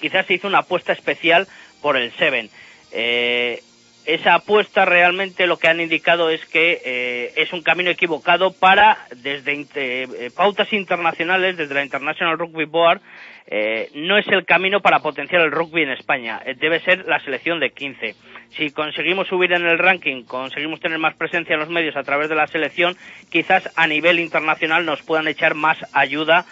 quizás 0.00 0.26
se 0.26 0.34
hizo 0.34 0.48
una 0.48 0.60
apuesta 0.60 0.92
especial 0.92 1.46
por 1.82 1.98
el 1.98 2.10
Seven. 2.16 2.48
Eh, 2.90 3.62
esa 4.06 4.34
apuesta 4.34 4.84
realmente 4.84 5.48
lo 5.48 5.58
que 5.58 5.68
han 5.68 5.80
indicado 5.80 6.30
es 6.30 6.44
que 6.46 6.80
eh, 6.84 7.32
es 7.36 7.52
un 7.52 7.62
camino 7.62 7.90
equivocado 7.90 8.52
para, 8.52 8.98
desde 9.16 9.66
eh, 9.74 10.30
pautas 10.34 10.72
internacionales, 10.72 11.56
desde 11.56 11.74
la 11.74 11.82
International 11.82 12.38
Rugby 12.38 12.66
Board, 12.66 13.00
eh, 13.48 13.90
no 13.94 14.16
es 14.16 14.26
el 14.28 14.44
camino 14.44 14.80
para 14.80 15.00
potenciar 15.00 15.42
el 15.42 15.52
rugby 15.52 15.82
en 15.82 15.90
España. 15.90 16.40
debe 16.58 16.80
ser 16.80 17.04
la 17.06 17.20
selección 17.20 17.58
de 17.58 17.70
15. 17.70 18.14
Si 18.56 18.70
conseguimos 18.70 19.28
subir 19.28 19.52
en 19.52 19.66
el 19.66 19.78
ranking, 19.78 20.22
conseguimos 20.24 20.80
tener 20.80 20.98
más 20.98 21.14
presencia 21.14 21.54
en 21.54 21.60
los 21.60 21.68
medios 21.68 21.96
a 21.96 22.02
través 22.02 22.28
de 22.28 22.36
la 22.36 22.46
selección, 22.46 22.96
quizás 23.30 23.70
a 23.76 23.86
nivel 23.86 24.20
internacional 24.20 24.84
nos 24.84 25.02
puedan 25.02 25.28
echar 25.28 25.54
más 25.54 25.78
ayuda, 25.92 26.44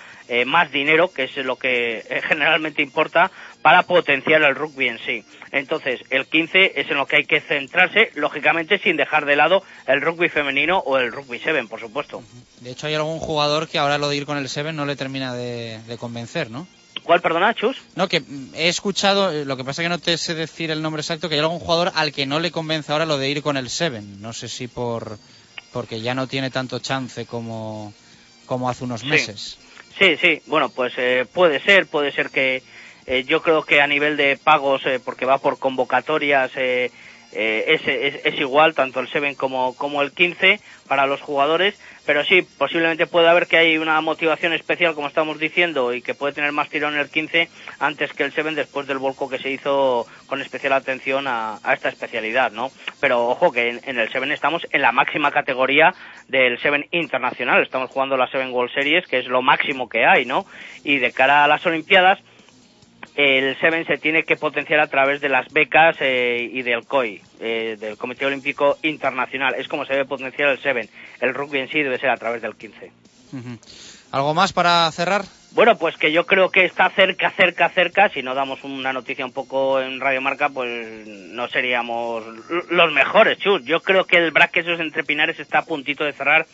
más 0.46 0.72
dinero, 0.72 1.12
que 1.12 1.24
es 1.24 1.36
lo 1.36 1.56
que 1.56 2.02
generalmente 2.28 2.82
importa, 2.82 3.30
para 3.64 3.84
potenciar 3.84 4.42
el 4.42 4.54
rugby 4.54 4.88
en 4.88 4.98
sí. 4.98 5.24
Entonces, 5.50 5.98
el 6.10 6.26
15 6.26 6.78
es 6.78 6.90
en 6.90 6.98
lo 6.98 7.06
que 7.06 7.16
hay 7.16 7.24
que 7.24 7.40
centrarse, 7.40 8.10
lógicamente 8.14 8.78
sin 8.78 8.98
dejar 8.98 9.24
de 9.24 9.36
lado 9.36 9.62
el 9.86 10.02
rugby 10.02 10.28
femenino 10.28 10.80
o 10.80 10.98
el 10.98 11.10
rugby 11.10 11.40
7, 11.42 11.64
por 11.64 11.80
supuesto. 11.80 12.22
De 12.60 12.72
hecho, 12.72 12.88
hay 12.88 12.94
algún 12.94 13.20
jugador 13.20 13.66
que 13.66 13.78
ahora 13.78 13.96
lo 13.96 14.10
de 14.10 14.16
ir 14.16 14.26
con 14.26 14.36
el 14.36 14.50
7 14.50 14.74
no 14.74 14.84
le 14.84 14.96
termina 14.96 15.32
de, 15.34 15.80
convencer, 15.98 16.50
¿no? 16.50 16.66
¿Cuál, 17.04 17.22
perdona, 17.22 17.54
Chus? 17.54 17.80
No, 17.96 18.06
que 18.06 18.22
he 18.52 18.68
escuchado, 18.68 19.32
eh, 19.32 19.46
lo 19.46 19.56
que 19.56 19.64
pasa 19.64 19.80
es 19.80 19.86
que 19.86 19.88
no 19.88 19.98
te 19.98 20.18
sé 20.18 20.34
decir 20.34 20.70
el 20.70 20.82
nombre 20.82 21.00
exacto, 21.00 21.30
que 21.30 21.36
hay 21.36 21.40
algún 21.40 21.58
jugador 21.58 21.90
al 21.94 22.12
que 22.12 22.26
no 22.26 22.40
le 22.40 22.50
convence 22.50 22.92
ahora 22.92 23.06
lo 23.06 23.16
de 23.16 23.30
ir 23.30 23.42
con 23.42 23.56
el 23.56 23.70
7. 23.70 24.02
No 24.18 24.34
sé 24.34 24.48
si 24.48 24.68
por 24.68 25.16
porque 25.72 26.02
ya 26.02 26.14
no 26.14 26.26
tiene 26.26 26.50
tanto 26.50 26.80
chance 26.80 27.24
como, 27.24 27.94
como 28.44 28.68
hace 28.68 28.84
unos 28.84 29.04
meses. 29.04 29.56
Sí, 29.98 30.16
sí, 30.20 30.42
bueno, 30.46 30.68
pues 30.68 30.92
eh, 30.98 31.24
puede 31.32 31.60
ser, 31.60 31.86
puede 31.86 32.12
ser 32.12 32.28
que, 32.28 32.62
eh, 33.06 33.24
yo 33.24 33.42
creo 33.42 33.62
que 33.62 33.80
a 33.80 33.86
nivel 33.86 34.16
de 34.16 34.38
pagos, 34.42 34.86
eh, 34.86 35.00
porque 35.04 35.26
va 35.26 35.38
por 35.38 35.58
convocatorias, 35.58 36.50
eh, 36.56 36.90
es, 37.32 37.80
es, 38.24 38.40
igual, 38.40 38.74
tanto 38.74 39.00
el 39.00 39.08
7 39.08 39.34
como, 39.34 39.74
como 39.74 40.02
el 40.02 40.12
15 40.12 40.60
para 40.86 41.06
los 41.06 41.20
jugadores, 41.20 41.74
pero 42.06 42.24
sí, 42.24 42.42
posiblemente 42.42 43.08
puede 43.08 43.28
haber 43.28 43.48
que 43.48 43.56
hay 43.56 43.76
una 43.76 44.00
motivación 44.02 44.52
especial, 44.52 44.94
como 44.94 45.08
estamos 45.08 45.40
diciendo, 45.40 45.92
y 45.92 46.00
que 46.00 46.14
puede 46.14 46.32
tener 46.32 46.52
más 46.52 46.68
tirón 46.68 46.96
el 46.96 47.10
15 47.10 47.48
antes 47.80 48.12
que 48.12 48.22
el 48.22 48.32
7 48.32 48.52
después 48.52 48.86
del 48.86 48.98
volco 48.98 49.28
que 49.28 49.38
se 49.38 49.50
hizo 49.50 50.06
con 50.26 50.40
especial 50.40 50.74
atención 50.74 51.26
a, 51.26 51.58
esta 51.72 51.88
especialidad, 51.88 52.52
¿no? 52.52 52.70
Pero 53.00 53.26
ojo 53.26 53.50
que 53.50 53.68
en, 53.68 53.80
en 53.84 53.98
el 53.98 54.10
7 54.10 54.32
estamos 54.32 54.64
en 54.70 54.82
la 54.82 54.92
máxima 54.92 55.32
categoría 55.32 55.92
del 56.28 56.58
7 56.60 56.88
internacional, 56.92 57.62
estamos 57.62 57.90
jugando 57.90 58.16
la 58.16 58.28
7 58.28 58.48
World 58.50 58.72
Series, 58.72 59.08
que 59.08 59.18
es 59.18 59.26
lo 59.26 59.42
máximo 59.42 59.88
que 59.88 60.06
hay, 60.06 60.24
¿no? 60.24 60.46
Y 60.84 60.98
de 60.98 61.10
cara 61.10 61.42
a 61.42 61.48
las 61.48 61.66
Olimpiadas, 61.66 62.20
el 63.14 63.58
Seven 63.60 63.86
se 63.86 63.98
tiene 63.98 64.24
que 64.24 64.36
potenciar 64.36 64.80
a 64.80 64.88
través 64.88 65.20
de 65.20 65.28
las 65.28 65.52
becas 65.52 65.96
eh, 66.00 66.48
y 66.52 66.62
del 66.62 66.84
COI, 66.84 67.22
eh, 67.40 67.76
del 67.78 67.96
Comité 67.96 68.26
Olímpico 68.26 68.78
Internacional. 68.82 69.54
Es 69.56 69.68
como 69.68 69.84
se 69.84 69.92
debe 69.92 70.04
potenciar 70.04 70.48
el 70.48 70.60
Seven. 70.60 70.88
El 71.20 71.34
rugby 71.34 71.60
en 71.60 71.68
sí 71.68 71.82
debe 71.82 71.98
ser 71.98 72.10
a 72.10 72.16
través 72.16 72.42
del 72.42 72.56
15. 72.56 72.90
¿Algo 74.10 74.34
más 74.34 74.52
para 74.52 74.90
cerrar? 74.92 75.24
Bueno, 75.52 75.76
pues 75.76 75.96
que 75.96 76.10
yo 76.10 76.26
creo 76.26 76.50
que 76.50 76.64
está 76.64 76.90
cerca, 76.90 77.30
cerca, 77.30 77.68
cerca. 77.68 78.08
Si 78.08 78.22
no 78.22 78.34
damos 78.34 78.64
una 78.64 78.92
noticia 78.92 79.24
un 79.24 79.32
poco 79.32 79.80
en 79.80 80.00
Radio 80.00 80.20
Marca, 80.20 80.48
pues 80.48 81.06
no 81.06 81.48
seríamos 81.48 82.24
los 82.70 82.92
mejores, 82.92 83.38
chus. 83.38 83.64
Yo 83.64 83.80
creo 83.80 84.04
que 84.04 84.16
el 84.16 84.32
Braquesos 84.32 84.80
entre 84.80 85.04
Pinares 85.04 85.38
está 85.38 85.60
a 85.60 85.64
puntito 85.64 86.04
de 86.04 86.12
cerrar 86.12 86.46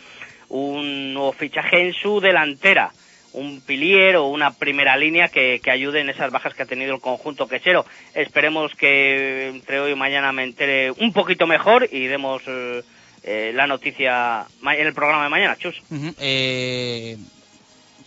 un 0.48 1.14
nuevo 1.14 1.32
fichaje 1.32 1.86
en 1.86 1.94
su 1.94 2.20
delantera 2.20 2.92
un 3.32 3.60
pilier 3.60 4.16
o 4.16 4.26
una 4.26 4.52
primera 4.52 4.96
línea 4.96 5.28
que, 5.28 5.60
que, 5.62 5.70
ayude 5.70 6.00
en 6.00 6.10
esas 6.10 6.30
bajas 6.30 6.54
que 6.54 6.62
ha 6.62 6.66
tenido 6.66 6.94
el 6.94 7.00
conjunto 7.00 7.46
quechero. 7.48 7.86
Esperemos 8.14 8.74
que 8.74 9.48
entre 9.48 9.80
hoy 9.80 9.92
y 9.92 9.96
mañana 9.96 10.32
me 10.32 10.44
entere 10.44 10.90
un 10.90 11.12
poquito 11.12 11.46
mejor 11.46 11.88
y 11.90 12.06
demos 12.06 12.42
eh, 12.46 12.82
eh, 13.22 13.52
la 13.54 13.66
noticia 13.66 14.46
en 14.62 14.86
el 14.86 14.94
programa 14.94 15.24
de 15.24 15.30
mañana, 15.30 15.56
Chus. 15.56 15.80
Eh, 16.18 17.16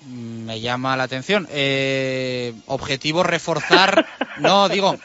me 0.09 0.59
llama 0.59 0.97
la 0.97 1.03
atención. 1.03 1.47
objetivo 2.67 3.23
reforzar. 3.23 4.05
no, 4.39 4.67
digo. 4.69 4.97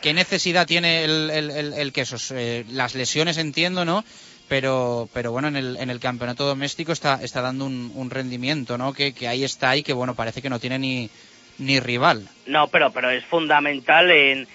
¿Qué 0.00 0.14
necesidad 0.14 0.64
tiene 0.64 1.02
el, 1.02 1.28
el, 1.30 1.50
el, 1.50 1.72
el 1.72 1.92
quesos? 1.92 2.32
las 2.68 2.94
lesiones 2.94 3.36
entiendo, 3.36 3.84
¿no? 3.84 4.04
Pero, 4.48 5.08
pero 5.12 5.32
bueno, 5.32 5.48
en 5.48 5.56
el, 5.56 5.76
en 5.76 5.90
el 5.90 6.00
campeonato 6.00 6.44
doméstico 6.46 6.92
está, 6.92 7.20
está 7.22 7.40
dando 7.42 7.64
un, 7.66 8.10
rendimiento, 8.10 8.78
¿no? 8.78 8.92
Que, 8.92 9.12
que, 9.12 9.28
ahí 9.28 9.44
está 9.44 9.76
y 9.76 9.82
que, 9.82 9.92
bueno, 9.92 10.14
parece 10.14 10.40
que 10.42 10.50
no 10.50 10.58
tiene 10.58 10.78
ni, 10.78 11.10
ni 11.58 11.80
rival. 11.80 12.28
No, 12.46 12.68
pero, 12.68 12.90
pero 12.90 13.10
es 13.10 13.24
fundamental 13.24 14.10
en, 14.10 14.48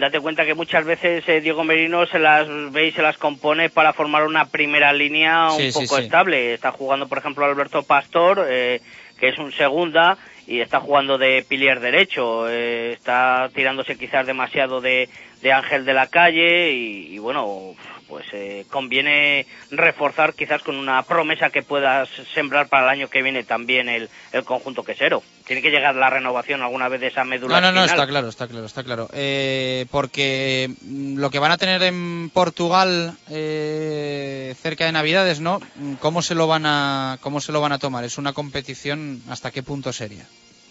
date 0.00 0.20
cuenta 0.20 0.44
que 0.44 0.54
muchas 0.54 0.84
veces 0.84 1.24
eh, 1.28 1.40
Diego 1.40 1.64
Merino 1.64 2.06
se 2.06 2.18
las 2.18 2.46
ve 2.72 2.88
y 2.88 2.92
se 2.92 3.02
las 3.02 3.18
compone 3.18 3.68
para 3.70 3.92
formar 3.92 4.24
una 4.26 4.46
primera 4.46 4.92
línea 4.92 5.50
un 5.52 5.58
Sí, 5.58 5.72
sí, 5.72 5.80
poco 5.80 5.96
sí. 5.98 6.04
estable. 6.04 6.54
Está 6.54 6.72
jugando, 6.72 7.08
por 7.08 7.18
ejemplo, 7.18 7.44
Alberto 7.44 7.82
Pastor, 7.82 8.46
eh, 8.48 8.80
que 9.18 9.28
es 9.28 9.38
un 9.38 9.52
segunda, 9.52 10.16
y 10.46 10.60
está 10.60 10.80
jugando 10.80 11.18
de 11.18 11.44
pilier 11.48 11.80
derecho. 11.80 12.48
eh, 12.48 12.92
está 12.92 13.50
tirándose 13.54 13.96
quizás 13.98 14.26
demasiado 14.26 14.80
de, 14.80 15.08
de 15.42 15.52
Ángel 15.52 15.84
de 15.84 15.94
la 15.94 16.06
Calle 16.06 16.72
y, 16.72 17.14
y 17.14 17.18
bueno, 17.18 17.74
pues 18.08 18.26
eh, 18.32 18.64
conviene 18.70 19.46
reforzar 19.70 20.34
quizás 20.34 20.62
con 20.62 20.76
una 20.76 21.02
promesa 21.02 21.50
que 21.50 21.62
puedas 21.62 22.08
sembrar 22.34 22.68
para 22.68 22.84
el 22.84 22.90
año 22.90 23.08
que 23.08 23.22
viene 23.22 23.44
también 23.44 23.88
el, 23.88 24.08
el 24.32 24.44
conjunto 24.44 24.82
quesero. 24.84 25.22
Tiene 25.44 25.62
que 25.62 25.70
llegar 25.70 25.94
la 25.94 26.10
renovación 26.10 26.62
alguna 26.62 26.88
vez 26.88 27.00
de 27.00 27.08
esa 27.08 27.24
médula 27.24 27.60
No, 27.60 27.72
no, 27.72 27.80
no, 27.80 27.84
está 27.84 28.06
claro, 28.06 28.28
está 28.28 28.48
claro, 28.48 28.66
está 28.66 28.84
claro. 28.84 29.08
Eh, 29.12 29.86
porque 29.90 30.70
mm, 30.82 31.18
lo 31.18 31.30
que 31.30 31.38
van 31.38 31.52
a 31.52 31.58
tener 31.58 31.82
en 31.82 32.30
Portugal 32.30 33.16
eh, 33.30 34.54
cerca 34.60 34.86
de 34.86 34.92
Navidades, 34.92 35.40
¿no? 35.40 35.60
Mm, 35.76 35.94
¿Cómo 35.94 36.22
se 36.22 36.34
lo 36.34 36.46
van 36.46 36.66
a 36.66 37.18
cómo 37.20 37.40
se 37.40 37.52
lo 37.52 37.60
van 37.60 37.72
a 37.72 37.78
tomar? 37.78 38.04
Es 38.04 38.18
una 38.18 38.32
competición 38.32 39.22
hasta 39.28 39.50
qué 39.50 39.62
punto 39.62 39.92
seria. 39.92 40.26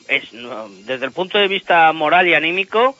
es 0.07 0.33
no, 0.33 0.69
desde 0.85 1.05
el 1.05 1.11
punto 1.11 1.37
de 1.37 1.47
vista 1.47 1.91
moral 1.93 2.27
y 2.27 2.33
anímico 2.33 2.95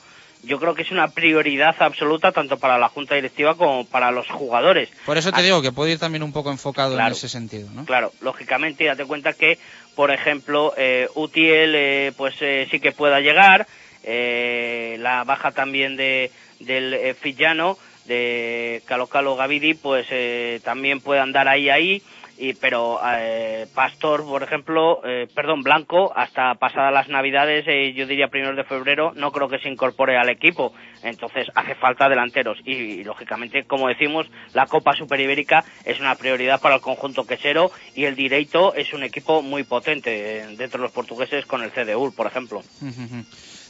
yo 0.46 0.58
creo 0.58 0.74
que 0.74 0.82
es 0.82 0.90
una 0.90 1.08
prioridad 1.08 1.74
absoluta 1.80 2.32
tanto 2.32 2.56
para 2.58 2.78
la 2.78 2.88
junta 2.88 3.14
directiva 3.16 3.54
como 3.56 3.84
para 3.84 4.10
los 4.10 4.26
jugadores 4.28 4.88
Por 5.04 5.18
eso 5.18 5.30
te 5.32 5.40
Ah, 5.40 5.42
digo 5.42 5.60
que 5.60 5.72
puede 5.72 5.92
ir 5.92 5.98
también 5.98 6.22
un 6.22 6.32
poco 6.32 6.50
enfocado 6.50 6.98
en 6.98 7.06
ese 7.12 7.28
sentido, 7.28 7.68
¿no? 7.74 7.84
claro 7.84 8.12
lógicamente 8.20 8.84
date 8.84 9.04
cuenta 9.04 9.32
que 9.34 9.58
por 9.94 10.10
ejemplo 10.10 10.72
eh, 10.76 11.08
Utiel 11.14 11.74
eh, 11.74 12.12
pues 12.16 12.34
eh, 12.40 12.66
sí 12.70 12.80
que 12.80 12.92
pueda 12.92 13.20
llegar 13.20 13.66
eh, 14.04 14.96
la 15.00 15.24
baja 15.24 15.50
también 15.52 15.96
de 15.96 16.30
del 16.60 16.94
eh, 16.94 17.14
Fillano 17.14 17.76
de 18.06 18.82
Calo 18.86 19.08
Calo 19.08 19.36
Gavidi 19.36 19.74
pues 19.74 20.06
eh, 20.10 20.60
también 20.64 21.00
puede 21.00 21.20
andar 21.20 21.48
ahí 21.48 21.68
ahí 21.70 22.02
y 22.38 22.54
pero 22.54 23.00
eh, 23.04 23.66
Pastor 23.74 24.24
por 24.24 24.42
ejemplo 24.42 25.00
eh, 25.04 25.26
perdón 25.34 25.62
Blanco 25.62 26.12
hasta 26.14 26.54
pasadas 26.54 26.92
las 26.92 27.08
navidades 27.08 27.64
eh, 27.66 27.92
yo 27.94 28.06
diría 28.06 28.28
primeros 28.28 28.56
de 28.56 28.64
febrero 28.64 29.12
no 29.14 29.32
creo 29.32 29.48
que 29.48 29.58
se 29.58 29.68
incorpore 29.68 30.16
al 30.16 30.28
equipo. 30.28 30.72
Entonces 31.02 31.46
hace 31.54 31.74
falta 31.76 32.08
delanteros. 32.08 32.58
Y, 32.64 33.04
lógicamente 33.04 33.64
como 33.64 33.88
decimos 33.88 34.26
la 34.54 34.66
Copa 34.66 34.94
Superibérica 34.94 35.64
es 35.84 36.00
una 36.00 36.14
prioridad 36.16 36.60
para 36.60 36.76
el 36.76 36.80
conjunto 36.80 37.26
quesero 37.26 37.70
y 37.94 38.04
el 38.04 38.16
Direito 38.16 38.74
es 38.74 38.92
un 38.92 39.02
equipo 39.02 39.42
muy 39.42 39.64
potente 39.64 40.40
eh, 40.40 40.46
dentro 40.56 40.78
de 40.78 40.84
los 40.84 40.92
portugueses 40.92 41.46
con 41.46 41.62
el 41.62 41.70
CDU 41.70 42.12
por 42.14 42.26
ejemplo. 42.26 42.62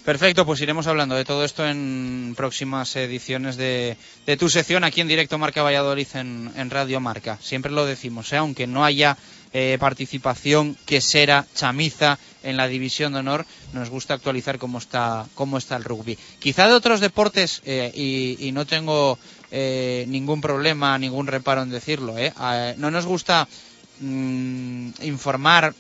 Perfecto, 0.07 0.47
pues 0.47 0.61
iremos 0.61 0.87
hablando 0.87 1.17
de 1.17 1.25
todo 1.25 1.45
esto 1.45 1.67
en 1.67 2.35
próximas 2.37 2.95
ediciones 2.95 3.57
de, 3.57 3.97
de 4.25 4.37
tu 4.37 4.49
sección 4.49 4.85
aquí 4.85 5.01
en 5.01 5.09
directo 5.09 5.37
Marca 5.37 5.65
Valladolid 5.65 6.07
en, 6.15 6.71
Radio 6.71 7.01
Marca. 7.01 7.39
Siempre 7.43 7.73
lo 7.73 7.85
decimos, 7.85 8.33
¿eh? 8.33 8.37
aunque 8.37 8.69
no 8.69 8.85
haya 8.85 9.17
eh, 9.53 9.77
participación 9.81 10.77
quesera, 10.87 11.45
chamiza 11.57 12.21
en 12.45 12.57
la 12.57 12.69
división 12.69 13.15
de 13.15 13.19
honor, 13.19 13.47
nos 13.73 13.91
gusta 13.91 14.15
actualizar 14.15 14.59
cómo 14.59 14.79
está, 14.79 15.27
cómo 15.35 15.59
está 15.59 15.75
el 15.75 15.83
rugby. 15.83 16.17
Quizá 16.39 16.69
de 16.69 16.75
otros 16.75 17.01
deportes, 17.01 17.61
eh, 17.65 17.91
y, 17.93 18.53
no 18.53 18.65
tengo 18.65 19.19
eh, 19.51 20.05
ningún 20.07 20.41
problema, 20.41 20.97
ningún 20.99 21.27
reparo 21.27 21.63
en 21.63 21.71
decirlo, 21.71 22.17
¿eh? 22.17 22.33
Eh, 22.41 22.75
no 22.79 22.93
nos 22.93 23.07
gusta 23.07 23.49
mm, 24.01 24.91
informar 25.03 25.75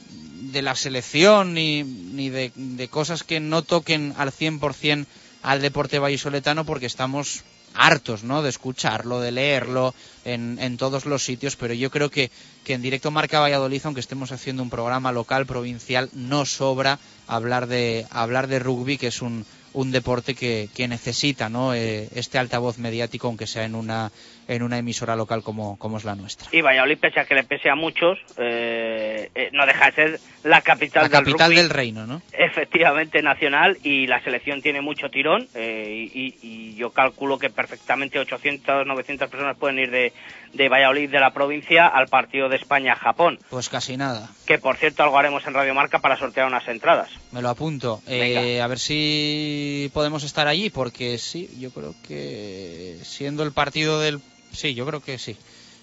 de 0.53 0.63
la 0.63 0.75
selección 0.75 1.55
ni, 1.55 1.83
ni 1.83 2.31
de, 2.31 2.89
cosas 2.89 3.25
que 3.25 3.41
no 3.41 3.63
toquen 3.63 4.15
al 4.17 4.33
100% 4.33 5.07
al 5.43 5.61
deporte 5.61 5.99
vallisoletano 5.99 6.65
porque 6.65 6.87
estamos 6.87 7.45
hartos 7.75 8.25
¿no? 8.25 8.43
de 8.43 8.49
escucharlo, 8.49 9.21
de 9.21 9.33
leerlo 9.33 9.95
en, 10.25 10.59
en 10.61 10.77
todos 10.77 11.05
los 11.05 11.25
sitios, 11.25 11.57
pero 11.57 11.75
yo 11.75 11.91
creo 11.91 12.11
que, 12.11 12.31
que 12.65 12.75
en 12.75 12.83
directo 12.83 13.11
Marca 13.11 13.41
Valladolid, 13.41 13.83
aunque 13.85 14.01
estemos 14.01 14.33
haciendo 14.33 14.63
un 14.63 14.71
programa 14.71 15.13
local, 15.13 15.47
provincial, 15.47 16.09
no 16.15 16.47
sobra 16.47 16.99
hablar 17.27 17.67
de, 17.67 18.07
hablar 18.11 18.49
de 18.49 18.59
rugby, 18.59 18.99
que 18.99 19.09
es 19.09 19.21
un, 19.21 19.45
un 19.77 19.93
deporte 19.93 20.35
que, 20.35 20.71
que 20.75 20.89
necesita 20.89 21.49
¿no? 21.49 21.75
Eh, 21.75 22.09
este 22.15 22.39
altavoz 22.39 22.79
mediático, 22.79 23.27
aunque 23.29 23.47
sea 23.47 23.65
en 23.65 23.75
una, 23.75 24.11
en 24.49 24.63
una 24.63 24.79
emisora 24.79 25.17
local 25.17 25.43
como, 25.43 25.79
como 25.79 25.99
es 25.99 26.05
la 26.05 26.15
nuestra. 26.15 26.49
y 26.53 26.61
Valladolid 26.61 26.99
pese 26.99 27.21
a 27.21 27.25
que 27.25 27.35
le 27.35 27.45
pese 27.45 27.69
a 27.71 27.75
muchos 27.75 28.19
eh, 28.39 29.31
eh, 29.35 29.51
no 29.53 29.67
deja 29.67 29.87
de 29.87 29.93
ser 29.93 30.21
la 30.45 30.61
capital, 30.63 31.05
La 31.05 31.09
capital 31.11 31.51
del 31.51 31.57
rugby 31.59 31.63
del 31.63 31.71
reino, 31.71 32.07
¿no? 32.07 32.23
efectivamente 32.33 33.23
nacional 33.23 33.77
y 33.83 34.07
la 34.07 34.23
selección 34.23 34.63
tiene 34.63 34.81
mucho 34.81 35.09
tirón 35.11 35.49
eh, 35.55 36.09
y, 36.13 36.35
y 36.43 36.75
yo 36.77 36.91
calculo 36.91 37.39
que 37.39 37.51
perfectamente 37.51 38.19
800 38.19 38.87
900 38.87 39.29
personas 39.31 39.57
pueden 39.57 39.79
ir 39.79 39.91
de, 39.91 40.13
de 40.53 40.69
Valladolid 40.69 41.11
de 41.11 41.21
la 41.21 41.33
provincia 41.33 41.87
al 41.87 42.07
partido 42.09 42.49
de 42.49 42.57
España-Japón 42.57 43.39
Pues 43.51 43.69
casi 43.69 43.97
nada. 43.97 44.31
que 44.47 44.59
por 44.59 44.77
cierto 44.77 45.03
algo 45.03 45.19
haremos 45.19 45.47
en 45.47 45.55
Radio 45.55 45.75
Marca 45.75 45.99
para 45.99 46.17
sortear 46.17 46.47
unas 46.47 46.67
entradas 46.69 47.11
Me 47.33 47.43
lo 47.43 47.49
apunto. 47.49 48.01
Eh, 48.07 48.61
a 48.61 48.67
ver 48.67 48.79
si 48.79 49.91
podemos 49.93 50.23
estar 50.25 50.47
allí, 50.49 50.71
porque 50.71 51.19
sí, 51.19 51.49
yo 51.59 51.71
creo 51.71 51.95
que 52.07 52.97
siendo 53.03 53.43
el 53.43 53.53
partido 53.53 54.01
del... 54.01 54.21
Sí, 54.57 54.75
yo 54.75 54.87
creo 54.87 55.01
que 55.01 55.19
sí. 55.19 55.37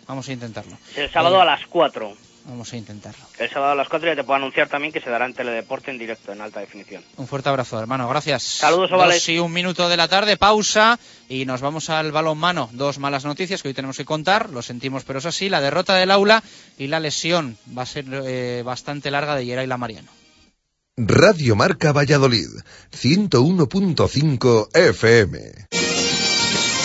Vamos 0.08 0.28
a 0.28 0.34
intentarlo. 0.34 0.78
el 0.98 1.10
sábado 1.12 1.38
Eh, 1.38 1.42
a 1.42 1.46
las 1.46 1.66
4 1.68 2.14
Vamos 2.46 2.74
a 2.74 2.76
intentarlo. 2.76 3.24
el 3.40 3.50
sábado 3.50 3.72
a 3.72 3.76
las 3.76 3.88
4 3.88 4.10
ya 4.10 4.16
te 4.18 4.24
puedo 4.26 4.36
anunciar 4.36 4.68
también 4.68 4.92
que 4.92 5.00
se 5.00 5.10
dará 5.10 5.26
en 5.26 5.34
Teledeporte 5.34 5.92
en 5.92 5.98
directo 5.98 6.34
en 6.34 6.42
alta 6.42 6.60
definición 6.60 7.02
Un 7.16 7.26
fuerte 7.26 7.48
abrazo, 7.48 7.80
hermano. 7.80 8.10
Gracias. 8.10 8.44
Saludos, 8.44 8.92
ovales. 8.92 9.16
Dos 9.16 9.30
y 9.30 9.40
un 9.40 9.54
minuto 9.54 9.88
de 9.88 9.96
la 9.96 10.10
tarde, 10.10 10.36
pausa 10.36 11.00
y 11.30 11.46
nos 11.46 11.62
vamos 11.62 11.90
al 11.90 12.12
balonmano. 12.12 12.70
Dos 12.74 13.00
malas 13.00 13.24
noticias 13.24 13.62
que 13.62 13.70
hoy 13.70 13.74
tenemos 13.74 13.96
que 13.96 14.04
contar. 14.04 14.50
Lo 14.50 14.62
sentimos, 14.62 15.06
pero 15.06 15.20
es 15.20 15.26
así. 15.26 15.48
La 15.48 15.62
derrota 15.62 15.96
del 15.96 16.12
aula 16.12 16.44
y 16.78 16.88
la 16.88 17.00
lesión 17.00 17.58
va 17.78 17.84
a 17.84 17.86
ser 17.86 18.04
eh, 18.12 18.62
bastante 18.66 19.10
larga 19.10 19.36
de 19.38 19.46
Yeray 19.46 19.68
Mariano. 19.68 20.10
Radio 20.98 21.56
Marca 21.56 21.94
Valladolid, 21.94 22.50
101.5 22.92 24.68
FM. 24.76 25.93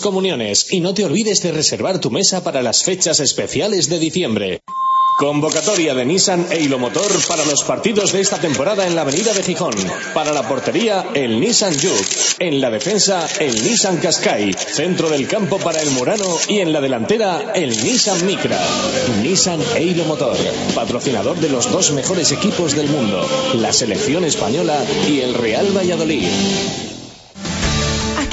comuniones 0.00 0.72
y 0.72 0.80
no 0.80 0.94
te 0.94 1.04
olvides 1.04 1.42
de 1.42 1.52
reservar 1.52 2.00
tu 2.00 2.10
mesa 2.10 2.42
para 2.42 2.62
las 2.62 2.82
fechas 2.82 3.20
especiales 3.20 3.88
de 3.88 3.98
diciembre. 3.98 4.60
Convocatoria 5.20 5.94
de 5.94 6.06
Nissan 6.06 6.46
e 6.48 6.66
Motor 6.80 7.12
para 7.28 7.44
los 7.44 7.62
partidos 7.64 8.12
de 8.12 8.22
esta 8.22 8.38
temporada 8.38 8.86
en 8.86 8.96
la 8.96 9.02
avenida 9.02 9.34
de 9.34 9.42
Gijón. 9.42 9.74
Para 10.14 10.32
la 10.32 10.48
portería, 10.48 11.10
el 11.12 11.38
Nissan 11.38 11.74
Juke. 11.74 12.38
En 12.38 12.58
la 12.58 12.70
defensa, 12.70 13.28
el 13.38 13.52
Nissan 13.62 13.98
Qashqai. 13.98 14.54
Centro 14.54 15.10
del 15.10 15.28
campo 15.28 15.58
para 15.58 15.82
el 15.82 15.90
Murano 15.90 16.38
y 16.48 16.60
en 16.60 16.72
la 16.72 16.80
delantera, 16.80 17.52
el 17.54 17.68
Nissan 17.68 18.24
Micra. 18.24 18.58
Nissan 19.22 19.60
e 19.76 19.92
Motor, 20.06 20.38
patrocinador 20.74 21.36
de 21.36 21.50
los 21.50 21.70
dos 21.70 21.92
mejores 21.92 22.32
equipos 22.32 22.74
del 22.74 22.88
mundo, 22.88 23.20
la 23.56 23.74
selección 23.74 24.24
española 24.24 24.82
y 25.06 25.20
el 25.20 25.34
Real 25.34 25.76
Valladolid. 25.76 26.89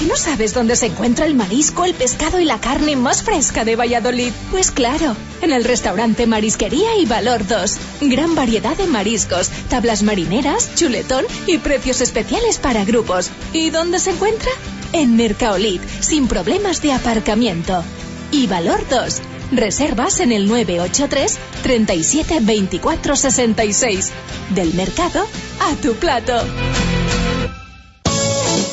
¿A 0.07 0.09
que 0.09 0.13
no 0.13 0.19
sabes 0.19 0.53
dónde 0.53 0.77
se 0.77 0.85
encuentra 0.85 1.25
el 1.25 1.35
marisco, 1.35 1.83
el 1.83 1.93
pescado 1.93 2.39
y 2.39 2.45
la 2.45 2.61
carne 2.61 2.95
más 2.95 3.23
fresca 3.23 3.65
de 3.65 3.75
Valladolid? 3.75 4.31
Pues 4.51 4.71
claro, 4.71 5.17
en 5.41 5.51
el 5.51 5.65
restaurante 5.65 6.25
Marisquería 6.25 6.95
y 6.95 7.05
Valor 7.05 7.45
2. 7.45 7.75
Gran 8.03 8.33
variedad 8.33 8.77
de 8.77 8.87
mariscos, 8.87 9.49
tablas 9.69 10.03
marineras, 10.03 10.73
chuletón 10.75 11.25
y 11.45 11.57
precios 11.57 11.99
especiales 11.99 12.57
para 12.57 12.85
grupos. 12.85 13.31
¿Y 13.51 13.69
dónde 13.69 13.99
se 13.99 14.11
encuentra? 14.11 14.49
En 14.93 15.17
Mercaolit, 15.17 15.81
sin 15.99 16.29
problemas 16.29 16.81
de 16.81 16.93
aparcamiento. 16.93 17.83
Y 18.31 18.47
Valor 18.47 18.87
2. 18.89 19.21
Reservas 19.51 20.21
en 20.21 20.31
el 20.31 20.47
983 20.47 21.37
37 21.63 22.37
24 22.43 23.15
66. 23.17 24.11
Del 24.55 24.73
mercado 24.73 25.27
a 25.59 25.75
tu 25.81 25.95
plato. 25.95 26.45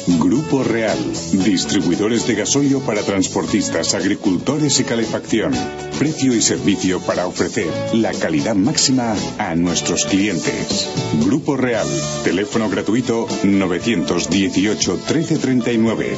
Grupo 0.06 0.62
Real, 0.62 0.98
distribuidores 1.32 2.26
de 2.26 2.34
gasolio 2.34 2.80
para 2.80 3.02
transportistas, 3.02 3.94
agricultores 3.94 4.78
y 4.78 4.84
calefacción. 4.84 5.54
Precio 5.98 6.34
y 6.34 6.42
servicio 6.42 7.00
para 7.00 7.26
ofrecer 7.26 7.72
la 7.94 8.12
calidad 8.12 8.54
máxima 8.54 9.16
a 9.38 9.54
nuestros 9.54 10.04
clientes. 10.04 10.90
Grupo 11.24 11.56
Real, 11.56 11.86
teléfono 12.22 12.68
gratuito 12.68 13.26
918 13.44 14.92
1339. 14.92 16.16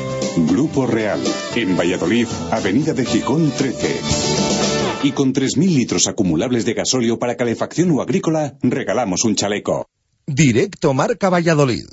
Grupo 0.49 0.89
Real, 0.89 1.20
en 1.55 1.76
Valladolid, 1.76 2.26
Avenida 2.51 2.93
de 2.93 3.05
Gijón 3.05 3.53
13. 3.57 4.01
Y 5.05 5.12
con 5.12 5.32
3.000 5.32 5.59
litros 5.64 6.09
acumulables 6.09 6.64
de 6.64 6.74
gasolio 6.74 7.20
para 7.20 7.37
calefacción 7.37 7.93
o 7.93 8.03
agrícola, 8.03 8.59
regalamos 8.62 9.24
un 9.24 9.37
chaleco. 9.37 9.87
Directo 10.26 10.93
Marca 10.93 11.30
Valladolid. 11.30 11.87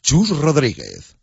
Chus 0.00 0.30
Rodríguez. 0.38 1.16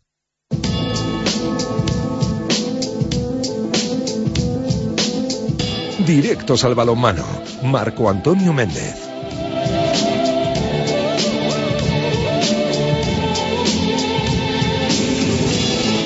Directos 6.06 6.64
al 6.64 6.74
balonmano. 6.74 7.24
Marco 7.62 8.10
Antonio 8.10 8.52
Méndez. 8.52 8.96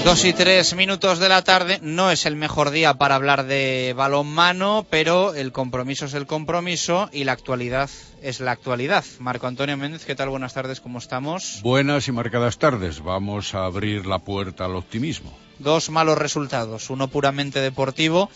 Dos 0.05 0.25
y 0.27 0.35
tres 0.35 0.75
minutos 0.75 1.19
de 1.19 1.29
la 1.31 1.43
tarde 1.43 1.79
no 1.81 2.11
es 2.11 2.27
el 2.27 2.37
mejor 2.37 2.71
día 2.71 2.95
para 2.95 3.15
hablar 3.15 3.47
de 3.47 3.95
balonmano, 3.97 4.87
pero 4.91 5.35
el 5.35 5.51
compromiso 5.51 6.05
es 6.05 6.15
el 6.15 6.27
compromiso 6.27 7.09
y 7.11 7.25
la 7.25 7.33
actualidad 7.33 7.89
es 8.23 8.41
la 8.41 8.53
actualidad. 8.53 9.05
Marco 9.19 9.47
Antonio 9.47 9.79
Méndez, 9.79 10.05
¿qué 10.05 10.15
tal? 10.15 10.29
Buenas 10.29 10.53
tardes, 10.53 10.81
¿cómo 10.81 10.99
estamos? 10.99 11.61
Buenas 11.63 12.07
y 12.07 12.13
marcadas 12.13 12.59
tardes. 12.59 13.03
Vamos 13.03 13.55
a 13.55 13.65
abrir 13.65 14.05
la 14.05 14.19
puerta 14.19 14.67
al 14.67 14.77
optimismo. 14.77 15.37
Dos 15.59 15.89
malos 15.89 16.19
resultados, 16.19 16.91
uno 16.91 17.09
puramente 17.09 17.61
deportivo 17.61 18.31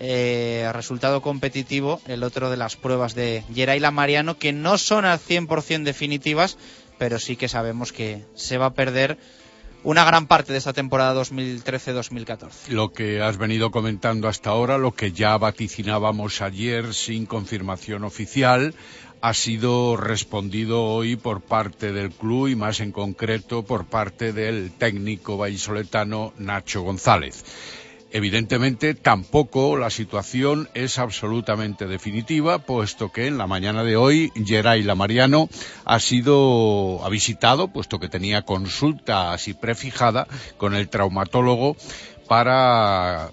eh, 0.00 0.70
resultado 0.72 1.20
competitivo, 1.20 2.00
el 2.06 2.22
otro 2.22 2.50
de 2.50 2.56
las 2.56 2.74
pruebas 2.74 3.14
de 3.14 3.44
Geraila 3.54 3.90
Mariano, 3.90 4.38
que 4.38 4.52
no 4.52 4.78
son 4.78 5.04
al 5.04 5.20
100% 5.20 5.84
definitivas, 5.84 6.56
pero 6.98 7.18
sí 7.18 7.36
que 7.36 7.48
sabemos 7.48 7.92
que 7.92 8.24
se 8.34 8.56
va 8.56 8.66
a 8.66 8.74
perder 8.74 9.18
una 9.82 10.04
gran 10.04 10.26
parte 10.26 10.52
de 10.52 10.58
esta 10.58 10.72
temporada 10.72 11.20
2013-2014. 11.22 12.68
Lo 12.68 12.92
que 12.92 13.22
has 13.22 13.36
venido 13.36 13.70
comentando 13.70 14.26
hasta 14.28 14.50
ahora, 14.50 14.78
lo 14.78 14.94
que 14.94 15.12
ya 15.12 15.36
vaticinábamos 15.36 16.40
ayer 16.40 16.94
sin 16.94 17.26
confirmación 17.26 18.04
oficial, 18.04 18.74
ha 19.20 19.34
sido 19.34 19.98
respondido 19.98 20.82
hoy 20.82 21.16
por 21.16 21.42
parte 21.42 21.92
del 21.92 22.10
club 22.10 22.48
y 22.48 22.56
más 22.56 22.80
en 22.80 22.90
concreto 22.90 23.64
por 23.64 23.84
parte 23.84 24.32
del 24.32 24.70
técnico 24.70 25.36
vallisoletano 25.36 26.32
Nacho 26.38 26.82
González. 26.82 27.44
Evidentemente, 28.12 28.94
tampoco 28.94 29.76
la 29.76 29.88
situación 29.88 30.68
es 30.74 30.98
absolutamente 30.98 31.86
definitiva, 31.86 32.58
puesto 32.58 33.12
que 33.12 33.28
en 33.28 33.38
la 33.38 33.46
mañana 33.46 33.84
de 33.84 33.96
hoy 33.96 34.32
Geray 34.44 34.82
Mariano 34.96 35.48
ha 35.84 36.00
sido 36.00 37.04
ha 37.04 37.08
visitado, 37.08 37.68
puesto 37.68 38.00
que 38.00 38.08
tenía 38.08 38.42
consulta 38.42 39.32
así 39.32 39.54
prefijada 39.54 40.26
con 40.56 40.74
el 40.74 40.88
traumatólogo 40.88 41.76
para 42.26 43.30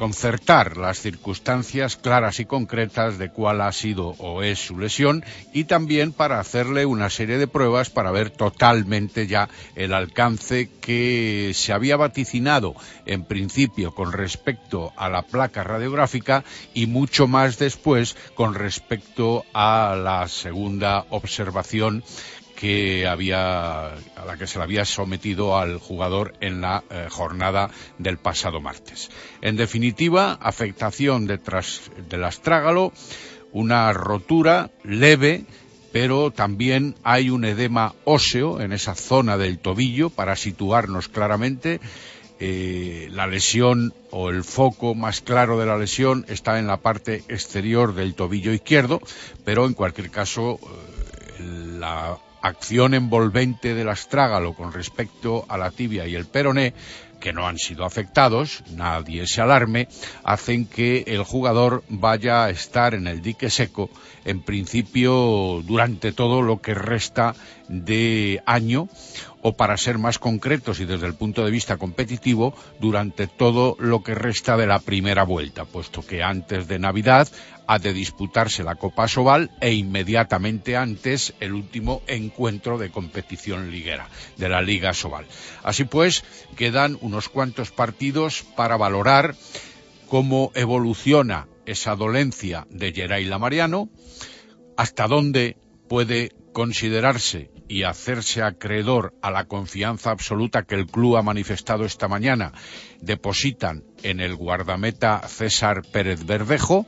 concertar 0.00 0.78
las 0.78 0.98
circunstancias 0.98 1.98
claras 1.98 2.40
y 2.40 2.46
concretas 2.46 3.18
de 3.18 3.28
cuál 3.30 3.60
ha 3.60 3.70
sido 3.70 4.14
o 4.16 4.42
es 4.42 4.58
su 4.58 4.78
lesión 4.78 5.22
y 5.52 5.64
también 5.64 6.12
para 6.12 6.40
hacerle 6.40 6.86
una 6.86 7.10
serie 7.10 7.36
de 7.36 7.46
pruebas 7.46 7.90
para 7.90 8.10
ver 8.10 8.30
totalmente 8.30 9.26
ya 9.26 9.50
el 9.74 9.92
alcance 9.92 10.70
que 10.80 11.52
se 11.54 11.74
había 11.74 11.98
vaticinado 11.98 12.74
en 13.04 13.24
principio 13.24 13.94
con 13.94 14.12
respecto 14.12 14.90
a 14.96 15.10
la 15.10 15.20
placa 15.20 15.64
radiográfica 15.64 16.44
y 16.72 16.86
mucho 16.86 17.28
más 17.28 17.58
después 17.58 18.16
con 18.34 18.54
respecto 18.54 19.44
a 19.52 19.94
la 20.02 20.28
segunda 20.28 21.04
observación 21.10 22.02
que 22.60 23.06
había 23.06 23.86
a 23.86 24.24
la 24.26 24.36
que 24.36 24.46
se 24.46 24.58
le 24.58 24.64
había 24.64 24.84
sometido 24.84 25.56
al 25.56 25.78
jugador 25.78 26.34
en 26.42 26.60
la 26.60 26.84
eh, 26.90 27.06
jornada 27.08 27.70
del 27.96 28.18
pasado 28.18 28.60
martes. 28.60 29.10
En 29.40 29.56
definitiva, 29.56 30.34
afectación 30.34 31.26
de 31.26 31.40
del 32.10 32.22
astrágalo, 32.22 32.92
una 33.52 33.90
rotura 33.94 34.70
leve, 34.84 35.46
pero 35.90 36.32
también 36.32 36.96
hay 37.02 37.30
un 37.30 37.46
edema 37.46 37.94
óseo 38.04 38.60
en 38.60 38.72
esa 38.72 38.94
zona 38.94 39.38
del 39.38 39.58
tobillo 39.58 40.10
para 40.10 40.36
situarnos 40.36 41.08
claramente. 41.08 41.80
Eh, 42.40 43.08
la 43.10 43.26
lesión 43.26 43.94
o 44.10 44.28
el 44.28 44.44
foco 44.44 44.94
más 44.94 45.22
claro 45.22 45.58
de 45.58 45.64
la 45.64 45.78
lesión 45.78 46.26
está 46.28 46.58
en 46.58 46.66
la 46.66 46.76
parte 46.76 47.24
exterior 47.28 47.94
del 47.94 48.14
tobillo 48.14 48.52
izquierdo, 48.52 49.00
pero 49.46 49.64
en 49.64 49.72
cualquier 49.72 50.10
caso 50.10 50.58
eh, 51.38 51.42
la 51.78 52.18
acción 52.42 52.94
envolvente 52.94 53.74
del 53.74 53.88
astrágalo 53.88 54.54
con 54.54 54.72
respecto 54.72 55.44
a 55.48 55.58
la 55.58 55.70
tibia 55.70 56.06
y 56.06 56.14
el 56.14 56.26
peroné, 56.26 56.74
que 57.20 57.32
no 57.32 57.46
han 57.46 57.58
sido 57.58 57.84
afectados, 57.84 58.64
nadie 58.74 59.26
se 59.26 59.42
alarme, 59.42 59.88
hacen 60.24 60.66
que 60.66 61.04
el 61.06 61.22
jugador 61.22 61.84
vaya 61.88 62.44
a 62.44 62.50
estar 62.50 62.94
en 62.94 63.06
el 63.06 63.20
dique 63.20 63.50
seco, 63.50 63.90
en 64.24 64.42
principio 64.42 65.62
durante 65.64 66.12
todo 66.12 66.42
lo 66.42 66.60
que 66.60 66.74
resta 66.74 67.34
de 67.68 68.42
año, 68.46 68.88
o 69.42 69.56
para 69.56 69.76
ser 69.76 69.98
más 69.98 70.18
concretos 70.18 70.80
y 70.80 70.84
desde 70.84 71.06
el 71.06 71.14
punto 71.14 71.44
de 71.44 71.50
vista 71.50 71.76
competitivo, 71.76 72.54
durante 72.78 73.26
todo 73.26 73.76
lo 73.78 74.02
que 74.02 74.14
resta 74.14 74.56
de 74.56 74.66
la 74.66 74.80
primera 74.80 75.24
vuelta, 75.24 75.64
puesto 75.64 76.04
que 76.04 76.22
antes 76.22 76.68
de 76.68 76.78
Navidad 76.78 77.28
ha 77.66 77.78
de 77.78 77.92
disputarse 77.92 78.64
la 78.64 78.74
Copa 78.74 79.06
Sobal 79.06 79.50
e 79.60 79.72
inmediatamente 79.72 80.76
antes 80.76 81.34
el 81.40 81.52
último 81.54 82.02
encuentro 82.08 82.78
de 82.78 82.90
competición 82.90 83.70
liguera 83.70 84.08
de 84.36 84.48
la 84.48 84.60
Liga 84.60 84.92
Sobal. 84.92 85.26
Así 85.62 85.84
pues, 85.84 86.24
quedan 86.56 86.98
unos 87.00 87.28
cuantos 87.28 87.70
partidos 87.70 88.42
para 88.56 88.76
valorar 88.76 89.36
cómo 90.08 90.50
evoluciona 90.56 91.46
esa 91.64 91.94
dolencia 91.94 92.66
de 92.70 92.92
Geray 92.92 93.26
Mariano, 93.38 93.88
hasta 94.76 95.06
dónde 95.06 95.56
puede 95.88 96.32
considerarse 96.52 97.50
y 97.70 97.84
hacerse 97.84 98.42
acreedor 98.42 99.14
a 99.22 99.30
la 99.30 99.44
confianza 99.44 100.10
absoluta 100.10 100.64
que 100.64 100.74
el 100.74 100.86
club 100.86 101.16
ha 101.16 101.22
manifestado 101.22 101.84
esta 101.84 102.08
mañana, 102.08 102.52
depositan 103.00 103.84
en 104.02 104.18
el 104.18 104.34
guardameta 104.34 105.20
César 105.28 105.82
Pérez 105.92 106.26
Verdejo, 106.26 106.84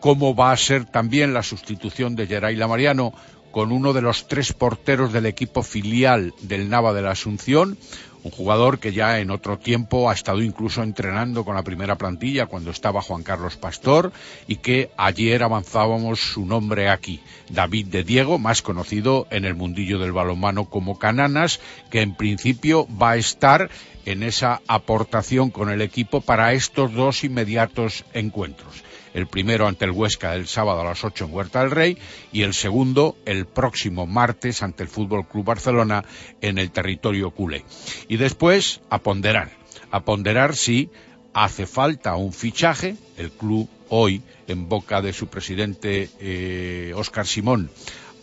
cómo 0.00 0.34
va 0.34 0.50
a 0.50 0.56
ser 0.56 0.86
también 0.86 1.34
la 1.34 1.44
sustitución 1.44 2.16
de 2.16 2.26
Geraila 2.26 2.66
Mariano 2.66 3.14
con 3.52 3.70
uno 3.70 3.92
de 3.92 4.02
los 4.02 4.26
tres 4.26 4.52
porteros 4.52 5.12
del 5.12 5.26
equipo 5.26 5.62
filial 5.62 6.34
del 6.42 6.68
Nava 6.68 6.92
de 6.92 7.02
la 7.02 7.12
Asunción, 7.12 7.78
un 8.22 8.30
jugador 8.30 8.78
que 8.78 8.92
ya 8.92 9.18
en 9.20 9.30
otro 9.30 9.58
tiempo 9.58 10.10
ha 10.10 10.14
estado 10.14 10.42
incluso 10.42 10.82
entrenando 10.82 11.44
con 11.44 11.54
la 11.54 11.62
primera 11.62 11.96
plantilla 11.96 12.46
cuando 12.46 12.70
estaba 12.70 13.02
Juan 13.02 13.22
Carlos 13.22 13.56
Pastor 13.56 14.12
y 14.46 14.56
que 14.56 14.90
ayer 14.96 15.42
avanzábamos 15.42 16.20
su 16.20 16.44
nombre 16.44 16.88
aquí, 16.88 17.20
David 17.50 17.86
de 17.86 18.04
Diego, 18.04 18.38
más 18.38 18.62
conocido 18.62 19.26
en 19.30 19.44
el 19.44 19.54
mundillo 19.54 19.98
del 19.98 20.12
balonmano 20.12 20.66
como 20.66 20.98
Cananas, 20.98 21.60
que 21.90 22.02
en 22.02 22.14
principio 22.14 22.86
va 23.00 23.12
a 23.12 23.16
estar 23.16 23.70
en 24.04 24.22
esa 24.22 24.62
aportación 24.66 25.50
con 25.50 25.70
el 25.70 25.82
equipo 25.82 26.20
para 26.20 26.52
estos 26.52 26.92
dos 26.92 27.24
inmediatos 27.24 28.04
encuentros 28.14 28.87
el 29.18 29.26
primero 29.26 29.66
ante 29.66 29.84
el 29.84 29.90
Huesca 29.90 30.34
el 30.34 30.46
sábado 30.46 30.80
a 30.80 30.84
las 30.84 31.04
8 31.04 31.24
en 31.24 31.34
Huerta 31.34 31.60
del 31.60 31.72
Rey 31.72 31.98
y 32.32 32.42
el 32.42 32.54
segundo 32.54 33.16
el 33.26 33.46
próximo 33.46 34.06
martes 34.06 34.62
ante 34.62 34.84
el 34.84 34.88
Fútbol 34.88 35.26
Club 35.26 35.44
Barcelona 35.44 36.04
en 36.40 36.58
el 36.58 36.70
territorio 36.70 37.32
culé. 37.32 37.64
Y 38.06 38.16
después 38.16 38.80
a 38.90 39.00
ponderar, 39.00 39.50
a 39.90 40.04
ponderar 40.04 40.54
si 40.54 40.88
hace 41.34 41.66
falta 41.66 42.14
un 42.14 42.32
fichaje, 42.32 42.96
el 43.16 43.32
club 43.32 43.68
hoy 43.88 44.22
en 44.46 44.68
boca 44.68 45.02
de 45.02 45.12
su 45.12 45.26
presidente 45.26 46.08
eh, 46.20 46.94
Simón 47.24 47.70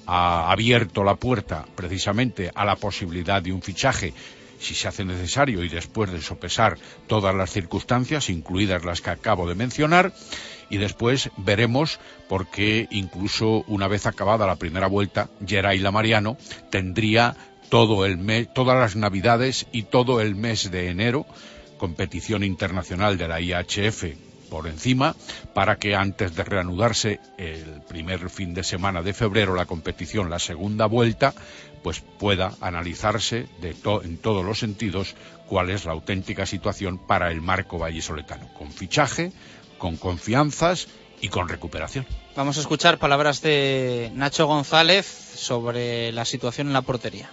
ha 0.08 0.52
abierto 0.52 1.04
la 1.04 1.16
puerta 1.16 1.66
precisamente 1.76 2.52
a 2.54 2.64
la 2.64 2.76
posibilidad 2.78 3.42
de 3.42 3.52
un 3.52 3.62
fichaje 3.62 4.14
si 4.60 4.74
se 4.74 4.88
hace 4.88 5.06
necesario 5.06 5.64
y 5.64 5.70
después 5.70 6.12
de 6.12 6.22
sopesar 6.22 6.78
todas 7.08 7.36
las 7.36 7.52
circunstancias, 7.52 8.30
incluidas 8.30 8.86
las 8.86 9.02
que 9.02 9.12
acabo 9.12 9.48
de 9.48 9.56
mencionar, 9.56 10.14
y 10.70 10.78
después 10.78 11.30
veremos 11.38 12.00
por 12.28 12.48
qué 12.48 12.88
incluso 12.92 13.64
una 13.68 13.88
vez 13.88 14.06
acabada 14.06 14.48
la 14.48 14.56
primera 14.56 14.88
vuelta, 14.88 15.30
Geraila 15.46 15.92
Mariano 15.92 16.38
tendría 16.70 17.36
todo 17.70 18.06
el 18.06 18.18
mes, 18.18 18.54
todas 18.54 18.78
las 18.78 18.96
navidades 18.96 19.68
y 19.72 19.84
todo 19.84 20.22
el 20.22 20.36
mes 20.36 20.72
de 20.72 20.90
enero, 20.90 21.26
competición 21.78 22.44
internacional 22.44 23.18
de 23.18 23.28
la 23.28 23.42
IHF 23.42 24.06
por 24.50 24.68
encima 24.68 25.16
para 25.54 25.78
que 25.78 25.96
antes 25.96 26.36
de 26.36 26.44
reanudarse 26.44 27.20
el 27.38 27.82
primer 27.88 28.30
fin 28.30 28.54
de 28.54 28.64
semana 28.64 29.02
de 29.02 29.14
febrero 29.14 29.56
la 29.56 29.66
competición, 29.66 30.30
la 30.30 30.40
segunda 30.40 30.86
vuelta, 30.86 31.34
pues 31.86 32.02
pueda 32.02 32.52
analizarse 32.62 33.48
de 33.62 33.76
en 34.04 34.18
todos 34.18 34.44
los 34.44 34.58
sentidos 34.58 35.14
cuál 35.48 35.70
es 35.70 35.86
la 35.86 35.92
auténtica 35.92 36.48
situación 36.48 36.98
para 36.98 37.30
el 37.30 37.42
marco 37.44 37.78
vallisoletano, 37.78 38.52
con 38.56 38.72
fichaje, 38.72 39.32
con 39.78 39.96
confianzas 39.96 40.88
y 41.22 41.30
con 41.30 41.48
recuperación. 41.48 42.08
Vamos 42.36 42.58
a 42.58 42.62
escuchar 42.62 42.98
palabras 42.98 43.44
de 43.44 44.12
Nacho 44.16 44.48
González 44.48 45.06
sobre 45.06 46.12
la 46.12 46.26
situación 46.26 46.66
en 46.66 46.74
la 46.74 46.82
portería. 46.82 47.30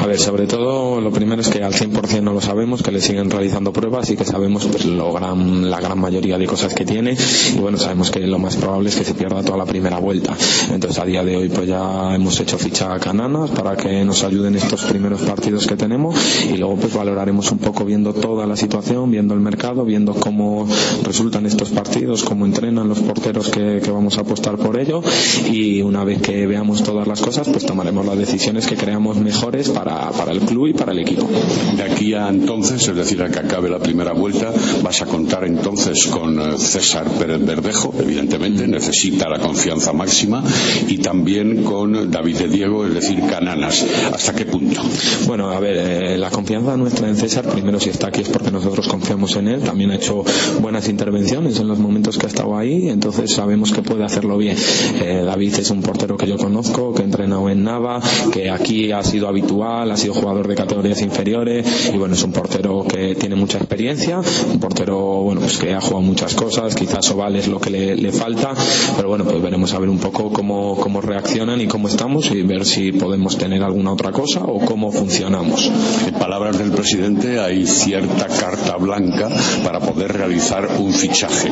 A 0.00 0.06
ver, 0.06 0.18
sobre 0.18 0.46
todo 0.46 1.00
lo 1.00 1.10
primero 1.10 1.40
es 1.40 1.48
que 1.48 1.62
al 1.62 1.72
100% 1.72 2.22
no 2.22 2.32
lo 2.32 2.40
sabemos, 2.40 2.82
que 2.82 2.92
le 2.92 3.00
siguen 3.00 3.30
realizando 3.30 3.72
pruebas 3.72 4.10
y 4.10 4.16
que 4.16 4.24
sabemos 4.24 4.66
pues 4.66 4.84
lo 4.84 5.12
gran, 5.12 5.70
la 5.70 5.80
gran 5.80 5.98
mayoría 5.98 6.38
de 6.38 6.46
cosas 6.46 6.74
que 6.74 6.84
tiene. 6.84 7.16
Y 7.54 7.58
bueno, 7.58 7.78
sabemos 7.78 8.10
que 8.10 8.20
lo 8.20 8.38
más 8.38 8.56
probable 8.56 8.88
es 8.88 8.96
que 8.96 9.04
se 9.04 9.14
pierda 9.14 9.42
toda 9.42 9.58
la 9.58 9.64
primera 9.64 9.98
vuelta. 9.98 10.36
Entonces 10.72 10.98
a 10.98 11.04
día 11.04 11.24
de 11.24 11.36
hoy 11.36 11.48
pues 11.48 11.66
ya 11.66 12.14
hemos 12.14 12.38
hecho 12.40 12.58
ficha 12.58 12.92
a 12.94 12.98
Cananas 12.98 13.50
para 13.50 13.76
que 13.76 14.04
nos 14.04 14.24
ayuden 14.24 14.56
estos 14.56 14.82
primeros 14.84 15.20
partidos 15.22 15.66
que 15.66 15.76
tenemos. 15.76 16.16
Y 16.50 16.56
luego 16.56 16.76
pues 16.76 16.94
valoraremos 16.94 17.50
un 17.52 17.58
poco 17.58 17.84
viendo 17.84 18.12
toda 18.12 18.46
la 18.46 18.56
situación, 18.56 19.10
viendo 19.10 19.34
el 19.34 19.40
mercado, 19.40 19.84
viendo 19.84 20.14
cómo 20.14 20.66
resultan 21.04 21.46
estos 21.46 21.70
partidos, 21.70 22.24
cómo 22.24 22.46
entrenan 22.46 22.88
los 22.88 23.00
porteros 23.00 23.50
que, 23.50 23.80
que 23.82 23.90
vamos 23.90 24.18
a 24.18 24.22
apostar 24.22 24.56
por 24.56 24.78
ello. 24.78 25.02
Y 25.50 25.82
una 25.82 26.04
vez 26.04 26.20
que 26.22 26.46
veamos 26.46 26.82
todas 26.82 27.06
las 27.06 27.20
cosas 27.20 27.48
pues 27.48 27.64
tomaremos 27.64 28.06
las 28.06 28.18
decisiones 28.18 28.66
que 28.66 28.76
creamos 28.76 29.16
mejores 29.16 29.70
para 29.76 29.96
para, 30.16 30.32
el 30.32 30.40
club 30.40 30.68
y 30.68 30.72
para 30.72 30.92
el 30.92 31.00
equipo. 31.00 31.28
De 31.76 31.82
aquí 31.82 32.14
a 32.14 32.28
entonces, 32.28 32.88
es 32.88 32.96
decir, 32.96 33.22
a 33.22 33.30
que 33.30 33.40
acabe 33.40 33.68
la 33.68 33.78
primera 33.78 34.12
vuelta, 34.12 34.52
vas 34.82 35.02
a 35.02 35.06
contar 35.06 35.44
entonces 35.44 36.06
con 36.06 36.38
eh, 36.40 36.58
César 36.58 37.06
Pérez 37.18 37.44
Verdejo, 37.44 37.94
evidentemente, 37.98 38.66
necesita 38.66 39.28
la 39.28 39.38
confianza 39.38 39.92
máxima, 39.92 40.42
y 40.88 40.98
también 40.98 41.62
con 41.64 42.10
David 42.10 42.36
de 42.38 42.48
Diego, 42.48 42.86
es 42.86 42.94
decir, 42.94 43.20
Cananas. 43.28 43.84
¿Hasta 44.12 44.34
qué 44.34 44.46
punto? 44.46 44.80
Bueno, 45.26 45.50
a 45.50 45.60
ver, 45.60 45.76
eh, 45.76 46.18
la 46.18 46.30
confianza 46.30 46.76
nuestra 46.76 47.08
en 47.08 47.16
César, 47.16 47.46
primero 47.46 47.80
si 47.80 47.90
está 47.90 48.08
aquí 48.08 48.22
es 48.22 48.28
porque 48.28 48.50
nosotros 48.50 48.88
confiamos 48.88 49.36
en 49.36 49.48
él, 49.48 49.62
también 49.62 49.90
ha 49.90 49.96
hecho 49.96 50.24
buenas 50.60 50.88
intervenciones 50.88 51.58
en 51.60 51.68
los 51.68 51.78
momentos 51.78 52.18
que 52.18 52.26
ha 52.26 52.28
estado 52.28 52.56
ahí, 52.56 52.88
entonces 52.88 53.32
sabemos 53.32 53.72
que 53.72 53.82
puede 53.82 54.04
hacerlo 54.04 54.38
bien. 54.38 54.56
Eh, 55.02 55.22
David 55.24 55.54
es 55.58 55.70
un 55.70 55.82
portero 55.82 56.16
que 56.16 56.26
yo 56.26 56.36
conozco, 56.36 56.94
que 56.94 57.02
ha 57.02 57.04
entrenado 57.04 57.48
en 57.50 57.64
Nava, 57.64 58.00
que 58.32 58.50
aquí 58.50 58.92
ha 58.92 59.02
sido 59.02 59.28
habitual, 59.28 59.65
ha 59.66 59.96
sido 59.96 60.14
jugador 60.14 60.48
de 60.48 60.54
categorías 60.54 61.02
inferiores 61.02 61.90
y 61.92 61.96
bueno, 61.98 62.14
es 62.14 62.22
un 62.22 62.32
portero 62.32 62.84
que 62.84 63.14
tiene 63.14 63.34
mucha 63.34 63.58
experiencia, 63.58 64.20
un 64.52 64.60
portero 64.60 64.96
bueno, 65.22 65.40
pues 65.40 65.58
que 65.58 65.74
ha 65.74 65.80
jugado 65.80 66.02
muchas 66.02 66.34
cosas, 66.34 66.74
quizás 66.74 67.10
Oval 67.10 67.36
es 67.36 67.48
lo 67.48 67.60
que 67.60 67.70
le, 67.70 68.12
falta, 68.12 68.54
pero 68.96 69.08
bueno, 69.08 69.24
pues 69.24 69.42
veremos 69.42 69.74
a 69.74 69.78
ver 69.78 69.88
un 69.88 69.98
poco 69.98 70.32
cómo, 70.32 70.76
cómo 70.76 71.00
reaccionan 71.00 71.60
y 71.60 71.66
cómo 71.66 71.88
estamos 71.88 72.30
y 72.30 72.42
ver 72.42 72.64
si 72.64 72.92
podemos 72.92 73.36
tener 73.36 73.62
alguna 73.62 73.92
otra 73.92 74.12
cosa 74.12 74.40
o 74.44 74.60
cómo 74.60 74.92
funcionamos. 74.92 75.70
En 76.06 76.14
palabras 76.14 76.58
del 76.58 76.70
presidente, 76.70 77.40
hay 77.40 77.66
cierta 77.66 78.26
carta 78.26 78.76
blanca 78.76 79.28
para 79.64 79.80
poder 79.80 80.12
realizar 80.12 80.68
un 80.78 80.92
fichaje. 80.92 81.48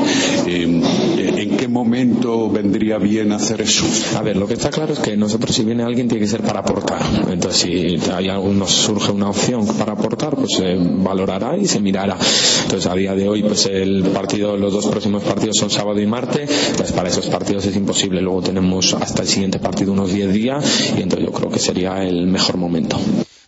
Eh, 0.46 0.82
¿En 1.36 1.56
qué 1.56 1.68
momento 1.68 2.50
vendría 2.50 2.98
bien 2.98 3.32
hacer 3.32 3.60
eso? 3.60 3.84
A 4.16 4.22
ver, 4.22 4.36
lo 4.36 4.46
que 4.46 4.54
está 4.54 4.70
claro 4.70 4.92
es 4.92 5.00
que 5.00 5.16
nosotros 5.16 5.54
si 5.54 5.64
viene 5.64 5.82
alguien 5.82 6.08
tiene 6.08 6.24
que 6.24 6.30
ser 6.30 6.42
para 6.42 6.60
aportar. 6.60 7.02
Entonces, 7.30 7.60
si 7.60 7.98
hay 8.12 8.28
nos 8.28 8.70
surge 8.70 9.12
una 9.12 9.30
opción 9.30 9.66
para 9.78 9.92
aportar, 9.92 10.34
pues 10.36 10.56
se 10.56 10.76
valorará 10.76 11.56
y 11.56 11.66
se 11.66 11.80
mirará. 11.80 12.16
Entonces, 12.62 12.86
a 12.86 12.94
día 12.94 13.14
de 13.14 13.28
hoy, 13.28 13.42
pues 13.42 13.66
el 13.66 14.02
partido, 14.04 14.56
los 14.56 14.72
dos 14.72 14.86
próximos 14.86 15.22
partidos 15.22 15.56
son 15.58 15.70
sábado 15.70 16.00
y 16.00 16.06
martes, 16.06 16.50
entonces 16.70 16.92
para 16.92 17.08
esos 17.08 17.26
partidos 17.26 17.66
es 17.66 17.76
imposible. 17.76 18.20
Luego 18.20 18.42
tenemos 18.42 18.94
hasta 18.94 19.22
el 19.22 19.28
siguiente 19.28 19.58
partido 19.58 19.92
unos 19.92 20.12
10 20.12 20.32
días 20.32 20.92
y 20.96 21.02
entonces 21.02 21.26
yo 21.26 21.32
creo 21.32 21.50
que 21.50 21.58
sería 21.58 22.02
el 22.04 22.26
mejor 22.26 22.56
momento. 22.56 22.98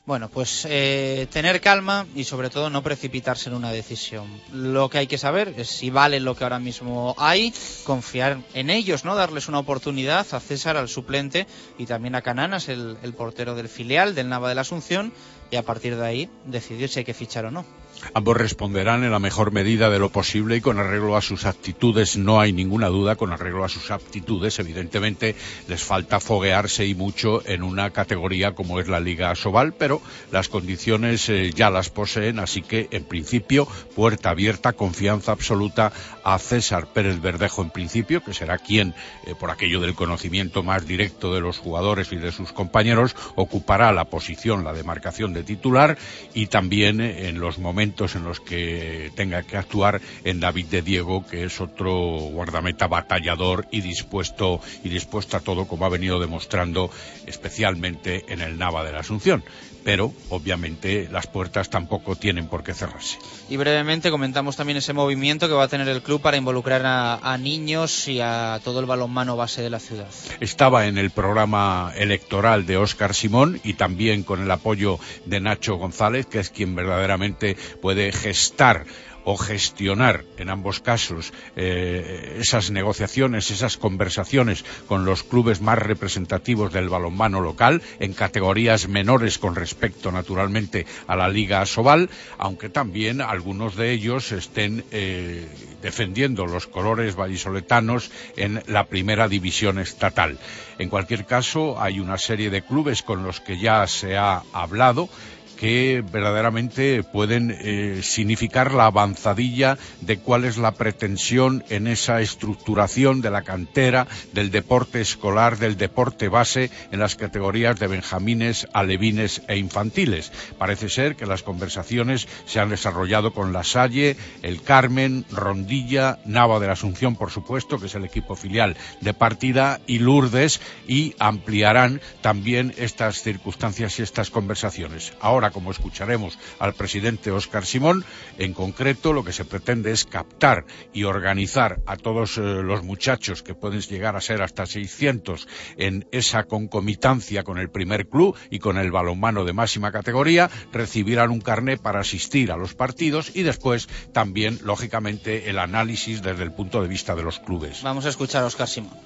Bueno, 0.07 0.29
pues 0.29 0.65
eh, 0.71 1.27
tener 1.33 1.61
calma 1.61 2.07
y 2.15 2.23
sobre 2.23 2.49
todo 2.49 2.71
no 2.71 2.81
precipitarse 2.81 3.49
en 3.49 3.57
una 3.57 3.73
decisión. 3.73 4.41
Lo 4.53 4.89
que 4.89 4.99
hay 4.99 5.09
que 5.09 5.19
saber 5.19 5.55
es 5.57 5.69
si 5.69 5.91
vale 5.91 6.21
lo 6.21 6.37
que 6.37 6.45
ahora 6.45 6.61
mismo 6.61 7.17
hay, 7.19 7.53
confiar 7.83 8.39
en 8.55 8.71
ellos, 8.71 9.05
¿no? 9.05 9.17
Darles 9.17 9.49
una 9.49 9.59
oportunidad 9.59 10.25
a 10.33 10.39
César, 10.39 10.77
al 10.77 10.89
suplente, 10.89 11.49
y 11.77 11.87
también 11.87 12.15
a 12.15 12.23
Cananas, 12.23 12.69
el, 12.69 12.97
el 13.03 13.15
portero 13.15 13.57
del 13.57 13.69
filial 13.69 14.15
del 14.15 14.29
Nava 14.29 14.49
de 14.49 14.55
la 14.55 14.61
Asunción, 14.61 15.13
y 15.51 15.57
a 15.57 15.65
partir 15.65 15.97
de 15.97 16.07
ahí 16.07 16.31
decidir 16.45 16.89
si 16.89 17.01
hay 17.01 17.05
que 17.05 17.13
fichar 17.13 17.47
o 17.47 17.51
no. 17.51 17.67
Ambos 18.15 18.37
responderán 18.37 19.05
en 19.05 19.11
la 19.11 19.19
mejor 19.19 19.53
medida 19.53 19.91
de 19.91 19.99
lo 19.99 20.11
posible 20.11 20.57
y 20.57 20.61
con 20.61 20.79
arreglo 20.79 21.17
a 21.17 21.23
sus 21.23 21.47
actitudes, 21.47 22.17
no 22.17 22.41
hay 22.41 22.53
ninguna 22.53 22.89
duda, 22.89 23.17
con 23.17 23.33
arreglo 23.33 23.65
a 23.65 23.69
sus 23.69 23.91
aptitudes, 23.91 24.59
evidentemente 24.59 25.35
les 25.69 25.83
falta 25.83 26.21
foguearse 26.21 26.87
y 26.87 26.95
mucho 26.95 27.47
en 27.47 27.63
una 27.63 27.91
categoría 27.91 28.55
como 28.55 28.81
es 28.81 28.89
la 28.89 29.01
Liga 29.01 29.35
Sobal, 29.35 29.75
pero 29.75 30.01
las 30.31 30.49
condiciones 30.49 31.29
eh, 31.29 31.53
ya 31.55 31.71
las 31.71 31.91
poseen, 31.91 32.39
así 32.39 32.63
que 32.63 32.89
en 32.91 33.05
principio 33.05 33.67
puerta 33.95 34.31
abierta, 34.31 34.73
confianza 34.73 35.33
absoluta 35.33 35.93
a 36.25 36.39
César 36.39 36.89
Pérez 36.93 37.21
Verdejo 37.21 37.63
en 37.63 37.71
principio, 37.71 38.23
que 38.23 38.35
será 38.35 38.59
quien, 38.59 38.95
eh, 39.27 39.35
por 39.39 39.51
aquello 39.51 39.81
del 39.81 39.95
conocimiento 39.95 40.63
más 40.63 40.87
directo 40.87 41.35
de 41.35 41.41
los 41.41 41.59
jugadores 41.59 42.13
y 42.13 42.17
de 42.17 42.33
sus 42.33 42.53
compañeros, 42.53 43.15
ocupará 43.35 43.93
la 43.93 44.07
posición, 44.07 44.65
la 44.65 44.73
demarcación 44.73 45.33
de 45.33 45.43
titular 45.43 45.99
y 46.35 46.47
también 46.47 47.01
eh, 47.01 47.29
en 47.29 47.41
los 47.41 47.59
momentos 47.59 47.96
en 48.05 48.25
los 48.25 48.41
que 48.41 49.11
tenga 49.15 49.43
que 49.43 49.57
actuar 49.57 50.03
en 50.23 50.39
David 50.39 50.67
de 50.67 50.83
Diego, 50.83 51.27
que 51.27 51.45
es 51.45 51.61
otro 51.63 51.95
guardameta 52.31 52.89
batallador 52.89 53.67
y 53.71 53.81
dispuesto 53.81 54.61
y 54.85 54.91
dispuesto 54.91 55.39
a 55.39 55.41
todo, 55.41 55.67
como 55.67 55.87
ha 55.87 55.89
venido 55.89 56.21
demostrando 56.21 56.91
especialmente 57.27 58.25
en 58.29 58.43
el 58.43 58.59
Nava 58.59 58.85
de 58.85 58.93
la 58.93 59.01
Asunción. 59.01 59.43
Pero, 59.83 60.13
obviamente, 60.31 61.09
las 61.13 61.29
puertas 61.29 61.71
tampoco 61.71 62.17
tienen 62.17 62.49
por 62.49 62.65
qué 62.65 62.75
cerrarse. 62.75 63.19
Y 63.49 63.57
brevemente 63.57 64.11
comentamos 64.11 64.57
también 64.57 64.79
ese 64.79 64.93
movimiento 64.93 65.47
que 65.47 65.55
va 65.55 65.63
a 65.63 65.69
tener 65.69 65.89
el 65.89 66.03
club 66.03 66.21
para 66.21 66.37
involucrar 66.37 66.85
a, 66.85 67.15
a 67.15 67.39
niños 67.39 68.09
y 68.09 68.21
a 68.21 68.61
todo 68.65 68.81
el 68.81 68.87
balonmano 68.87 69.37
base 69.37 69.63
de 69.63 69.71
la 69.71 69.79
ciudad. 69.79 70.09
Estaba 70.41 70.89
en 70.89 70.99
el 70.99 71.11
programa 71.11 71.93
electoral 71.97 72.67
de 72.67 72.79
Óscar 72.79 73.15
Simón 73.15 73.61
y 73.63 73.75
también 73.75 74.25
con 74.25 74.43
el 74.43 74.51
apoyo 74.51 74.99
de 75.25 75.39
Nacho 75.39 75.77
González, 75.77 76.27
que 76.27 76.41
es 76.41 76.51
quien 76.51 76.75
verdaderamente 76.75 77.57
puede 77.77 78.13
gestar 78.13 78.87
o 79.29 79.37
gestionar 79.37 80.25
en 80.39 80.51
ambos 80.51 80.79
casos 80.79 81.33
eh, 81.57 82.39
esas 82.39 82.71
negociaciones, 82.71 83.51
esas 83.51 83.77
conversaciones 83.77 84.65
con 84.87 85.05
los 85.05 85.25
clubes 85.25 85.61
más 85.61 85.81
representativos 85.81 86.73
del 86.73 86.89
balonmano 86.89 87.41
local 87.41 87.83
en 87.99 88.15
categorías 88.15 88.87
menores 88.87 89.39
con 89.39 89.57
respecto 89.57 90.13
naturalmente 90.13 90.87
a 91.09 91.17
la 91.17 91.29
Liga 91.29 91.67
Sobal, 91.67 92.09
aunque 92.39 92.69
también 92.69 93.21
algunos 93.21 93.75
de 93.75 93.91
ellos 93.91 94.31
estén 94.31 94.85
eh, 94.93 95.49
defendiendo 95.83 96.47
los 96.47 96.69
colores 96.69 97.17
vallisoletanos 97.17 98.13
en 98.37 98.63
la 98.69 98.87
primera 98.87 99.27
división 99.27 99.81
estatal. 99.81 100.39
En 100.79 100.89
cualquier 100.89 101.27
caso, 101.27 101.83
hay 101.83 101.99
una 101.99 102.17
serie 102.19 102.51
de 102.51 102.63
clubes 102.63 103.03
con 103.03 103.25
los 103.25 103.41
que 103.41 103.59
ya 103.59 103.89
se 103.89 104.17
ha 104.17 104.45
hablado 104.53 105.09
que 105.57 106.05
verdaderamente 106.13 107.03
pueden 107.03 107.51
eh, 107.51 108.01
significar 108.03 108.73
la 108.73 108.87
avanzadilla 108.87 109.79
de 110.01 110.19
cuál 110.19 110.45
es 110.45 110.59
la 110.59 110.73
pretensión 110.73 111.65
en 111.69 111.87
esa 111.87 112.21
estructuración 112.21 113.21
de 113.21 113.31
la 113.31 113.43
cantera, 113.43 114.07
del 114.33 114.51
deporte 114.51 115.01
escolar, 115.01 115.59
del 115.59 115.77
deporte 115.77 116.29
base 116.29 116.71
en 116.93 117.01
las 117.01 117.17
categorías 117.17 117.79
de 117.79 117.87
benjamines, 117.87 118.69
alevines 118.73 119.43
e 119.49 119.57
infantiles. 119.57 120.33
Parece 120.59 120.89
ser 120.89 121.17
que 121.17 121.27
las 121.27 121.43
conversaciones 121.43 122.29
se 122.45 122.61
han 122.61 122.71
desarrollado 122.71 123.33
con 123.33 123.53
La 123.53 123.65
Salle, 123.65 124.17
el 124.43 124.63
Carmen, 124.63 125.25
Rondilla, 125.31 126.19
Nava 126.25 126.61
de 126.61 126.67
la 126.67 126.75
Asunción, 126.75 127.17
por 127.17 127.31
supuesto, 127.31 127.79
que 127.79 127.87
es 127.87 127.95
el 127.95 128.05
equipo 128.05 128.37
filial 128.37 128.77
de 129.01 129.15
partida, 129.15 129.81
y 129.87 129.99
Lourdes, 129.99 130.61
y 130.87 131.15
ampliarán 131.19 132.01
también 132.21 132.75
estas 132.77 133.23
circunstancias 133.23 133.99
y 133.99 134.03
estas 134.03 134.31
conversaciones. 134.31 135.13
Ahora 135.21 135.46
como 135.51 135.71
escucharemos 135.71 136.39
al 136.59 136.75
presidente 136.75 137.31
Óscar 137.31 137.67
Simón, 137.67 138.05
en 138.39 138.53
concreto 138.53 139.13
lo 139.13 139.25
que 139.25 139.33
se 139.33 139.45
pretende 139.45 139.93
es 139.93 140.05
captar 140.05 140.65
y 140.93 141.05
organizar 141.05 141.81
a 141.87 141.97
todos 141.97 142.39
eh, 142.39 142.41
los 142.41 142.83
muchachos 142.83 143.43
que 143.43 143.55
pueden 143.55 143.81
llegar 143.81 144.17
a 144.17 144.21
ser 144.21 144.43
hasta 144.43 144.67
600 144.67 145.49
en 145.77 146.07
esa 146.13 146.45
concomitancia 146.45 147.43
con 147.43 147.59
el 147.59 147.71
primer 147.71 148.09
club 148.09 148.37
y 148.51 148.59
con 148.59 148.79
el 148.79 148.91
balonmano 148.91 149.45
de 149.45 149.53
máxima 149.53 149.93
categoría, 149.93 150.51
recibirán 150.73 151.31
un 151.31 151.41
carné 151.41 151.77
para 151.77 152.01
asistir 152.01 152.53
a 152.53 152.57
los 152.57 152.75
partidos 152.75 153.31
y 153.35 153.43
después 153.43 153.89
también, 154.13 154.59
lógicamente, 154.63 155.51
el 155.51 155.59
análisis 155.59 156.23
desde 156.23 156.43
el 156.43 156.53
punto 156.53 156.83
de 156.83 156.89
vista 156.89 157.15
de 157.15 157.23
los 157.23 157.39
clubes. 157.39 157.83
Vamos 157.83 158.07
a 158.07 158.09
escuchar 158.09 158.43
a 158.43 158.47
Óscar 158.47 158.69
Simón 158.69 159.06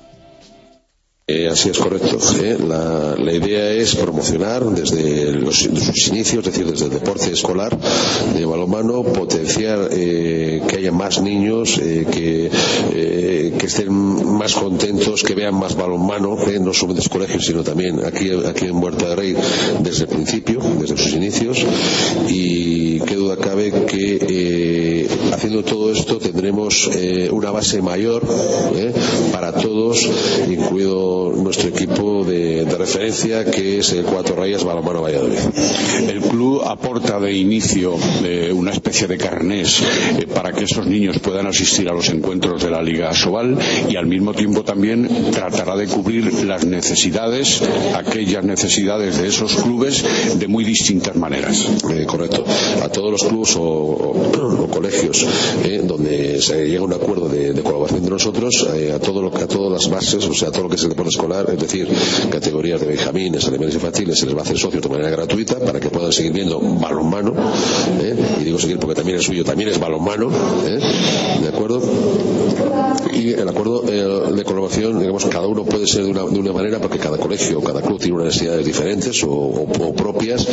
Eh, 1.32 1.48
así 1.48 1.68
es 1.68 1.78
correcto. 1.78 2.18
¿eh? 2.42 2.58
La, 2.66 3.32
idea 3.32 3.70
es 3.70 3.94
promocionar 3.94 4.64
desde 4.64 5.40
sus 5.52 6.08
inicios, 6.08 6.44
es 6.44 6.52
decir, 6.52 6.66
desde 6.66 6.86
el 6.86 6.90
deporte 6.90 7.32
escolar 7.32 7.78
de 8.34 8.44
balonmano, 8.44 9.04
potenciar 9.04 9.88
eh, 9.92 10.60
que 10.66 10.76
haya 10.78 10.90
más 10.90 11.22
niños 11.22 11.78
que, 11.78 12.50
estén 13.62 13.92
más 13.92 14.54
contentos, 14.54 15.22
que 15.22 15.34
vean 15.34 15.54
más 15.54 15.76
balonmano, 15.76 16.36
no 16.60 16.74
solo 16.74 16.92
en 16.92 16.96
los 16.96 17.08
colegios, 17.08 17.46
sino 17.46 17.62
también 17.62 18.04
aquí, 18.04 18.30
aquí 18.48 18.66
en 18.66 18.82
Huerta 18.82 19.10
de 19.10 19.16
Rey 19.16 19.36
desde 19.80 20.02
el 20.02 20.08
principio, 20.08 20.60
desde 20.80 20.96
sus 20.96 21.12
inicios. 21.12 21.64
Y 22.28 22.98
qué 23.00 23.14
duda 23.14 23.36
cabe 23.36 23.70
que 23.86 25.06
haciendo 25.40 25.64
todo 25.64 25.90
esto 25.90 26.18
tendremos 26.18 26.90
una 27.30 27.50
base 27.50 27.80
mayor 27.80 28.22
para 29.32 29.52
todos, 29.52 30.06
incluido 30.46 31.32
nuestro 31.34 31.70
equipo 31.70 32.24
de, 32.24 32.66
referencia 32.78 33.44
que 33.44 33.78
es 33.78 33.92
el 33.92 34.04
Cuatro 34.04 34.36
Rayas 34.36 34.64
Balomano 34.64 35.02
Valladolid. 35.02 35.38
El 36.08 36.20
club 36.20 36.62
aporta 36.64 37.18
de 37.20 37.32
inicio 37.32 37.96
eh, 38.24 38.52
una 38.54 38.70
especie 38.70 39.06
de 39.06 39.18
carnés 39.18 39.82
eh, 40.18 40.26
para 40.26 40.52
que 40.52 40.64
esos 40.64 40.86
niños 40.86 41.18
puedan 41.18 41.46
asistir 41.46 41.88
a 41.88 41.92
los 41.92 42.08
encuentros 42.08 42.62
de 42.62 42.70
la 42.70 42.82
Liga 42.82 43.14
Sobal 43.14 43.58
y 43.88 43.96
al 43.96 44.06
mismo 44.06 44.32
tiempo 44.34 44.62
también 44.62 45.08
tratará 45.32 45.76
de 45.76 45.86
cubrir 45.86 46.32
las 46.44 46.64
necesidades, 46.64 47.62
aquellas 47.94 48.44
necesidades 48.44 49.18
de 49.18 49.28
esos 49.28 49.56
clubes 49.56 50.04
de 50.38 50.48
muy 50.48 50.64
distintas 50.64 51.16
maneras. 51.16 51.66
Eh, 51.90 52.06
correcto. 52.06 52.44
A 52.82 52.88
todos 52.88 53.10
los 53.10 53.24
clubes 53.24 53.56
o, 53.58 54.68
colegios 54.70 55.26
donde 55.84 56.40
se 56.40 56.68
llega 56.68 56.80
a 56.80 56.84
un 56.84 56.92
acuerdo 56.92 57.28
de, 57.28 57.60
colaboración 57.62 57.98
entre 57.98 58.12
nosotros, 58.12 58.66
a, 58.94 58.98
todo 58.98 59.22
lo, 59.22 59.28
a 59.36 59.46
todas 59.46 59.72
las 59.72 59.90
bases, 59.90 60.26
o 60.26 60.34
sea, 60.34 60.50
todo 60.50 60.64
lo 60.64 60.68
que 60.68 60.76
es 60.76 60.82
el 60.82 60.90
deporte 60.90 61.10
escolar, 61.10 61.46
es 61.52 61.58
decir, 61.58 61.88
categorías 62.30 62.80
de 62.80 62.86
benjamines, 62.86 63.46
alemanes 63.46 63.74
infantiles, 63.74 64.18
se 64.18 64.26
les 64.26 64.34
va 64.34 64.40
a 64.40 64.42
hacer 64.42 64.58
socios 64.58 64.82
de 64.82 64.88
manera 64.88 65.10
gratuita 65.10 65.58
para 65.58 65.80
que 65.80 65.90
puedan 65.90 66.12
seguir 66.12 66.32
viendo 66.32 66.60
balonmano, 66.60 67.34
¿eh? 68.00 68.16
y 68.40 68.44
digo 68.44 68.58
seguir 68.58 68.78
porque 68.78 68.94
también 68.94 69.18
el 69.18 69.24
suyo 69.24 69.44
también 69.44 69.70
es 69.70 69.78
balonmano, 69.78 70.30
¿eh? 70.66 70.80
¿de 71.42 71.48
acuerdo? 71.48 71.80
Y 73.12 73.32
el 73.32 73.48
acuerdo 73.48 73.82
de 73.82 74.44
colaboración, 74.44 74.98
digamos, 74.98 75.24
cada 75.26 75.46
uno 75.46 75.64
puede 75.64 75.86
ser 75.86 76.04
de 76.04 76.10
una, 76.10 76.24
de 76.24 76.38
una 76.38 76.52
manera 76.52 76.78
porque 76.80 76.98
cada 76.98 77.18
colegio, 77.18 77.60
cada 77.60 77.82
club 77.82 77.98
tiene 77.98 78.14
unas 78.14 78.26
necesidades 78.26 78.64
diferentes 78.64 79.22
o, 79.26 79.66
propias, 79.96 80.46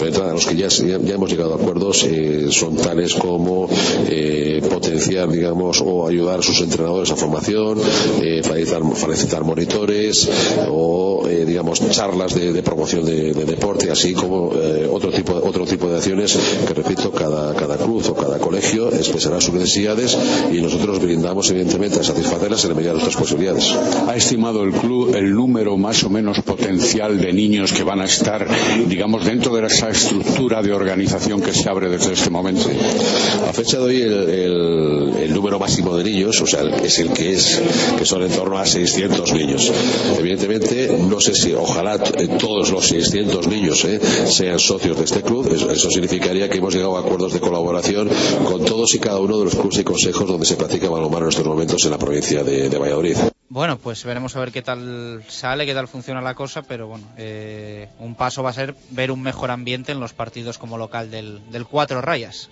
pero 0.00 0.32
los 0.32 0.46
que 0.46 0.56
ya, 0.56 0.68
ya, 0.68 1.14
hemos 1.14 1.30
llegado 1.30 1.54
a 1.54 1.56
acuerdos 1.56 2.04
eh, 2.04 2.48
son 2.50 2.76
tales 2.76 3.14
como 3.14 3.68
potenciar, 4.68 5.28
digamos, 5.30 5.82
o 5.84 6.06
ayudar 6.06 6.40
a 6.40 6.42
sus 6.42 6.60
entrenadores 6.60 7.10
a 7.10 7.16
formación, 7.16 7.78
facilitar, 8.42 8.82
facilitar 8.94 9.44
monitores 9.44 10.28
o 10.68 11.26
eh, 11.28 11.44
digamos 11.44 11.80
charlas 11.90 12.34
de, 12.34 12.62
promoción 12.62 13.04
de, 13.04 13.32
deporte 13.32 13.90
así 13.90 14.12
como 14.12 14.52
eh, 14.54 14.88
otro 14.90 15.10
tipo 15.10 15.34
otro 15.34 15.64
tipo 15.66 15.88
de 15.88 15.96
acciones 15.96 16.38
que 16.66 16.74
repito 16.74 17.10
cada 17.10 17.54
cada 17.54 17.76
club 17.76 18.02
o 18.08 18.14
cada 18.14 18.38
colegio 18.38 18.92
expresará 18.92 19.40
sus 19.40 19.54
necesidades 19.54 20.16
y 20.52 20.60
nosotros 20.60 21.00
brindamos 21.00 21.50
evidentemente 21.50 21.87
a 21.96 22.02
satisfacerlas 22.02 22.64
en 22.64 22.70
la 22.70 22.76
medida 22.76 22.90
de 22.90 22.98
nuestras 22.98 23.16
posibilidades. 23.16 23.74
Ha 24.06 24.16
estimado 24.16 24.62
el 24.62 24.72
club 24.72 25.14
el 25.14 25.32
número 25.32 25.76
más 25.76 26.02
o 26.04 26.10
menos 26.10 26.40
potencial 26.40 27.18
de 27.20 27.32
niños 27.32 27.72
que 27.72 27.82
van 27.82 28.00
a 28.00 28.04
estar 28.04 28.46
digamos 28.86 29.24
dentro 29.24 29.54
de 29.54 29.66
esa 29.66 29.90
estructura 29.90 30.62
de 30.62 30.72
organización 30.72 31.40
que 31.40 31.52
se 31.52 31.68
abre 31.68 31.88
desde 31.88 32.12
este 32.12 32.30
momento. 32.30 32.68
A 33.48 33.52
fecha 33.52 33.78
de 33.78 33.84
hoy 33.84 34.02
el, 34.02 35.14
el 35.22 35.34
número 35.34 35.58
máximo 35.58 35.96
de 35.96 36.04
niños 36.04 36.40
o 36.40 36.46
sea 36.46 36.62
es 36.82 36.98
el 36.98 37.10
que 37.12 37.32
es 37.32 37.60
que 37.98 38.04
son 38.04 38.22
en 38.22 38.30
torno 38.30 38.58
a 38.58 38.66
600 38.66 39.32
niños. 39.32 39.72
Evidentemente, 40.18 40.98
no 41.08 41.20
sé 41.20 41.34
si, 41.34 41.52
ojalá 41.52 41.96
eh, 41.96 42.28
todos 42.38 42.70
los 42.70 42.86
600 42.86 43.46
niños 43.48 43.84
eh, 43.84 44.00
sean 44.26 44.58
socios 44.58 44.96
de 44.98 45.04
este 45.04 45.22
club. 45.22 45.48
Eso, 45.52 45.90
significaría 45.90 46.48
que 46.48 46.58
hemos 46.58 46.74
llegado 46.74 46.96
a 46.96 47.00
acuerdos 47.00 47.32
de 47.32 47.40
colaboración 47.40 48.08
con 48.44 48.64
todos 48.64 48.94
y 48.94 48.98
cada 48.98 49.18
uno 49.18 49.38
de 49.38 49.44
los 49.44 49.54
clubes 49.54 49.78
y 49.78 49.84
consejos 49.84 50.26
donde 50.26 50.46
se 50.46 50.56
practica 50.56 50.88
balonmano 50.88 51.26
en 51.26 51.30
estos 51.30 51.46
momentos 51.46 51.77
en 51.84 51.90
la 51.90 51.98
provincia 51.98 52.42
de, 52.42 52.76
Valladolid. 52.76 53.16
Bueno, 53.48 53.78
pues 53.78 54.04
veremos 54.04 54.36
a 54.36 54.40
ver 54.40 54.52
qué 54.52 54.62
tal 54.62 55.22
sale, 55.28 55.64
qué 55.64 55.74
tal 55.74 55.88
funciona 55.88 56.20
la 56.20 56.34
cosa, 56.34 56.62
pero 56.62 56.86
bueno, 56.86 57.06
eh, 57.16 57.88
un 57.98 58.14
paso 58.14 58.42
va 58.42 58.50
a 58.50 58.52
ser 58.52 58.74
ver 58.90 59.10
un 59.10 59.22
mejor 59.22 59.50
ambiente 59.50 59.92
en 59.92 60.00
los 60.00 60.12
partidos 60.12 60.58
como 60.58 60.76
local 60.76 61.10
del, 61.10 61.40
del 61.50 61.66
Cuatro 61.66 62.00
Rayas. 62.00 62.50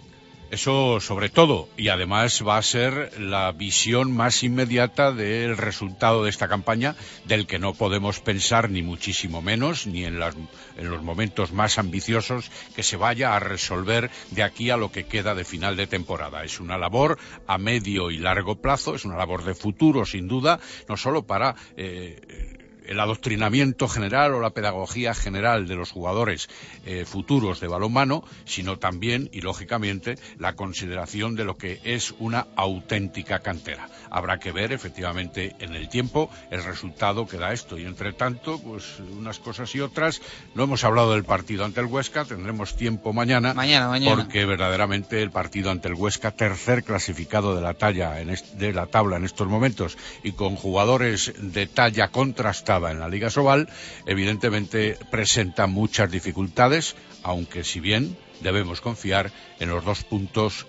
Eso 0.51 1.01
sobre 1.01 1.29
todo, 1.29 1.69
y 1.77 1.89
además 1.89 2.45
va 2.47 2.57
a 2.57 2.63
ser 2.63 3.21
la 3.21 3.51
visión 3.51 4.13
más 4.13 4.45
inmediata 4.45 5.11
del 5.11 5.57
resultado 5.57 6.23
de 6.23 6.31
esta 6.31 6.47
campaña, 6.47 6.95
del 7.25 7.49
que 7.49 7.59
no 7.59 7.75
podemos 7.75 8.21
pensar 8.21 8.71
ni 8.71 8.83
muchísimo 8.83 9.43
menos, 9.43 9.89
ni 9.89 10.05
en, 10.05 10.23
en, 10.23 10.91
los 10.91 11.03
momentos 11.03 11.53
más 11.53 11.79
ambiciosos, 11.79 12.51
que 12.77 12.85
se 12.85 12.97
vaya 12.97 13.35
a 13.35 13.41
resolver 13.41 14.09
de 14.31 14.45
aquí 14.45 14.71
a 14.71 14.77
lo 14.77 14.93
que 14.93 15.07
queda 15.07 15.35
de 15.35 15.45
final 15.45 15.77
de 15.77 15.89
temporada. 15.89 16.45
Es 16.45 16.61
una 16.61 16.79
labor 16.79 17.19
a 17.49 17.59
medio 17.59 18.13
y 18.13 18.19
largo 18.19 18.55
plazo, 18.55 18.95
es 18.95 19.05
una 19.05 19.17
labor 19.17 19.43
de 19.45 19.55
futuro, 19.57 20.07
sin 20.07 20.29
duda, 20.29 20.61
no 20.89 20.97
solo 20.97 21.27
para 21.27 21.57
eh, 21.77 22.56
el 22.89 23.01
adoctrinamiento 23.01 23.89
general 23.89 24.34
o 24.34 24.41
la 24.41 24.51
pedagogía 24.51 25.14
general 25.14 25.66
de 25.66 25.74
los 25.74 25.91
jugadores 25.91 26.49
eh, 26.84 27.05
futuros 27.05 27.61
de 27.61 27.68
balonmano, 27.68 28.22
sino 28.45 28.78
también, 28.78 29.28
y 29.32 29.41
lógicamente, 29.41 30.16
la 30.39 30.55
consideración 30.55 31.34
de 31.34 31.45
lo 31.45 31.57
que 31.57 31.80
es 31.84 32.14
una 32.18 32.47
auténtica 32.57 33.41
cantera. 33.41 33.89
Habrá 34.11 34.39
que 34.39 34.53
ver, 34.53 34.72
efectivamente, 34.72 35.57
en 35.59 35.74
el 35.74 35.89
tiempo 35.89 36.30
el 36.51 36.62
resultado 36.62 37.26
que 37.26 37.39
da 37.39 37.53
esto. 37.53 37.78
Y 37.78 37.84
entre 37.84 38.12
tanto, 38.12 38.61
pues 38.61 39.01
unas 39.16 39.39
cosas 39.39 39.74
y 39.74 39.80
otras. 39.80 40.20
No 40.55 40.64
hemos 40.64 40.84
hablado 40.84 41.12
del 41.12 41.24
partido 41.24 41.64
ante 41.64 41.80
el 41.80 41.87
Huesca, 41.87 42.24
tendremos 42.24 42.76
tiempo 42.76 43.12
mañana. 43.12 43.55
Mañana, 43.55 43.89
mañana. 43.89 44.16
Porque 44.16 44.45
verdaderamente 44.45 45.22
el 45.22 45.30
partido 45.30 45.70
ante 45.70 45.89
el 45.89 45.95
Huesca, 45.95 46.30
tercer 46.30 46.84
clasificado 46.84 47.55
de 47.55 47.62
la 47.62 47.74
talla 47.74 48.20
en 48.20 48.37
de 48.55 48.72
la 48.72 48.87
tabla 48.87 49.16
en 49.16 49.24
estos 49.24 49.49
momentos 49.49 49.97
y 50.22 50.32
con 50.32 50.57
jugadores 50.57 51.32
de 51.39 51.66
talla 51.66 52.09
contrastada 52.09 52.76
en 52.85 53.01
la 53.01 53.09
Liga 53.09 53.31
Sobal, 53.31 53.68
evidentemente 54.07 54.99
presenta 55.11 55.66
muchas 55.66 56.11
dificultades, 56.11 56.97
aunque 57.22 57.64
si 57.64 57.81
bien 57.81 58.16
debemos 58.41 58.81
confiar 58.81 59.33
en 59.59 59.70
los 59.70 59.85
dos 59.85 60.05
puntos 60.05 60.66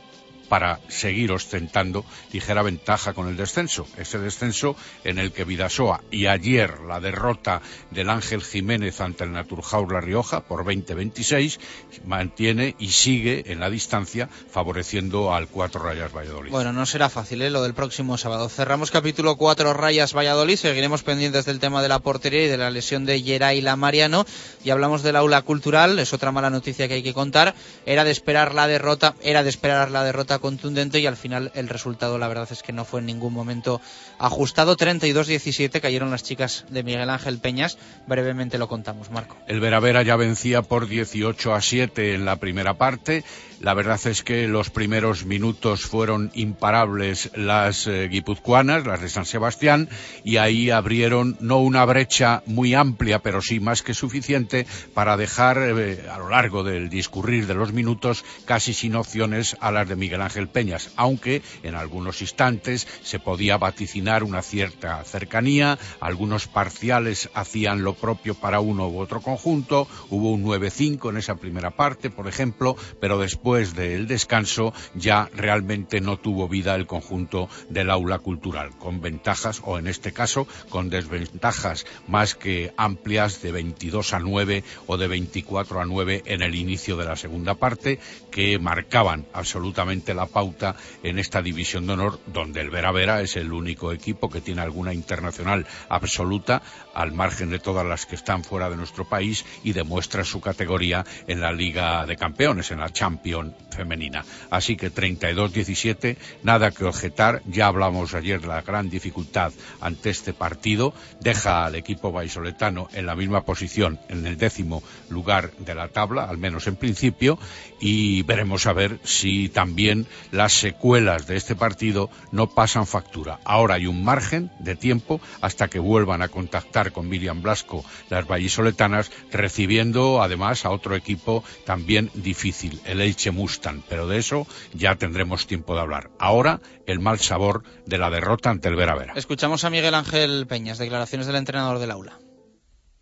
para 0.50 0.80
seguir 0.88 1.32
ostentando 1.32 2.06
ligera 2.32 2.62
ventaja 2.62 3.14
con 3.14 3.28
el 3.28 3.38
descenso. 3.38 3.88
Ese 3.98 4.20
descenso 4.20 4.76
en 5.04 5.20
el 5.20 5.32
que 5.32 5.43
Vidasoa 5.43 6.02
y 6.12 6.28
ayer 6.28 6.80
la 6.82 7.00
derrota 7.00 7.62
del 7.91 8.10
Ángel 8.10 8.43
Jiménez 8.43 9.02
ante 9.02 9.24
el 9.24 9.32
Naturhaus 9.32 9.91
La 9.91 10.02
Rioja 10.02 10.41
por 10.41 10.65
20-26 10.65 11.60
mantiene 12.06 12.76
y 12.80 12.90
sigue 12.90 13.52
en 13.52 13.60
la 13.60 13.69
distancia 13.69 14.30
favoreciendo 14.49 15.34
al 15.34 15.48
Cuatro 15.48 15.84
Rayas 15.84 16.14
Valladolid. 16.14 16.52
Bueno, 16.52 16.74
no 16.74 16.86
será 16.86 17.10
fácil 17.10 17.41
¿eh? 17.41 17.49
lo 17.49 17.64
del 17.64 17.74
próximo 17.74 18.18
sábado. 18.18 18.49
Cerramos 18.49 18.91
capítulo 18.91 19.36
Cuatro 19.36 19.74
Rayas 19.74 20.14
Valladolid, 20.15 20.57
seguiremos 20.57 21.03
pendientes 21.03 21.45
del 21.45 21.60
tema 21.60 21.82
de 21.82 21.90
la 21.90 21.99
portería 21.99 22.45
y 22.45 22.48
de 22.48 22.57
la 22.57 22.69
lesión 22.69 23.06
de 23.06 23.22
Geray 23.22 23.61
Mariano 23.76 24.26
y 24.64 24.69
hablamos 24.69 25.03
del 25.03 25.15
aula 25.15 25.41
cultural, 25.41 25.99
es 25.99 26.14
otra 26.14 26.32
mala 26.32 26.49
noticia 26.49 26.88
que 26.88 26.95
hay 26.95 27.03
que 27.03 27.14
contar. 27.14 27.56
Era 27.86 28.03
de 28.03 28.11
esperar 28.11 28.53
la 28.53 28.68
derrota, 28.68 29.15
era 29.22 29.44
de 29.44 29.49
esperar 29.49 29.91
la 29.91 30.03
derrota 30.03 30.36
contundente 30.39 30.99
y 30.99 31.05
al 31.05 31.18
final 31.18 31.51
el 31.55 31.69
resultado 31.69 32.18
la 32.18 32.27
verdad 32.27 32.47
es 32.51 32.64
que 32.64 32.73
no 32.73 32.85
fue 32.85 32.99
en 32.99 33.05
ningún 33.07 33.34
momento 33.34 33.81
ajustado. 34.19 34.77
32-17 34.77 35.81
cayeron 35.81 36.11
las 36.11 36.23
chicas 36.23 36.65
de 36.69 36.84
Miguel 36.84 37.10
Ángel 37.10 37.39
Peñas. 37.39 37.77
Brevemente 38.07 38.57
lo 38.57 38.68
contamos, 38.68 39.11
Marco. 39.11 39.38
El 39.48 39.60
Veravera 39.60 40.03
ya 40.03 40.15
vencía 40.15 40.61
por 40.61 40.88
18 40.88 41.53
a 41.53 41.61
7 41.61 42.14
en 42.14 42.26
la 42.26 42.38
primera 42.38 42.76
parte. 42.76 43.23
La 43.60 43.73
verdad 43.73 43.99
es 44.06 44.22
que 44.22 44.48
los 44.48 44.69
primeros 44.69 45.26
minutos 45.26 45.81
fueron 45.81 46.30
imparables 46.35 47.31
las 47.35 47.88
eh, 47.88 48.07
guipuzcoanas, 48.07 48.85
las 48.85 49.02
de 49.02 49.10
San 49.10 49.26
Sebastián, 49.26 49.89
y 50.23 50.38
ahí 50.38 50.69
abrieron 50.69 51.38
no 51.39 51.57
una 51.57 51.84
brecha 51.85 52.44
muy 52.45 52.76
amplia, 52.76 53.19
pero 53.19 53.41
sí 53.41 53.60
más 53.60 53.81
que 53.81 53.95
suficiente 53.95 54.68
para 54.94 55.18
dejar 55.18 55.57
eh, 55.57 56.06
a 56.11 56.19
lo 56.19 56.30
largo 56.30 56.64
del 56.64 56.89
discurrir 56.89 57.48
de 57.48 57.56
los 57.56 57.73
minutos 57.73 58.23
casi 58.45 58.76
sin 58.76 58.95
opciones 58.95 59.57
a 59.60 59.72
las 59.72 59.89
de 59.89 59.95
Miguel 59.95 60.22
Ángel 60.22 60.49
Peñas, 60.49 60.91
aunque 60.95 61.41
en 61.64 61.73
algunos 61.73 62.22
instantes 62.22 62.88
se 63.02 63.18
podía 63.18 63.57
vaticinar 63.57 64.07
una 64.08 64.42
cierta 64.42 65.04
cercanía, 65.04 65.78
algunos 66.00 66.48
parciales 66.48 67.30
hacían 67.34 67.84
lo 67.84 67.94
propio 67.94 68.36
para 68.36 68.62
uno 68.62 68.88
u 68.88 69.00
otro 69.00 69.22
conjunto, 69.22 69.88
hubo 70.10 70.32
un 70.32 70.46
9-5 70.46 71.10
en 71.10 71.18
esa 71.18 71.36
primera 71.36 71.72
parte, 71.72 72.10
por 72.10 72.28
ejemplo, 72.28 72.76
pero 73.02 73.20
después 73.20 73.76
del 73.76 74.08
descanso 74.08 74.74
ya 74.96 75.30
realmente 75.36 76.00
no 76.00 76.18
tuvo 76.18 76.48
vida 76.48 76.76
el 76.76 76.88
conjunto 76.88 77.50
del 77.70 77.90
aula 77.90 78.20
cultural, 78.20 78.78
con 78.78 79.02
ventajas, 79.02 79.62
o 79.66 79.78
en 79.78 79.88
este 79.88 80.14
caso, 80.14 80.48
con 80.70 80.90
desventajas 80.90 81.86
más 82.08 82.36
que 82.36 82.74
amplias 82.78 83.42
de 83.42 83.52
22 83.52 84.14
a 84.14 84.20
9 84.20 84.64
o 84.88 84.98
de 84.98 85.08
24 85.08 85.82
a 85.82 85.86
9 85.86 86.24
en 86.26 86.42
el 86.42 86.56
inicio 86.56 86.96
de 86.96 87.06
la 87.06 87.18
segunda 87.18 87.56
parte, 87.56 88.00
que 88.32 88.58
marcaban 88.58 89.26
absolutamente 89.34 90.14
la 90.14 90.28
pauta 90.28 90.76
en 91.04 91.20
esta 91.20 91.42
división 91.42 91.88
de 91.88 91.94
honor, 91.94 92.20
donde 92.28 92.62
el 92.62 92.70
Vera 92.70 92.92
Vera 92.92 93.22
es 93.22 93.36
el 93.36 93.52
único 93.52 93.92
equipo 93.98 94.30
que 94.30 94.41
tiene 94.41 94.61
alguna 94.61 94.94
internacional 94.94 95.65
absoluta, 95.90 96.61
al 96.94 97.11
margen 97.11 97.49
de 97.49 97.60
todas 97.60 97.86
las 97.86 98.06
que 98.06 98.15
están 98.15 98.44
fuera 98.44 98.69
de 98.69 98.78
nuestro 98.78 99.03
país, 99.03 99.45
y 99.64 99.74
demuestra 99.74 100.24
su 100.24 100.40
categoría 100.40 101.06
en 101.28 101.41
la 101.41 101.52
Liga 101.52 102.06
de 102.06 102.15
Campeones, 102.15 102.72
en 102.72 102.80
la 102.80 102.94
Champion 102.94 103.56
femenina. 103.72 104.24
Así 104.49 104.78
que 104.78 104.91
32-17, 104.91 106.18
nada 106.44 106.72
que 106.72 106.86
objetar. 106.86 107.41
Ya 107.45 107.68
hablamos 107.68 108.14
ayer 108.14 108.40
de 108.41 108.48
la 108.48 108.61
gran 108.61 108.90
dificultad 108.90 109.52
ante 109.82 110.10
este 110.10 110.34
partido. 110.34 110.94
Deja 111.19 111.65
al 111.65 111.76
equipo 111.76 112.11
vallisoletano 112.11 112.88
en 112.94 113.06
la 113.06 113.15
misma 113.15 113.44
posición, 113.44 113.99
en 114.10 114.26
el 114.26 114.38
décimo 114.38 114.84
lugar 115.10 115.52
de 115.57 115.76
la 115.76 115.90
tabla, 115.90 116.26
al 116.26 116.38
menos 116.38 116.68
en 116.68 116.76
principio, 116.76 117.40
y 117.80 118.24
veremos 118.24 118.65
a 118.68 118.74
ver 118.74 118.99
si 119.03 119.49
también 119.49 120.07
las 120.32 120.53
secuelas 120.53 121.28
de 121.28 121.36
este 121.36 121.56
partido 121.56 122.10
no 122.32 122.48
pasan 122.48 122.88
factura. 122.88 123.40
Ahora 123.44 123.76
hay 123.76 123.86
un 123.88 124.03
margen 124.03 124.51
de 124.59 124.76
tiempo 124.76 125.22
hasta 125.41 125.68
que 125.68 125.80
vuelvan 125.80 126.22
a 126.22 126.27
contactar 126.27 126.91
con 126.91 127.09
Miriam 127.09 127.41
Blasco 127.41 127.84
las 128.09 128.27
vallisoletanas, 128.27 129.11
recibiendo 129.31 130.22
además 130.22 130.65
a 130.65 130.72
otro 130.72 130.95
equipo 130.95 131.43
también 131.65 132.11
difícil, 132.14 132.80
el 132.85 133.01
Elche 133.01 133.31
Mustang, 133.31 133.81
pero 133.88 134.07
de 134.07 134.18
eso 134.18 134.47
ya 134.73 134.95
tendremos 134.95 135.47
tiempo 135.47 135.73
de 135.76 135.81
hablar. 135.81 136.09
Ahora 136.19 136.61
el 136.85 136.99
mal 136.99 137.19
sabor 137.19 137.64
de 137.85 137.97
la 137.97 138.09
derrota 138.09 138.49
ante 138.49 138.69
el 138.69 138.76
Vera 138.76 138.95
Vera. 138.95 139.14
Escuchamos 139.15 139.64
a 139.64 139.69
Miguel 139.69 139.95
Ángel 139.95 140.47
Peñas, 140.47 140.77
declaraciones 140.77 141.27
del 141.27 141.35
entrenador 141.35 141.80
del 141.80 141.91
aula. 141.91 142.19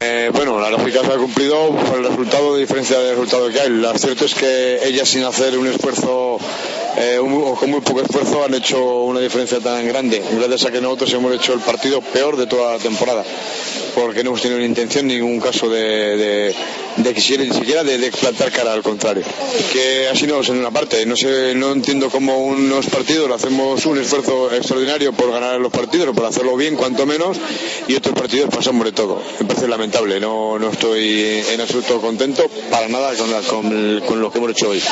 Eh, 0.02 0.30
bueno, 0.34 0.60
la 0.60 0.70
lógica 0.70 1.02
se 1.02 1.14
ha 1.14 1.18
cumplido 1.18 1.70
por 1.70 2.00
el 2.00 2.06
resultado, 2.06 2.56
de 2.56 2.62
diferencia 2.62 3.00
del 3.00 3.16
resultado 3.16 3.50
que 3.50 3.62
hay. 3.62 3.70
Lo 3.70 3.98
cierto 3.98 4.26
es 4.26 4.36
que 4.36 4.86
ellas 4.86 5.08
sin 5.08 5.24
hacer 5.24 5.58
un 5.58 5.68
esfuerzo 5.68 6.38
eh, 6.98 7.18
o 7.18 7.56
con 7.56 7.70
muy 7.70 7.82
poco 7.82 8.02
esfuerzo 8.02 8.44
han 8.44 8.54
hecho 8.54 9.04
una 9.04 9.20
diferencia 9.20 9.60
tan 9.60 9.88
grande, 9.88 10.22
gracias 10.34 10.66
a 10.66 10.72
que 10.72 10.80
nosotros 10.82 11.14
hemos 11.14 11.34
hecho 11.34 11.54
el 11.54 11.60
partido 11.60 12.02
peor 12.02 12.38
de 12.38 12.48
toda 12.48 12.74
la 12.74 12.80
temporada, 12.80 13.24
porque 13.96 14.24
no 14.24 14.32
hemos 14.32 14.42
tenido 14.42 14.60
ni 14.60 14.66
intención, 14.66 15.08
ni 15.08 15.16
ningún 15.16 15.40
caso 15.40 15.70
de, 15.70 16.18
de, 16.18 16.56
de 16.98 17.14
ni 17.14 17.52
siquiera 17.52 17.84
de, 17.84 18.12
plantar 18.12 18.52
cara, 18.52 18.74
al 18.74 18.84
contrario. 18.84 19.24
Que 19.72 20.10
así 20.10 20.28
no 20.28 20.42
en 20.42 20.58
una 20.58 20.70
parte, 20.70 21.06
no 21.06 21.16
sé, 21.16 21.56
no 21.56 21.72
entiendo 21.72 22.10
cómo 22.10 22.38
unos 22.38 22.88
partidos 22.88 23.32
hacemos 23.32 23.86
un 23.86 24.00
esfuerzo 24.00 24.54
extraordinario 24.54 25.14
por 25.14 25.32
ganar 25.32 25.60
los 25.60 25.72
partidos, 25.72 26.10
o 26.10 26.14
por 26.14 26.26
hacerlo 26.26 26.58
bien, 26.58 26.76
cuanto 26.76 27.06
menos, 27.06 27.38
y 27.88 27.96
otros 27.96 28.14
partidos 28.14 28.54
pasamos 28.54 28.86
de 28.86 28.92
todo. 28.92 29.22
Me 29.40 29.46
parece 29.46 29.68
lamentable, 29.68 30.20
no, 30.20 30.60
no 30.60 30.70
estoy 30.70 31.44
en 31.54 31.62
absoluto 31.62 32.02
contento 32.02 32.50
para 32.70 32.90
nada 32.90 33.16
con, 33.16 33.32
la, 33.32 33.42
con 33.42 34.22
lo 34.22 34.32
que 34.32 34.38
hemos 34.38 34.52
hecho 34.52 34.70
hoy 34.70 34.84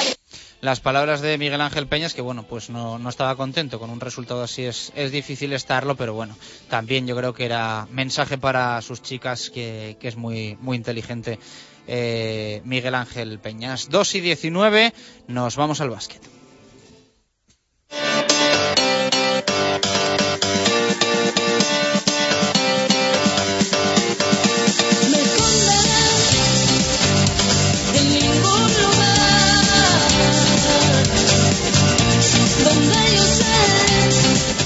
las 0.63 0.79
palabras 0.79 1.19
de 1.19 1.37
Miguel 1.37 1.59
Ángel 1.59 1.87
Peñas, 1.87 2.13
que 2.13 2.21
bueno, 2.21 2.43
pues 2.43 2.69
no, 2.69 2.97
no 2.97 3.09
estaba 3.09 3.35
contento 3.35 3.79
con 3.79 3.89
un 3.89 3.99
resultado 3.99 4.43
así, 4.43 4.63
es, 4.63 4.93
es, 4.95 5.11
difícil 5.11 5.51
estarlo, 5.51 5.95
pero 5.97 6.13
bueno, 6.13 6.37
también 6.69 7.05
yo 7.05 7.17
creo 7.17 7.33
que 7.33 7.43
era 7.43 7.85
mensaje 7.91 8.37
para 8.37 8.81
sus 8.81 9.01
chicas, 9.01 9.49
que, 9.49 9.97
que 9.99 10.07
es 10.07 10.15
muy, 10.15 10.57
muy 10.61 10.77
inteligente 10.77 11.37
eh, 11.85 12.61
Miguel 12.63 12.95
Ángel 12.95 13.39
Peñas. 13.39 13.89
2 13.89 14.15
y 14.15 14.21
19, 14.21 14.93
nos 15.27 15.57
vamos 15.57 15.81
al 15.81 15.89
básquet. 15.89 16.21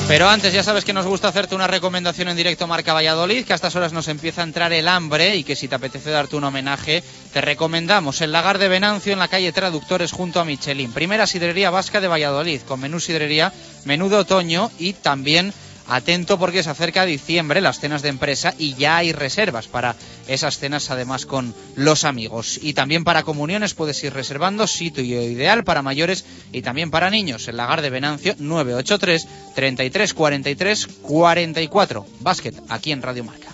Pero 0.07 0.29
antes 0.29 0.53
ya 0.53 0.63
sabes 0.63 0.85
que 0.85 0.93
nos 0.93 1.05
gusta 1.05 1.27
hacerte 1.27 1.53
una 1.53 1.67
recomendación 1.67 2.29
en 2.29 2.37
directo 2.37 2.65
Marca 2.65 2.93
Valladolid, 2.93 3.43
que 3.43 3.51
a 3.51 3.57
estas 3.57 3.75
horas 3.75 3.91
nos 3.91 4.07
empieza 4.07 4.39
a 4.39 4.45
entrar 4.45 4.71
el 4.71 4.87
hambre 4.87 5.35
y 5.35 5.43
que 5.43 5.57
si 5.57 5.67
te 5.67 5.75
apetece 5.75 6.11
darte 6.11 6.37
un 6.37 6.45
homenaje, 6.45 7.03
te 7.33 7.41
recomendamos 7.41 8.21
el 8.21 8.31
Lagar 8.31 8.57
de 8.57 8.69
Venancio 8.69 9.11
en 9.11 9.19
la 9.19 9.27
calle 9.27 9.51
Traductores 9.51 10.13
junto 10.13 10.39
a 10.39 10.45
Michelin. 10.45 10.93
Primera 10.93 11.27
sidrería 11.27 11.71
vasca 11.71 11.99
de 11.99 12.07
Valladolid, 12.07 12.61
con 12.61 12.79
menú 12.79 13.01
sidrería, 13.01 13.51
menú 13.83 14.07
de 14.07 14.15
otoño 14.15 14.71
y 14.79 14.93
también 14.93 15.53
Atento 15.87 16.37
porque 16.37 16.63
se 16.63 16.69
acerca 16.69 17.05
diciembre, 17.05 17.61
las 17.61 17.79
cenas 17.79 18.01
de 18.01 18.09
empresa, 18.09 18.53
y 18.57 18.75
ya 18.75 18.97
hay 18.97 19.11
reservas 19.13 19.67
para 19.67 19.95
esas 20.27 20.57
cenas, 20.57 20.91
además 20.91 21.25
con 21.25 21.53
los 21.75 22.03
amigos. 22.03 22.59
Y 22.61 22.73
también 22.73 23.03
para 23.03 23.23
comuniones 23.23 23.73
puedes 23.73 24.03
ir 24.03 24.13
reservando 24.13 24.67
sitio 24.67 25.03
ideal 25.03 25.63
para 25.63 25.81
mayores 25.81 26.25
y 26.51 26.61
también 26.61 26.91
para 26.91 27.09
niños. 27.09 27.47
El 27.47 27.57
lagar 27.57 27.81
de 27.81 27.89
Venancio 27.89 28.35
983 28.37 29.27
33 29.55 30.13
43 30.13 30.87
44. 31.01 32.05
Básquet, 32.19 32.55
aquí 32.69 32.91
en 32.91 33.01
Radio 33.01 33.23
Marca. 33.23 33.47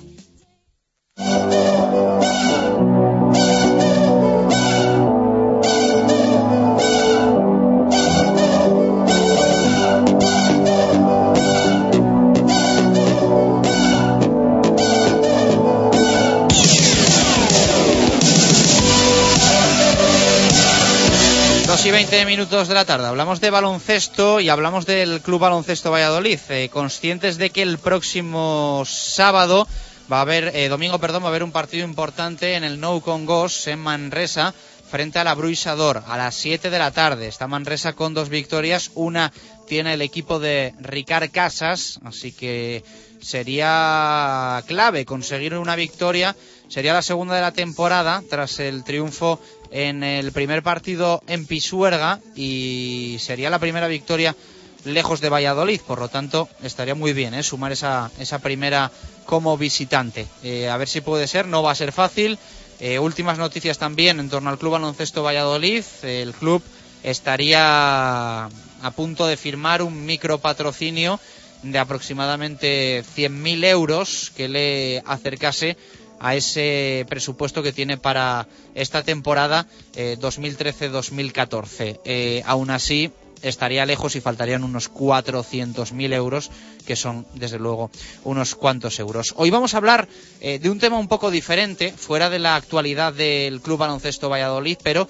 Y 21.86 21.92
20 21.92 22.26
minutos 22.26 22.70
de 22.70 22.76
la 22.76 22.86
tarde. 22.86 23.08
Hablamos 23.08 23.42
de 23.42 23.50
baloncesto 23.50 24.40
y 24.40 24.48
hablamos 24.48 24.86
del 24.86 25.20
Club 25.22 25.42
Baloncesto 25.42 25.92
Valladolid. 25.92 26.40
Eh, 26.50 26.70
conscientes 26.72 27.38
de 27.38 27.50
que 27.50 27.62
el 27.62 27.78
próximo 27.78 28.84
sábado 28.86 29.68
va 30.10 30.20
a 30.20 30.22
haber, 30.22 30.56
eh, 30.56 30.70
domingo, 30.70 31.00
perdón, 31.00 31.24
va 31.24 31.28
a 31.28 31.30
haber 31.30 31.44
un 31.44 31.52
partido 31.52 31.86
importante 31.86 32.54
en 32.54 32.64
el 32.64 32.80
No 32.80 33.02
Congos 33.02 33.68
en 33.68 33.80
Manresa 33.80 34.54
frente 34.90 35.20
a 35.20 35.26
la 35.26 35.34
Bruisador 35.34 36.04
a 36.08 36.16
las 36.16 36.36
7 36.36 36.70
de 36.70 36.80
la 36.80 36.92
tarde. 36.92 37.28
Está 37.28 37.48
Manresa 37.48 37.94
con 37.94 38.14
dos 38.14 38.30
victorias. 38.30 38.92
Una 38.94 39.34
tiene 39.68 39.96
el 39.96 40.02
equipo 40.02 40.40
de 40.40 40.74
Ricard 40.80 41.32
Casas, 41.32 42.00
así 42.06 42.32
que 42.32 42.84
sería 43.20 44.64
clave 44.68 45.04
conseguir 45.06 45.56
una 45.56 45.76
victoria. 45.76 46.36
Sería 46.70 46.94
la 46.94 47.02
segunda 47.02 47.36
de 47.36 47.42
la 47.42 47.52
temporada 47.52 48.24
tras 48.30 48.60
el 48.60 48.84
triunfo 48.84 49.40
en 49.74 50.04
el 50.04 50.32
primer 50.32 50.62
partido 50.62 51.24
en 51.26 51.48
Pisuerga 51.48 52.20
y 52.36 53.18
sería 53.20 53.50
la 53.50 53.58
primera 53.58 53.88
victoria 53.88 54.36
lejos 54.86 55.20
de 55.20 55.30
Valladolid, 55.30 55.82
por 55.82 56.00
lo 56.00 56.10
tanto 56.10 56.48
estaría 56.62 56.94
muy 56.94 57.12
bien 57.12 57.34
¿eh? 57.34 57.42
sumar 57.42 57.72
esa, 57.72 58.12
esa 58.20 58.38
primera 58.38 58.92
como 59.26 59.58
visitante. 59.58 60.28
Eh, 60.44 60.70
a 60.70 60.78
ver 60.78 60.88
si 60.88 61.02
puede 61.02 61.28
ser, 61.28 61.48
no 61.48 61.64
va 61.64 61.72
a 61.72 61.76
ser 61.76 61.92
fácil. 61.92 62.38
Eh, 62.80 63.00
últimas 63.00 63.40
noticias 63.40 63.80
también 63.80 64.20
en 64.20 64.30
torno 64.30 64.52
al 64.52 64.60
Club 64.60 64.74
Baloncesto 64.74 65.24
Valladolid. 65.24 65.84
el 66.04 66.34
club 66.34 66.62
estaría 67.02 68.46
a 68.46 68.92
punto 68.96 69.26
de 69.26 69.38
firmar 69.38 69.82
un 69.82 70.06
micropatrocinio 70.06 71.20
de 71.64 71.80
aproximadamente 71.80 73.04
100.000 73.04 73.66
euros 73.66 74.32
que 74.36 74.50
le 74.50 75.02
acercase 75.06 75.78
a 76.24 76.36
ese 76.36 77.06
presupuesto 77.10 77.62
que 77.62 77.74
tiene 77.74 77.98
para 77.98 78.48
esta 78.74 79.04
temporada 79.04 79.68
2013-2014. 79.94 81.70
Eh, 81.80 82.00
eh, 82.06 82.44
aún 82.46 82.70
así, 82.72 83.12
estaría 83.42 83.86
lejos 83.86 84.16
y 84.16 84.22
faltarían 84.22 84.64
unos 84.64 84.90
400.000 84.92 86.14
euros, 86.14 86.50
que 86.88 86.96
son, 86.96 87.28
desde 87.36 87.60
luego, 87.60 87.92
unos 88.24 88.56
cuantos 88.56 89.00
euros. 89.00 89.34
Hoy 89.36 89.50
vamos 89.50 89.74
a 89.74 89.78
hablar 89.78 90.08
eh, 90.40 90.60
de 90.60 90.70
un 90.70 90.80
tema 90.80 90.98
un 90.98 91.10
poco 91.10 91.30
diferente, 91.30 91.92
fuera 91.92 92.30
de 92.30 92.40
la 92.40 92.56
actualidad 92.56 93.14
del 93.14 93.60
Club 93.62 93.80
Baloncesto 93.80 94.30
Valladolid, 94.30 94.78
pero 94.82 95.10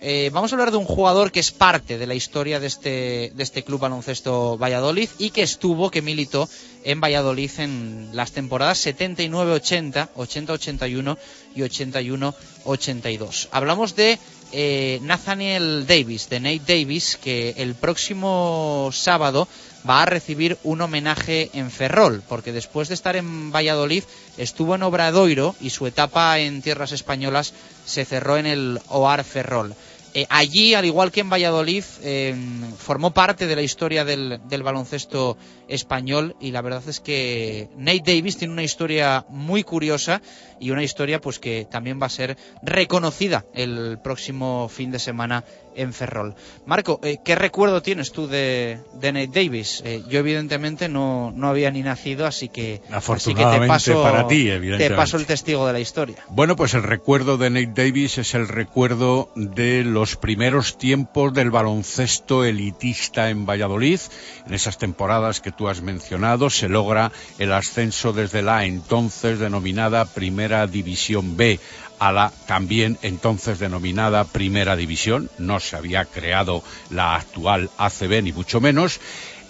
eh, 0.00 0.30
vamos 0.32 0.52
a 0.52 0.56
hablar 0.56 0.70
de 0.70 0.76
un 0.76 0.84
jugador 0.84 1.32
que 1.32 1.40
es 1.40 1.50
parte 1.50 1.96
de 1.98 2.06
la 2.06 2.14
historia 2.14 2.60
de 2.60 2.66
este, 2.66 3.32
de 3.34 3.42
este 3.42 3.64
club 3.64 3.80
baloncesto 3.80 4.58
Valladolid 4.58 5.08
y 5.18 5.30
que 5.30 5.42
estuvo, 5.42 5.90
que 5.90 6.02
militó 6.02 6.48
en 6.84 7.00
Valladolid 7.00 7.50
en 7.58 8.10
las 8.12 8.32
temporadas 8.32 8.86
79-80, 8.86 10.10
80-81 10.14 11.18
y 11.54 11.60
81-82. 11.62 13.48
Hablamos 13.50 13.96
de 13.96 14.18
eh, 14.52 15.00
Nathaniel 15.02 15.86
Davis, 15.86 16.28
de 16.28 16.40
Nate 16.40 16.62
Davis, 16.66 17.18
que 17.20 17.54
el 17.56 17.74
próximo 17.74 18.90
sábado 18.92 19.48
va 19.88 20.02
a 20.02 20.06
recibir 20.06 20.58
un 20.64 20.80
homenaje 20.80 21.50
en 21.52 21.70
Ferrol, 21.70 22.22
porque 22.28 22.52
después 22.52 22.88
de 22.88 22.94
estar 22.94 23.16
en 23.16 23.52
Valladolid 23.52 24.04
estuvo 24.36 24.74
en 24.74 24.82
Obradoiro 24.82 25.54
y 25.60 25.70
su 25.70 25.86
etapa 25.86 26.38
en 26.38 26.62
tierras 26.62 26.92
españolas 26.92 27.54
se 27.84 28.04
cerró 28.04 28.36
en 28.36 28.46
el 28.46 28.80
OAR 28.88 29.24
Ferrol. 29.24 29.74
Eh, 30.14 30.26
allí, 30.30 30.72
al 30.72 30.86
igual 30.86 31.12
que 31.12 31.20
en 31.20 31.28
Valladolid, 31.28 31.84
eh, 32.02 32.34
formó 32.78 33.10
parte 33.10 33.46
de 33.46 33.54
la 33.54 33.60
historia 33.60 34.02
del, 34.02 34.40
del, 34.48 34.62
baloncesto 34.62 35.36
español 35.68 36.36
y 36.40 36.50
la 36.50 36.62
verdad 36.62 36.82
es 36.88 37.00
que 37.00 37.68
Nate 37.76 38.02
Davis 38.14 38.36
tiene 38.36 38.52
una 38.52 38.62
historia 38.62 39.24
muy 39.28 39.62
curiosa 39.62 40.22
y 40.60 40.70
una 40.70 40.82
historia 40.82 41.20
pues 41.20 41.38
que 41.38 41.66
también 41.70 42.00
va 42.00 42.06
a 42.06 42.10
ser 42.10 42.36
reconocida 42.62 43.44
el 43.54 43.98
próximo 44.02 44.68
fin 44.68 44.90
de 44.90 44.98
semana 44.98 45.44
en 45.76 45.92
Ferrol. 45.92 46.34
Marco, 46.64 47.00
eh, 47.02 47.18
¿qué 47.22 47.34
recuerdo 47.34 47.82
tienes 47.82 48.10
tú 48.10 48.26
de, 48.26 48.78
de 48.94 49.12
Nate 49.12 49.28
Davis? 49.28 49.82
Eh, 49.84 50.02
yo 50.08 50.20
evidentemente 50.20 50.88
no, 50.88 51.32
no 51.32 51.48
había 51.48 51.70
ni 51.70 51.82
nacido, 51.82 52.26
así 52.26 52.48
que, 52.48 52.80
así 52.90 53.34
que 53.34 53.44
te 53.44 53.66
paso, 53.66 54.02
para 54.02 54.26
ti, 54.26 54.48
te 54.78 54.90
paso 54.90 55.18
el 55.18 55.26
testigo 55.26 55.66
de 55.66 55.72
la 55.74 55.80
historia. 55.80 56.16
Bueno, 56.30 56.56
pues 56.56 56.74
el 56.74 56.82
recuerdo 56.82 57.36
de 57.36 57.50
Nate 57.50 57.72
Davis 57.74 58.18
es 58.18 58.34
el 58.34 58.48
recuerdo 58.48 59.30
de 59.36 59.84
los 59.84 60.16
primeros 60.16 60.78
tiempos 60.78 61.34
del 61.34 61.50
baloncesto 61.50 62.44
elitista 62.44 63.28
en 63.30 63.46
Valladolid. 63.46 64.00
En 64.46 64.54
esas 64.54 64.78
temporadas 64.78 65.40
que 65.40 65.52
tú 65.56 65.68
has 65.68 65.82
mencionado 65.82 66.50
se 66.50 66.68
logra 66.68 67.12
el 67.38 67.52
ascenso 67.52 68.12
desde 68.12 68.42
la 68.42 68.64
entonces 68.64 69.38
denominada 69.38 70.04
Primera 70.04 70.66
División 70.66 71.36
B 71.36 71.58
a 71.98 72.12
la 72.12 72.32
también 72.46 72.98
entonces 73.02 73.58
denominada 73.58 74.24
Primera 74.24 74.76
División. 74.76 75.30
No 75.38 75.60
se 75.60 75.76
había 75.76 76.04
creado 76.04 76.62
la 76.90 77.16
actual 77.16 77.70
ACB 77.78 78.22
ni 78.22 78.32
mucho 78.32 78.60
menos. 78.60 79.00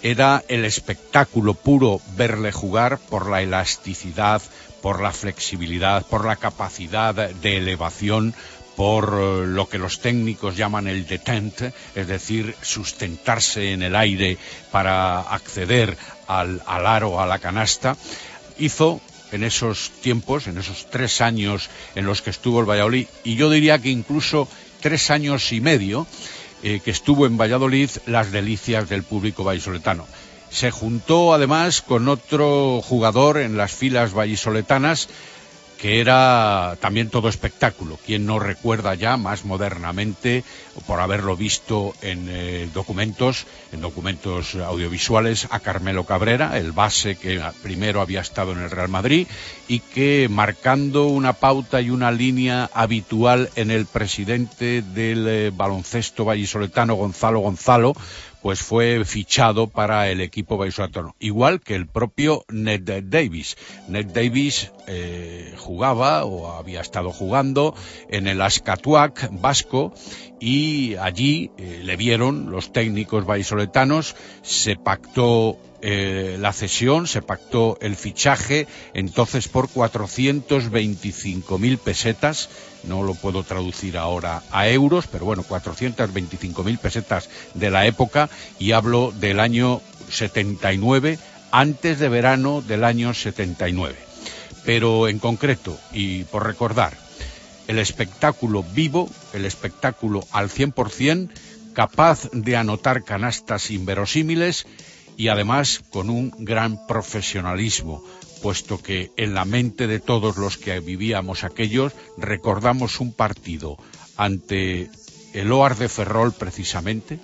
Era 0.03 0.43
el 0.47 0.63
espectáculo 0.63 1.55
puro 1.55 1.99
verle 2.15 2.51
jugar 2.51 2.99
por 2.99 3.29
la 3.29 3.41
elasticidad, 3.41 4.41
por 4.81 5.01
la 5.01 5.11
flexibilidad, 5.11 6.05
por 6.05 6.23
la 6.25 6.35
capacidad 6.35 7.13
de 7.13 7.57
elevación, 7.57 8.33
por 8.77 9.19
eh, 9.19 9.47
lo 9.47 9.67
que 9.67 9.79
los 9.79 9.99
técnicos 9.99 10.55
llaman 10.55 10.87
el 10.87 11.07
detente, 11.07 11.73
es 11.95 12.07
decir, 12.07 12.55
sustentarse 12.61 13.73
en 13.73 13.81
el 13.81 13.95
aire 13.95 14.37
para 14.71 15.19
acceder 15.19 15.97
al, 16.27 16.61
al 16.67 16.85
aro, 16.85 17.19
a 17.19 17.25
la 17.25 17.39
canasta, 17.39 17.97
hizo 18.59 19.01
en 19.31 19.43
esos 19.43 19.89
tiempos, 20.01 20.45
en 20.45 20.59
esos 20.59 20.85
tres 20.91 21.21
años 21.21 21.69
en 21.95 22.05
los 22.05 22.21
que 22.21 22.29
estuvo 22.29 22.59
el 22.59 22.69
Valladolid, 22.69 23.07
y 23.23 23.35
yo 23.35 23.49
diría 23.49 23.79
que 23.79 23.89
incluso 23.89 24.47
tres 24.79 25.09
años 25.09 25.51
y 25.51 25.59
medio 25.59 26.05
eh, 26.61 26.79
que 26.83 26.91
estuvo 26.91 27.25
en 27.25 27.35
Valladolid, 27.35 27.89
las 28.05 28.31
delicias 28.31 28.89
del 28.89 29.01
público 29.01 29.43
vallisoletano. 29.43 30.05
Se 30.51 30.69
juntó 30.69 31.33
además 31.33 31.81
con 31.81 32.07
otro 32.07 32.81
jugador 32.81 33.37
en 33.37 33.57
las 33.57 33.71
filas 33.71 34.13
vallisoletanas, 34.13 35.09
que 35.77 36.01
era 36.01 36.77
también 36.79 37.09
todo 37.09 37.29
espectáculo. 37.29 37.99
Quien 38.05 38.25
no 38.25 38.39
recuerda 38.39 38.95
ya 38.95 39.17
más 39.17 39.45
modernamente, 39.45 40.43
por 40.85 40.99
haberlo 40.99 41.35
visto 41.35 41.93
en 42.01 42.27
eh, 42.29 42.69
documentos, 42.73 43.45
en 43.71 43.81
documentos 43.81 44.55
audiovisuales, 44.55 45.47
a 45.51 45.59
Carmelo 45.59 46.05
Cabrera, 46.05 46.57
el 46.57 46.71
base 46.71 47.15
que 47.15 47.41
primero 47.61 48.01
había 48.01 48.21
estado 48.21 48.51
en 48.51 48.59
el 48.59 48.71
Real 48.71 48.89
Madrid 48.89 49.27
y 49.67 49.79
que 49.79 50.27
marcando 50.29 51.07
una 51.07 51.33
pauta 51.33 51.81
y 51.81 51.89
una 51.89 52.11
línea 52.11 52.69
habitual 52.73 53.49
en 53.55 53.71
el 53.71 53.85
presidente 53.85 54.81
del 54.81 55.27
eh, 55.27 55.51
baloncesto 55.53 56.25
vallisoletano, 56.25 56.95
Gonzalo 56.95 57.39
Gonzalo, 57.39 57.93
pues 58.41 58.61
fue 58.61 59.03
fichado 59.05 59.67
para 59.67 60.09
el 60.09 60.21
equipo 60.21 60.57
vallisoletano, 60.57 61.15
igual 61.19 61.61
que 61.61 61.75
el 61.75 61.87
propio 61.87 62.45
Ned 62.49 63.03
Davis. 63.03 63.57
Ned 63.87 64.07
Davis 64.07 64.71
eh, 64.87 65.53
jugaba 65.57 66.25
o 66.25 66.51
había 66.51 66.81
estado 66.81 67.11
jugando 67.11 67.75
en 68.09 68.27
el 68.27 68.41
Ascatuac 68.41 69.29
vasco 69.31 69.93
y 70.39 70.95
allí 70.95 71.51
eh, 71.57 71.81
le 71.83 71.95
vieron 71.95 72.51
los 72.51 72.71
técnicos 72.71 73.25
vallisoletanos, 73.25 74.15
se 74.43 74.75
pactó 74.75 75.57
eh, 75.81 76.37
la 76.39 76.53
cesión, 76.53 77.07
se 77.07 77.21
pactó 77.21 77.77
el 77.81 77.95
fichaje, 77.95 78.67
entonces 78.93 79.47
por 79.47 79.69
425.000 79.69 81.77
pesetas, 81.77 82.49
no 82.87 83.03
lo 83.03 83.13
puedo 83.13 83.43
traducir 83.43 83.97
ahora 83.97 84.43
a 84.51 84.67
euros, 84.69 85.07
pero 85.07 85.25
bueno, 85.25 85.43
425.000 85.43 86.79
pesetas 86.79 87.29
de 87.53 87.69
la 87.69 87.85
época 87.85 88.29
y 88.59 88.71
hablo 88.71 89.11
del 89.11 89.39
año 89.39 89.81
79, 90.09 91.19
antes 91.51 91.99
de 91.99 92.09
verano 92.09 92.61
del 92.61 92.83
año 92.83 93.13
79. 93.13 93.95
Pero 94.65 95.07
en 95.07 95.19
concreto, 95.19 95.77
y 95.93 96.23
por 96.25 96.45
recordar, 96.45 96.97
el 97.67 97.79
espectáculo 97.79 98.63
vivo, 98.63 99.09
el 99.33 99.45
espectáculo 99.45 100.25
al 100.31 100.49
100%, 100.49 101.29
capaz 101.73 102.29
de 102.31 102.55
anotar 102.55 103.03
canastas 103.03 103.69
inverosímiles 103.69 104.65
y 105.15 105.27
además 105.27 105.81
con 105.89 106.09
un 106.09 106.33
gran 106.39 106.87
profesionalismo, 106.87 108.03
puesto 108.41 108.81
que 108.81 109.11
en 109.17 109.33
la 109.33 109.45
mente 109.45 109.87
de 109.87 109.99
todos 109.99 110.37
los 110.37 110.57
que 110.57 110.79
vivíamos 110.79 111.43
aquellos 111.43 111.93
recordamos 112.17 112.99
un 112.99 113.13
partido 113.13 113.77
ante 114.15 114.89
el 115.33 115.51
OAR 115.51 115.75
de 115.77 115.89
Ferrol 115.89 116.33
precisamente, 116.33 117.19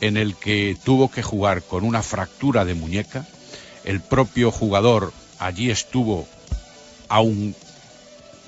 en 0.00 0.16
el 0.16 0.34
que 0.34 0.76
tuvo 0.84 1.10
que 1.10 1.22
jugar 1.22 1.62
con 1.62 1.84
una 1.84 2.02
fractura 2.02 2.64
de 2.64 2.74
muñeca, 2.74 3.26
el 3.84 4.00
propio 4.00 4.50
jugador 4.50 5.12
allí 5.38 5.70
estuvo 5.70 6.26
aún 7.08 7.54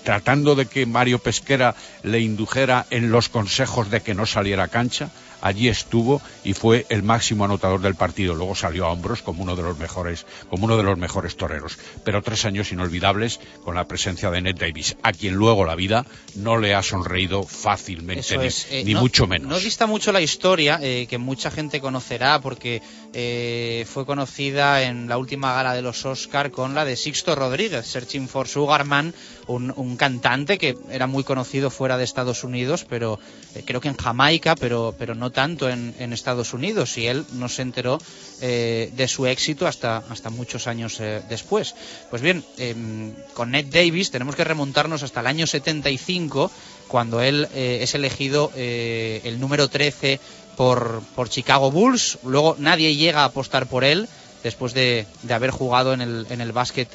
tratando 0.05 0.55
de 0.55 0.67
que 0.67 0.87
Mario 0.87 1.19
Pesquera 1.19 1.75
le 2.03 2.21
indujera 2.21 2.87
en 2.91 3.11
los 3.11 3.29
consejos 3.29 3.91
de 3.91 4.03
que 4.03 4.15
no 4.15 4.27
saliera 4.27 4.65
a 4.65 4.69
cancha, 4.69 5.11
allí 5.45 5.69
estuvo 5.69 6.23
y 6.43 6.55
fue 6.55 6.87
el 6.89 7.03
máximo 7.03 7.45
anotador 7.45 7.81
del 7.83 7.95
partido. 7.95 8.35
Luego 8.35 8.55
salió 8.55 8.87
a 8.87 8.93
hombros 8.93 9.21
como 9.21 9.43
uno 9.43 9.55
de 9.55 9.63
los 9.63 9.79
mejores, 9.79 10.27
como 10.49 10.65
uno 10.65 10.79
de 10.79 10.83
los 10.83 10.97
mejores 10.97 11.37
toreros. 11.37 11.79
Pero 12.03 12.23
tres 12.23 12.47
años 12.47 12.73
inolvidables 12.73 13.41
con 13.63 13.75
la 13.75 13.85
presencia 13.87 14.31
de 14.31 14.41
Ned 14.41 14.57
Davis, 14.59 14.97
a 15.03 15.13
quien 15.13 15.35
luego 15.35 15.67
la 15.67 15.75
vida 15.75 16.07
no 16.35 16.57
le 16.57 16.75
ha 16.75 16.83
sonreído 16.83 17.43
fácilmente, 17.43 18.39
ni, 18.39 18.93
eh, 18.93 18.97
mucho 18.97 19.27
menos. 19.27 19.49
No 19.49 19.61
dista 19.61 19.87
mucho 19.87 20.13
la 20.13 20.23
historia, 20.23 20.79
eh, 20.81 21.07
que 21.09 21.19
mucha 21.19 21.51
gente 21.51 21.79
conocerá, 21.79 22.41
porque 22.41 22.81
eh, 23.13 23.87
fue 23.87 24.07
conocida 24.07 24.83
en 24.83 25.09
la 25.11 25.19
última 25.19 25.53
gala 25.53 25.75
de 25.75 25.83
los 25.83 26.07
Oscar 26.07 26.51
con 26.51 26.75
la 26.75 26.87
de 26.87 26.97
Sixto 26.97 27.35
Rodríguez, 27.35 27.87
Searching 27.87 28.29
for 28.29 28.49
Sugarman, 28.49 29.13
un, 29.47 29.73
un 29.77 29.97
cantante 29.97 30.59
que 30.59 30.77
era 30.91 31.07
muy 31.07 31.25
conocido 31.25 31.71
fuera 31.71 31.97
de 31.97 32.05
Estados 32.05 32.45
Unidos, 32.45 32.87
pero 32.89 33.19
creo 33.65 33.81
que 33.81 33.89
en 33.89 33.97
Jamaica, 33.97 34.55
pero, 34.57 34.95
pero 34.99 35.15
no 35.15 35.31
tanto 35.31 35.69
en, 35.69 35.95
Estados 36.13 36.55
Unidos 36.55 36.97
y 36.97 37.07
él 37.07 37.25
no 37.33 37.49
se 37.49 37.63
enteró 37.63 37.99
eh, 38.41 38.91
de 38.95 39.09
su 39.09 39.27
éxito 39.27 39.67
hasta, 39.67 39.99
hasta 40.09 40.31
muchos 40.31 40.67
años 40.67 41.01
eh, 41.01 41.23
después. 41.29 41.75
Pues 42.09 42.23
bien, 42.23 42.45
em, 42.57 43.13
con 43.35 43.51
Ned 43.51 43.67
Davis 43.67 44.11
tenemos 44.11 44.37
que 44.37 44.45
remontarnos 44.45 45.03
hasta 45.03 45.21
el 45.21 45.27
año 45.27 45.47
75, 45.47 46.51
cuando 46.89 47.21
él 47.21 47.49
eh, 47.55 47.81
es 47.83 47.95
elegido 47.95 48.53
el 48.55 49.41
número 49.41 49.69
13 49.69 50.21
por, 50.57 51.03
por 51.15 51.29
Chicago 51.29 51.71
Bulls. 51.71 52.19
Luego 52.23 52.57
nadie 52.59 52.95
llega 52.95 53.23
a 53.23 53.27
apostar 53.27 53.67
por 53.67 53.85
él 53.85 54.09
después 54.45 54.75
de, 54.75 55.07
de, 55.23 55.35
haber 55.35 55.51
jugado 55.51 55.93
en 55.93 56.01
el, 56.01 56.27
en 56.31 56.41
el 56.41 56.53
básquet 56.53 56.89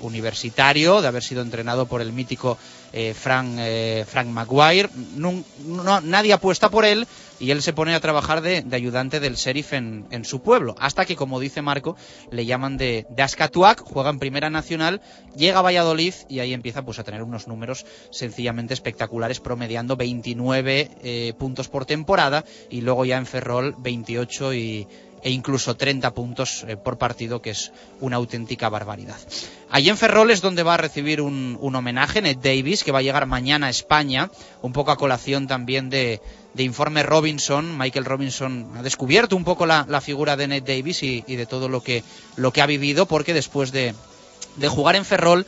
universitario, 0.00 1.00
de 1.00 1.06
haber 1.06 1.22
sido 1.22 1.42
entrenado 1.42 1.86
por 1.86 2.00
el 2.00 2.12
mítico 2.12 2.58
Frank, 3.14 3.58
Frank 4.06 4.26
Maguire. 4.26 4.88
No, 5.16 5.44
nadie 6.00 6.32
apuesta 6.32 6.68
por 6.70 6.84
él 6.84 7.06
y 7.40 7.50
él 7.50 7.62
se 7.62 7.72
pone 7.72 7.94
a 7.94 8.00
trabajar 8.00 8.40
de, 8.40 8.64
ayudante 8.72 9.20
del 9.20 9.34
sheriff 9.34 9.72
en, 9.72 10.24
su 10.24 10.40
pueblo, 10.40 10.74
hasta 10.78 11.04
que, 11.04 11.16
como 11.16 11.40
dice 11.40 11.62
Marco, 11.62 11.96
le 12.30 12.46
llaman 12.46 12.76
de, 12.76 13.06
de 13.10 13.22
Ascatuac, 13.22 13.80
juega 13.80 14.10
en 14.10 14.18
Primera 14.18 14.50
Nacional, 14.50 15.00
llega 15.36 15.58
a 15.58 15.62
Valladolid 15.62 16.14
y 16.28 16.38
ahí 16.38 16.52
empieza 16.52 16.84
pues 16.84 16.98
a 16.98 17.04
tener 17.04 17.22
unos 17.22 17.48
números 17.48 17.84
sencillamente 18.10 18.74
espectaculares, 18.74 19.40
promediando 19.40 19.96
29 19.96 20.90
eh, 21.02 21.32
puntos 21.38 21.68
por 21.68 21.86
temporada 21.86 22.44
y 22.70 22.80
luego 22.80 23.04
ya 23.04 23.18
en 23.18 23.26
Ferrol 23.26 23.74
28 23.78 24.54
y, 24.54 24.86
e 25.24 25.30
incluso 25.30 25.74
30 25.74 26.12
puntos 26.12 26.64
eh, 26.68 26.76
por 26.76 26.98
partido, 26.98 27.40
que 27.40 27.50
es 27.50 27.72
una 28.00 28.16
auténtica 28.16 28.68
barbaridad. 28.68 29.16
Allí 29.70 29.88
en 29.88 29.96
Ferrol 29.96 30.30
es 30.30 30.42
donde 30.42 30.62
va 30.62 30.74
a 30.74 30.76
recibir 30.76 31.22
un, 31.22 31.56
un 31.60 31.74
homenaje, 31.74 32.20
Ned 32.20 32.36
Davis, 32.36 32.84
que 32.84 32.92
va 32.92 32.98
a 32.98 33.02
llegar 33.02 33.24
mañana 33.26 33.68
a 33.68 33.70
España, 33.70 34.30
un 34.60 34.74
poco 34.74 34.90
a 34.90 34.98
colación 34.98 35.46
también 35.46 35.88
de, 35.88 36.20
de 36.52 36.62
Informe 36.62 37.02
Robinson. 37.02 37.76
Michael 37.76 38.04
Robinson 38.04 38.70
ha 38.76 38.82
descubierto 38.82 39.34
un 39.34 39.44
poco 39.44 39.64
la, 39.64 40.00
figura 40.02 40.36
de 40.36 40.46
Ned 40.46 40.62
Davis 40.62 41.02
y, 41.02 41.22
de 41.22 41.46
todo 41.46 41.70
lo 41.70 41.82
que, 41.82 42.04
lo 42.36 42.52
que 42.52 42.60
ha 42.60 42.66
vivido, 42.66 43.06
porque 43.06 43.32
después 43.32 43.72
de, 43.72 43.94
de 44.56 44.68
jugar 44.68 44.94
en 44.94 45.06
Ferrol 45.06 45.46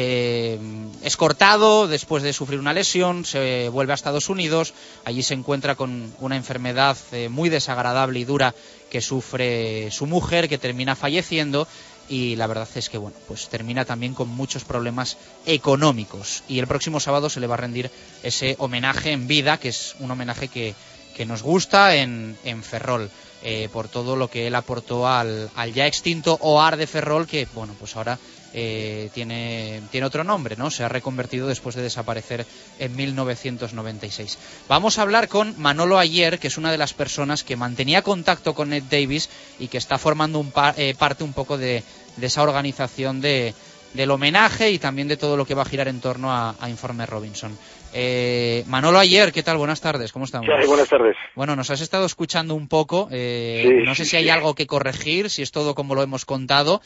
eh, 0.00 0.56
es 1.02 1.16
cortado 1.16 1.88
después 1.88 2.22
de 2.22 2.32
sufrir 2.32 2.60
una 2.60 2.72
lesión, 2.72 3.24
se 3.24 3.68
vuelve 3.68 3.92
a 3.92 3.94
Estados 3.96 4.28
Unidos, 4.28 4.72
allí 5.04 5.24
se 5.24 5.34
encuentra 5.34 5.74
con 5.74 6.14
una 6.20 6.36
enfermedad 6.36 6.96
eh, 7.10 7.28
muy 7.28 7.48
desagradable 7.48 8.20
y 8.20 8.24
dura 8.24 8.54
que 8.90 9.00
sufre 9.00 9.90
su 9.90 10.06
mujer, 10.06 10.48
que 10.48 10.56
termina 10.56 10.94
falleciendo 10.94 11.66
y 12.08 12.36
la 12.36 12.46
verdad 12.46 12.68
es 12.76 12.88
que 12.88 12.96
bueno, 12.96 13.16
pues 13.26 13.48
termina 13.48 13.84
también 13.84 14.14
con 14.14 14.28
muchos 14.28 14.62
problemas 14.62 15.16
económicos 15.46 16.44
y 16.46 16.60
el 16.60 16.68
próximo 16.68 17.00
sábado 17.00 17.28
se 17.28 17.40
le 17.40 17.48
va 17.48 17.54
a 17.54 17.58
rendir 17.58 17.90
ese 18.22 18.54
homenaje 18.60 19.10
en 19.10 19.26
vida, 19.26 19.58
que 19.58 19.70
es 19.70 19.96
un 19.98 20.12
homenaje 20.12 20.46
que, 20.46 20.76
que 21.16 21.26
nos 21.26 21.42
gusta 21.42 21.96
en, 21.96 22.38
en 22.44 22.62
Ferrol. 22.62 23.10
Eh, 23.44 23.68
por 23.72 23.86
todo 23.86 24.16
lo 24.16 24.28
que 24.28 24.48
él 24.48 24.56
aportó 24.56 25.06
al, 25.06 25.48
al, 25.54 25.72
ya 25.72 25.86
extinto 25.86 26.36
OAR 26.40 26.76
de 26.76 26.88
Ferrol, 26.88 27.28
que 27.28 27.46
bueno, 27.54 27.72
pues 27.78 27.94
ahora 27.94 28.18
eh, 28.54 29.10
tiene, 29.12 29.82
tiene 29.90 30.06
otro 30.06 30.24
nombre, 30.24 30.56
¿no? 30.56 30.70
Se 30.70 30.82
ha 30.82 30.88
reconvertido 30.88 31.46
después 31.46 31.74
de 31.74 31.82
desaparecer 31.82 32.46
en 32.78 32.96
1996. 32.96 34.38
Vamos 34.68 34.98
a 34.98 35.02
hablar 35.02 35.28
con 35.28 35.54
Manolo 35.60 35.98
Ayer, 35.98 36.38
que 36.38 36.48
es 36.48 36.56
una 36.56 36.72
de 36.72 36.78
las 36.78 36.94
personas 36.94 37.44
que 37.44 37.56
mantenía 37.56 38.02
contacto 38.02 38.54
con 38.54 38.70
Ned 38.70 38.84
Davis 38.90 39.28
y 39.58 39.68
que 39.68 39.78
está 39.78 39.98
formando 39.98 40.38
un 40.38 40.52
eh, 40.76 40.94
parte 40.98 41.24
un 41.24 41.34
poco 41.34 41.58
de, 41.58 41.82
esa 42.20 42.42
organización 42.42 43.20
de, 43.20 43.54
del 43.92 44.10
homenaje 44.10 44.70
y 44.70 44.78
también 44.78 45.08
de 45.08 45.18
todo 45.18 45.36
lo 45.36 45.44
que 45.44 45.54
va 45.54 45.62
a 45.62 45.66
girar 45.66 45.88
en 45.88 46.00
torno 46.00 46.32
a, 46.32 46.54
Informe 46.68 47.04
Robinson. 47.04 47.56
Eh, 47.92 48.64
Manolo 48.66 48.98
Ayer, 48.98 49.30
¿qué 49.30 49.42
tal? 49.42 49.58
Buenas 49.58 49.80
tardes, 49.82 50.10
¿cómo 50.10 50.24
estamos? 50.24 50.48
Sí, 50.48 50.66
buenas 50.66 50.88
tardes. 50.88 51.16
Bueno, 51.34 51.54
nos 51.54 51.68
has 51.70 51.82
estado 51.82 52.06
escuchando 52.06 52.54
un 52.54 52.68
poco, 52.68 53.08
no 53.10 53.94
sé 53.94 54.04
si 54.06 54.16
hay 54.16 54.30
algo 54.30 54.54
que 54.54 54.66
corregir, 54.66 55.28
si 55.28 55.42
es 55.42 55.52
todo 55.52 55.74
como 55.74 55.94
lo 55.94 56.02
hemos 56.02 56.24
contado. 56.24 56.80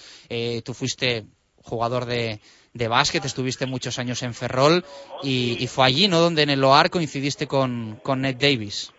tú 0.65 0.75
fuiste 0.75 1.25
jugador 1.63 2.05
de, 2.05 2.41
de 2.75 2.89
básquet, 2.89 3.25
estuviste 3.25 3.67
muchos 3.67 3.99
años 3.99 4.23
en 4.23 4.35
Ferrol 4.35 4.85
y, 5.23 5.67
fue 5.69 5.87
allí, 5.87 6.09
¿no?, 6.09 6.19
donde 6.19 6.43
en 6.43 6.51
el 6.51 6.65
OAR 6.65 6.91
coincidiste 6.91 7.47
con, 7.47 7.97
con 8.03 8.23
Ned 8.23 8.37
Davis. 8.39 8.93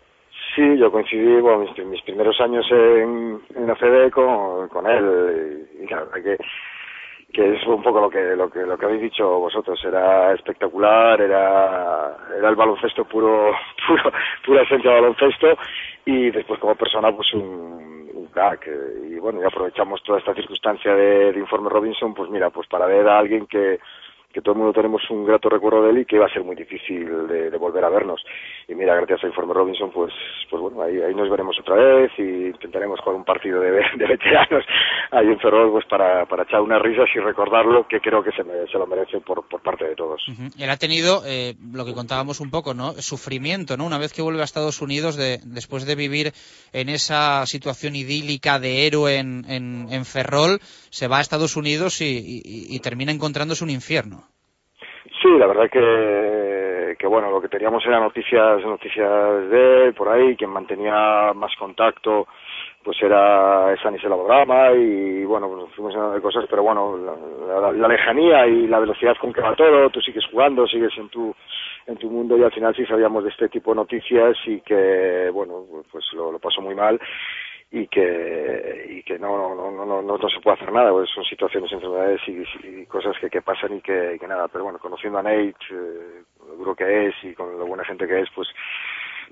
Sí, 0.55 0.61
yo 0.77 0.91
coincidí, 0.91 1.41
bueno, 1.41 1.65
mis, 1.85 2.01
primeros 2.03 2.39
años 2.39 2.65
en, 2.69 3.41
en 3.55 3.67
la 3.67 3.75
FED 3.75 4.11
con, 4.11 4.67
con 4.69 4.85
él 4.87 5.67
y, 5.81 5.85
claro, 5.87 6.11
que 6.11 6.37
que 7.33 7.55
es 7.55 7.65
un 7.65 7.81
poco 7.81 7.99
lo 7.99 8.09
que 8.11 8.35
lo 8.35 8.47
que 8.47 8.59
lo 8.59 8.77
que 8.77 8.85
habéis 8.85 9.01
dicho 9.01 9.39
vosotros 9.39 9.83
era 9.83 10.33
espectacular 10.33 11.19
era 11.19 12.15
era 12.37 12.49
el 12.49 12.55
baloncesto 12.55 13.05
puro 13.05 13.51
puro 13.87 14.11
pura 14.45 14.61
esencia 14.61 14.91
de 14.91 15.01
baloncesto 15.01 15.57
y 16.05 16.29
después 16.29 16.59
como 16.59 16.75
persona 16.75 17.11
pues 17.11 17.33
un 17.33 17.92
y 18.13 19.19
bueno, 19.19 19.41
y 19.41 19.45
aprovechamos 19.45 20.01
toda 20.03 20.19
esta 20.19 20.33
circunstancia 20.33 20.93
de, 20.93 21.33
de, 21.33 21.39
Informe 21.39 21.69
Robinson, 21.69 22.13
pues 22.13 22.29
mira, 22.29 22.49
pues 22.49 22.67
para 22.67 22.85
ver 22.85 23.07
a 23.07 23.19
alguien 23.19 23.47
que, 23.47 23.79
que 24.33 24.41
todo 24.41 24.53
el 24.53 24.57
mundo 24.57 24.73
tenemos 24.73 25.01
un 25.11 25.25
grato 25.25 25.47
recuerdo 25.47 25.83
de 25.83 25.91
él 25.91 25.99
y 25.99 26.05
que 26.05 26.15
iba 26.15 26.25
a 26.25 26.33
ser 26.33 26.43
muy 26.43 26.55
difícil 26.55 27.27
de, 27.27 27.55
volver 27.57 27.85
a 27.85 27.89
vernos. 27.89 28.19
Y 28.67 28.73
mira, 28.73 28.95
gracias 28.95 29.23
a 29.23 29.27
Informe 29.27 29.53
Robinson, 29.53 29.91
pues, 29.91 30.11
pues 30.49 30.61
bueno, 30.61 30.81
ahí, 30.81 31.13
nos 31.13 31.29
veremos 31.29 31.55
otra 31.59 31.75
vez 31.75 32.11
y 32.17 32.47
intentaremos 32.47 32.99
jugar 32.99 33.15
un 33.15 33.23
partido 33.23 33.61
de, 33.61 33.71
veteranos 33.95 34.65
ahí 35.11 35.27
en 35.27 35.39
Ferrol, 35.39 35.71
pues 35.71 35.85
para, 35.85 36.25
para 36.25 36.43
echar 36.43 36.61
unas 36.61 36.81
risas 36.81 37.07
y 37.15 37.19
recordarlo, 37.19 37.87
que 37.87 38.01
creo 38.01 38.23
que 38.23 38.31
se, 38.31 38.43
se 38.43 38.77
lo 38.77 38.87
merece 38.87 39.19
por, 39.21 39.47
por 39.47 39.61
parte 39.61 39.85
de 39.85 39.95
todos. 39.95 40.25
Él 40.57 40.69
ha 40.69 40.77
tenido, 40.77 41.21
eh, 41.25 41.53
lo 41.71 41.85
que 41.85 41.93
contábamos 41.93 42.39
un 42.39 42.49
poco, 42.49 42.73
¿no? 42.73 42.93
Sufrimiento, 42.93 43.77
¿no? 43.77 43.85
Una 43.85 43.99
vez 43.99 44.13
que 44.13 44.23
vuelve 44.23 44.41
a 44.41 44.45
Estados 44.45 44.81
Unidos, 44.81 45.15
de, 45.15 45.39
después 45.45 45.85
de 45.85 45.95
vivir 45.95 46.33
en 46.71 46.89
esa 46.89 47.45
situación 47.45 47.95
idílica 47.95 48.57
de 48.57 48.87
héroe 48.87 49.17
en, 49.17 49.45
en, 49.47 50.05
Ferrol, 50.05 50.59
se 50.89 51.07
va 51.07 51.19
a 51.19 51.21
Estados 51.21 51.55
Unidos 51.55 52.01
y 52.01 52.79
termina 52.79 53.11
encontrándose 53.11 53.63
un 53.63 53.69
infierno. 53.69 54.22
Sí, 55.23 55.29
la 55.37 55.47
verdad 55.47 55.69
que, 55.71 56.97
que 56.99 57.07
bueno, 57.07 57.31
lo 57.31 57.41
que 57.41 57.47
teníamos 57.47 57.85
eran 57.85 58.03
noticias, 58.03 58.61
noticias 58.65 59.49
de 59.49 59.85
él 59.85 59.93
por 59.93 60.09
ahí, 60.09 60.35
quien 60.35 60.49
mantenía 60.49 61.31
más 61.33 61.55
contacto 61.57 62.27
pues 62.83 63.01
era 63.01 63.73
esa 63.73 63.89
Nisela 63.89 64.15
Brama 64.15 64.73
y 64.73 65.23
bueno, 65.23 65.47
pues 65.47 65.73
fuimos 65.73 65.95
hablando 65.95 66.15
de 66.15 66.21
cosas, 66.21 66.45
pero 66.49 66.63
bueno, 66.63 66.97
la, 66.97 67.87
lejanía 67.87 68.45
y 68.47 68.67
la 68.67 68.79
velocidad 68.79 69.15
con 69.19 69.31
que 69.31 69.39
va 69.39 69.55
todo, 69.55 69.89
tú 69.89 70.01
sigues 70.01 70.25
jugando, 70.29 70.67
sigues 70.67 70.91
en 70.97 71.07
tu 71.07 71.33
en 71.85 71.97
tu 71.97 72.09
mundo 72.09 72.37
y 72.37 72.43
al 72.43 72.51
final 72.51 72.75
sí 72.75 72.85
sabíamos 72.85 73.23
de 73.23 73.29
este 73.29 73.49
tipo 73.49 73.71
de 73.71 73.75
noticias 73.75 74.37
y 74.45 74.59
que 74.61 75.29
bueno, 75.33 75.63
pues 75.91 76.03
lo, 76.13 76.33
lo 76.33 76.39
pasó 76.39 76.61
muy 76.61 76.75
mal 76.75 76.99
y 77.75 77.87
que 77.87 78.85
y 78.87 79.01
que 79.01 79.17
no 79.17 79.35
no 79.35 79.71
no 79.71 79.85
no 79.85 80.01
no, 80.03 80.29
se 80.29 80.39
puede 80.41 80.57
hacer 80.57 80.71
nada 80.71 80.91
son 81.07 81.23
situaciones 81.25 81.71
enfermedades 81.71 82.21
y, 82.27 82.85
cosas 82.85 83.15
que, 83.19 83.31
que 83.31 83.41
pasan 83.41 83.77
y 83.77 83.81
que, 83.81 84.15
que, 84.19 84.27
nada 84.27 84.47
pero 84.47 84.65
bueno 84.65 84.77
conociendo 84.77 85.17
a 85.17 85.23
Nate 85.23 85.55
eh, 85.71 86.21
lo 86.47 86.55
duro 86.55 86.75
que 86.75 87.07
es 87.07 87.15
y 87.23 87.33
con 87.33 87.57
lo 87.57 87.65
buena 87.65 87.83
gente 87.83 88.07
que 88.07 88.21
es 88.21 88.29
pues 88.35 88.47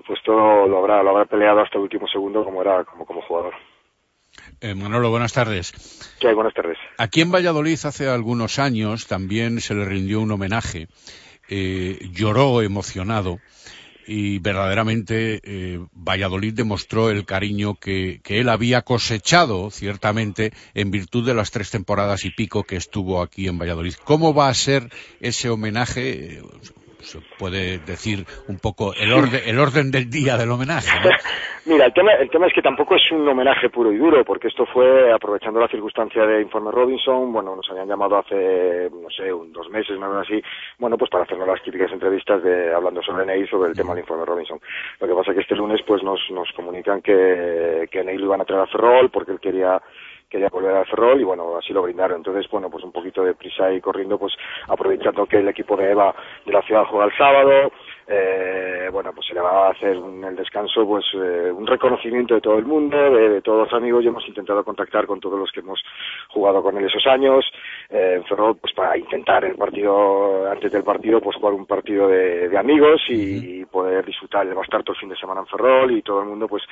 pues 0.04 0.20
todo 0.24 0.66
lo 0.66 0.78
habrá 0.78 1.04
lo 1.04 1.10
habrá 1.10 1.24
peleado 1.24 1.60
hasta 1.60 1.78
el 1.78 1.84
último 1.84 2.08
segundo 2.08 2.44
como 2.44 2.62
era 2.62 2.82
como 2.84 3.06
como 3.06 3.22
jugador 3.22 3.54
eh, 4.62 4.74
Manolo, 4.74 5.10
buenas 5.10 5.34
tardes. 5.34 6.16
¿Qué 6.18 6.28
hay? 6.28 6.34
Buenas 6.34 6.54
tardes. 6.54 6.78
Aquí 6.96 7.20
en 7.20 7.30
Valladolid 7.30 7.78
hace 7.84 8.08
algunos 8.08 8.58
años 8.58 9.06
también 9.06 9.60
se 9.60 9.74
le 9.74 9.84
rindió 9.84 10.20
un 10.20 10.30
homenaje. 10.30 10.88
Eh, 11.50 11.98
lloró 12.12 12.62
emocionado 12.62 13.40
y 14.06 14.38
verdaderamente 14.38 15.40
eh, 15.44 15.80
Valladolid 15.92 16.54
demostró 16.54 17.10
el 17.10 17.24
cariño 17.24 17.74
que, 17.74 18.20
que, 18.22 18.40
él 18.40 18.48
había 18.48 18.82
cosechado, 18.82 19.70
ciertamente, 19.70 20.52
en 20.74 20.90
virtud 20.90 21.26
de 21.26 21.34
las 21.34 21.50
tres 21.50 21.70
temporadas 21.70 22.24
y 22.24 22.30
pico 22.30 22.64
que 22.64 22.76
estuvo 22.76 23.22
aquí 23.22 23.48
en 23.48 23.58
Valladolid. 23.58 23.94
¿Cómo 24.04 24.34
va 24.34 24.48
a 24.48 24.54
ser 24.54 24.90
ese 25.20 25.50
homenaje? 25.50 26.42
Puede 27.38 27.78
decir 27.78 28.24
un 28.48 28.58
poco 28.58 28.92
el 28.94 29.12
orden, 29.12 29.40
el 29.44 29.58
orden 29.58 29.90
del 29.90 30.10
día 30.10 30.36
del 30.36 30.50
homenaje. 30.50 30.90
Mira, 31.64 31.86
el 31.86 31.92
tema, 31.92 32.12
el 32.14 32.28
tema 32.28 32.46
es 32.46 32.52
que 32.52 32.62
tampoco 32.62 32.96
es 32.96 33.02
un 33.12 33.28
homenaje 33.28 33.70
puro 33.70 33.92
y 33.92 33.96
duro, 33.96 34.24
porque 34.24 34.48
esto 34.48 34.66
fue 34.66 35.12
aprovechando 35.12 35.60
la 35.60 35.68
circunstancia 35.68 36.26
de 36.26 36.42
Informe 36.42 36.72
Robinson, 36.72 37.32
bueno, 37.32 37.54
nos 37.54 37.70
habían 37.70 37.86
llamado 37.86 38.18
hace, 38.18 38.90
no 38.90 39.08
sé, 39.10 39.32
un, 39.32 39.52
dos 39.52 39.68
meses, 39.70 39.96
más 39.98 40.08
o 40.08 40.12
menos 40.12 40.28
así, 40.28 40.42
bueno, 40.78 40.98
pues 40.98 41.10
para 41.10 41.22
hacernos 41.24 41.46
las 41.46 41.62
típicas 41.62 41.92
entrevistas 41.92 42.42
de 42.42 42.74
hablando 42.74 43.00
sobre 43.02 43.26
Neil, 43.26 43.48
sobre 43.48 43.70
el 43.70 43.76
tema 43.76 43.94
del 43.94 44.02
Informe 44.02 44.24
Robinson. 44.24 44.58
Lo 45.00 45.06
que 45.06 45.14
pasa 45.14 45.30
es 45.30 45.36
que 45.36 45.42
este 45.42 45.56
lunes, 45.56 45.80
pues 45.86 46.02
nos, 46.02 46.20
nos 46.30 46.50
comunican 46.52 47.00
que, 47.00 47.88
que 47.90 48.02
Neil 48.02 48.20
lo 48.20 48.26
iban 48.26 48.40
a 48.40 48.44
traer 48.44 48.62
a 48.62 48.66
Ferrol 48.66 49.10
porque 49.10 49.32
él 49.32 49.40
quería 49.40 49.80
quería 50.32 50.48
volver 50.48 50.74
a 50.74 50.84
Ferrol 50.86 51.20
y 51.20 51.24
bueno, 51.24 51.58
así 51.58 51.74
lo 51.74 51.82
brindaron. 51.82 52.16
Entonces, 52.16 52.50
bueno, 52.50 52.70
pues 52.70 52.82
un 52.82 52.90
poquito 52.90 53.22
de 53.22 53.34
prisa 53.34 53.70
y 53.70 53.82
corriendo, 53.82 54.18
pues 54.18 54.32
aprovechando 54.66 55.26
que 55.26 55.36
el 55.36 55.48
equipo 55.48 55.76
de 55.76 55.90
Eva 55.90 56.14
de 56.46 56.52
la 56.52 56.62
ciudad 56.62 56.86
juega 56.86 57.04
el 57.04 57.16
sábado, 57.18 57.70
eh, 58.08 58.88
bueno, 58.90 59.12
pues 59.14 59.26
se 59.26 59.34
le 59.34 59.40
va 59.40 59.68
a 59.68 59.70
hacer 59.70 59.94
en 59.94 60.24
el 60.24 60.34
descanso 60.34 60.86
pues 60.86 61.04
eh, 61.14 61.52
un 61.52 61.66
reconocimiento 61.66 62.34
de 62.34 62.40
todo 62.40 62.58
el 62.58 62.64
mundo, 62.64 62.96
de, 62.96 63.42
todos 63.42 63.70
los 63.70 63.72
amigos 63.74 64.02
y 64.02 64.08
hemos 64.08 64.26
intentado 64.26 64.64
contactar 64.64 65.06
con 65.06 65.20
todos 65.20 65.38
los 65.38 65.52
que 65.52 65.60
hemos 65.60 65.80
jugado 66.28 66.62
con 66.62 66.76
él 66.78 66.86
esos 66.86 67.06
años 67.06 67.44
eh, 67.90 68.14
en 68.16 68.24
Ferrol 68.24 68.56
pues 68.56 68.72
para 68.72 68.96
intentar 68.96 69.44
el 69.44 69.54
partido, 69.54 70.50
antes 70.50 70.72
del 70.72 70.82
partido 70.82 71.20
pues 71.20 71.36
jugar 71.36 71.52
un 71.52 71.66
partido 71.66 72.08
de, 72.08 72.56
amigos 72.56 73.02
y, 73.08 73.64
poder 73.66 74.04
disfrutar, 74.04 74.46
va 74.54 74.60
a 74.60 74.64
estar 74.64 74.82
todo 74.82 74.94
el 74.94 75.00
fin 75.00 75.08
de 75.08 75.16
semana 75.16 75.40
en 75.40 75.46
Ferrol 75.46 75.90
y 75.92 76.02
todo 76.02 76.20
el 76.20 76.28
mundo 76.28 76.46
pues 76.46 76.62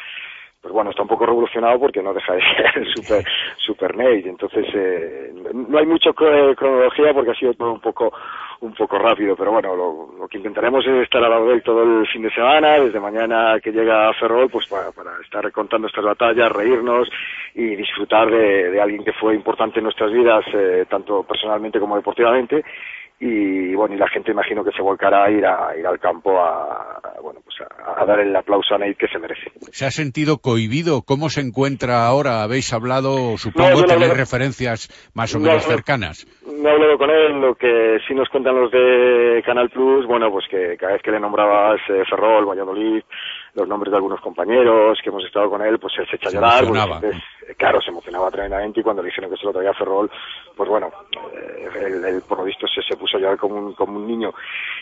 pues 0.61 0.75
bueno, 0.75 0.91
está 0.91 1.03
un 1.03 1.09
poco 1.09 1.25
revolucionado 1.25 1.79
porque 1.79 2.03
no 2.03 2.13
deja 2.13 2.35
de 2.35 2.41
ser 2.73 2.87
super, 2.95 3.25
super 3.57 3.97
Nate. 3.97 4.29
Entonces, 4.29 4.67
eh, 4.75 5.33
no 5.55 5.79
hay 5.79 5.87
mucho 5.87 6.13
cronología 6.13 7.15
porque 7.15 7.31
ha 7.31 7.35
sido 7.35 7.55
todo 7.55 7.73
un 7.73 7.81
poco, 7.81 8.13
un 8.61 8.75
poco 8.75 8.99
rápido, 8.99 9.35
pero 9.37 9.53
bueno, 9.53 9.75
lo, 9.75 10.29
que 10.29 10.37
intentaremos 10.37 10.87
es 10.87 11.03
estar 11.03 11.25
a 11.25 11.41
de 11.41 11.53
él 11.55 11.63
todo 11.63 11.83
el 11.83 12.07
fin 12.07 12.23
de 12.23 12.31
semana, 12.31 12.79
desde 12.79 13.01
mañana 13.01 13.59
que 13.63 13.73
llega 13.73 14.13
Ferrol, 14.15 14.51
pues 14.51 14.67
para, 14.67 14.93
para 14.93 15.13
estar 15.23 15.51
contando 15.51 15.89
estas 15.89 16.05
batallas, 16.05 16.53
reírnos 16.53 17.09
y 17.55 17.75
disfrutar 17.77 18.31
de, 18.31 18.71
de 18.71 18.81
alguien 18.81 19.03
que 19.03 19.15
fue 19.15 19.35
importante 19.35 19.79
en 19.79 19.85
nuestras 19.85 20.13
vidas, 20.13 20.45
eh, 20.53 20.85
tanto 20.89 21.23
personalmente 21.23 21.81
como 21.81 21.97
deportivamente 21.97 22.63
y 23.21 23.75
bueno 23.75 23.95
y 23.95 23.99
la 23.99 24.09
gente 24.09 24.33
imagino 24.33 24.65
que 24.65 24.73
se 24.73 24.81
volcará 24.81 25.25
a 25.27 25.31
ir 25.31 25.45
a 25.45 25.77
ir 25.77 25.87
al 25.87 26.01
campo 26.01 26.41
a, 26.41 27.03
bueno 27.23 27.41
pues 27.45 27.55
a, 27.61 28.05
dar 28.07 28.19
el 28.19 28.35
aplauso 28.35 28.75
a 28.75 28.79
Nate 28.79 28.95
que 28.95 29.09
se 29.09 29.19
merece. 29.19 29.53
Se 29.73 29.85
ha 29.85 29.91
sentido 29.91 30.39
cohibido 30.39 31.03
cómo 31.07 31.29
se 31.29 31.43
encuentra 31.43 32.07
ahora 32.07 32.43
habéis 32.43 32.73
hablado 32.73 33.37
supongo 33.37 33.83
que 33.83 33.93
tenéis 33.93 34.17
referencias 34.17 34.89
más 35.15 35.35
o 35.35 35.39
menos 35.39 35.65
cercanas. 35.65 36.27
no 36.47 36.67
he 36.67 36.73
hablado 36.73 36.97
con 36.97 37.11
él 37.11 37.41
lo 37.43 37.55
que 37.55 37.99
sí 38.09 38.15
nos 38.15 38.29
cuentan 38.31 38.59
los 38.59 38.73
de 38.73 39.43
Canal 39.45 39.69
Plus 39.69 40.07
bueno 40.07 40.31
pues 40.31 40.47
que 40.51 40.79
cada 40.79 40.95
vez 40.95 41.03
que 41.03 41.11
le 41.11 41.21
nombrabas 41.21 41.79
eh, 41.91 42.03
Ferrol 42.09 42.49
Valladolid 42.49 43.03
los 43.55 43.69
nombres 43.69 43.91
de 43.91 43.97
algunos 43.97 44.21
compañeros 44.21 44.99
que 45.03 45.11
hemos 45.11 45.25
estado 45.25 45.51
con 45.51 45.63
él, 45.63 45.79
pues 45.79 45.95
él 45.99 46.07
se 46.09 46.17
echa 46.17 46.29
a 46.29 46.33
llorar. 46.33 47.01
Pues, 47.01 47.17
claro, 47.57 47.81
se 47.81 47.91
emocionaba 47.91 48.31
tremendamente 48.31 48.81
y 48.81 48.83
cuando 48.83 49.03
le 49.03 49.09
dijeron 49.09 49.31
que 49.31 49.37
se 49.37 49.47
lo 49.47 49.53
traía 49.53 49.75
Ferrol, 49.75 50.11
pues 50.57 50.69
bueno, 50.69 50.91
eh, 51.33 51.69
él, 52.07 52.23
por 52.29 52.39
lo 52.39 52.45
visto 52.45 52.67
se, 52.69 52.83
se 52.83 52.97
puso 52.97 53.17
a 53.17 53.21
llorar 53.21 53.39
como 53.39 53.57
un, 53.57 53.75
como 53.75 53.97
un 53.97 54.07
niño. 54.07 54.33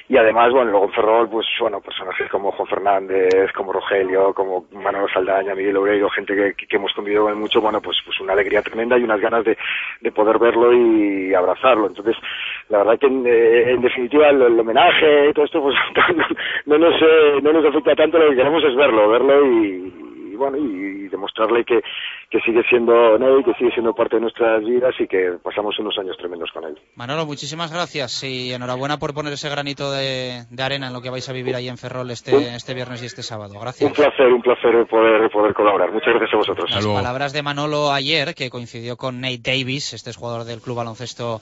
Y 0.09 0.17
además, 0.17 0.53
bueno, 0.53 0.71
luego 0.71 0.87
en 0.87 0.93
Ferrol, 0.93 1.29
pues 1.29 1.47
bueno, 1.61 1.81
personajes 1.81 2.31
como 2.31 2.53
Juan 2.53 2.69
Fernández, 2.69 3.53
como 3.55 3.73
Rogelio, 3.73 4.33
como 4.35 4.67
Manolo 4.73 5.09
Saldaña, 5.09 5.55
Miguel 5.55 5.77
Obreiro, 5.77 6.11
gente 6.11 6.35
que, 6.35 6.67
que, 6.67 6.77
hemos 6.77 6.93
convivido 6.93 7.25
con 7.25 7.33
él 7.33 7.39
mucho, 7.39 7.61
bueno, 7.61 7.81
pues, 7.81 7.97
pues 8.05 8.19
una 8.21 8.33
alegría 8.33 8.63
tremenda 8.63 8.99
y 8.99 9.05
unas 9.05 9.21
ganas 9.21 9.45
de, 9.45 9.57
de 10.01 10.13
poder 10.13 10.39
verlo 10.39 10.73
y 10.73 11.35
abrazarlo. 11.35 11.87
Entonces, 11.87 12.17
la 12.69 12.79
verdad 12.79 12.99
que 12.99 13.07
en, 13.07 13.25
eh, 13.27 13.77
definitiva 13.81 14.29
el, 14.29 14.59
homenaje 14.59 15.31
y 15.31 15.33
todo 15.33 15.45
esto, 15.45 15.63
pues 15.63 15.75
no, 16.67 16.79
nos, 16.79 16.95
eh, 17.01 17.41
no 17.43 17.53
nos 17.53 17.65
afecta 17.65 17.95
tanto 17.95 18.19
lo 18.19 18.31
que 18.31 18.37
queremos 18.37 18.58
es 18.65 18.77
verlo, 18.77 19.09
verlo 19.09 19.47
y, 19.47 20.37
bueno, 20.37 20.57
y, 20.57 21.09
demostrarle 21.09 21.65
que, 21.65 21.81
que 22.31 22.39
sigue 22.41 22.63
siendo 22.69 23.19
Ney, 23.19 23.43
que 23.43 23.55
sigue 23.55 23.73
siendo 23.73 23.95
parte 23.95 24.17
de 24.17 24.23
nuestras 24.23 24.63
vidas 24.63 24.95
y 24.99 25.07
que 25.07 25.39
pasamos 25.43 25.79
unos 25.79 25.99
años 25.99 26.17
tremendos 26.19 26.51
con 26.53 26.65
él. 26.65 26.79
Manolo, 26.97 27.27
muchísimas 27.27 27.73
gracias 27.73 28.23
y 28.25 28.53
enhorabuena 28.53 28.99
por 28.99 29.15
poner 29.15 29.33
ese 29.33 29.49
granito 29.49 29.91
de, 29.91 30.45
arena 30.59 30.89
en 30.89 30.93
lo 30.93 31.01
que 31.01 31.11
vais 31.11 31.29
a 31.29 31.33
vivir 31.33 31.57
ahí 31.57 31.69
en 31.69 31.79
Ferrol 31.79 32.11
este, 32.11 32.55
este 32.55 32.75
viernes 32.75 33.03
y 33.03 33.07
este 33.07 33.23
sábado. 33.23 33.59
Gracias. 33.59 33.89
Un 33.89 33.97
placer, 33.97 34.27
un 34.27 34.43
placer 34.43 34.87
poder, 34.87 35.31
poder 35.31 35.55
colaborar. 35.55 35.91
Muchas 35.93 36.15
gracias 36.15 36.35
a 36.35 36.37
vosotros. 36.37 36.71
Las 36.71 36.87
palabras 36.87 37.33
de 37.33 37.43
Manolo 37.43 37.91
ayer, 37.91 38.35
que 38.35 38.51
coincidió 38.51 38.97
con 38.97 39.21
Nate 39.21 39.41
Davis, 39.43 39.95
este 39.95 40.11
es 40.11 40.17
jugador 40.17 40.45
del 40.45 40.61
Club 40.61 40.77
Baloncesto 40.77 41.41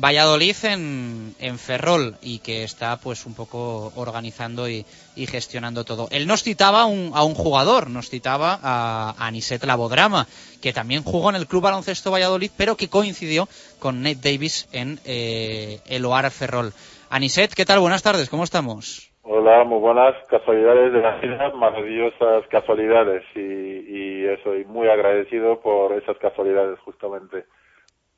Valladolid 0.00 0.54
en, 0.64 1.58
Ferrol 1.58 2.14
y 2.22 2.38
que 2.38 2.62
está 2.62 2.98
pues 3.02 3.26
un 3.26 3.34
poco 3.34 3.92
organizando 3.96 4.68
y, 4.68 4.84
gestionando 5.16 5.84
todo. 5.84 6.06
Él 6.12 6.28
nos 6.28 6.44
citaba 6.44 6.86
un, 6.86 7.10
a 7.14 7.24
un 7.24 7.34
jugador, 7.34 7.90
nos 7.90 8.08
citaba 8.08 8.58
a, 8.62 9.14
Aniset 9.18 9.64
Labodrama, 9.64 10.26
que 10.62 10.72
también 10.72 11.02
jugó 11.02 11.30
en 11.30 11.36
el 11.36 11.48
Club 11.48 11.64
Baloncesto 11.64 12.12
Valladolid, 12.12 12.52
pero 12.56 12.76
que 12.76 12.88
coincidió 12.88 13.48
con 13.80 14.02
Nate 14.02 14.20
Davis 14.22 14.68
en 14.72 15.00
eh, 15.04 15.80
el 15.88 16.04
Oar 16.04 16.30
Ferrol. 16.30 16.72
Aniset, 17.10 17.52
¿qué 17.54 17.64
tal? 17.64 17.80
Buenas 17.80 18.04
tardes, 18.04 18.30
¿cómo 18.30 18.44
estamos? 18.44 19.10
Hola, 19.24 19.64
muy 19.64 19.80
buenas 19.80 20.14
casualidades 20.30 20.92
de 20.92 21.00
la 21.00 21.16
vida, 21.16 21.50
maravillosas 21.54 22.46
casualidades 22.48 23.24
y, 23.34 23.40
y 23.40 24.64
muy 24.68 24.88
agradecido 24.88 25.60
por 25.60 25.92
esas 25.92 26.16
casualidades 26.18 26.78
justamente. 26.80 27.44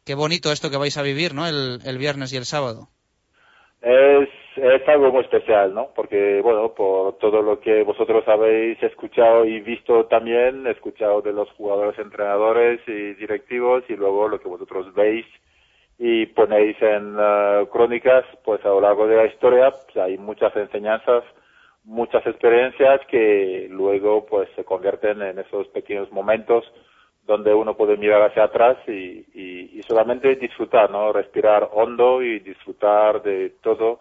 Qué 0.04 0.14
bonito 0.14 0.50
esto 0.50 0.70
que 0.70 0.76
vais 0.76 0.96
a 0.96 1.02
vivir, 1.02 1.34
¿no? 1.34 1.46
El, 1.46 1.98
viernes 1.98 2.32
y 2.32 2.36
el 2.36 2.44
sábado. 2.44 2.88
Es, 3.82 4.28
es 4.56 4.88
algo 4.88 5.12
muy 5.12 5.22
especial, 5.22 5.74
¿no? 5.74 5.88
Porque, 5.94 6.40
bueno, 6.42 6.74
por 6.74 7.18
todo 7.18 7.42
lo 7.42 7.60
que 7.60 7.82
vosotros 7.82 8.26
habéis 8.26 8.82
escuchado 8.82 9.44
y 9.44 9.60
visto 9.60 10.06
también, 10.06 10.66
escuchado 10.66 11.22
de 11.22 11.32
los 11.32 11.50
jugadores, 11.52 11.98
entrenadores 11.98 12.80
y 12.86 13.14
directivos 13.14 13.84
y 13.88 13.96
luego 13.96 14.28
lo 14.28 14.40
que 14.40 14.48
vosotros 14.48 14.92
veis 14.94 15.26
y 16.02 16.24
ponéis 16.26 16.80
en 16.80 17.14
eh, 17.20 17.66
crónicas, 17.70 18.24
pues 18.42 18.64
a 18.64 18.68
lo 18.68 18.80
largo 18.80 19.06
de 19.06 19.16
la 19.16 19.26
historia 19.26 19.70
pues, 19.70 19.96
hay 19.98 20.16
muchas 20.16 20.56
enseñanzas, 20.56 21.24
muchas 21.84 22.26
experiencias 22.26 23.02
que 23.10 23.68
luego 23.70 24.24
pues 24.24 24.48
se 24.56 24.64
convierten 24.64 25.20
en 25.20 25.38
esos 25.38 25.68
pequeños 25.68 26.10
momentos 26.10 26.64
donde 27.26 27.54
uno 27.54 27.76
puede 27.76 27.96
mirar 27.96 28.22
hacia 28.22 28.44
atrás 28.44 28.76
y, 28.88 29.80
solamente 29.88 30.36
disfrutar, 30.36 30.88
¿no? 30.90 31.12
Respirar 31.12 31.68
hondo 31.72 32.22
y 32.22 32.38
disfrutar 32.38 33.22
de 33.22 33.56
todo, 33.60 33.98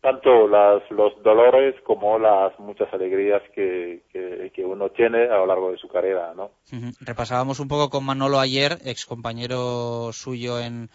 tanto 0.00 0.46
las, 0.46 0.88
los 0.90 1.20
dolores 1.22 1.74
como 1.84 2.16
las 2.16 2.56
muchas 2.60 2.92
alegrías 2.92 3.42
que, 3.54 4.02
que, 4.12 4.64
uno 4.64 4.90
tiene 4.90 5.24
a 5.24 5.38
lo 5.38 5.46
largo 5.46 5.72
de 5.72 5.78
su 5.78 5.88
carrera, 5.88 6.32
¿no? 6.36 6.52
Repasábamos 7.00 7.58
un 7.58 7.66
poco 7.66 7.90
con 7.90 8.04
Manolo 8.04 8.38
ayer, 8.38 8.78
ex 8.84 9.04
compañero 9.04 10.12
suyo 10.12 10.60
en, 10.60 10.88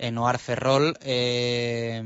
en 0.00 0.16
Oar 0.16 0.38
Ferrol, 0.38 0.94
eh, 1.04 2.02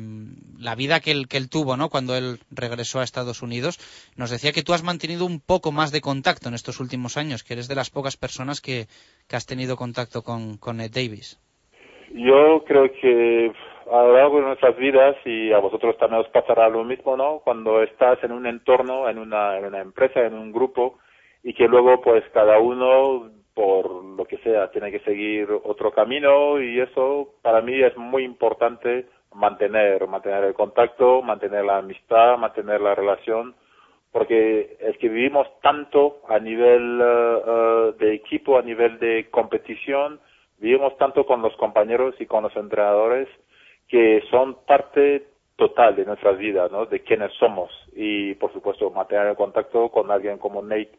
la 0.58 0.74
vida 0.74 0.98
que 1.00 1.12
él, 1.12 1.28
que 1.28 1.36
él 1.36 1.48
tuvo 1.48 1.76
¿no? 1.76 1.88
cuando 1.88 2.16
él 2.16 2.38
regresó 2.50 2.98
a 2.98 3.04
Estados 3.04 3.40
Unidos. 3.40 3.78
Nos 4.16 4.30
decía 4.30 4.52
que 4.52 4.62
tú 4.62 4.72
has 4.72 4.82
mantenido 4.82 5.24
un 5.24 5.40
poco 5.40 5.70
más 5.70 5.92
de 5.92 6.00
contacto 6.00 6.48
en 6.48 6.54
estos 6.54 6.80
últimos 6.80 7.16
años, 7.16 7.44
que 7.44 7.54
eres 7.54 7.68
de 7.68 7.76
las 7.76 7.90
pocas 7.90 8.16
personas 8.16 8.60
que, 8.60 8.86
que 9.28 9.36
has 9.36 9.46
tenido 9.46 9.76
contacto 9.76 10.22
con, 10.22 10.58
con 10.58 10.80
Ed 10.80 10.90
Davis. 10.92 11.40
Yo 12.10 12.64
creo 12.66 12.90
que 13.00 13.52
a 13.90 14.02
lo 14.02 14.16
largo 14.16 14.38
de 14.38 14.46
nuestras 14.46 14.76
vidas, 14.76 15.16
y 15.24 15.52
a 15.52 15.58
vosotros 15.58 15.96
también 15.98 16.22
os 16.22 16.28
pasará 16.28 16.68
lo 16.68 16.84
mismo, 16.84 17.16
¿no? 17.16 17.40
Cuando 17.44 17.82
estás 17.82 18.22
en 18.24 18.32
un 18.32 18.46
entorno, 18.46 19.08
en 19.08 19.18
una, 19.18 19.58
en 19.58 19.66
una 19.66 19.80
empresa, 19.80 20.20
en 20.20 20.34
un 20.34 20.52
grupo, 20.52 20.98
y 21.42 21.54
que 21.54 21.68
luego 21.68 22.00
pues 22.00 22.24
cada 22.32 22.58
uno 22.58 23.30
por 23.54 24.04
lo 24.04 24.24
que 24.24 24.38
sea, 24.38 24.70
tiene 24.70 24.90
que 24.90 25.00
seguir 25.00 25.48
otro 25.64 25.92
camino 25.92 26.60
y 26.60 26.80
eso 26.80 27.34
para 27.40 27.62
mí 27.62 27.80
es 27.80 27.96
muy 27.96 28.24
importante 28.24 29.06
mantener, 29.32 30.06
mantener 30.08 30.44
el 30.44 30.54
contacto, 30.54 31.22
mantener 31.22 31.64
la 31.64 31.78
amistad, 31.78 32.36
mantener 32.36 32.80
la 32.80 32.94
relación, 32.94 33.54
porque 34.12 34.76
es 34.80 34.96
que 34.98 35.08
vivimos 35.08 35.46
tanto 35.60 36.18
a 36.28 36.38
nivel 36.38 37.00
eh, 37.02 37.92
de 37.98 38.14
equipo, 38.14 38.58
a 38.58 38.62
nivel 38.62 38.98
de 38.98 39.28
competición, 39.30 40.20
vivimos 40.58 40.96
tanto 40.98 41.24
con 41.26 41.42
los 41.42 41.56
compañeros 41.56 42.14
y 42.18 42.26
con 42.26 42.44
los 42.44 42.56
entrenadores 42.56 43.28
que 43.88 44.22
son 44.30 44.56
parte 44.66 45.26
total 45.56 45.94
de 45.94 46.04
nuestras 46.04 46.38
vidas, 46.38 46.70
¿no? 46.72 46.86
De 46.86 47.00
quienes 47.00 47.32
somos 47.34 47.70
y, 47.94 48.34
por 48.34 48.52
supuesto, 48.52 48.90
mantener 48.90 49.28
el 49.28 49.36
contacto 49.36 49.88
con 49.90 50.10
alguien 50.10 50.38
como 50.38 50.62
Nate 50.62 50.90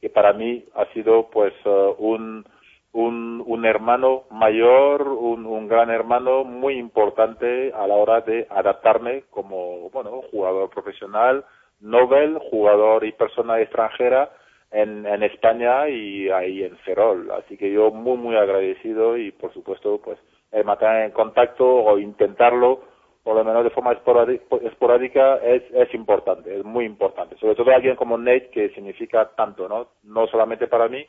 que 0.00 0.10
para 0.10 0.32
mí 0.32 0.64
ha 0.74 0.86
sido 0.92 1.30
pues 1.30 1.54
uh, 1.64 1.94
un, 1.98 2.44
un, 2.92 3.42
un, 3.46 3.64
hermano 3.64 4.24
mayor, 4.30 5.08
un, 5.08 5.46
un, 5.46 5.68
gran 5.68 5.90
hermano 5.90 6.44
muy 6.44 6.74
importante 6.74 7.72
a 7.72 7.86
la 7.86 7.94
hora 7.94 8.20
de 8.20 8.46
adaptarme 8.50 9.24
como 9.30 9.90
bueno 9.90 10.22
jugador 10.30 10.70
profesional, 10.70 11.44
Nobel, 11.80 12.38
jugador 12.50 13.04
y 13.04 13.12
persona 13.12 13.60
extranjera 13.60 14.30
en, 14.70 15.06
en 15.06 15.22
España 15.22 15.88
y 15.88 16.28
ahí 16.30 16.64
en 16.64 16.76
Ferrol. 16.78 17.30
Así 17.32 17.56
que 17.56 17.72
yo 17.72 17.90
muy 17.90 18.16
muy 18.16 18.36
agradecido 18.36 19.16
y 19.16 19.32
por 19.32 19.52
supuesto 19.52 20.00
pues 20.02 20.18
el 20.52 20.64
mantener 20.64 21.06
en 21.06 21.10
contacto 21.10 21.66
o 21.66 21.98
intentarlo 21.98 22.93
por 23.24 23.34
lo 23.34 23.42
menos 23.42 23.64
de 23.64 23.70
forma 23.70 23.92
esporádica, 23.92 25.36
es, 25.38 25.62
es 25.72 25.94
importante, 25.94 26.58
es 26.58 26.64
muy 26.64 26.84
importante. 26.84 27.36
Sobre 27.38 27.54
todo 27.54 27.74
alguien 27.74 27.96
como 27.96 28.18
Nate, 28.18 28.50
que 28.52 28.68
significa 28.74 29.30
tanto, 29.34 29.66
¿no? 29.66 29.88
No 30.02 30.26
solamente 30.26 30.66
para 30.66 30.88
mí, 30.88 31.06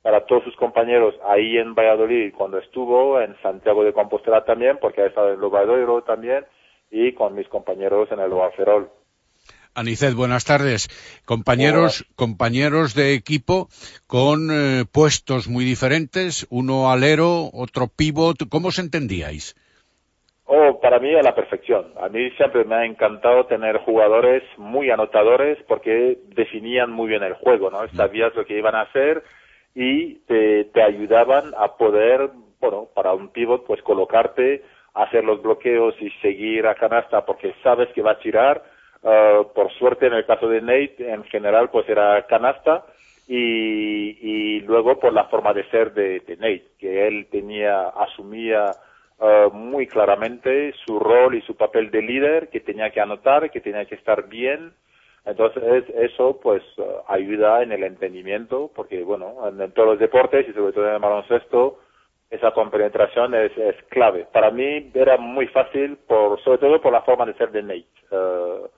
para 0.00 0.24
todos 0.24 0.44
sus 0.44 0.56
compañeros 0.56 1.14
ahí 1.28 1.58
en 1.58 1.74
Valladolid 1.74 2.32
cuando 2.34 2.56
estuvo, 2.56 3.20
en 3.20 3.36
Santiago 3.42 3.84
de 3.84 3.92
Compostela 3.92 4.46
también, 4.46 4.78
porque 4.80 5.02
ha 5.02 5.06
estado 5.06 5.34
en 5.34 5.40
Lobadoiro 5.40 6.02
también, 6.02 6.46
y 6.90 7.12
con 7.12 7.34
mis 7.34 7.46
compañeros 7.48 8.10
en 8.10 8.20
el 8.20 8.30
Ferrol. 8.56 8.90
Anicet, 9.74 10.14
buenas 10.14 10.46
tardes. 10.46 10.88
Compañeros, 11.26 12.06
compañeros 12.16 12.94
de 12.94 13.12
equipo 13.12 13.68
con 14.06 14.48
eh, 14.50 14.86
puestos 14.90 15.48
muy 15.48 15.66
diferentes, 15.66 16.46
uno 16.48 16.90
alero, 16.90 17.50
otro 17.52 17.88
pivot, 17.88 18.48
¿cómo 18.48 18.68
os 18.68 18.78
entendíais? 18.78 19.54
Oh, 20.50 20.80
para 20.80 20.98
mí 20.98 21.14
a 21.14 21.22
la 21.22 21.34
perfección. 21.34 21.92
A 22.00 22.08
mí 22.08 22.30
siempre 22.30 22.64
me 22.64 22.74
ha 22.74 22.86
encantado 22.86 23.44
tener 23.44 23.76
jugadores 23.80 24.42
muy 24.56 24.90
anotadores 24.90 25.58
porque 25.68 26.16
definían 26.34 26.90
muy 26.90 27.08
bien 27.08 27.22
el 27.22 27.34
juego, 27.34 27.70
¿no? 27.70 27.86
Sabías 27.88 28.34
lo 28.34 28.46
que 28.46 28.56
iban 28.56 28.74
a 28.74 28.80
hacer 28.80 29.22
y 29.74 30.14
te, 30.20 30.64
te 30.64 30.82
ayudaban 30.82 31.52
a 31.54 31.76
poder, 31.76 32.30
bueno, 32.60 32.88
para 32.94 33.12
un 33.12 33.28
pivot, 33.28 33.66
pues 33.66 33.82
colocarte, 33.82 34.62
hacer 34.94 35.22
los 35.22 35.42
bloqueos 35.42 35.94
y 36.00 36.08
seguir 36.22 36.66
a 36.66 36.76
canasta 36.76 37.26
porque 37.26 37.54
sabes 37.62 37.88
que 37.90 38.00
va 38.00 38.12
a 38.12 38.18
tirar. 38.18 38.62
Uh, 39.02 39.52
por 39.52 39.70
suerte, 39.74 40.06
en 40.06 40.14
el 40.14 40.24
caso 40.24 40.48
de 40.48 40.62
Nate, 40.62 41.12
en 41.12 41.24
general, 41.24 41.68
pues 41.68 41.86
era 41.90 42.26
canasta. 42.26 42.86
Y, 43.26 44.16
y 44.22 44.60
luego 44.60 44.98
por 44.98 45.12
la 45.12 45.24
forma 45.24 45.52
de 45.52 45.68
ser 45.68 45.92
de, 45.92 46.20
de 46.20 46.36
Nate, 46.36 46.68
que 46.78 47.06
él 47.06 47.26
tenía, 47.30 47.88
asumía 47.88 48.74
eh, 49.20 49.48
muy 49.52 49.86
claramente 49.88 50.72
su 50.86 50.98
rol 50.98 51.34
y 51.34 51.42
su 51.42 51.56
papel 51.56 51.90
de 51.90 52.02
líder 52.02 52.48
que 52.50 52.60
tenía 52.60 52.90
que 52.90 53.00
anotar, 53.00 53.50
que 53.50 53.60
tenía 53.60 53.84
que 53.84 53.96
estar 53.96 54.28
bien. 54.28 54.72
Entonces 55.24 55.84
eso 55.94 56.38
pues 56.40 56.62
eh, 56.78 56.82
ayuda 57.08 57.62
en 57.62 57.72
el 57.72 57.82
entendimiento 57.82 58.70
porque 58.74 59.02
bueno, 59.02 59.34
en, 59.48 59.72
todos 59.72 59.88
los 59.88 59.98
deportes 59.98 60.48
y 60.48 60.52
sobre 60.52 60.72
todo 60.72 60.86
en 60.88 60.94
el 60.94 61.00
baloncesto 61.00 61.80
esa 62.30 62.52
compenetración 62.52 63.34
es, 63.34 63.56
es, 63.56 63.74
clave. 63.88 64.26
Para 64.32 64.50
mí 64.50 64.90
era 64.94 65.16
muy 65.16 65.46
fácil 65.48 65.96
por 66.06 66.40
sobre 66.42 66.58
todo 66.58 66.80
por 66.80 66.92
la 66.92 67.02
forma 67.02 67.26
de 67.26 67.34
ser 67.34 67.50
de 67.50 67.62
Nate. 67.62 67.86
Uh, 68.10 68.68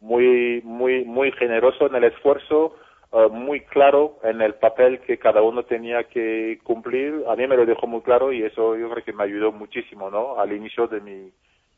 muy 0.00 0.62
muy 0.64 1.04
muy 1.04 1.30
generoso 1.32 1.86
en 1.86 1.96
el 1.96 2.04
esfuerzo, 2.04 2.76
eh, 3.12 3.28
muy 3.30 3.60
claro 3.60 4.18
en 4.22 4.40
el 4.40 4.54
papel 4.54 5.00
que 5.00 5.18
cada 5.18 5.42
uno 5.42 5.64
tenía 5.64 6.04
que 6.04 6.58
cumplir. 6.62 7.24
A 7.28 7.34
mí 7.36 7.46
me 7.46 7.56
lo 7.56 7.66
dejó 7.66 7.86
muy 7.86 8.02
claro 8.02 8.32
y 8.32 8.42
eso 8.42 8.76
yo 8.76 8.88
creo 8.90 9.04
que 9.04 9.12
me 9.12 9.24
ayudó 9.24 9.52
muchísimo, 9.52 10.10
¿no? 10.10 10.38
Al 10.38 10.52
inicio 10.52 10.86
de 10.86 11.00
mi 11.00 11.32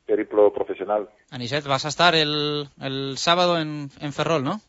periplo 0.06 0.52
profesional. 0.52 1.08
Aniset, 1.30 1.66
vas 1.66 1.84
a 1.84 1.88
estar 1.88 2.14
el, 2.14 2.68
el 2.80 3.16
sábado 3.16 3.58
en, 3.58 3.88
en 4.00 4.12
Ferrol, 4.12 4.44
¿no? 4.44 4.60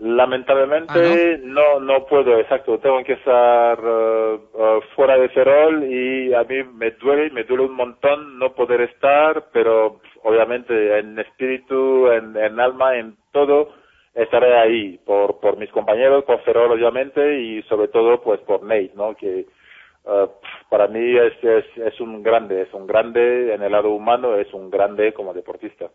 Lamentablemente 0.00 1.34
ah, 1.34 1.40
¿no? 1.42 1.80
¿no? 1.80 2.06
puedo, 2.06 2.38
exacto. 2.38 2.78
Tengo 2.78 3.02
que 3.02 3.14
estar 3.14 3.78
eh, 3.78 4.38
eh, 4.58 4.80
fuera 4.94 5.18
de 5.18 5.28
Ferrol 5.30 5.84
y 5.84 6.32
a 6.34 6.44
mí 6.44 6.62
me 6.74 6.92
duele, 6.92 7.30
me 7.30 7.42
duele 7.42 7.64
un 7.64 7.74
montón 7.74 8.38
no 8.38 8.52
poder 8.54 8.82
estar, 8.82 9.46
pero 9.52 10.00
obviamente 10.22 10.98
en 10.98 11.18
espíritu, 11.18 12.10
en, 12.12 12.36
en 12.36 12.60
alma, 12.60 12.96
en 12.96 13.16
todo, 13.32 13.70
estaré 14.18 14.58
ahí 14.58 14.98
por, 15.04 15.38
por 15.40 15.56
mis 15.56 15.70
compañeros, 15.70 16.24
por 16.24 16.42
Ferrol 16.42 16.72
obviamente 16.72 17.40
y 17.40 17.62
sobre 17.62 17.88
todo 17.88 18.20
pues 18.20 18.40
por 18.40 18.62
Nate, 18.62 18.92
¿no? 18.94 19.14
Que 19.14 19.40
eh, 19.40 20.26
para 20.68 20.88
mí 20.88 21.16
es, 21.16 21.32
es, 21.42 21.64
es 21.76 22.00
un 22.00 22.22
grande, 22.22 22.62
es 22.62 22.72
un 22.72 22.86
grande 22.86 23.54
en 23.54 23.62
el 23.62 23.72
lado 23.72 23.90
humano, 23.90 24.36
es 24.36 24.52
un 24.52 24.70
grande 24.70 25.12
como 25.12 25.32
deportista. 25.32 25.86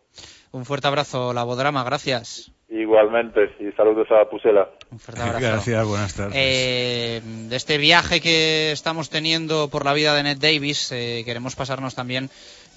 Un 0.51 0.65
fuerte 0.65 0.87
abrazo, 0.87 1.33
Labodrama, 1.33 1.83
gracias. 1.83 2.51
Igualmente, 2.69 3.51
y 3.59 3.71
saludos 3.73 4.07
a 4.11 4.29
Pusela. 4.29 4.69
Un 4.91 4.99
fuerte 4.99 5.21
abrazo. 5.21 5.39
Gracias, 5.41 5.87
buenas 5.87 6.15
tardes. 6.15 6.35
Eh, 6.35 7.21
de 7.23 7.55
este 7.55 7.77
viaje 7.77 8.21
que 8.21 8.71
estamos 8.71 9.09
teniendo 9.09 9.69
por 9.69 9.85
la 9.85 9.93
vida 9.93 10.15
de 10.15 10.23
Ned 10.23 10.37
Davis, 10.39 10.91
eh, 10.91 11.23
queremos 11.25 11.55
pasarnos 11.55 11.93
también 11.93 12.29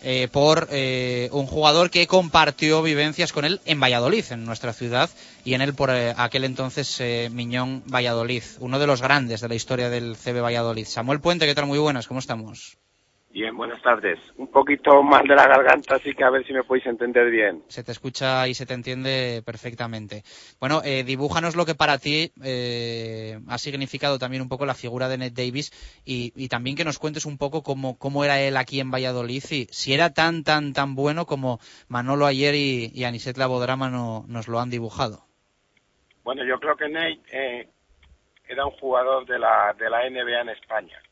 eh, 0.02 0.28
por 0.30 0.68
eh, 0.70 1.28
un 1.32 1.46
jugador 1.46 1.90
que 1.90 2.06
compartió 2.06 2.82
vivencias 2.82 3.32
con 3.32 3.44
él 3.44 3.60
en 3.64 3.80
Valladolid, 3.80 4.24
en 4.30 4.44
nuestra 4.44 4.72
ciudad, 4.72 5.10
y 5.44 5.54
en 5.54 5.62
él 5.62 5.74
por 5.74 5.90
eh, 5.90 6.14
aquel 6.16 6.44
entonces 6.44 7.00
eh, 7.00 7.28
Miñón 7.32 7.82
Valladolid, 7.86 8.42
uno 8.60 8.78
de 8.78 8.86
los 8.86 9.02
grandes 9.02 9.40
de 9.40 9.48
la 9.48 9.54
historia 9.54 9.90
del 9.90 10.16
CB 10.16 10.42
Valladolid. 10.42 10.86
Samuel 10.86 11.20
Puente, 11.20 11.46
¿qué 11.46 11.54
tal? 11.54 11.66
Muy 11.66 11.78
buenas, 11.78 12.06
¿cómo 12.06 12.20
estamos? 12.20 12.76
Bien, 13.36 13.54
buenas 13.54 13.82
tardes. 13.82 14.18
Un 14.38 14.50
poquito 14.50 15.02
mal 15.02 15.28
de 15.28 15.34
la 15.34 15.46
garganta, 15.46 15.96
así 15.96 16.14
que 16.14 16.24
a 16.24 16.30
ver 16.30 16.46
si 16.46 16.54
me 16.54 16.62
podéis 16.62 16.86
entender 16.86 17.30
bien. 17.30 17.62
Se 17.68 17.84
te 17.84 17.92
escucha 17.92 18.48
y 18.48 18.54
se 18.54 18.64
te 18.64 18.72
entiende 18.72 19.42
perfectamente. 19.44 20.22
Bueno, 20.58 20.80
eh, 20.82 21.04
dibújanos 21.04 21.54
lo 21.54 21.66
que 21.66 21.74
para 21.74 21.98
ti 21.98 22.32
eh, 22.42 23.38
ha 23.46 23.58
significado 23.58 24.18
también 24.18 24.40
un 24.40 24.48
poco 24.48 24.64
la 24.64 24.72
figura 24.72 25.10
de 25.10 25.18
Ned 25.18 25.32
Davis 25.34 25.70
y, 26.06 26.32
y 26.34 26.48
también 26.48 26.76
que 26.78 26.84
nos 26.86 26.98
cuentes 26.98 27.26
un 27.26 27.36
poco 27.36 27.62
cómo, 27.62 27.98
cómo 27.98 28.24
era 28.24 28.40
él 28.40 28.56
aquí 28.56 28.80
en 28.80 28.90
Valladolid 28.90 29.44
y 29.50 29.66
si 29.66 29.92
era 29.92 30.14
tan, 30.14 30.42
tan, 30.42 30.72
tan 30.72 30.94
bueno 30.94 31.26
como 31.26 31.60
Manolo 31.88 32.24
ayer 32.24 32.54
y, 32.54 32.90
y 32.94 33.04
Aniset 33.04 33.36
Labodrama 33.36 33.90
no, 33.90 34.24
nos 34.28 34.48
lo 34.48 34.60
han 34.60 34.70
dibujado. 34.70 35.26
Bueno, 36.24 36.42
yo 36.42 36.58
creo 36.58 36.74
que 36.74 36.88
Nate 36.88 37.20
eh, 37.32 37.68
era 38.48 38.64
un 38.64 38.72
jugador 38.80 39.26
de 39.26 39.38
la, 39.38 39.76
de 39.78 39.90
la 39.90 40.08
NBA 40.08 40.40
en 40.40 40.48
España. 40.48 41.02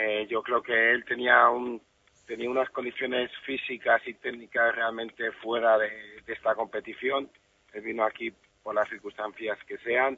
Eh, 0.00 0.28
yo 0.30 0.44
creo 0.44 0.62
que 0.62 0.92
él 0.92 1.04
tenía 1.04 1.48
un 1.48 1.82
tenía 2.24 2.48
unas 2.48 2.70
condiciones 2.70 3.32
físicas 3.44 4.00
y 4.06 4.14
técnicas 4.14 4.72
realmente 4.72 5.32
fuera 5.32 5.76
de, 5.76 6.22
esta 6.28 6.54
competición. 6.54 7.28
Él 7.72 7.80
vino 7.80 8.04
aquí 8.04 8.32
por 8.62 8.76
las 8.76 8.88
circunstancias 8.88 9.58
que 9.66 9.76
sean 9.78 10.16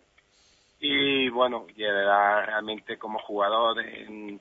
y 0.81 1.31
bueno, 1.31 1.67
y 1.75 1.83
era 1.85 2.45
realmente 2.45 2.99
como 2.99 3.21
jugador 3.21 3.81
en- 3.81 4.41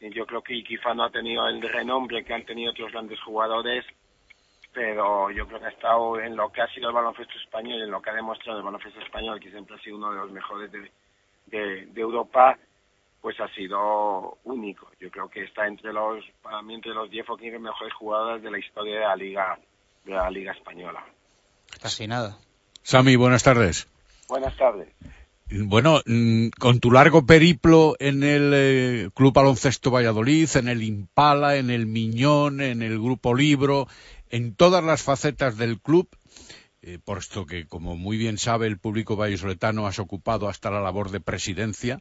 yo 0.00 0.24
creo 0.26 0.42
que 0.42 0.62
quizá 0.64 0.94
no 0.94 1.04
ha 1.04 1.10
tenido 1.10 1.46
el 1.48 1.60
renombre 1.60 2.24
que 2.24 2.32
han 2.32 2.46
tenido 2.46 2.70
otros 2.70 2.92
grandes 2.92 3.20
jugadores, 3.20 3.84
pero 4.72 5.30
yo 5.32 5.46
creo 5.48 5.58
que 5.60 5.66
ha 5.66 5.70
estado 5.70 6.18
en 6.20 6.34
lo 6.36 6.50
que 6.50 6.62
ha 6.62 6.68
sido 6.68 6.88
el 6.88 6.94
baloncesto 6.94 7.36
español 7.38 7.82
en 7.82 7.90
lo 7.90 8.00
que 8.00 8.10
ha 8.10 8.14
demostrado 8.14 8.60
el 8.60 8.64
baloncesto 8.64 9.00
español, 9.00 9.40
que 9.40 9.50
siempre 9.50 9.76
ha 9.76 9.80
sido 9.80 9.96
uno 9.96 10.12
de 10.12 10.18
los 10.18 10.30
mejores 10.30 10.70
de, 10.72 11.86
de 11.86 12.00
Europa, 12.00 12.56
pues 13.20 13.38
ha 13.40 13.48
sido 13.54 14.38
único. 14.44 14.90
Yo 15.00 15.10
creo 15.10 15.28
que 15.28 15.44
está 15.44 15.66
entre 15.66 15.92
los, 15.92 16.24
para 16.42 16.62
mí, 16.62 16.74
entre 16.74 16.92
los 16.94 17.10
10 17.10 17.28
o 17.30 17.36
15 17.36 17.58
mejores 17.58 17.92
jugadores 17.94 18.42
de 18.42 18.50
la 18.50 18.58
historia 18.58 18.94
de 18.94 19.00
la 19.00 19.16
Liga, 19.16 19.58
de 20.04 20.12
la 20.12 20.30
Liga 20.30 20.52
Española. 20.52 21.04
Casi 21.80 22.06
nada. 22.06 22.38
Sami, 22.82 23.16
buenas 23.16 23.42
tardes. 23.42 23.88
Buenas 24.28 24.56
tardes. 24.56 24.88
Bueno, 25.50 26.00
mm, 26.04 26.48
con 26.58 26.78
tu 26.78 26.90
largo 26.90 27.24
periplo 27.24 27.96
en 27.98 28.22
el 28.22 28.52
eh, 28.54 29.10
Club 29.14 29.32
Baloncesto 29.32 29.90
Valladolid, 29.90 30.48
en 30.56 30.68
el 30.68 30.82
Impala, 30.82 31.56
en 31.56 31.70
el 31.70 31.86
Miñón, 31.86 32.60
en 32.60 32.82
el 32.82 32.98
Grupo 32.98 33.34
Libro, 33.34 33.88
en 34.30 34.54
todas 34.54 34.84
las 34.84 35.02
facetas 35.02 35.56
del 35.56 35.80
club, 35.80 36.08
eh, 36.88 36.98
por 37.04 37.18
esto 37.18 37.44
que, 37.44 37.66
como 37.66 37.96
muy 37.96 38.16
bien 38.16 38.38
sabe 38.38 38.66
el 38.66 38.78
público 38.78 39.14
vallisoletano, 39.14 39.86
has 39.86 39.98
ocupado 39.98 40.48
hasta 40.48 40.70
la 40.70 40.80
labor 40.80 41.10
de 41.10 41.20
presidencia 41.20 42.00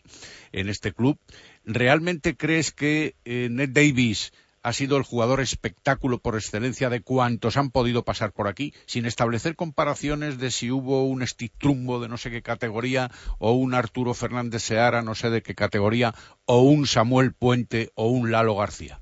en 0.53 0.69
este 0.69 0.93
club, 0.93 1.19
¿realmente 1.65 2.37
crees 2.37 2.71
que 2.71 3.15
eh, 3.25 3.49
Ned 3.51 3.71
Davis 3.71 4.31
ha 4.63 4.71
sido 4.71 4.95
el 4.95 5.03
jugador 5.03 5.41
espectáculo 5.41 6.19
por 6.19 6.35
excelencia 6.35 6.89
de 6.89 7.01
cuantos 7.01 7.57
han 7.57 7.69
podido 7.69 8.05
pasar 8.05 8.31
por 8.31 8.47
aquí, 8.47 8.73
sin 8.85 9.05
establecer 9.05 9.57
comparaciones 9.57 10.37
de 10.37 10.51
si 10.51 10.71
hubo 10.71 11.03
un 11.03 11.27
Steve 11.27 11.51
de 11.59 12.07
no 12.07 12.15
sé 12.15 12.31
qué 12.31 12.41
categoría, 12.41 13.09
o 13.39 13.51
un 13.51 13.73
Arturo 13.73 14.13
Fernández 14.13 14.63
Seara 14.63 15.01
no 15.01 15.15
sé 15.15 15.29
de 15.29 15.41
qué 15.41 15.53
categoría, 15.53 16.13
o 16.45 16.61
un 16.61 16.87
Samuel 16.87 17.33
Puente 17.33 17.91
o 17.95 18.07
un 18.07 18.31
Lalo 18.31 18.55
García? 18.55 19.01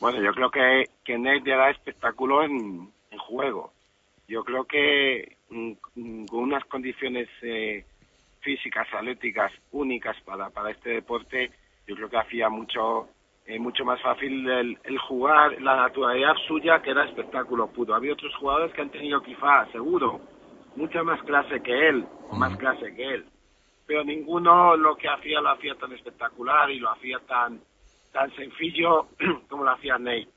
Bueno, 0.00 0.20
yo 0.20 0.32
creo 0.32 0.50
que, 0.50 1.18
Nate 1.18 1.48
ya 1.48 1.56
da 1.56 1.70
espectáculo 1.70 2.42
en 2.42 2.90
juego. 3.28 3.72
Yo 4.32 4.42
creo 4.44 4.64
que 4.64 5.36
mm, 5.50 5.72
mm, 5.94 6.24
con 6.24 6.44
unas 6.44 6.64
condiciones 6.64 7.28
eh, 7.42 7.84
físicas, 8.40 8.88
atléticas 8.94 9.52
únicas 9.72 10.18
para, 10.22 10.48
para 10.48 10.70
este 10.70 10.88
deporte, 10.88 11.50
yo 11.86 11.94
creo 11.96 12.08
que 12.08 12.16
hacía 12.16 12.48
mucho 12.48 13.08
eh, 13.44 13.58
mucho 13.58 13.84
más 13.84 14.00
fácil 14.00 14.48
el, 14.48 14.78
el 14.84 14.98
jugar, 15.00 15.60
la 15.60 15.76
naturalidad 15.76 16.34
suya 16.48 16.80
que 16.80 16.92
era 16.92 17.04
espectáculo 17.04 17.66
puro. 17.66 17.94
Había 17.94 18.14
otros 18.14 18.34
jugadores 18.36 18.72
que 18.72 18.80
han 18.80 18.88
tenido 18.88 19.20
quizá, 19.20 19.70
seguro, 19.70 20.22
mucha 20.76 21.02
más 21.02 21.22
clase 21.24 21.60
que 21.60 21.88
él, 21.90 22.06
o 22.30 22.34
más 22.34 22.56
clase 22.56 22.94
que 22.94 23.04
él, 23.04 23.26
pero 23.86 24.02
ninguno 24.02 24.78
lo 24.78 24.96
que 24.96 25.10
hacía 25.10 25.42
lo 25.42 25.50
hacía 25.50 25.74
tan 25.74 25.92
espectacular 25.92 26.70
y 26.70 26.78
lo 26.78 26.90
hacía 26.90 27.18
tan 27.28 27.60
tan 28.12 28.34
sencillo 28.34 29.08
como 29.50 29.64
lo 29.64 29.72
hacía 29.72 29.98
Nate. 29.98 30.28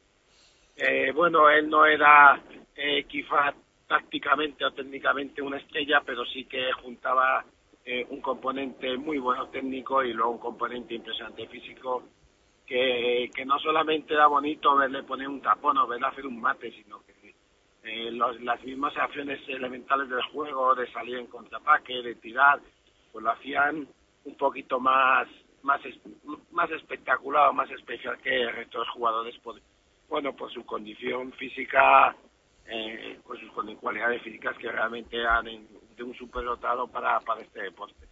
Eh, 0.75 1.13
bueno, 1.15 1.49
él 1.49 1.69
no 1.69 1.85
era 1.85 2.41
eh, 2.75 3.05
quizá 3.05 3.53
tácticamente 3.87 4.65
o 4.65 4.71
técnicamente 4.73 5.41
una 5.41 5.57
estrella, 5.57 6.01
pero 6.05 6.25
sí 6.25 6.45
que 6.45 6.71
juntaba 6.83 7.45
eh, 7.85 8.05
un 8.09 8.21
componente 8.21 8.97
muy 8.97 9.17
bueno 9.19 9.47
técnico 9.49 10.03
y 10.03 10.13
luego 10.13 10.31
un 10.31 10.39
componente 10.39 10.95
impresionante 10.95 11.47
físico 11.47 12.03
que, 12.65 13.29
que 13.35 13.45
no 13.45 13.59
solamente 13.59 14.13
era 14.13 14.27
bonito 14.27 14.75
verle 14.75 15.03
poner 15.03 15.27
un 15.27 15.41
tapón 15.41 15.77
o 15.77 15.87
verle 15.87 16.07
hacer 16.07 16.25
un 16.25 16.41
mate, 16.41 16.71
sino 16.71 17.01
que 17.05 17.35
eh, 17.83 18.11
los- 18.11 18.41
las 18.41 18.63
mismas 18.63 18.97
acciones 18.97 19.39
elementales 19.47 20.09
del 20.09 20.23
juego, 20.33 20.73
de 20.75 20.91
salir 20.91 21.17
en 21.17 21.27
contraataque, 21.27 22.01
de 22.01 22.15
tirar, 22.15 22.59
pues 23.11 23.23
lo 23.23 23.31
hacían 23.31 23.87
un 24.25 24.35
poquito 24.37 24.79
más 24.79 25.27
más 25.63 25.81
más 26.51 26.69
espectacular 26.71 27.49
o 27.49 27.53
más 27.53 27.69
especial 27.71 28.19
que 28.21 28.41
el 28.43 28.53
resto 28.53 28.79
los 28.79 28.89
jugadores 28.89 29.35
por 29.39 29.59
bueno 30.07 30.35
por 30.35 30.51
su 30.51 30.63
condición 30.65 31.31
física 31.33 32.15
eh, 32.67 33.19
sus 33.39 33.51
condi- 33.51 33.77
cualidades 33.77 34.21
físicas 34.23 34.55
que 34.57 34.71
realmente 34.71 35.17
eran 35.17 35.47
en- 35.47 35.67
de 35.95 36.03
un 36.03 36.13
superdotado 36.15 36.87
para, 36.87 37.19
para 37.21 37.41
este 37.41 37.61
deporte 37.61 38.05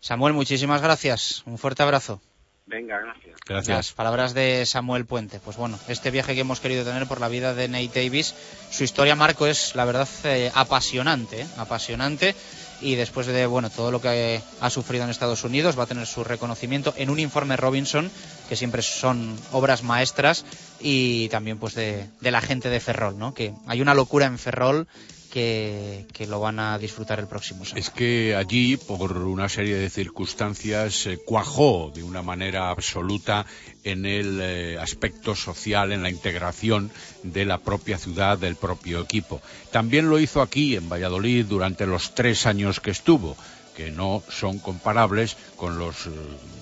Samuel, 0.00 0.34
muchísimas 0.34 0.82
gracias. 0.82 1.42
Un 1.46 1.56
fuerte 1.56 1.82
abrazo. 1.82 2.20
venga 2.66 2.98
gracias 3.46 3.68
Las 3.76 3.92
palabras 3.92 4.34
de 4.34 4.64
Samuel 4.66 5.06
Puente. 5.06 5.40
Pues 5.40 5.56
bueno, 5.56 5.78
este 5.88 6.10
viaje 6.10 6.34
que 6.34 6.40
hemos 6.40 6.60
querido 6.60 6.84
tener 6.84 7.06
por 7.08 7.20
la 7.20 7.28
vida 7.28 7.54
de 7.54 7.68
Nate 7.68 8.04
Davis, 8.04 8.34
su 8.70 8.84
historia, 8.84 9.16
Marco, 9.16 9.46
es 9.46 9.74
la 9.74 9.84
verdad 9.86 10.08
eh, 10.24 10.50
apasionante, 10.54 11.40
¿eh? 11.42 11.46
apasionante. 11.56 12.34
Y 12.80 12.96
después 12.96 13.26
de 13.26 13.46
bueno 13.46 13.70
todo 13.70 13.90
lo 13.90 14.00
que 14.00 14.42
ha 14.60 14.70
sufrido 14.70 15.04
en 15.04 15.10
Estados 15.10 15.44
Unidos, 15.44 15.78
va 15.78 15.84
a 15.84 15.86
tener 15.86 16.06
su 16.06 16.24
reconocimiento 16.24 16.92
en 16.96 17.10
un 17.10 17.18
informe 17.18 17.56
Robinson, 17.56 18.10
que 18.48 18.56
siempre 18.56 18.82
son 18.82 19.36
obras 19.52 19.82
maestras, 19.82 20.44
y 20.80 21.28
también 21.28 21.58
pues 21.58 21.74
de, 21.74 22.06
de 22.20 22.30
la 22.30 22.40
gente 22.40 22.68
de 22.68 22.80
Ferrol, 22.80 23.18
¿no? 23.18 23.32
Que 23.32 23.54
hay 23.66 23.80
una 23.80 23.94
locura 23.94 24.26
en 24.26 24.38
Ferrol 24.38 24.86
que, 25.34 26.06
que 26.12 26.28
lo 26.28 26.38
van 26.38 26.60
a 26.60 26.78
disfrutar 26.78 27.18
el 27.18 27.26
próximo. 27.26 27.64
Es 27.74 27.90
que 27.90 28.36
allí, 28.36 28.76
por 28.76 29.10
una 29.18 29.48
serie 29.48 29.74
de 29.74 29.90
circunstancias, 29.90 31.06
eh, 31.06 31.18
cuajó 31.18 31.90
de 31.92 32.04
una 32.04 32.22
manera 32.22 32.70
absoluta 32.70 33.44
en 33.82 34.06
el 34.06 34.38
eh, 34.40 34.78
aspecto 34.78 35.34
social, 35.34 35.90
en 35.90 36.04
la 36.04 36.10
integración 36.10 36.92
de 37.24 37.44
la 37.44 37.58
propia 37.58 37.98
ciudad, 37.98 38.38
del 38.38 38.54
propio 38.54 39.00
equipo. 39.00 39.42
También 39.72 40.08
lo 40.08 40.20
hizo 40.20 40.40
aquí, 40.40 40.76
en 40.76 40.88
Valladolid, 40.88 41.46
durante 41.46 41.84
los 41.84 42.14
tres 42.14 42.46
años 42.46 42.78
que 42.78 42.92
estuvo 42.92 43.36
que 43.74 43.90
no 43.90 44.22
son 44.30 44.60
comparables 44.60 45.36
con 45.56 45.80
los, 45.80 46.06
eh, 46.06 46.10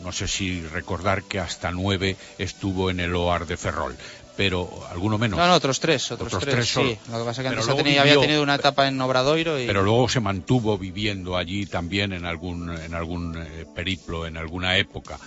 no 0.02 0.12
sé 0.12 0.26
si 0.26 0.62
recordar 0.62 1.24
que 1.24 1.40
hasta 1.40 1.70
nueve 1.70 2.16
estuvo 2.38 2.88
en 2.88 3.00
el 3.00 3.14
OAR 3.14 3.46
de 3.46 3.58
Ferrol, 3.58 3.98
pero 4.36 4.68
alguno 4.90 5.18
menos. 5.18 5.38
No, 5.38 5.46
no, 5.46 5.54
otros 5.54 5.78
tres, 5.80 6.10
otros, 6.10 6.28
Otros 6.34 6.42
tres, 6.42 6.54
tres 6.54 6.68
sí. 6.68 6.98
Lo 7.10 7.18
que 7.18 7.24
pasa 7.24 7.42
es 7.42 7.44
que 7.44 7.48
antes 7.48 7.66
tenido- 7.76 8.00
había 8.00 8.18
tenido 8.18 8.42
una 8.42 8.54
etapa 8.54 8.88
en 8.88 9.00
Obradoiro 9.00 9.60
y... 9.60 9.66
pero 9.66 9.82
luego 9.82 10.08
se 10.08 10.20
mantuvo 10.20 10.78
viviendo 10.78 11.36
allí 11.36 11.66
también 11.66 12.12
en 12.12 12.24
algún 12.24 12.70
en 12.72 12.94
algún 12.94 13.36
eh, 13.36 13.66
periplo 13.74 14.26
en 14.26 14.36
alguna 14.36 14.76
época 14.78 15.18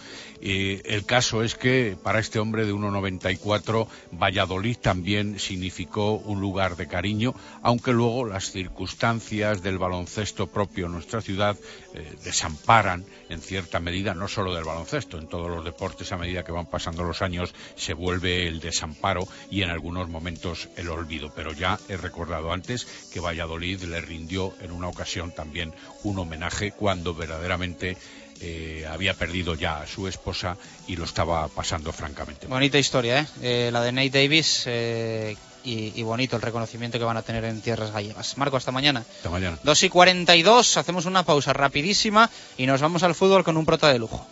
El 0.42 1.06
caso 1.06 1.44
es 1.44 1.56
que 1.56 1.98
para 2.02 2.20
este 2.20 2.40
hombre 2.40 2.66
de 2.66 2.74
1.94 2.74 3.88
Valladolid 4.12 4.78
también 4.78 5.40
significó 5.40 6.14
un 6.14 6.42
lugar 6.42 6.76
de 6.76 6.88
cariño 6.88 7.34
aunque 7.62 7.94
luego 7.94 8.26
las 8.26 8.52
circunstancias 8.52 9.64
del 9.64 9.78
baloncesto 9.78 10.48
propio 10.48 10.86
en 10.86 10.94
nuestra 10.94 11.22
ciudad 11.22 11.58
eh, 11.94 12.16
desamparan 12.24 13.06
en 13.30 13.42
cierta 13.42 13.80
medida 13.80 14.14
no 14.14 14.28
solo 14.28 14.54
del 14.54 14.64
baloncesto 14.64 15.18
en 15.18 15.28
todos 15.28 15.50
los 15.50 15.64
deportes 15.64 16.12
a 16.12 16.18
medida 16.18 16.44
que 16.44 16.52
van 16.52 16.66
pasando 16.66 17.04
los 17.04 17.22
años 17.22 17.54
se 17.76 17.94
vuelve 17.94 18.48
el 18.48 18.60
desamparo 18.60 19.28
y 19.50 19.62
en 19.62 19.70
algunos 19.70 20.10
momentos 20.10 20.70
el 20.76 20.90
olvido. 20.90 21.32
Pero 21.36 21.54
ya 21.54 21.80
he 21.90 21.98
recordado 21.98 22.52
antes 22.52 22.86
que 23.12 23.20
Valladolid 23.20 23.84
le 23.84 24.02
rindió 24.02 24.54
en 24.62 24.72
una 24.72 24.88
ocasión 24.88 25.32
también 25.32 25.74
un 26.04 26.20
homenaje 26.20 26.72
cuando 26.72 27.14
verdaderamente 27.14 27.98
eh, 28.42 28.86
había 28.90 29.14
perdido 29.14 29.56
ya 29.56 29.82
a 29.82 29.88
su 29.88 30.08
esposa 30.08 30.58
y 30.88 30.96
lo 30.96 31.06
estaba 31.06 31.48
pasando 31.48 31.92
francamente. 31.92 32.48
Bonita 32.48 32.78
historia, 32.78 33.22
¿eh? 33.22 33.28
eh 33.42 33.70
la 33.72 33.82
de 33.82 33.92
Nate 33.92 34.10
Davis. 34.10 34.64
Eh, 34.66 35.36
y, 35.64 36.00
y, 36.00 36.04
bonito 36.04 36.36
el 36.36 36.44
reconocimiento 36.44 37.00
que 37.00 37.06
van 37.06 37.18
a 37.18 37.24
tener 37.24 37.44
en 37.44 37.60
tierras 37.60 37.92
gallegas. 37.92 38.38
Marco, 38.38 38.56
hasta 38.56 38.72
mañana. 38.72 39.04
Hasta 39.18 39.32
mañana. 39.32 39.58
2 39.64 39.84
y 39.84 39.90
42, 39.90 40.78
hacemos 40.78 41.08
una 41.08 41.24
pausa 41.24 41.54
rapidísima 41.54 42.30
y 42.56 42.68
nos 42.68 42.82
vamos 42.82 43.02
al 43.02 43.16
fútbol 43.16 43.44
con 43.44 43.58
un 43.58 43.66
prota 43.66 43.92
de 43.92 43.98
lujo. 43.98 44.28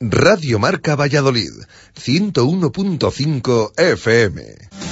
Radio 0.00 0.58
Marca 0.58 0.96
Valladolid, 0.96 1.52
101.5 1.94 3.72
FM. 3.78 4.85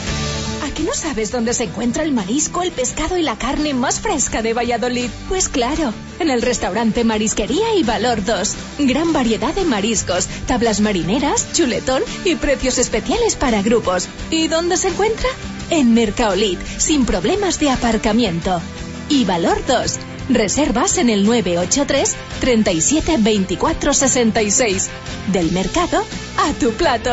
¿A 0.75 0.77
qué 0.77 0.83
no 0.83 0.95
sabes 0.95 1.31
dónde 1.31 1.55
se 1.55 1.63
encuentra 1.63 2.03
el 2.03 2.11
marisco, 2.11 2.61
el 2.65 2.73
pescado 2.73 3.17
y 3.17 3.23
la 3.23 3.39
carne 3.39 3.75
más 3.75 4.01
fresca 4.01 4.43
de 4.43 4.55
Valladolid? 4.55 5.09
Pues 5.29 5.49
claro, 5.49 5.95
en 6.19 6.31
el 6.31 6.43
restaurante 6.43 7.05
Marisquería 7.05 7.77
y 7.77 7.85
Valor 7.85 8.25
2. 8.25 8.55
Gran 8.81 9.13
variedad 9.13 9.55
de 9.55 9.65
mariscos, 9.65 10.27
tablas 10.49 10.81
marineras, 10.81 11.47
chuletón 11.53 12.03
y 12.25 12.35
precios 12.35 12.79
especiales 12.79 13.37
para 13.37 13.63
grupos. 13.63 14.09
¿Y 14.33 14.49
dónde 14.49 14.77
se 14.77 14.89
encuentra? 14.89 15.29
En 15.71 15.95
Mercaolit, 15.95 16.59
sin 16.79 17.07
problemas 17.07 17.61
de 17.61 17.71
aparcamiento. 17.71 18.61
Y 19.09 19.25
Valor 19.25 19.65
2 19.69 19.99
Reservas 20.29 20.99
en 20.99 21.09
el 21.09 21.25
983 21.25 22.17
37 22.41 23.17
24 23.21 23.95
66. 23.95 24.91
Del 25.29 25.53
mercado 25.53 26.05
a 26.37 26.53
tu 26.55 26.73
plato. 26.73 27.13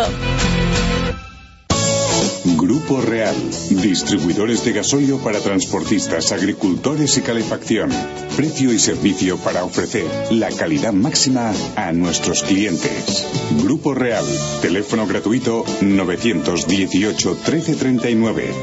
Grupo 2.72 3.02
Real, 3.02 3.36
distribuidores 3.70 4.64
de 4.64 4.72
gasolio 4.72 5.18
para 5.18 5.42
transportistas, 5.42 6.32
agricultores 6.32 7.18
y 7.18 7.22
calefacción. 7.22 7.90
Precio 8.38 8.72
y 8.72 8.80
servicio 8.80 9.36
para 9.36 9.66
ofrecer 9.66 10.06
la 10.32 10.50
calidad 10.52 10.94
máxima 10.94 11.52
a 11.76 11.92
nuestros 11.92 12.44
clientes. 12.44 13.28
Grupo 13.62 13.94
Real, 13.94 14.24
teléfono 14.62 15.06
gratuito 15.06 15.66
918 15.82 17.32
1339. 17.32 18.54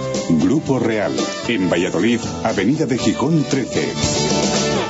Grupo 0.42 0.78
Real, 0.78 1.12
en 1.46 1.68
Valladolid, 1.68 2.20
Avenida 2.44 2.86
de 2.86 2.96
Gijón 2.96 3.44
13. 3.44 3.92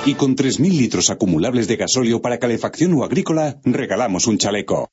Y 0.06 0.14
con 0.14 0.36
3.000 0.36 0.78
litros 0.78 1.10
acumulables 1.10 1.66
de 1.66 1.74
gasolio 1.74 2.22
para 2.22 2.38
calefacción 2.38 2.94
o 2.94 3.02
agrícola, 3.02 3.58
regalamos 3.64 4.28
un 4.28 4.38
chaleco. 4.38 4.92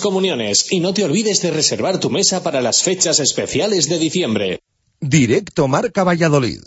comuniones 0.00 0.72
y 0.72 0.80
no 0.80 0.92
te 0.92 1.04
olvides 1.04 1.42
de 1.42 1.50
reservar 1.50 2.00
tu 2.00 2.10
mesa 2.10 2.42
para 2.42 2.60
las 2.60 2.82
fechas 2.82 3.20
especiales 3.20 3.88
de 3.88 3.98
diciembre. 3.98 4.60
Directo 5.00 5.68
Marca 5.68 6.04
Valladolid. 6.04 6.60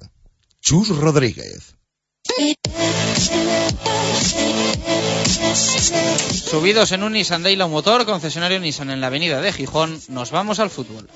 Chus 0.61 0.89
Rodríguez. 0.89 1.75
Subidos 6.49 6.91
en 6.91 7.03
un 7.03 7.13
Nissan 7.13 7.43
Daylo 7.43 7.67
Motor, 7.67 8.05
concesionario 8.05 8.59
Nissan 8.59 8.89
en 8.89 9.01
la 9.01 9.07
avenida 9.07 9.41
de 9.41 9.51
Gijón, 9.51 9.99
nos 10.07 10.31
vamos 10.31 10.59
al 10.59 10.69
fútbol. 10.69 11.09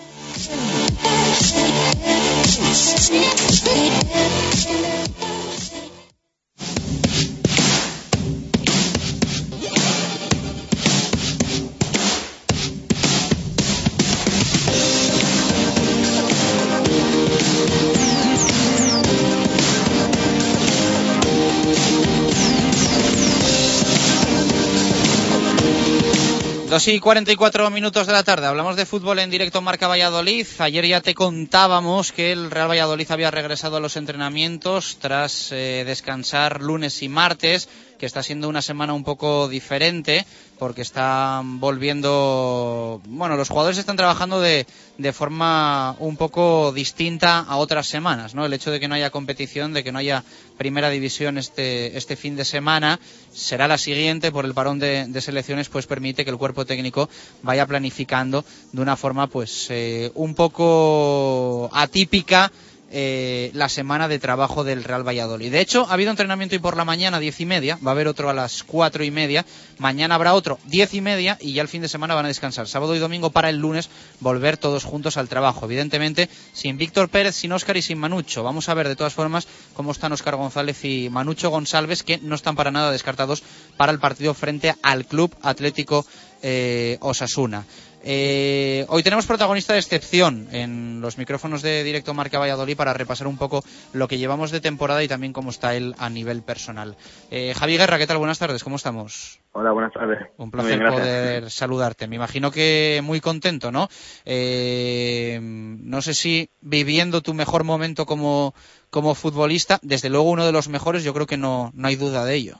2 26.77 26.89
y 26.89 26.99
44 26.99 27.71
minutos 27.71 28.05
de 28.05 28.13
la 28.13 28.21
tarde. 28.21 28.45
Hablamos 28.45 28.75
de 28.75 28.85
fútbol 28.85 29.17
en 29.17 29.31
directo 29.31 29.63
Marca 29.63 29.87
Valladolid. 29.87 30.45
Ayer 30.59 30.85
ya 30.85 31.01
te 31.01 31.15
contábamos 31.15 32.11
que 32.11 32.31
el 32.31 32.51
Real 32.51 32.69
Valladolid 32.69 33.09
había 33.09 33.31
regresado 33.31 33.77
a 33.77 33.79
los 33.79 33.97
entrenamientos 33.97 34.99
tras 35.01 35.51
eh, 35.51 35.85
descansar 35.87 36.61
lunes 36.61 37.01
y 37.01 37.09
martes 37.09 37.67
que 37.97 38.05
está 38.05 38.23
siendo 38.23 38.49
una 38.49 38.61
semana 38.61 38.93
un 38.93 39.03
poco 39.03 39.47
diferente 39.47 40.25
porque 40.59 40.81
están 40.81 41.59
volviendo, 41.59 43.01
bueno, 43.07 43.37
los 43.37 43.49
jugadores 43.49 43.77
están 43.77 43.95
trabajando 43.95 44.41
de, 44.41 44.65
de 44.97 45.13
forma 45.13 45.95
un 45.99 46.17
poco 46.17 46.71
distinta 46.71 47.39
a 47.39 47.57
otras 47.57 47.87
semanas, 47.87 48.33
¿no? 48.33 48.45
El 48.45 48.53
hecho 48.53 48.71
de 48.71 48.79
que 48.79 48.87
no 48.87 48.95
haya 48.95 49.11
competición, 49.11 49.73
de 49.73 49.83
que 49.83 49.91
no 49.91 49.99
haya 49.99 50.23
primera 50.57 50.89
división 50.89 51.37
este, 51.37 51.95
este 51.97 52.15
fin 52.15 52.35
de 52.35 52.45
semana, 52.45 52.99
será 53.31 53.67
la 53.67 53.77
siguiente 53.77 54.31
por 54.31 54.45
el 54.45 54.53
parón 54.53 54.79
de, 54.79 55.21
selecciones, 55.21 55.69
pues 55.69 55.85
permite 55.85 56.23
que 56.23 56.31
el 56.31 56.37
cuerpo 56.37 56.65
técnico 56.65 57.09
vaya 57.43 57.65
planificando 57.65 58.43
de 58.71 58.81
una 58.81 58.95
forma, 58.95 59.27
pues, 59.27 59.67
eh, 59.69 60.11
un 60.15 60.33
poco 60.33 61.69
atípica 61.73 62.51
eh, 62.89 63.51
la 63.53 63.67
semana 63.67 64.07
de 64.07 64.17
trabajo 64.19 64.63
del 64.63 64.83
Real 64.83 65.05
Valladolid. 65.05 65.51
De 65.51 65.59
hecho, 65.59 65.85
ha 65.89 65.93
habido 65.93 66.11
entrenamiento 66.11 66.55
y 66.55 66.59
por 66.59 66.77
la 66.77 66.85
mañana 66.85 67.19
diez 67.19 67.39
y 67.41 67.45
media, 67.45 67.77
va 67.85 67.91
a 67.91 67.93
haber 67.93 68.07
otro 68.07 68.29
a 68.29 68.33
las 68.33 68.63
cuatro 68.63 69.03
y 69.03 69.11
media, 69.11 69.45
mañana 69.77 70.15
habrá 70.15 70.33
otro 70.33 70.57
diez 70.65 70.93
y 70.93 71.01
media 71.01 71.37
y 71.41 71.53
ya 71.53 71.61
el 71.61 71.67
fin 71.67 71.81
de 71.81 71.89
semana 71.89 72.15
van 72.15 72.25
a 72.25 72.29
descansar. 72.29 72.67
Sábado 72.67 72.95
y 72.95 72.99
domingo 72.99 73.29
para 73.29 73.49
el 73.49 73.57
lunes 73.57 73.89
volver 74.19 74.57
todos 74.57 74.85
juntos 74.85 75.17
al 75.17 75.27
trabajo. 75.27 75.65
Evidentemente, 75.65 76.29
sin 76.53 76.77
Víctor 76.77 77.09
Pérez, 77.09 77.35
sin 77.35 77.51
Óscar 77.51 77.77
y 77.77 77.81
sin 77.81 77.99
Manucho. 77.99 78.43
Vamos 78.43 78.69
a 78.69 78.73
ver 78.73 78.87
de 78.87 78.95
todas 78.95 79.13
formas 79.13 79.47
cómo 79.73 79.91
están 79.91 80.13
Óscar 80.13 80.35
González 80.35 80.85
y 80.85 81.09
Manucho 81.09 81.49
González, 81.49 82.03
que 82.03 82.19
no 82.19 82.35
están 82.35 82.55
para 82.55 82.71
nada 82.71 82.91
descartados 82.91 83.43
para 83.75 83.91
el 83.91 83.99
partido 83.99 84.33
frente 84.33 84.75
al 84.81 85.05
Club 85.05 85.35
Atlético 85.41 86.05
eh, 86.41 86.97
Osasuna. 87.01 87.65
Eh, 88.03 88.85
hoy 88.89 89.03
tenemos 89.03 89.25
protagonista 89.25 89.73
de 89.73 89.79
excepción 89.79 90.47
en 90.51 91.01
los 91.01 91.17
micrófonos 91.17 91.61
de 91.61 91.83
Directo 91.83 92.13
Marca 92.13 92.39
Valladolid 92.39 92.77
para 92.77 92.93
repasar 92.93 93.27
un 93.27 93.37
poco 93.37 93.63
lo 93.93 94.07
que 94.07 94.17
llevamos 94.17 94.51
de 94.51 94.61
temporada 94.61 95.03
y 95.03 95.07
también 95.07 95.33
cómo 95.33 95.49
está 95.49 95.75
él 95.75 95.95
a 95.97 96.09
nivel 96.09 96.41
personal. 96.41 96.95
Eh, 97.31 97.53
Javi 97.55 97.77
Guerra, 97.77 97.97
¿qué 97.97 98.07
tal? 98.07 98.17
Buenas 98.17 98.39
tardes, 98.39 98.63
¿cómo 98.63 98.75
estamos? 98.75 99.39
Hola, 99.51 99.71
buenas 99.71 99.93
tardes. 99.93 100.19
Un 100.37 100.51
placer 100.51 100.87
poder 100.87 101.49
saludarte. 101.49 102.07
Me 102.07 102.15
imagino 102.15 102.51
que 102.51 103.01
muy 103.03 103.19
contento, 103.19 103.71
¿no? 103.71 103.89
Eh, 104.25 105.39
no 105.41 106.01
sé 106.01 106.13
si 106.13 106.49
viviendo 106.61 107.21
tu 107.21 107.33
mejor 107.33 107.63
momento 107.63 108.05
como, 108.05 108.53
como 108.89 109.15
futbolista, 109.15 109.79
desde 109.81 110.09
luego 110.09 110.29
uno 110.29 110.45
de 110.45 110.51
los 110.51 110.69
mejores, 110.69 111.03
yo 111.03 111.13
creo 111.13 111.25
que 111.25 111.37
no, 111.37 111.71
no 111.73 111.87
hay 111.87 111.95
duda 111.95 112.23
de 112.23 112.35
ello. 112.35 112.59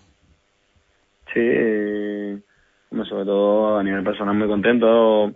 Sí, 1.33 1.39
sobre 2.91 3.25
todo 3.25 3.77
a 3.77 3.83
nivel 3.83 4.03
personal 4.03 4.35
muy 4.35 4.47
contento, 4.47 5.31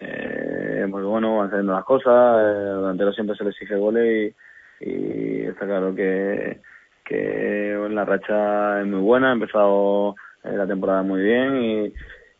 eh, 0.00 0.86
bueno, 0.88 1.38
van 1.38 1.48
haciendo 1.48 1.72
las 1.72 1.84
cosas, 1.84 2.40
el 2.40 2.76
delantero 2.80 3.12
siempre 3.12 3.36
se 3.36 3.44
le 3.44 3.50
exige 3.50 3.76
goles 3.76 4.34
y, 4.80 5.42
está 5.42 5.66
claro 5.66 5.94
que, 5.94 6.60
que 7.04 7.88
la 7.90 8.04
racha 8.04 8.80
es 8.80 8.86
muy 8.86 9.00
buena, 9.00 9.30
ha 9.30 9.32
empezado 9.32 10.14
eh, 10.44 10.56
la 10.56 10.66
temporada 10.66 11.02
muy 11.02 11.22
bien 11.22 11.62
y, 11.62 11.92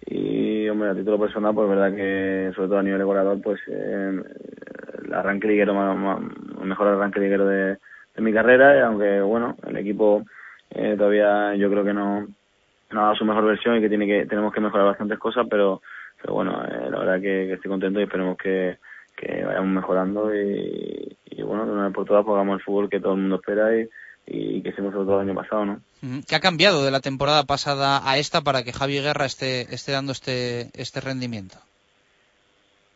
y 0.06 0.68
hombre, 0.68 0.90
a 0.90 0.94
título 0.94 1.18
personal, 1.18 1.54
pues 1.54 1.68
verdad 1.68 1.94
que 1.94 2.52
sobre 2.54 2.68
todo 2.68 2.78
a 2.78 2.82
nivel 2.82 3.04
goleador, 3.04 3.40
pues 3.42 3.60
eh, 3.66 4.22
el 5.04 5.14
arranque 5.14 5.48
liguero, 5.48 5.72
el 5.72 6.66
mejor 6.66 6.88
arranque 6.88 7.20
liguero 7.20 7.46
de, 7.46 7.76
de 8.14 8.22
mi 8.22 8.32
carrera, 8.32 8.86
aunque 8.86 9.20
bueno, 9.20 9.56
el 9.66 9.76
equipo 9.76 10.24
eh, 10.70 10.94
todavía 10.96 11.54
yo 11.56 11.70
creo 11.70 11.84
que 11.84 11.94
no 11.94 12.28
no 12.90 13.00
ha 13.00 13.04
dado 13.04 13.16
su 13.16 13.24
mejor 13.24 13.44
versión 13.44 13.76
y 13.76 13.80
que 13.80 13.88
tiene 13.88 14.06
que 14.06 14.26
tenemos 14.26 14.52
que 14.52 14.60
mejorar 14.60 14.86
bastantes 14.86 15.18
cosas, 15.18 15.46
pero 15.48 15.82
pero 16.20 16.34
bueno, 16.34 16.62
eh, 16.64 16.90
la 16.90 16.98
verdad 16.98 17.20
que, 17.20 17.52
estoy 17.52 17.70
contento 17.70 18.00
y 18.00 18.04
esperemos 18.04 18.36
que, 18.36 18.78
que 19.16 19.44
vayamos 19.44 19.68
mejorando 19.68 20.34
y, 20.34 21.16
y 21.26 21.42
bueno, 21.42 21.64
de 21.64 21.72
una 21.72 21.84
vez 21.86 21.94
por 21.94 22.06
todas 22.06 22.24
pues 22.24 22.34
hagamos 22.34 22.58
el 22.58 22.64
fútbol 22.64 22.90
que 22.90 23.00
todo 23.00 23.14
el 23.14 23.20
mundo 23.20 23.36
espera 23.36 23.76
y, 23.76 23.88
y 24.26 24.62
que 24.62 24.70
hicimos 24.70 24.92
sobre 24.92 25.06
todo 25.06 25.20
el 25.20 25.28
año 25.28 25.40
pasado, 25.40 25.64
¿no? 25.64 25.80
¿Qué 26.28 26.34
ha 26.36 26.40
cambiado 26.40 26.84
de 26.84 26.90
la 26.90 27.00
temporada 27.00 27.44
pasada 27.44 28.00
a 28.04 28.18
esta 28.18 28.42
para 28.42 28.62
que 28.62 28.72
Javi 28.72 29.00
Guerra 29.00 29.26
esté, 29.26 29.62
esté 29.74 29.92
dando 29.92 30.12
este, 30.12 30.68
este 30.74 31.00
rendimiento? 31.00 31.56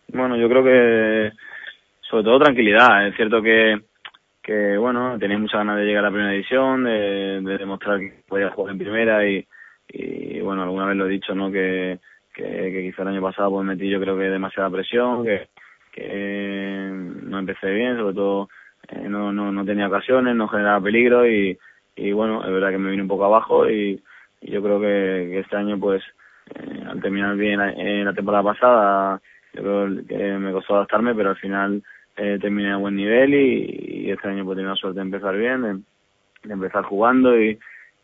Bueno, 0.09 0.37
yo 0.37 0.49
creo 0.49 0.63
que 0.63 1.33
sobre 2.09 2.25
todo 2.25 2.41
tranquilidad. 2.41 3.09
Es 3.09 3.17
cierto 3.17 3.41
que, 3.41 3.81
que 4.43 4.77
bueno, 4.77 5.19
tenía 5.19 5.39
muchas 5.39 5.61
ganas 5.61 5.79
de 5.79 5.85
llegar 5.85 6.05
a 6.05 6.09
la 6.09 6.13
primera 6.13 6.33
división, 6.33 6.85
de, 6.85 7.41
de 7.41 7.59
demostrar 7.59 7.99
que 7.99 8.23
podía 8.29 8.51
jugar 8.51 8.73
en 8.73 8.79
primera 8.79 9.27
y, 9.27 9.47
y 9.93 10.41
bueno, 10.41 10.63
alguna 10.63 10.87
vez 10.87 10.97
lo 10.97 11.07
he 11.07 11.11
dicho, 11.11 11.35
¿no? 11.35 11.53
Que, 11.53 11.99
que, 12.35 12.43
que 12.43 12.83
quizá 12.83 13.03
el 13.03 13.09
año 13.09 13.23
pasado 13.23 13.51
pues 13.51 13.67
metí 13.67 13.89
yo 13.89 14.01
creo 14.01 14.17
que 14.17 14.25
demasiada 14.25 14.71
presión, 14.71 15.25
que, 15.25 15.49
que 15.93 16.91
no 17.25 17.39
empecé 17.39 17.71
bien, 17.71 17.97
sobre 17.99 18.15
todo 18.15 18.49
eh, 18.89 19.07
no, 19.09 19.33
no, 19.33 19.53
no 19.53 19.65
tenía 19.65 19.89
ocasiones, 19.89 20.35
no 20.35 20.49
generaba 20.49 20.81
peligro 20.81 21.29
y, 21.29 21.59
y 21.95 22.13
bueno, 22.13 22.43
es 22.45 22.51
verdad 22.51 22.71
que 22.71 22.79
me 22.79 22.91
vine 22.91 23.03
un 23.03 23.09
poco 23.09 23.27
abajo 23.27 23.69
y, 23.69 24.03
y 24.41 24.51
yo 24.51 24.63
creo 24.63 24.81
que, 24.81 25.29
que 25.31 25.41
este 25.41 25.57
año 25.57 25.79
pues 25.79 26.03
eh, 26.55 26.85
al 26.89 27.01
terminar 27.01 27.37
bien 27.37 27.61
en 27.61 28.05
la 28.07 28.15
temporada 28.15 28.43
pasada 28.43 29.21
yo 29.53 29.63
creo 29.63 30.07
que 30.07 30.39
me 30.39 30.53
costó 30.53 30.77
adaptarme 30.77 31.15
pero 31.15 31.31
al 31.31 31.37
final 31.37 31.83
eh, 32.17 32.39
terminé 32.41 32.73
a 32.73 32.79
buen 32.79 32.97
nivel 32.97 33.35
y, 33.35 34.07
y 34.07 34.11
este 34.11 34.29
año 34.29 34.45
pues 34.45 34.57
tenido 34.57 34.73
la 34.73 34.81
suerte 34.81 34.99
de 34.99 35.05
empezar 35.05 35.37
bien, 35.37 35.85
de 36.43 36.53
empezar 36.53 36.85
jugando 36.85 37.39
y, 37.39 37.59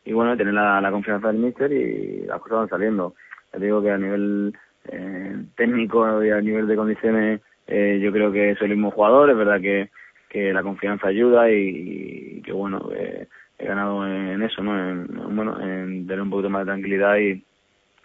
y 0.08 0.12
bueno, 0.14 0.34
tener 0.38 0.54
la, 0.54 0.88
confianza 0.90 1.28
del 1.28 1.36
míster 1.36 1.70
y 1.70 2.24
las 2.24 2.40
cosas 2.40 2.60
van 2.60 2.68
saliendo. 2.70 3.14
Te 3.52 3.60
digo 3.60 3.82
que 3.82 3.90
a 3.90 3.98
nivel 3.98 4.56
eh, 4.86 5.36
técnico 5.54 6.24
y 6.24 6.30
a 6.30 6.40
nivel 6.40 6.66
de 6.66 6.76
condiciones 6.76 7.42
eh, 7.66 8.00
yo 8.02 8.10
creo 8.10 8.32
que 8.32 8.54
soy 8.54 8.70
el 8.70 8.76
mismo 8.76 8.90
jugador, 8.90 9.28
es 9.28 9.36
verdad 9.36 9.60
que, 9.60 9.90
que 10.30 10.50
la 10.54 10.62
confianza 10.62 11.08
ayuda 11.08 11.50
y, 11.50 12.40
que 12.42 12.52
bueno, 12.52 12.88
eh, 12.94 13.28
he 13.58 13.66
ganado 13.66 14.06
en 14.06 14.42
eso, 14.42 14.62
¿no? 14.62 14.78
En, 14.78 15.36
bueno, 15.36 15.60
en 15.60 16.06
tener 16.06 16.22
un 16.22 16.30
poquito 16.30 16.48
más 16.48 16.64
de 16.64 16.72
tranquilidad 16.72 17.18
y, 17.18 17.44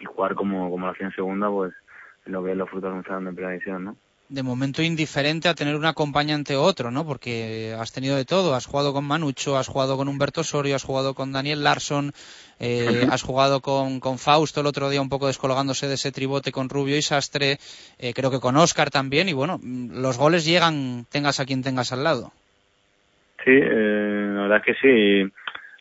jugar 0.04 0.34
como, 0.34 0.70
como 0.70 0.84
lo 0.84 0.92
hacía 0.92 1.10
segunda, 1.12 1.48
pues 1.48 1.72
lo 2.26 2.44
que 2.44 2.50
es 2.50 2.56
los 2.58 2.68
frutos 2.68 2.90
que 2.90 2.94
me 2.96 3.00
están 3.00 3.16
dando 3.16 3.30
en 3.30 3.36
primera 3.36 3.52
división, 3.52 3.84
¿no? 3.84 3.96
De 4.34 4.42
momento 4.42 4.82
indiferente 4.82 5.48
a 5.48 5.54
tener 5.54 5.76
un 5.76 5.84
acompañante 5.84 6.56
u 6.56 6.60
otro, 6.60 6.90
¿no? 6.90 7.06
Porque 7.06 7.72
has 7.78 7.92
tenido 7.92 8.16
de 8.16 8.24
todo. 8.24 8.54
Has 8.54 8.66
jugado 8.66 8.92
con 8.92 9.04
Manucho, 9.04 9.56
has 9.56 9.68
jugado 9.68 9.96
con 9.96 10.08
Humberto 10.08 10.40
Osorio, 10.40 10.74
has 10.74 10.82
jugado 10.82 11.14
con 11.14 11.30
Daniel 11.30 11.62
Larsson, 11.62 12.12
eh, 12.58 13.06
has 13.10 13.22
jugado 13.22 13.60
con, 13.60 14.00
con 14.00 14.18
Fausto 14.18 14.60
el 14.60 14.66
otro 14.66 14.90
día 14.90 15.00
un 15.00 15.08
poco 15.08 15.28
descolgándose 15.28 15.86
de 15.86 15.94
ese 15.94 16.10
tribote 16.10 16.50
con 16.50 16.68
Rubio 16.68 16.96
y 16.96 17.02
Sastre, 17.02 17.58
eh, 17.98 18.12
creo 18.12 18.32
que 18.32 18.40
con 18.40 18.56
Oscar 18.56 18.90
también. 18.90 19.28
Y 19.28 19.34
bueno, 19.34 19.60
los 19.62 20.18
goles 20.18 20.44
llegan, 20.44 21.06
tengas 21.12 21.38
a 21.38 21.46
quien 21.46 21.62
tengas 21.62 21.92
al 21.92 22.02
lado. 22.02 22.32
Sí, 23.44 23.52
eh, 23.52 24.30
la 24.34 24.42
verdad 24.42 24.62
es 24.64 24.64
que 24.64 24.74
sí. 24.82 25.32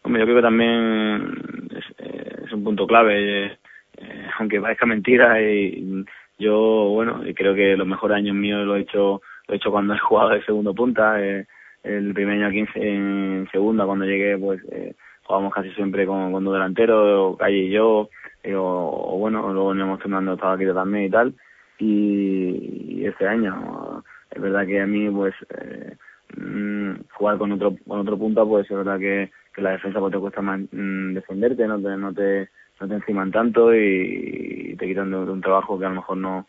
Hombre, 0.04 0.20
yo 0.22 0.26
creo 0.26 0.38
que 0.38 0.44
también 0.44 1.70
es, 1.76 1.86
eh, 1.98 2.44
es 2.46 2.52
un 2.52 2.64
punto 2.64 2.86
clave, 2.86 3.46
eh, 3.46 3.58
eh, 3.98 4.28
aunque 4.38 4.62
parezca 4.62 4.86
mentira. 4.86 5.42
Y 5.42 6.06
yo, 6.44 6.90
bueno, 6.90 7.22
creo 7.36 7.56
que 7.56 7.78
los 7.78 7.88
mejores 7.88 8.18
años 8.18 8.36
míos 8.36 8.65
lo 8.65 8.76
he 8.76 8.82
hecho 8.82 9.22
lo 9.48 9.53
he 9.53 9.57
hecho 9.57 9.72
cuando 9.72 9.94
he 9.95 9.99
jugado 9.99 10.30
de 10.30 10.44
segundo 10.44 10.74
punta. 10.74 11.22
Eh, 11.22 11.45
el 11.84 12.14
primer 12.14 12.36
año 12.36 12.48
aquí 12.48 12.60
en, 12.60 12.84
en 12.84 13.49
segunda, 13.52 13.86
cuando 13.86 14.06
llegué, 14.06 14.38
pues 14.38 14.61
eh, 14.72 14.95
jugábamos 15.24 15.53
casi 15.53 15.70
siempre 15.72 16.06
con, 16.06 16.32
con 16.32 16.44
dos 16.44 16.53
delanteros, 16.53 17.38
Calle 17.38 17.57
y 17.57 17.72
yo. 17.72 18.10
eh, 18.44 18.56
o, 18.56 19.18
bueno, 19.20 19.52
luego 19.53 19.70
veníamos 19.70 19.99
turnando 19.99 20.34
estaba 20.34 20.53
aquí 20.53 20.65
también 20.65 21.06
y 21.06 21.10
tal. 21.10 21.34
Y, 21.80 23.02
y 23.02 23.06
este 23.06 23.28
año, 23.28 24.03
es 24.32 24.41
verdad 24.41 24.65
que 24.65 24.82
a 24.82 24.88
mí, 24.88 25.10
pues. 25.10 25.34
Eh, 25.49 25.95
mm, 26.38 26.94
jugar 27.14 27.38
con 27.38 27.52
otro 27.52 27.76
con 27.88 27.99
otro 27.99 28.18
punta 28.18 28.44
pues 28.44 28.70
es 28.70 28.76
verdad 28.76 28.98
que, 28.98 29.32
que 29.53 29.61
la 29.61 29.72
defensa 29.72 29.99
pues 29.99 30.14
te 30.14 30.20
cuesta 30.20 30.41
más 30.41 30.60
mm, 30.72 31.14
defenderte 31.14 31.68
no 31.68 31.80
te 31.80 31.98
no 31.98 32.14
te 32.14 32.49
no 32.84 32.89
te 32.89 32.95
enciman 32.95 33.31
tanto 33.31 33.73
y, 33.73 34.76
te 34.77 34.88
quitan 34.88 35.10
de, 35.10 35.18
un 35.18 35.41
trabajo 35.41 35.80
que 35.80 35.85
a 35.85 35.89
lo 35.89 35.95
mejor 35.95 36.18
no 36.18 36.47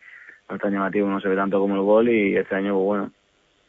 no 0.49 0.55
es 0.55 0.61
tan 0.61 0.73
llamativo 0.73 1.09
no 1.09 1.21
se 1.21 1.29
ve 1.29 1.35
tanto 1.35 1.59
como 1.59 1.75
el 1.75 1.81
gol 1.81 2.09
y 2.09 2.35
este 2.35 2.55
año 2.55 2.73
pues 2.73 2.85
bueno 2.85 3.11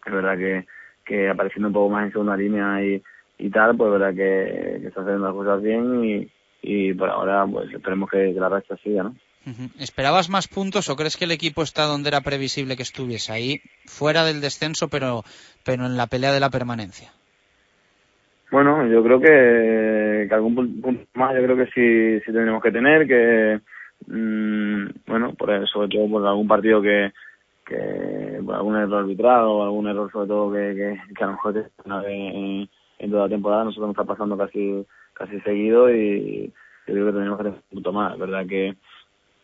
es 0.05 0.13
verdad 0.13 0.37
que 0.37 0.67
que 1.05 1.29
apareciendo 1.29 1.69
un 1.69 1.75
poco 1.75 1.91
más 1.91 2.07
en 2.07 2.13
segunda 2.13 2.37
línea 2.37 2.85
y, 2.85 3.03
y 3.39 3.51
tal 3.51 3.77
pues 3.77 3.93
es 3.93 4.01
verdad 4.01 4.15
que, 4.15 4.87
está 4.87 5.03
haciendo 5.03 5.27
las 5.27 5.35
cosas 5.35 5.63
bien 5.63 6.05
y 6.05 6.31
y 6.63 6.93
por 6.95 7.09
ahora 7.09 7.47
pues 7.47 7.73
esperemos 7.73 8.11
que, 8.11 8.33
la 8.33 8.49
racha 8.49 8.77
siga 8.83 9.05
no. 9.05 9.15
¿Esperabas 9.79 10.29
más 10.29 10.49
puntos 10.49 10.89
o 10.89 10.97
crees 10.97 11.17
que 11.17 11.25
el 11.25 11.31
equipo 11.31 11.63
está 11.63 11.85
donde 11.85 12.09
era 12.09 12.21
previsible 12.21 12.77
que 12.77 12.83
estuviese? 12.83 13.31
Ahí, 13.31 13.63
fuera 13.85 14.25
del 14.25 14.41
descenso, 14.41 14.89
pero, 14.89 15.23
pero 15.63 15.87
en 15.87 15.97
la 15.97 16.09
pelea 16.09 16.33
de 16.33 16.41
la 16.41 16.51
permanencia. 16.51 17.13
Bueno, 18.51 18.87
yo 18.87 19.03
creo 19.03 19.21
que, 19.21 20.27
que 20.29 20.35
algún 20.35 20.55
pu- 20.57 20.81
punto 20.83 21.05
más, 21.15 21.35
yo 21.35 21.43
creo 21.43 21.57
que 21.57 21.67
sí, 21.67 22.21
sí 22.25 22.33
tendremos 22.33 22.63
que 22.63 22.71
tener, 22.71 23.07
que, 23.07 23.61
mm, 24.07 24.87
bueno, 25.07 25.35
por, 25.35 25.69
sobre 25.69 25.89
todo 25.89 26.09
por 26.09 26.27
algún 26.27 26.47
partido 26.47 26.81
que, 26.81 27.13
que 27.67 28.41
por 28.45 28.55
algún 28.55 28.77
error 28.77 29.01
arbitral 29.03 29.45
o 29.47 29.65
algún 29.65 29.89
error 29.89 30.11
sobre 30.13 30.29
todo 30.29 30.53
que, 30.53 30.75
que, 30.77 31.15
que 31.15 31.25
a 31.25 31.27
lo 31.27 31.33
mejor 31.33 31.57
en, 32.07 32.69
en 33.01 33.11
toda 33.11 33.25
la 33.25 33.29
temporada 33.29 33.65
nosotros 33.65 33.89
nos 33.89 33.95
está 33.99 34.05
pasando 34.05 34.37
casi 34.39 34.87
casi 35.15 35.41
seguido 35.41 35.91
y 35.91 36.53
yo 36.87 36.95
creo 36.95 37.07
que 37.07 37.13
tenemos 37.13 37.39
que 37.39 37.45
tener 37.45 37.59
un 37.59 37.69
punto 37.77 37.93
más, 37.93 38.19
verdad 38.19 38.47
que, 38.47 38.77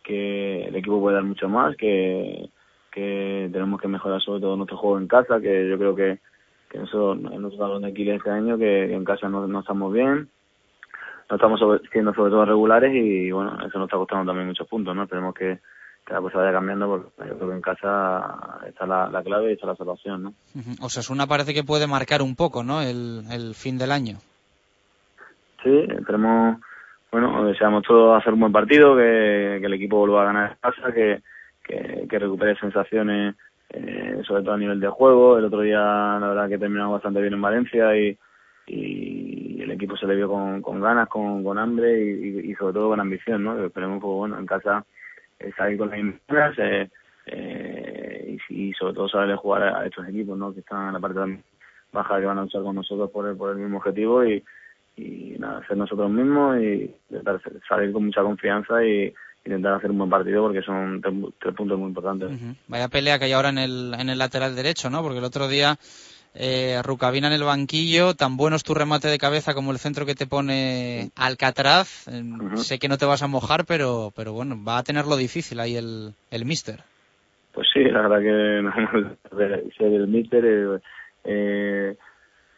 que 0.03 0.65
el 0.65 0.75
equipo 0.75 0.99
puede 1.01 1.15
dar 1.15 1.23
mucho 1.23 1.49
más, 1.49 1.75
que, 1.77 2.49
que 2.91 3.49
tenemos 3.51 3.81
que 3.81 3.87
mejorar 3.87 4.21
sobre 4.21 4.41
todo 4.41 4.55
nuestro 4.57 4.77
juego 4.77 4.97
en 4.99 5.07
casa, 5.07 5.39
que 5.41 5.67
yo 5.69 5.77
creo 5.77 5.95
que, 5.95 6.19
que 6.73 6.81
eso 6.81 7.13
es 7.13 7.19
nuestro 7.39 7.59
talón 7.65 7.83
de 7.83 7.89
Aquiles 7.89 8.17
este 8.17 8.31
año, 8.31 8.57
que, 8.57 8.93
en 8.93 9.05
casa 9.05 9.29
no, 9.29 9.47
no 9.47 9.59
estamos 9.59 9.93
bien, 9.93 10.27
no 11.29 11.35
estamos 11.35 11.59
sobre- 11.59 11.87
siendo 11.89 12.13
sobre 12.13 12.31
todo 12.31 12.45
regulares 12.45 12.91
y 12.93 13.31
bueno, 13.31 13.51
eso 13.65 13.77
nos 13.79 13.87
está 13.87 13.97
costando 13.97 14.25
también 14.25 14.47
muchos 14.47 14.67
puntos, 14.67 14.95
¿no? 14.95 15.07
Tenemos 15.07 15.33
que 15.35 15.59
que 16.05 16.13
la 16.13 16.19
cosa 16.19 16.39
vaya 16.39 16.51
cambiando 16.51 16.85
porque 16.89 17.29
yo 17.29 17.37
creo 17.37 17.49
que 17.51 17.55
en 17.55 17.61
casa 17.61 18.59
está 18.67 18.85
la, 18.85 19.07
la 19.09 19.23
clave 19.23 19.51
y 19.51 19.53
está 19.53 19.67
la 19.67 19.75
salvación, 19.77 20.23
¿no? 20.23 20.33
Ujú. 20.53 20.85
Osasuna 20.85 21.27
parece 21.27 21.53
que 21.53 21.63
puede 21.63 21.87
marcar 21.87 22.21
un 22.21 22.35
poco, 22.35 22.61
¿no? 22.61 22.81
El, 22.81 23.21
el 23.31 23.55
fin 23.55 23.77
del 23.77 23.89
año. 23.93 24.17
Sí, 25.63 25.85
esperemos, 25.97 26.57
bueno, 27.09 27.45
deseamos 27.45 27.83
todos 27.83 28.19
hacer 28.19 28.33
un 28.33 28.41
buen 28.41 28.51
partido, 28.51 28.97
que, 28.97 29.59
que 29.61 29.65
el 29.65 29.73
equipo 29.75 29.97
vuelva 29.99 30.23
a 30.23 30.25
ganar 30.25 30.51
en 30.51 30.57
casa, 30.57 30.91
que, 30.93 31.21
que, 31.63 32.05
que 32.09 32.19
recupere 32.19 32.59
sensaciones, 32.59 33.35
eh, 33.73 34.21
sobre 34.25 34.43
todo 34.43 34.53
a 34.53 34.57
nivel 34.57 34.79
de 34.79 34.87
juego. 34.87 35.37
El 35.37 35.45
otro 35.45 35.61
día, 35.61 35.79
la 35.79 36.27
verdad, 36.29 36.49
que 36.49 36.57
terminamos 36.57 36.93
bastante 36.93 37.21
bien 37.21 37.33
en 37.33 37.41
Valencia 37.41 37.97
y, 37.97 38.17
y 38.67 39.61
el 39.61 39.71
equipo 39.71 39.97
se 39.97 40.07
le 40.07 40.15
vio 40.15 40.29
con, 40.29 40.61
con 40.61 40.79
ganas, 40.79 41.09
con, 41.09 41.43
con 41.43 41.57
hambre 41.57 42.01
y, 42.01 42.51
y 42.51 42.55
sobre 42.55 42.73
todo 42.73 42.89
con 42.89 42.99
ambición, 42.99 43.43
¿no? 43.43 43.65
Esperemos, 43.65 44.01
pues, 44.01 44.13
bueno, 44.13 44.39
en 44.39 44.45
casa 44.45 44.85
eh, 45.39 45.51
salir 45.57 45.77
con 45.77 45.89
las 45.89 45.99
mismas 45.99 46.57
eh, 46.57 46.89
eh, 47.25 48.37
y, 48.49 48.73
sobre 48.73 48.93
todo 48.93 49.09
saberle 49.09 49.35
jugar 49.35 49.63
a, 49.63 49.85
estos 49.85 50.07
equipos, 50.07 50.37
¿no? 50.37 50.53
Que 50.53 50.61
están 50.61 50.87
en 50.87 50.93
la 50.93 50.99
parte 50.99 51.43
baja 51.91 52.19
que 52.19 52.25
van 52.25 52.37
a 52.37 52.43
luchar 52.43 52.63
con 52.63 52.75
nosotros 52.75 53.11
por 53.11 53.27
el, 53.27 53.35
por 53.35 53.51
el 53.51 53.57
mismo 53.57 53.77
objetivo 53.77 54.23
y, 54.25 54.43
y 54.95 55.35
nada, 55.39 55.65
ser 55.67 55.77
nosotros 55.77 56.09
mismos 56.09 56.59
y 56.59 56.95
salir 57.67 57.91
con 57.91 58.05
mucha 58.05 58.21
confianza 58.21 58.83
y 58.85 59.13
intentar 59.45 59.73
hacer 59.73 59.91
un 59.91 59.97
buen 59.97 60.09
partido 60.09 60.43
porque 60.43 60.61
son 60.61 61.01
tres, 61.01 61.13
tres 61.39 61.55
puntos 61.55 61.77
muy 61.77 61.89
importantes. 61.89 62.31
Vaya 62.67 62.87
pelea 62.87 63.19
que 63.19 63.25
hay 63.25 63.33
ahora 63.33 63.49
en 63.49 63.57
el, 63.57 63.93
en 63.97 64.09
el 64.09 64.17
lateral 64.17 64.55
derecho, 64.55 64.89
¿no? 64.89 65.01
Porque 65.01 65.17
el 65.19 65.23
otro 65.25 65.47
día 65.47 65.77
eh, 66.33 66.79
Rucabina 66.83 67.27
en 67.27 67.33
el 67.33 67.43
banquillo, 67.43 68.13
tan 68.15 68.37
bueno 68.37 68.55
es 68.55 68.63
tu 68.63 68.73
remate 68.73 69.07
de 69.07 69.17
cabeza 69.17 69.53
como 69.53 69.71
el 69.71 69.77
centro 69.79 70.05
que 70.05 70.15
te 70.15 70.27
pone 70.27 71.09
Alcatraz. 71.15 72.07
Eh, 72.07 72.23
Sé 72.55 72.79
que 72.79 72.87
no 72.87 72.97
te 72.97 73.05
vas 73.05 73.21
a 73.23 73.27
mojar, 73.27 73.65
pero, 73.65 74.11
pero 74.15 74.33
bueno, 74.33 74.57
va 74.63 74.77
a 74.79 74.83
tenerlo 74.83 75.15
difícil 75.17 75.59
ahí 75.59 75.75
el, 75.75 76.13
el 76.31 76.45
mister. 76.45 76.79
Pues 77.53 77.67
sí, 77.73 77.83
la 77.83 78.01
verdad 78.07 78.19
que 78.19 79.67
ser 79.77 79.93
el 79.93 80.07
míster, 80.07 80.43
eh, 80.45 80.79
eh, 81.25 81.97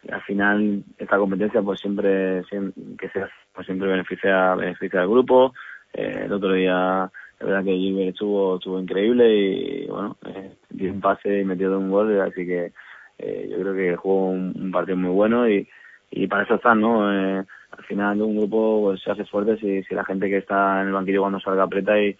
al 0.09 0.21
final 0.21 0.83
esta 0.97 1.17
competencia 1.17 1.61
pues 1.61 1.79
siempre, 1.81 2.43
siem- 2.43 2.73
que 2.97 3.09
sea 3.09 3.27
pues 3.53 3.65
siempre 3.65 3.87
beneficia 3.89 4.53
beneficia 4.55 5.01
al 5.01 5.09
grupo. 5.09 5.53
Eh, 5.95 6.23
el 6.25 6.31
otro 6.33 6.53
día 6.53 7.09
la 7.39 7.45
verdad 7.45 7.63
que 7.63 7.75
Gilbert 7.75 8.09
estuvo 8.09 8.55
estuvo 8.55 8.79
increíble 8.79 9.35
y 9.35 9.87
bueno 9.87 10.17
eh, 10.27 10.51
dio 10.69 10.91
un 10.91 11.01
pase 11.01 11.41
y 11.41 11.45
metió 11.45 11.77
un 11.77 11.89
gol 11.89 12.21
así 12.21 12.45
que 12.45 12.71
eh, 13.17 13.47
yo 13.49 13.59
creo 13.59 13.73
que 13.73 13.95
jugó 13.95 14.29
un, 14.29 14.53
un 14.55 14.71
partido 14.71 14.97
muy 14.97 15.11
bueno 15.11 15.49
y 15.49 15.67
y 16.11 16.27
para 16.27 16.43
eso 16.43 16.55
están, 16.55 16.79
¿no? 16.79 17.11
Eh, 17.11 17.43
al 17.71 17.83
final 17.85 18.21
un 18.21 18.37
grupo 18.37 18.83
pues, 18.83 19.01
se 19.01 19.11
hace 19.11 19.25
fuerte 19.25 19.57
si, 19.57 19.83
si 19.83 19.93
la 19.93 20.05
gente 20.05 20.29
que 20.29 20.37
está 20.37 20.81
en 20.81 20.87
el 20.87 20.93
banquillo 20.93 21.21
cuando 21.21 21.39
salga 21.41 21.63
aprieta 21.63 21.99
y, 21.99 22.17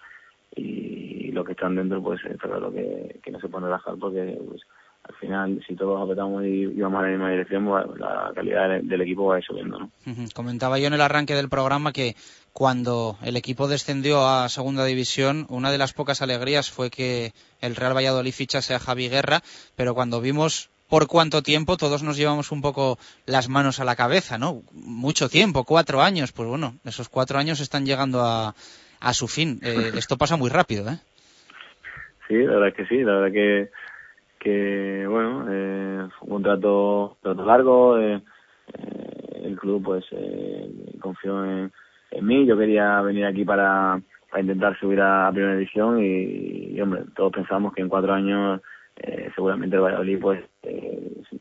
y 0.54 1.32
los 1.32 1.46
que 1.46 1.52
están 1.52 1.76
dentro 1.76 2.02
pues 2.02 2.22
está 2.24 2.46
claro 2.46 2.70
que, 2.72 3.20
que 3.22 3.30
no 3.30 3.40
se 3.40 3.48
pueden 3.48 3.66
relajar 3.66 3.94
porque 3.98 4.38
pues, 4.46 4.60
al 5.08 5.14
final, 5.16 5.64
si 5.66 5.76
todos 5.76 6.02
apretamos 6.02 6.44
y, 6.44 6.66
vamos 6.66 6.98
a 6.98 7.02
la 7.02 7.08
misma 7.08 7.30
dirección, 7.30 7.64
pues, 7.64 7.84
la 7.98 8.32
calidad 8.34 8.80
del, 8.82 9.00
equipo 9.00 9.26
va 9.26 9.36
a 9.36 9.38
ir 9.38 9.44
subiendo. 9.44 9.78
¿no? 9.78 9.90
Comentaba 10.34 10.78
yo 10.78 10.88
en 10.88 10.94
el 10.94 11.00
arranque 11.00 11.34
del 11.34 11.48
programa 11.48 11.92
que 11.92 12.16
cuando 12.52 13.16
el 13.22 13.36
equipo 13.36 13.68
descendió 13.68 14.26
a 14.26 14.48
segunda 14.48 14.84
división, 14.84 15.46
una 15.48 15.70
de 15.70 15.78
las 15.78 15.92
pocas 15.92 16.22
alegrías 16.22 16.70
fue 16.70 16.90
que 16.90 17.32
el 17.60 17.76
Real 17.76 17.94
Valladolid 17.96 18.32
fichase 18.32 18.74
a 18.74 18.78
Javi 18.78 19.08
Guerra, 19.08 19.42
pero 19.76 19.94
cuando 19.94 20.20
vimos 20.20 20.70
por 20.88 21.06
cuánto 21.06 21.42
tiempo 21.42 21.76
todos 21.76 22.02
nos 22.02 22.16
llevamos 22.16 22.52
un 22.52 22.62
poco 22.62 22.98
las 23.26 23.48
manos 23.48 23.80
a 23.80 23.84
la 23.84 23.96
cabeza, 23.96 24.38
¿no? 24.38 24.62
Mucho 24.72 25.28
tiempo, 25.28 25.64
cuatro 25.64 26.02
años, 26.02 26.32
pues 26.32 26.48
bueno, 26.48 26.74
esos 26.84 27.08
cuatro 27.08 27.38
años 27.38 27.60
están 27.60 27.86
llegando 27.86 28.22
a, 28.22 28.54
a 29.00 29.12
su 29.12 29.28
fin. 29.28 29.60
Eh, 29.62 29.92
esto 29.96 30.16
pasa 30.16 30.36
muy 30.36 30.50
rápido, 30.50 30.88
¿eh? 30.88 30.98
Sí, 32.28 32.34
la 32.34 32.54
verdad 32.54 32.68
es 32.68 32.74
que 32.74 32.86
sí, 32.86 33.02
la 33.02 33.18
verdad 33.18 33.32
que 33.32 33.70
que 34.38 35.06
bueno, 35.08 35.46
eh, 35.50 36.08
un 36.22 36.28
contrato, 36.28 37.16
largo, 37.22 37.98
eh, 37.98 38.20
eh, 38.74 39.42
el 39.44 39.58
club 39.58 39.82
pues 39.84 40.04
eh, 40.10 40.70
confió 41.00 41.44
en, 41.44 41.72
mí, 42.22 42.46
yo 42.46 42.56
quería 42.56 43.00
venir 43.02 43.26
aquí 43.26 43.44
para, 43.44 44.00
para 44.30 44.40
intentar 44.40 44.78
subir 44.78 45.00
a, 45.00 45.30
primera 45.32 45.54
división 45.54 46.02
y, 46.02 46.80
hombre, 46.80 47.02
todos 47.14 47.32
pensamos 47.32 47.74
que 47.74 47.82
en 47.82 47.88
cuatro 47.88 48.12
años 48.12 48.60
eh, 48.96 49.30
seguramente 49.34 49.76
el 49.76 49.82
Valladolid 49.82 50.18
pues 50.20 50.44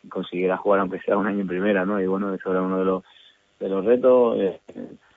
consiguiera 0.10 0.58
jugar 0.58 0.82
aunque 0.82 1.00
sea 1.00 1.18
un 1.18 1.28
año 1.28 1.42
en 1.42 1.48
primera, 1.48 1.86
¿no? 1.86 2.02
Y 2.02 2.08
bueno, 2.08 2.34
eso 2.34 2.52
era 2.52 2.62
uno 2.62 2.80
de 2.80 2.86
los 2.86 3.04
de 3.60 3.70
los 3.70 3.86
retos, 3.86 4.38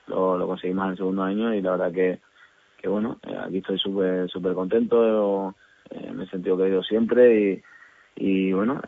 lo, 0.07 0.37
lo 0.37 0.47
conseguimos 0.47 0.85
en 0.85 0.91
el 0.91 0.97
segundo 0.97 1.23
año 1.23 1.53
y 1.53 1.61
la 1.61 1.71
verdad 1.71 1.91
que, 1.91 2.19
que 2.77 2.87
bueno, 2.87 3.17
aquí 3.45 3.57
estoy 3.57 3.77
súper 3.77 4.29
súper 4.29 4.53
contento, 4.53 5.53
me 6.13 6.23
he 6.23 6.27
sentido 6.27 6.57
querido 6.57 6.83
siempre 6.83 7.39
y 7.39 7.63
y 8.19 8.51
bueno, 8.51 8.81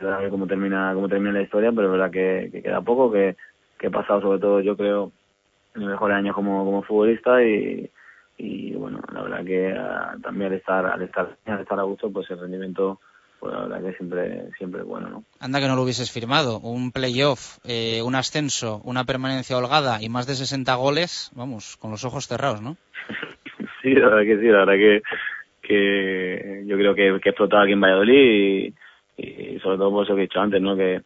a 0.00 0.18
ver 0.18 0.30
cómo 0.30 0.46
termina, 0.46 0.92
cómo 0.94 1.08
termina 1.08 1.32
la 1.32 1.42
historia, 1.42 1.72
pero 1.72 1.86
es 1.86 1.92
verdad 1.92 2.10
que, 2.10 2.60
queda 2.62 2.82
poco, 2.82 3.10
que, 3.10 3.34
que 3.78 3.86
he 3.86 3.90
pasado 3.90 4.20
sobre 4.20 4.38
todo 4.38 4.60
yo 4.60 4.76
creo 4.76 5.10
mis 5.74 5.88
mejores 5.88 6.16
años 6.18 6.34
como, 6.34 6.64
como 6.66 6.82
futbolista 6.82 7.42
y, 7.42 7.90
y 8.36 8.74
bueno, 8.74 9.00
la 9.12 9.22
verdad 9.22 9.44
que 9.44 9.72
ah, 9.72 10.14
también 10.22 10.52
al 10.52 10.58
estar, 10.58 10.84
al 10.84 11.02
estar, 11.02 11.34
al 11.46 11.60
estar 11.60 11.80
a 11.80 11.84
gusto, 11.84 12.12
pues 12.12 12.30
el 12.30 12.38
rendimiento 12.38 13.00
pues 13.40 13.54
la 13.54 13.62
verdad 13.62 13.82
que 13.82 13.96
siempre, 13.96 14.50
siempre 14.58 14.82
bueno, 14.82 15.08
¿no? 15.08 15.24
Anda 15.40 15.60
que 15.60 15.66
no 15.66 15.76
lo 15.76 15.82
hubieses 15.82 16.12
firmado, 16.12 16.60
un 16.60 16.92
playoff, 16.92 17.58
eh, 17.64 18.02
un 18.02 18.14
ascenso, 18.14 18.80
una 18.84 19.04
permanencia 19.04 19.56
holgada 19.56 20.02
y 20.02 20.10
más 20.10 20.26
de 20.26 20.34
60 20.34 20.74
goles, 20.74 21.30
vamos, 21.34 21.76
con 21.78 21.90
los 21.90 22.04
ojos 22.04 22.26
cerrados, 22.26 22.60
¿no? 22.62 22.76
sí, 23.82 23.94
la 23.94 24.08
verdad 24.10 24.22
que 24.24 24.40
sí, 24.40 24.46
la 24.46 24.58
verdad 24.64 24.74
que 24.74 25.02
que 25.66 26.64
yo 26.66 26.76
creo 26.76 26.94
que, 26.94 27.20
que 27.20 27.30
explotado 27.30 27.62
aquí 27.62 27.72
en 27.72 27.80
Valladolid 27.80 28.72
y, 29.16 29.58
sobre 29.60 29.78
todo 29.78 29.90
por 29.90 30.04
eso 30.04 30.14
que 30.14 30.22
he 30.22 30.24
dicho 30.26 30.40
antes, 30.40 30.60
¿no? 30.60 30.76
Que 30.76 31.02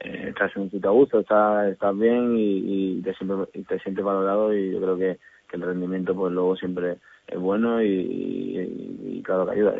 eh, 0.00 0.26
estás 0.28 0.54
en 0.56 0.62
un 0.62 0.70
sitio 0.70 0.90
a 0.90 0.92
gusto, 0.92 1.20
estás, 1.20 1.68
estás 1.68 1.98
bien 1.98 2.34
y, 2.36 3.00
te, 3.02 3.14
siempre, 3.14 3.46
te 3.68 3.78
sientes 3.80 4.04
valorado 4.04 4.54
y 4.56 4.72
yo 4.72 4.80
creo 4.80 4.96
que, 4.96 5.18
que 5.48 5.56
el 5.56 5.62
rendimiento 5.62 6.14
pues 6.14 6.32
luego 6.32 6.56
siempre 6.56 6.96
es 7.26 7.38
bueno 7.38 7.82
y, 7.82 9.22
claro 9.24 9.46
que 9.46 9.52
ayuda. 9.52 9.74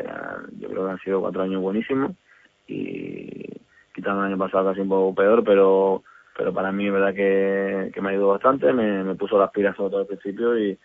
Yo 0.59 0.69
creo 0.69 0.85
que 0.85 0.91
han 0.91 0.99
sido 0.99 1.21
cuatro 1.21 1.41
años 1.41 1.61
buenísimos 1.61 2.11
y 2.67 3.43
quitando 3.93 4.21
el 4.21 4.27
año 4.27 4.37
pasado 4.37 4.69
casi 4.69 4.81
un 4.81 4.89
poco 4.89 5.15
peor, 5.15 5.43
pero 5.43 6.03
pero 6.37 6.53
para 6.53 6.71
mí 6.71 6.87
es 6.87 6.93
verdad 6.93 7.13
que, 7.13 7.91
que 7.93 8.01
me 8.01 8.11
ayudado 8.11 8.29
bastante, 8.29 8.71
me 8.71 9.15
puso 9.15 9.37
las 9.37 9.51
pilas 9.51 9.75
sobre 9.75 9.91
todo 9.91 9.99
al 10.01 10.07
principio 10.07 10.57
y, 10.57 10.77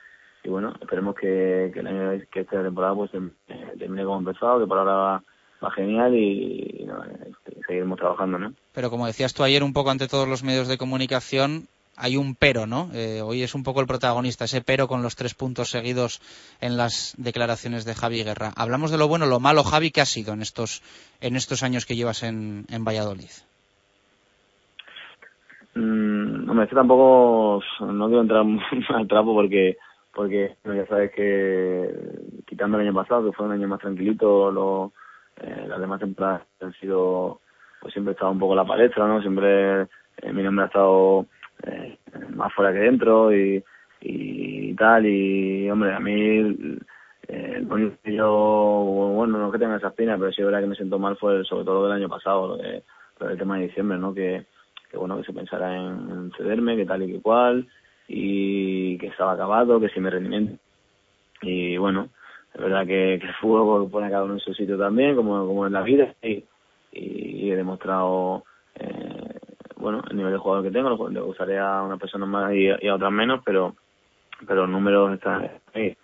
y 0.47 0.49
bueno, 0.49 0.75
esperemos 0.81 1.17
que, 1.17 1.73
que, 1.75 1.81
el 1.81 2.29
que 2.29 2.41
esta 2.41 2.63
temporada 2.63 2.95
pues 2.95 3.11
termine 3.11 4.05
como 4.05 4.19
empezado, 4.19 4.61
que 4.61 4.67
por 4.67 4.79
ahora 4.79 4.95
va, 4.95 5.23
va 5.63 5.71
genial 5.73 6.15
y, 6.15 6.87
este, 7.27 7.61
seguiremos 7.67 7.99
trabajando, 7.99 8.39
¿no? 8.39 8.53
Pero 8.73 8.89
como 8.89 9.09
decías 9.09 9.35
tú 9.35 9.43
ayer 9.43 9.65
un 9.65 9.73
poco 9.73 9.91
ante 9.91 10.07
todos 10.07 10.29
los 10.29 10.45
medios 10.45 10.69
de 10.69 10.79
comunicación, 10.79 11.65
hay 11.97 12.17
un 12.17 12.37
pero, 12.37 12.65
¿no? 12.65 12.91
Eh, 12.95 13.23
hoy 13.23 13.43
es 13.43 13.57
un 13.57 13.65
poco 13.65 13.81
el 13.81 13.89
protagonista, 13.89 14.45
ese 14.45 14.61
pero 14.61 14.87
con 14.87 15.03
los 15.03 15.17
tres 15.17 15.35
puntos 15.35 15.71
seguidos 15.71 16.21
en 16.61 16.77
las 16.77 17.17
declaraciones 17.19 17.85
de 17.85 17.97
Javi 17.97 18.23
Guerra. 18.23 18.53
Hablamos 18.57 18.93
de 18.93 18.99
lo 18.99 19.09
bueno, 19.09 19.27
lo 19.27 19.41
malo, 19.41 19.65
Javi, 19.65 19.91
¿qué 19.91 20.01
ha 20.01 20.07
sido 20.07 20.33
en 20.33 20.43
estos, 20.43 20.81
en 21.21 21.35
estos 21.35 21.65
años 21.65 21.87
que 21.87 21.97
llevas 21.97 22.23
en, 22.23 22.67
en 22.71 22.85
Valladolid? 22.85 23.31
Mm, 25.75 26.49
hombre, 26.49 26.65
es 26.65 26.71
que 26.71 26.77
tampoco 26.77 27.61
no 27.81 28.07
quiero 28.07 28.23
entrar 28.23 28.45
al 28.95 29.09
trapo 29.09 29.35
porque 29.35 29.77
porque 30.17 30.57
ya 30.65 30.87
sabes 30.87 31.13
que 31.13 31.95
quitando 32.47 32.79
el 32.79 32.87
año 32.87 32.95
pasado, 32.95 33.27
que 33.27 33.37
fue 33.37 33.45
un 33.45 33.53
año 33.53 33.69
más 33.69 33.81
tranquilito, 33.81 34.51
lo, 34.51 34.93
eh, 35.43 35.67
las 35.69 35.79
demás 35.79 36.01
temporadas 36.01 36.41
han 36.63 36.73
sido, 36.73 37.41
pues 37.83 37.93
siempre 37.93 38.13
he 38.13 38.15
estado 38.15 38.33
un 38.33 38.39
poco 38.39 38.55
en 38.55 38.57
la 38.57 38.65
palestra, 38.65 39.07
¿no? 39.07 39.21
Siempre 39.21 39.83
eh, 39.83 40.33
mi 40.33 40.43
nombre 40.43 40.65
ha 40.65 40.69
estado 40.69 41.27
eh, 41.65 41.99
más 42.35 42.51
fuera 42.55 42.73
que 42.73 42.79
dentro 42.79 43.31
y, 43.31 43.63
y 44.01 44.75
tal, 44.75 45.05
y 45.05 45.69
hombre, 45.69 45.93
a 45.93 46.01
mí 46.01 46.79
eh, 47.29 47.67
el 47.69 47.99
yo, 48.05 48.31
bueno, 49.15 49.37
no 49.37 49.53
que 49.53 49.59
tenga 49.59 49.77
esa 49.77 49.89
espina, 49.89 50.17
pero 50.17 50.33
sí 50.33 50.41
es 50.41 50.47
verdad 50.47 50.63
que 50.63 50.69
me 50.69 50.77
siento 50.77 50.99
mal 50.99 51.19
fue 51.19 51.45
sobre 51.45 51.67
todo 51.67 51.85
del 51.85 51.99
año 52.01 52.09
pasado, 52.09 52.49
lo, 52.49 52.57
de, 52.57 52.83
del 53.21 53.37
tema 53.37 53.59
de 53.59 53.67
diciembre, 53.67 53.99
¿no? 53.99 54.15
Que, 54.15 54.47
que 54.91 54.97
bueno, 54.97 55.19
que 55.19 55.25
se 55.25 55.35
pensara 55.35 55.77
en, 55.77 56.11
en 56.11 56.33
cederme, 56.39 56.75
que 56.75 56.87
tal 56.87 57.03
y 57.03 57.13
que 57.13 57.21
cual, 57.21 57.69
y 58.09 58.99
que 58.99 59.09
estaba 59.09 59.33
acabado, 59.33 59.81
que 59.81 59.89
si 59.89 60.01
me 60.01 60.11
rendimiento. 60.11 60.59
Y 61.43 61.77
bueno, 61.77 62.09
es 62.55 62.61
verdad 62.61 62.87
que, 62.87 63.19
que 63.21 63.27
el 63.27 63.35
fútbol 63.35 63.91
pone 63.91 64.07
a 64.07 64.11
cada 64.11 64.25
uno 64.25 64.35
en 64.35 64.41
su 64.41 64.55
sitio 64.55 64.79
también, 64.79 65.17
como, 65.17 65.47
como 65.47 65.67
en 65.67 65.73
la 65.73 65.83
vida, 65.83 66.15
y, 66.23 66.45
he 66.93 67.55
demostrado 67.55 68.45
eh, 68.75 69.39
bueno 69.77 70.03
el 70.11 70.17
nivel 70.17 70.33
de 70.33 70.39
jugador 70.39 70.65
que 70.65 70.71
tengo, 70.71 71.09
le 71.11 71.21
gustaría 71.21 71.79
a 71.79 71.83
una 71.83 71.99
persona 71.99 72.25
más 72.27 72.53
y, 72.55 72.69
a 72.69 72.95
otras 72.95 73.13
menos, 73.13 73.43
pero 73.45 73.77
pero 74.47 74.63
los 74.63 74.71
números 74.71 75.13
están 75.15 75.51
ahí. 75.75 75.97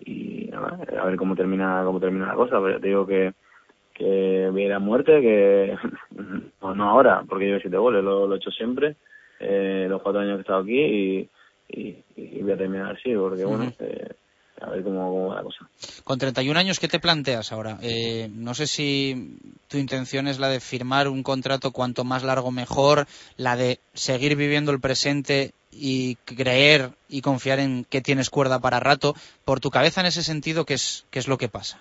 Y 0.00 0.50
a 0.52 1.04
ver 1.04 1.16
cómo 1.16 1.36
termina 1.36 1.82
cómo 1.84 2.00
termina 2.00 2.26
la 2.26 2.34
cosa, 2.34 2.60
pero 2.60 2.80
te 2.80 2.88
digo 2.88 3.06
que 3.06 3.32
que 3.94 4.50
viene 4.52 4.74
a 4.74 4.78
muerte, 4.78 5.20
que 5.20 5.76
no, 6.60 6.90
ahora, 6.90 7.22
porque 7.28 7.48
yo 7.48 7.60
siete 7.60 7.76
goles, 7.76 8.02
lo, 8.02 8.26
lo 8.26 8.34
he 8.34 8.38
hecho 8.38 8.50
siempre, 8.50 8.96
eh, 9.38 9.86
los 9.88 10.02
cuatro 10.02 10.20
años 10.20 10.34
que 10.34 10.38
he 10.38 10.40
estado 10.40 10.62
aquí 10.62 10.80
y 10.80 11.28
y, 11.68 11.96
voy 12.42 12.52
a 12.52 12.56
terminar 12.56 12.96
así, 12.96 13.14
porque 13.14 13.44
bueno, 13.44 13.72
eh, 13.78 14.08
a 14.60 14.70
ver 14.70 14.82
cómo, 14.82 15.28
va 15.28 15.36
la 15.36 15.42
cosa. 15.42 15.68
Con 16.04 16.18
31 16.18 16.58
años, 16.58 16.78
¿qué 16.78 16.88
te 16.88 17.00
planteas 17.00 17.52
ahora? 17.52 17.78
Eh, 17.82 18.28
no 18.34 18.54
sé 18.54 18.66
si 18.66 19.38
tu 19.68 19.78
intención 19.78 20.28
es 20.28 20.38
la 20.38 20.48
de 20.48 20.60
firmar 20.60 21.08
un 21.08 21.22
contrato 21.22 21.72
cuanto 21.72 22.04
más 22.04 22.22
largo 22.22 22.50
mejor, 22.50 23.06
la 23.36 23.56
de 23.56 23.78
seguir 23.94 24.36
viviendo 24.36 24.72
el 24.72 24.80
presente 24.80 25.52
y 25.72 26.16
creer 26.16 26.90
y 27.08 27.22
confiar 27.22 27.58
en 27.58 27.84
que 27.84 28.00
tienes 28.00 28.30
cuerda 28.30 28.60
para 28.60 28.80
rato. 28.80 29.14
Por 29.44 29.60
tu 29.60 29.70
cabeza 29.70 30.00
en 30.00 30.06
ese 30.06 30.22
sentido, 30.22 30.64
¿qué 30.64 30.74
es, 30.74 31.06
qué 31.10 31.18
es 31.18 31.28
lo 31.28 31.38
que 31.38 31.48
pasa? 31.48 31.80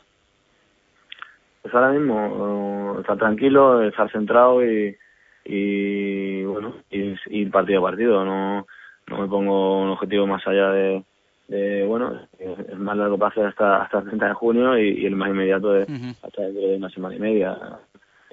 Pues 1.62 1.74
ahora 1.76 1.91
mismo, 1.91 2.98
estar 2.99 3.18
tranquilo, 3.18 3.84
estar 3.84 4.12
centrado 4.12 4.66
y, 4.66 4.98
y 5.45 6.44
bueno, 6.44 6.76
ir, 6.90 7.20
ir 7.28 7.52
partido 7.52 7.80
a 7.80 7.91
partido, 7.91 8.26
no 8.26 8.66
no 9.12 9.22
me 9.22 9.28
pongo 9.28 9.82
un 9.82 9.90
objetivo 9.90 10.26
más 10.26 10.46
allá 10.48 10.72
de, 10.72 11.04
de 11.50 11.86
bueno, 11.86 12.18
el 12.40 12.80
más 12.80 12.96
largo 12.96 13.18
plazo 13.18 13.46
hasta, 13.46 13.84
hasta 13.84 14.00
el 14.00 14.06
30 14.06 14.28
de 14.30 14.34
junio 14.34 14.78
y, 14.78 15.06
el 15.06 15.16
más 15.16 15.30
inmediato 15.30 15.76
es 15.76 15.88
hasta 16.24 16.44
dentro 16.44 16.62
de 16.62 16.78
una 16.78 16.90
semana 16.90 17.16
y 17.16 17.20
media. 17.20 17.58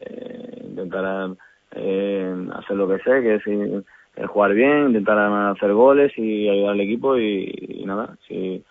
Eh, 0.00 0.62
intentar 0.68 1.30
eh, 1.72 2.46
hacer 2.54 2.76
lo 2.76 2.88
que 2.88 2.98
sé, 2.98 3.20
que 3.22 3.34
es 3.34 3.42
eh, 3.46 4.26
jugar 4.26 4.54
bien, 4.54 4.88
intentar 4.88 5.18
hacer 5.50 5.72
goles 5.72 6.12
y 6.16 6.48
ayudar 6.48 6.74
al 6.74 6.80
equipo 6.80 7.18
y, 7.18 7.82
nada, 7.84 8.16
si, 8.28 8.62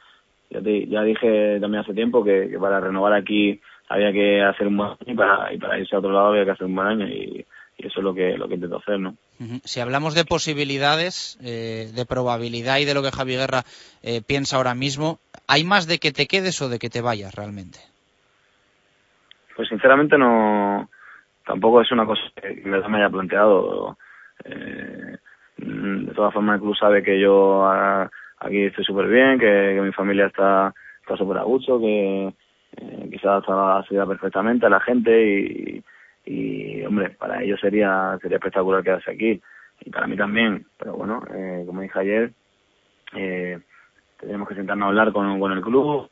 ya, 0.50 0.62
ya 0.62 1.04
dije 1.04 1.60
también 1.60 1.84
hace 1.84 1.94
tiempo 1.94 2.24
que, 2.24 2.48
que, 2.50 2.58
para 2.58 2.80
renovar 2.80 3.12
aquí 3.14 3.60
había 3.90 4.14
que 4.14 4.42
hacer 4.42 4.68
un 4.68 4.78
buen 4.78 4.90
año 4.92 5.14
y 5.14 5.16
para, 5.16 5.54
y 5.54 5.58
para 5.58 5.80
irse 5.80 5.96
a 5.96 6.00
otro 6.00 6.12
lado 6.12 6.28
había 6.28 6.46
que 6.46 6.52
hacer 6.52 6.68
un 6.68 6.76
buen 6.76 6.88
año 6.88 7.08
y 7.08 7.46
y 7.78 7.88
eso 7.88 7.99
es 7.99 8.04
lo 8.04 8.14
que, 8.14 8.38
lo 8.38 8.48
que 8.48 8.56
intento 8.56 8.78
hacer, 8.78 8.99
¿no? 8.99 9.16
Si 9.64 9.80
hablamos 9.80 10.16
de 10.16 10.26
posibilidades, 10.26 11.38
eh, 11.44 11.91
de 11.94 12.06
probabilidad 12.06 12.80
y 12.80 12.86
de 12.86 12.95
lo 12.95 13.04
que 13.04 13.12
Javi 13.12 13.36
Guerra 13.36 13.64
eh, 14.02 14.22
piensa 14.26 14.58
ahora 14.58 14.74
mismo, 14.74 15.20
¿hay 15.48 15.64
más 15.64 15.88
de 15.88 15.99
que 15.99 16.12
te 16.12 16.26
quedes 16.26 16.60
o 16.62 16.70
de 16.70 16.80
que 16.80 16.90
te 16.90 17.02
vayas 17.02 17.36
realmente? 17.36 17.80
Pues 19.56 19.70
sinceramente 19.70 20.18
no, 20.18 20.90
tampoco 21.45 21.82
es 21.82 21.91
una 21.91 22.06
cosa 22.06 22.22
que 22.41 22.64
me 22.66 22.98
haya 22.98 23.10
planteado. 23.10 23.98
Eh, 24.44 25.18
de 25.58 26.14
todas 26.14 26.34
formas 26.34 26.56
el 26.56 26.62
club 26.62 26.76
sabe 26.76 27.04
que 27.04 27.20
yo 27.20 27.68
aquí 28.40 28.66
estoy 28.66 28.86
súper 28.86 29.08
bien, 29.08 29.40
que, 29.40 29.80
mi 29.82 29.91
familia 29.91 30.28
está 30.28 30.74
está 31.02 31.16
súper 31.16 31.38
a 31.38 31.44
gusto, 31.44 31.80
que 31.80 32.34
quizás 33.10 33.41
está 33.41 33.84
la 33.90 34.06
perfectamente 34.06 34.66
a 34.66 34.70
la 34.70 34.80
gente 34.80 35.12
y 35.26 35.84
y 36.28 36.84
hombre 36.84 37.12
para 37.12 37.41
ellos 37.41 37.60
sería 37.60 38.18
sería 38.22 38.38
espectacular 38.38 38.84
quedarse 38.84 39.12
aquí. 39.12 39.41
Y 39.80 39.90
para 39.90 40.08
mí 40.08 40.18
también. 40.18 40.66
Pero 40.78 40.94
bueno 40.94 41.24
eh, 41.34 41.64
como 41.66 41.82
dije 41.82 41.99
ayer 41.99 42.32
eh, 43.16 43.60
tenemos 44.20 44.48
que 44.49 44.56
sentarnos 44.56 44.88
a 44.88 44.90
hablar 44.90 45.14
con, 45.14 45.40
con 45.40 45.52
el 45.54 45.62
club 45.62 46.10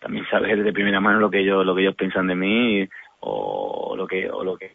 también 0.00 0.26
saber 0.28 0.62
de 0.62 0.72
primera 0.72 1.00
mano 1.00 1.20
lo 1.20 1.30
que 1.30 1.40
ellos 1.40 1.64
lo 1.64 1.74
que 1.74 1.82
ellos 1.82 1.94
piensan 1.94 2.26
de 2.26 2.34
mí 2.34 2.88
o 3.20 3.94
lo 3.96 4.06
que 4.06 4.30
o 4.30 4.42
lo 4.42 4.56
que 4.56 4.72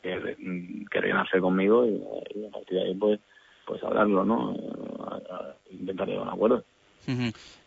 querrían 0.89 1.17
hacer 1.17 1.41
conmigo 1.41 1.85
y, 1.85 2.45
a 2.47 2.51
partir 2.51 2.77
de 2.77 2.83
ahí 2.83 2.95
pues 2.95 3.19
pues 3.65 3.83
hablarlo 3.83 4.25
no 4.25 4.55
intentar 5.69 6.07
llegar 6.07 6.23
a 6.23 6.27
un 6.29 6.33
acuerdo 6.33 6.63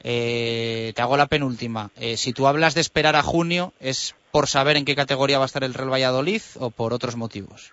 eh, 0.02 0.92
te 0.94 1.02
hago 1.02 1.16
la 1.16 1.26
penúltima. 1.26 1.90
Eh, 1.96 2.16
si 2.16 2.32
tú 2.32 2.46
hablas 2.46 2.74
de 2.74 2.80
esperar 2.80 3.16
a 3.16 3.22
junio, 3.22 3.72
¿es 3.80 4.14
por 4.30 4.46
saber 4.46 4.76
en 4.76 4.84
qué 4.84 4.94
categoría 4.94 5.38
va 5.38 5.44
a 5.44 5.46
estar 5.46 5.64
el 5.64 5.74
Real 5.74 5.92
Valladolid 5.92 6.42
o 6.58 6.70
por 6.70 6.92
otros 6.92 7.16
motivos? 7.16 7.72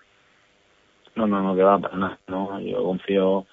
No, 1.16 1.28
no, 1.28 1.42
no, 1.42 1.56
que 1.56 1.64
va 1.64 1.80
para 1.80 1.98
nada. 1.98 2.20
No, 2.28 2.60
yo 2.60 2.84
confío, 2.84 3.46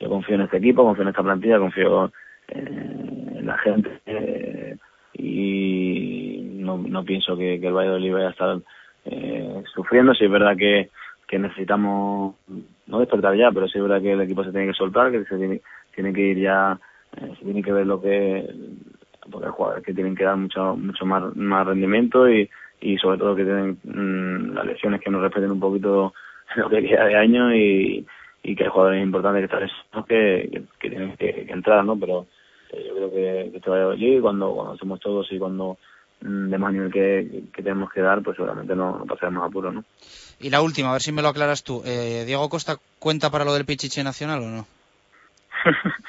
yo 0.00 0.08
confío 0.08 0.36
en 0.36 0.42
este 0.42 0.58
equipo, 0.58 0.84
confío 0.84 1.02
en 1.02 1.08
esta 1.08 1.22
plantilla, 1.22 1.58
confío 1.58 2.12
en 2.48 3.46
la 3.46 3.58
gente 3.58 4.00
eh, 4.06 4.76
y 5.14 6.40
no, 6.54 6.78
no 6.78 7.04
pienso 7.04 7.36
que, 7.36 7.54
el 7.54 7.72
Valladolid 7.72 8.12
vaya 8.12 8.28
a 8.28 8.30
estar 8.30 8.58
eh, 9.06 9.62
sufriendo. 9.74 10.14
Si 10.14 10.24
es 10.24 10.30
verdad 10.30 10.56
que, 10.56 10.90
que 11.26 11.38
necesitamos 11.38 12.36
no 12.86 12.98
despertar 13.00 13.36
ya, 13.36 13.50
pero 13.52 13.68
sí 13.68 13.78
es 13.78 13.82
verdad 13.82 14.02
que 14.02 14.12
el 14.12 14.20
equipo 14.20 14.44
se 14.44 14.50
tiene 14.50 14.68
que 14.68 14.74
soltar, 14.74 15.10
que 15.10 15.24
se 15.24 15.36
tiene, 15.36 15.60
tiene 15.94 16.12
que 16.12 16.20
ir 16.20 16.38
ya 16.38 16.78
eh, 17.16 17.34
se 17.38 17.44
tiene 17.44 17.62
que 17.62 17.72
ver 17.72 17.86
lo 17.86 18.00
que 18.00 18.48
porque 19.30 19.46
hay 19.46 19.52
jugadores 19.52 19.84
que 19.84 19.94
tienen 19.94 20.16
que 20.16 20.24
dar 20.24 20.36
mucho 20.36 20.76
mucho 20.76 21.04
más 21.06 21.34
más 21.36 21.66
rendimiento 21.66 22.28
y, 22.28 22.48
y 22.80 22.96
sobre 22.98 23.18
todo 23.18 23.36
que 23.36 23.44
tienen 23.44 23.78
mm, 23.84 24.54
las 24.54 24.66
lesiones 24.66 25.00
que 25.00 25.10
nos 25.10 25.22
respeten 25.22 25.50
un 25.50 25.60
poquito 25.60 26.12
lo 26.56 26.68
que 26.68 26.82
queda 26.82 27.04
de 27.04 27.16
año 27.16 27.54
y, 27.54 28.06
y 28.42 28.56
que 28.56 28.64
hay 28.64 28.70
jugadores 28.70 29.02
importantes 29.02 29.48
que 29.48 29.68
están 29.68 30.04
que, 30.04 30.62
que, 30.78 30.90
tienen 30.90 31.16
que, 31.16 31.46
entrar 31.48 31.84
no 31.84 31.98
pero 31.98 32.26
eh, 32.72 32.84
yo 32.88 32.94
creo 32.94 33.10
que, 33.10 33.50
que 33.50 33.56
este 33.58 33.70
allí 33.70 34.20
cuando 34.20 34.54
cuando 34.54 34.74
hacemos 34.74 35.00
todos 35.00 35.30
y 35.30 35.38
cuando 35.38 35.78
mm, 36.20 36.50
de 36.50 36.58
más 36.58 36.72
nivel 36.72 36.92
que, 36.92 37.44
que, 37.52 37.62
tenemos 37.62 37.90
que 37.92 38.00
dar, 38.00 38.22
pues 38.22 38.36
seguramente 38.36 38.74
no, 38.74 38.98
no 38.98 39.06
pasaremos 39.06 39.44
apuro, 39.44 39.72
¿no? 39.72 39.84
Y 40.40 40.48
la 40.48 40.62
última, 40.62 40.88
a 40.88 40.92
ver 40.92 41.02
si 41.02 41.12
me 41.12 41.20
lo 41.20 41.28
aclaras 41.28 41.64
tú. 41.64 41.82
Eh, 41.84 42.24
¿Diego 42.24 42.48
Costa 42.48 42.78
cuenta 42.98 43.30
para 43.30 43.44
lo 43.44 43.52
del 43.52 43.66
Pichiche 43.66 44.02
Nacional 44.02 44.42
o 44.42 44.46
no? 44.46 44.66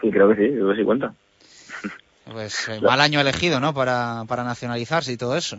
Sí, 0.00 0.10
creo 0.10 0.28
que 0.28 0.36
sí, 0.36 0.52
creo 0.52 0.70
que 0.70 0.76
sí 0.76 0.84
cuenta. 0.84 1.14
Pues 2.32 2.68
eh, 2.68 2.80
mal 2.82 3.00
año 3.00 3.20
elegido, 3.20 3.60
¿no? 3.60 3.74
Para, 3.74 4.24
para 4.28 4.44
nacionalizarse 4.44 5.12
y 5.12 5.16
todo 5.16 5.36
eso. 5.36 5.58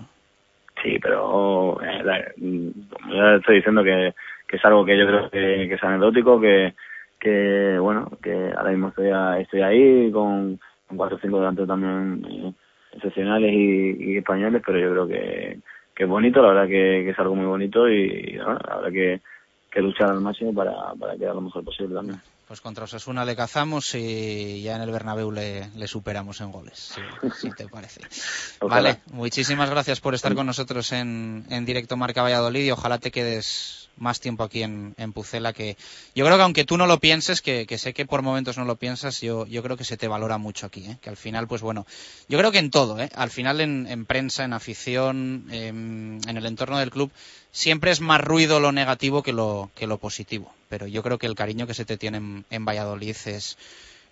Sí, 0.83 0.97
pero 0.99 1.79
eh, 1.83 2.73
como 2.89 3.13
ya 3.13 3.35
estoy 3.35 3.57
diciendo 3.57 3.83
que, 3.83 4.13
que 4.47 4.57
es 4.57 4.65
algo 4.65 4.83
que 4.83 4.97
yo 4.97 5.05
creo 5.05 5.29
que, 5.29 5.67
que 5.67 5.73
es 5.75 5.83
anecdótico, 5.83 6.39
que, 6.41 6.73
que 7.19 7.77
bueno, 7.79 8.11
que 8.21 8.51
ahora 8.57 8.71
mismo 8.71 8.87
estoy, 8.87 9.11
estoy 9.39 9.61
ahí 9.61 10.11
con, 10.11 10.59
cuatro 10.95 11.17
o 11.17 11.19
cinco 11.19 11.37
delanteros 11.37 11.67
también 11.67 12.25
eh, 12.29 12.53
excepcionales 12.93 13.53
y, 13.53 14.17
españoles, 14.17 14.61
pero 14.65 14.79
yo 14.79 14.91
creo 14.91 15.07
que, 15.07 15.59
que 15.95 16.03
es 16.03 16.09
bonito, 16.09 16.41
la 16.41 16.49
verdad 16.49 16.67
que, 16.67 17.09
es 17.09 17.19
algo 17.19 17.35
muy 17.35 17.45
bonito 17.45 17.87
y, 17.87 18.37
bueno, 18.37 18.59
habrá 18.67 18.91
que, 18.91 19.21
que 19.71 19.81
luchar 19.81 20.09
al 20.09 20.21
máximo 20.21 20.53
para, 20.53 20.73
para 20.99 21.15
quedar 21.15 21.35
lo 21.35 21.41
mejor 21.41 21.63
posible 21.63 21.93
también. 21.93 22.19
Pues 22.51 22.59
contra 22.59 22.83
Osasuna 22.83 23.23
le 23.23 23.33
cazamos 23.33 23.95
y 23.95 24.61
ya 24.61 24.75
en 24.75 24.81
el 24.81 24.91
Bernabéu 24.91 25.31
le, 25.31 25.87
superamos 25.87 26.41
en 26.41 26.51
goles, 26.51 26.93
si, 27.39 27.49
te 27.51 27.69
parece. 27.69 28.01
Vale, 28.59 28.99
muchísimas 29.13 29.69
gracias 29.69 30.01
por 30.01 30.15
estar 30.15 30.35
con 30.35 30.47
nosotros 30.47 30.91
en, 30.91 31.45
en 31.49 31.63
directo 31.63 31.95
Marca 31.95 32.23
Valladolid 32.23 32.65
y 32.65 32.71
ojalá 32.71 32.97
te 32.97 33.09
quedes 33.09 33.81
más 34.01 34.19
tiempo 34.19 34.43
aquí 34.43 34.63
en, 34.63 35.13
Pucela 35.13 35.53
que 35.53 35.77
yo 36.15 36.25
creo 36.25 36.37
que 36.37 36.43
aunque 36.43 36.65
tú 36.65 36.77
no 36.77 36.87
lo 36.87 36.99
pienses, 36.99 37.41
que, 37.41 37.65
sé 37.77 37.93
que 37.93 38.05
por 38.05 38.21
momentos 38.21 38.57
no 38.57 38.65
lo 38.65 38.75
piensas, 38.75 39.21
yo, 39.21 39.45
yo 39.45 39.61
creo 39.61 39.77
que 39.77 39.83
se 39.83 39.97
te 39.97 40.07
valora 40.07 40.37
mucho 40.37 40.65
aquí, 40.65 40.85
¿eh? 40.85 40.97
que 41.01 41.09
al 41.09 41.17
final, 41.17 41.47
pues 41.47 41.61
bueno, 41.61 41.85
yo 42.27 42.37
creo 42.37 42.51
que 42.51 42.59
en 42.59 42.71
todo, 42.71 42.99
¿eh? 42.99 43.09
al 43.15 43.29
final 43.29 43.61
en, 43.61 44.05
prensa, 44.05 44.43
en 44.43 44.53
afición, 44.53 45.47
en, 45.51 46.21
el 46.27 46.45
entorno 46.45 46.79
del 46.79 46.91
club, 46.91 47.11
siempre 47.51 47.91
es 47.91 48.01
más 48.01 48.21
ruido 48.21 48.59
lo 48.59 48.71
negativo 48.71 49.23
que 49.23 49.33
lo, 49.33 49.71
que 49.75 49.87
lo 49.87 49.97
positivo, 49.97 50.53
pero 50.69 50.87
yo 50.87 51.03
creo 51.03 51.17
que 51.17 51.27
el 51.27 51.35
cariño 51.35 51.67
que 51.67 51.73
se 51.73 51.85
te 51.85 51.97
tiene 51.97 52.17
en, 52.17 52.45
en 52.49 52.65
Valladolid 52.65 53.15
es 53.25 53.57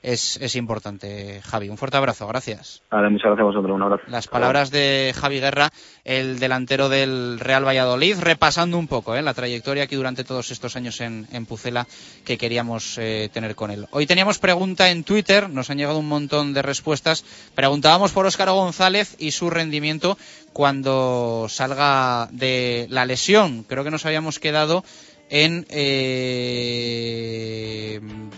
es, 0.01 0.37
es 0.37 0.55
importante, 0.55 1.41
Javi. 1.43 1.69
Un 1.69 1.77
fuerte 1.77 1.97
abrazo, 1.97 2.27
gracias. 2.27 2.81
Vale, 2.89 3.09
muchas 3.09 3.25
gracias 3.25 3.41
a 3.41 3.47
vosotros, 3.47 3.75
un 3.75 3.81
abrazo. 3.81 4.03
Las 4.07 4.27
palabras 4.27 4.71
de 4.71 5.13
Javi 5.15 5.39
Guerra, 5.39 5.69
el 6.05 6.39
delantero 6.39 6.89
del 6.89 7.39
Real 7.39 7.65
Valladolid, 7.65 8.17
repasando 8.19 8.77
un 8.77 8.87
poco 8.87 9.15
¿eh? 9.15 9.21
la 9.21 9.33
trayectoria 9.33 9.83
aquí 9.83 9.95
durante 9.95 10.23
todos 10.23 10.51
estos 10.51 10.75
años 10.75 11.01
en, 11.01 11.27
en 11.31 11.45
Pucela 11.45 11.85
que 12.25 12.37
queríamos 12.37 12.97
eh, 12.97 13.29
tener 13.33 13.55
con 13.55 13.71
él. 13.71 13.87
Hoy 13.91 14.07
teníamos 14.07 14.39
pregunta 14.39 14.89
en 14.89 15.03
Twitter, 15.03 15.49
nos 15.49 15.69
han 15.69 15.77
llegado 15.77 15.99
un 15.99 16.07
montón 16.07 16.53
de 16.53 16.61
respuestas. 16.61 17.25
Preguntábamos 17.55 18.11
por 18.11 18.25
Óscar 18.25 18.49
González 18.49 19.15
y 19.19 19.31
su 19.31 19.49
rendimiento 19.49 20.17
cuando 20.53 21.47
salga 21.49 22.29
de 22.31 22.87
la 22.89 23.05
lesión. 23.05 23.63
Creo 23.63 23.83
que 23.83 23.91
nos 23.91 24.05
habíamos 24.05 24.39
quedado 24.39 24.83
en 25.29 25.65
eh, 25.69 26.89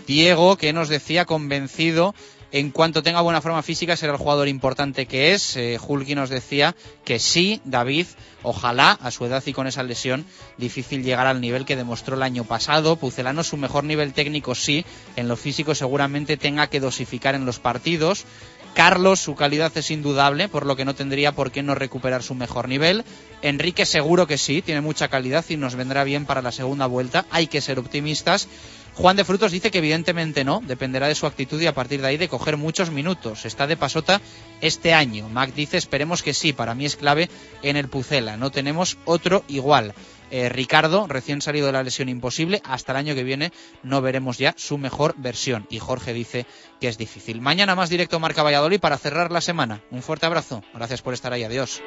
Diego, 0.06 0.56
que 0.56 0.72
nos 0.72 0.88
decía 0.88 1.24
convencido 1.24 2.14
en 2.52 2.70
cuanto 2.70 3.02
tenga 3.02 3.22
buena 3.22 3.40
forma 3.40 3.62
física 3.62 3.96
será 3.96 4.12
el 4.12 4.18
jugador 4.18 4.46
importante 4.46 5.06
que 5.06 5.32
es. 5.32 5.56
Eh, 5.56 5.80
nos 6.14 6.28
decía 6.28 6.76
que 7.04 7.18
sí, 7.18 7.62
David, 7.64 8.06
ojalá 8.42 8.92
a 8.92 9.10
su 9.10 9.24
edad 9.24 9.42
y 9.46 9.54
con 9.54 9.66
esa 9.66 9.82
lesión 9.82 10.26
difícil 10.58 11.02
llegar 11.02 11.26
al 11.26 11.40
nivel 11.40 11.64
que 11.64 11.76
demostró 11.76 12.14
el 12.14 12.22
año 12.22 12.44
pasado. 12.44 12.96
Pucelano 12.96 13.42
su 13.42 13.56
mejor 13.56 13.84
nivel 13.84 14.12
técnico 14.12 14.54
sí, 14.54 14.84
en 15.16 15.28
lo 15.28 15.36
físico 15.36 15.74
seguramente 15.74 16.36
tenga 16.36 16.66
que 16.66 16.80
dosificar 16.80 17.34
en 17.34 17.46
los 17.46 17.58
partidos. 17.58 18.26
Carlos, 18.74 19.20
su 19.20 19.34
calidad 19.34 19.76
es 19.76 19.90
indudable, 19.90 20.48
por 20.48 20.64
lo 20.64 20.76
que 20.76 20.86
no 20.86 20.94
tendría 20.94 21.32
por 21.32 21.50
qué 21.50 21.62
no 21.62 21.74
recuperar 21.74 22.22
su 22.22 22.34
mejor 22.34 22.68
nivel. 22.68 23.04
Enrique 23.42 23.84
seguro 23.84 24.26
que 24.26 24.38
sí, 24.38 24.62
tiene 24.62 24.80
mucha 24.80 25.08
calidad 25.08 25.44
y 25.50 25.56
nos 25.58 25.74
vendrá 25.74 26.04
bien 26.04 26.24
para 26.24 26.40
la 26.40 26.52
segunda 26.52 26.86
vuelta. 26.86 27.26
Hay 27.30 27.48
que 27.48 27.60
ser 27.60 27.78
optimistas. 27.78 28.48
Juan 28.94 29.16
de 29.16 29.24
Frutos 29.24 29.52
dice 29.52 29.70
que 29.70 29.78
evidentemente 29.78 30.44
no, 30.44 30.62
dependerá 30.66 31.08
de 31.08 31.14
su 31.14 31.26
actitud 31.26 31.60
y 31.60 31.66
a 31.66 31.74
partir 31.74 32.00
de 32.00 32.08
ahí 32.08 32.16
de 32.16 32.28
coger 32.28 32.56
muchos 32.56 32.90
minutos. 32.90 33.44
Está 33.44 33.66
de 33.66 33.76
pasota 33.76 34.20
este 34.60 34.92
año. 34.94 35.28
Mac 35.28 35.52
dice 35.54 35.78
esperemos 35.78 36.22
que 36.22 36.34
sí, 36.34 36.52
para 36.52 36.74
mí 36.74 36.84
es 36.84 36.96
clave 36.96 37.28
en 37.62 37.76
el 37.76 37.88
Pucela. 37.88 38.36
No 38.36 38.50
tenemos 38.50 38.98
otro 39.04 39.44
igual. 39.48 39.94
Eh, 40.34 40.48
Ricardo, 40.48 41.06
recién 41.08 41.42
salido 41.42 41.66
de 41.66 41.72
la 41.72 41.82
lesión 41.82 42.08
imposible, 42.08 42.62
hasta 42.64 42.92
el 42.92 42.96
año 42.96 43.14
que 43.14 43.22
viene 43.22 43.52
no 43.82 44.00
veremos 44.00 44.38
ya 44.38 44.54
su 44.56 44.78
mejor 44.78 45.14
versión. 45.18 45.66
Y 45.68 45.78
Jorge 45.78 46.14
dice 46.14 46.46
que 46.80 46.88
es 46.88 46.96
difícil. 46.96 47.42
Mañana 47.42 47.74
más 47.74 47.90
directo 47.90 48.18
Marca 48.18 48.42
Valladolid 48.42 48.80
para 48.80 48.96
cerrar 48.96 49.30
la 49.30 49.42
semana. 49.42 49.82
Un 49.90 50.00
fuerte 50.00 50.24
abrazo. 50.24 50.64
Gracias 50.72 51.02
por 51.02 51.12
estar 51.12 51.34
ahí. 51.34 51.44
Adiós. 51.44 51.82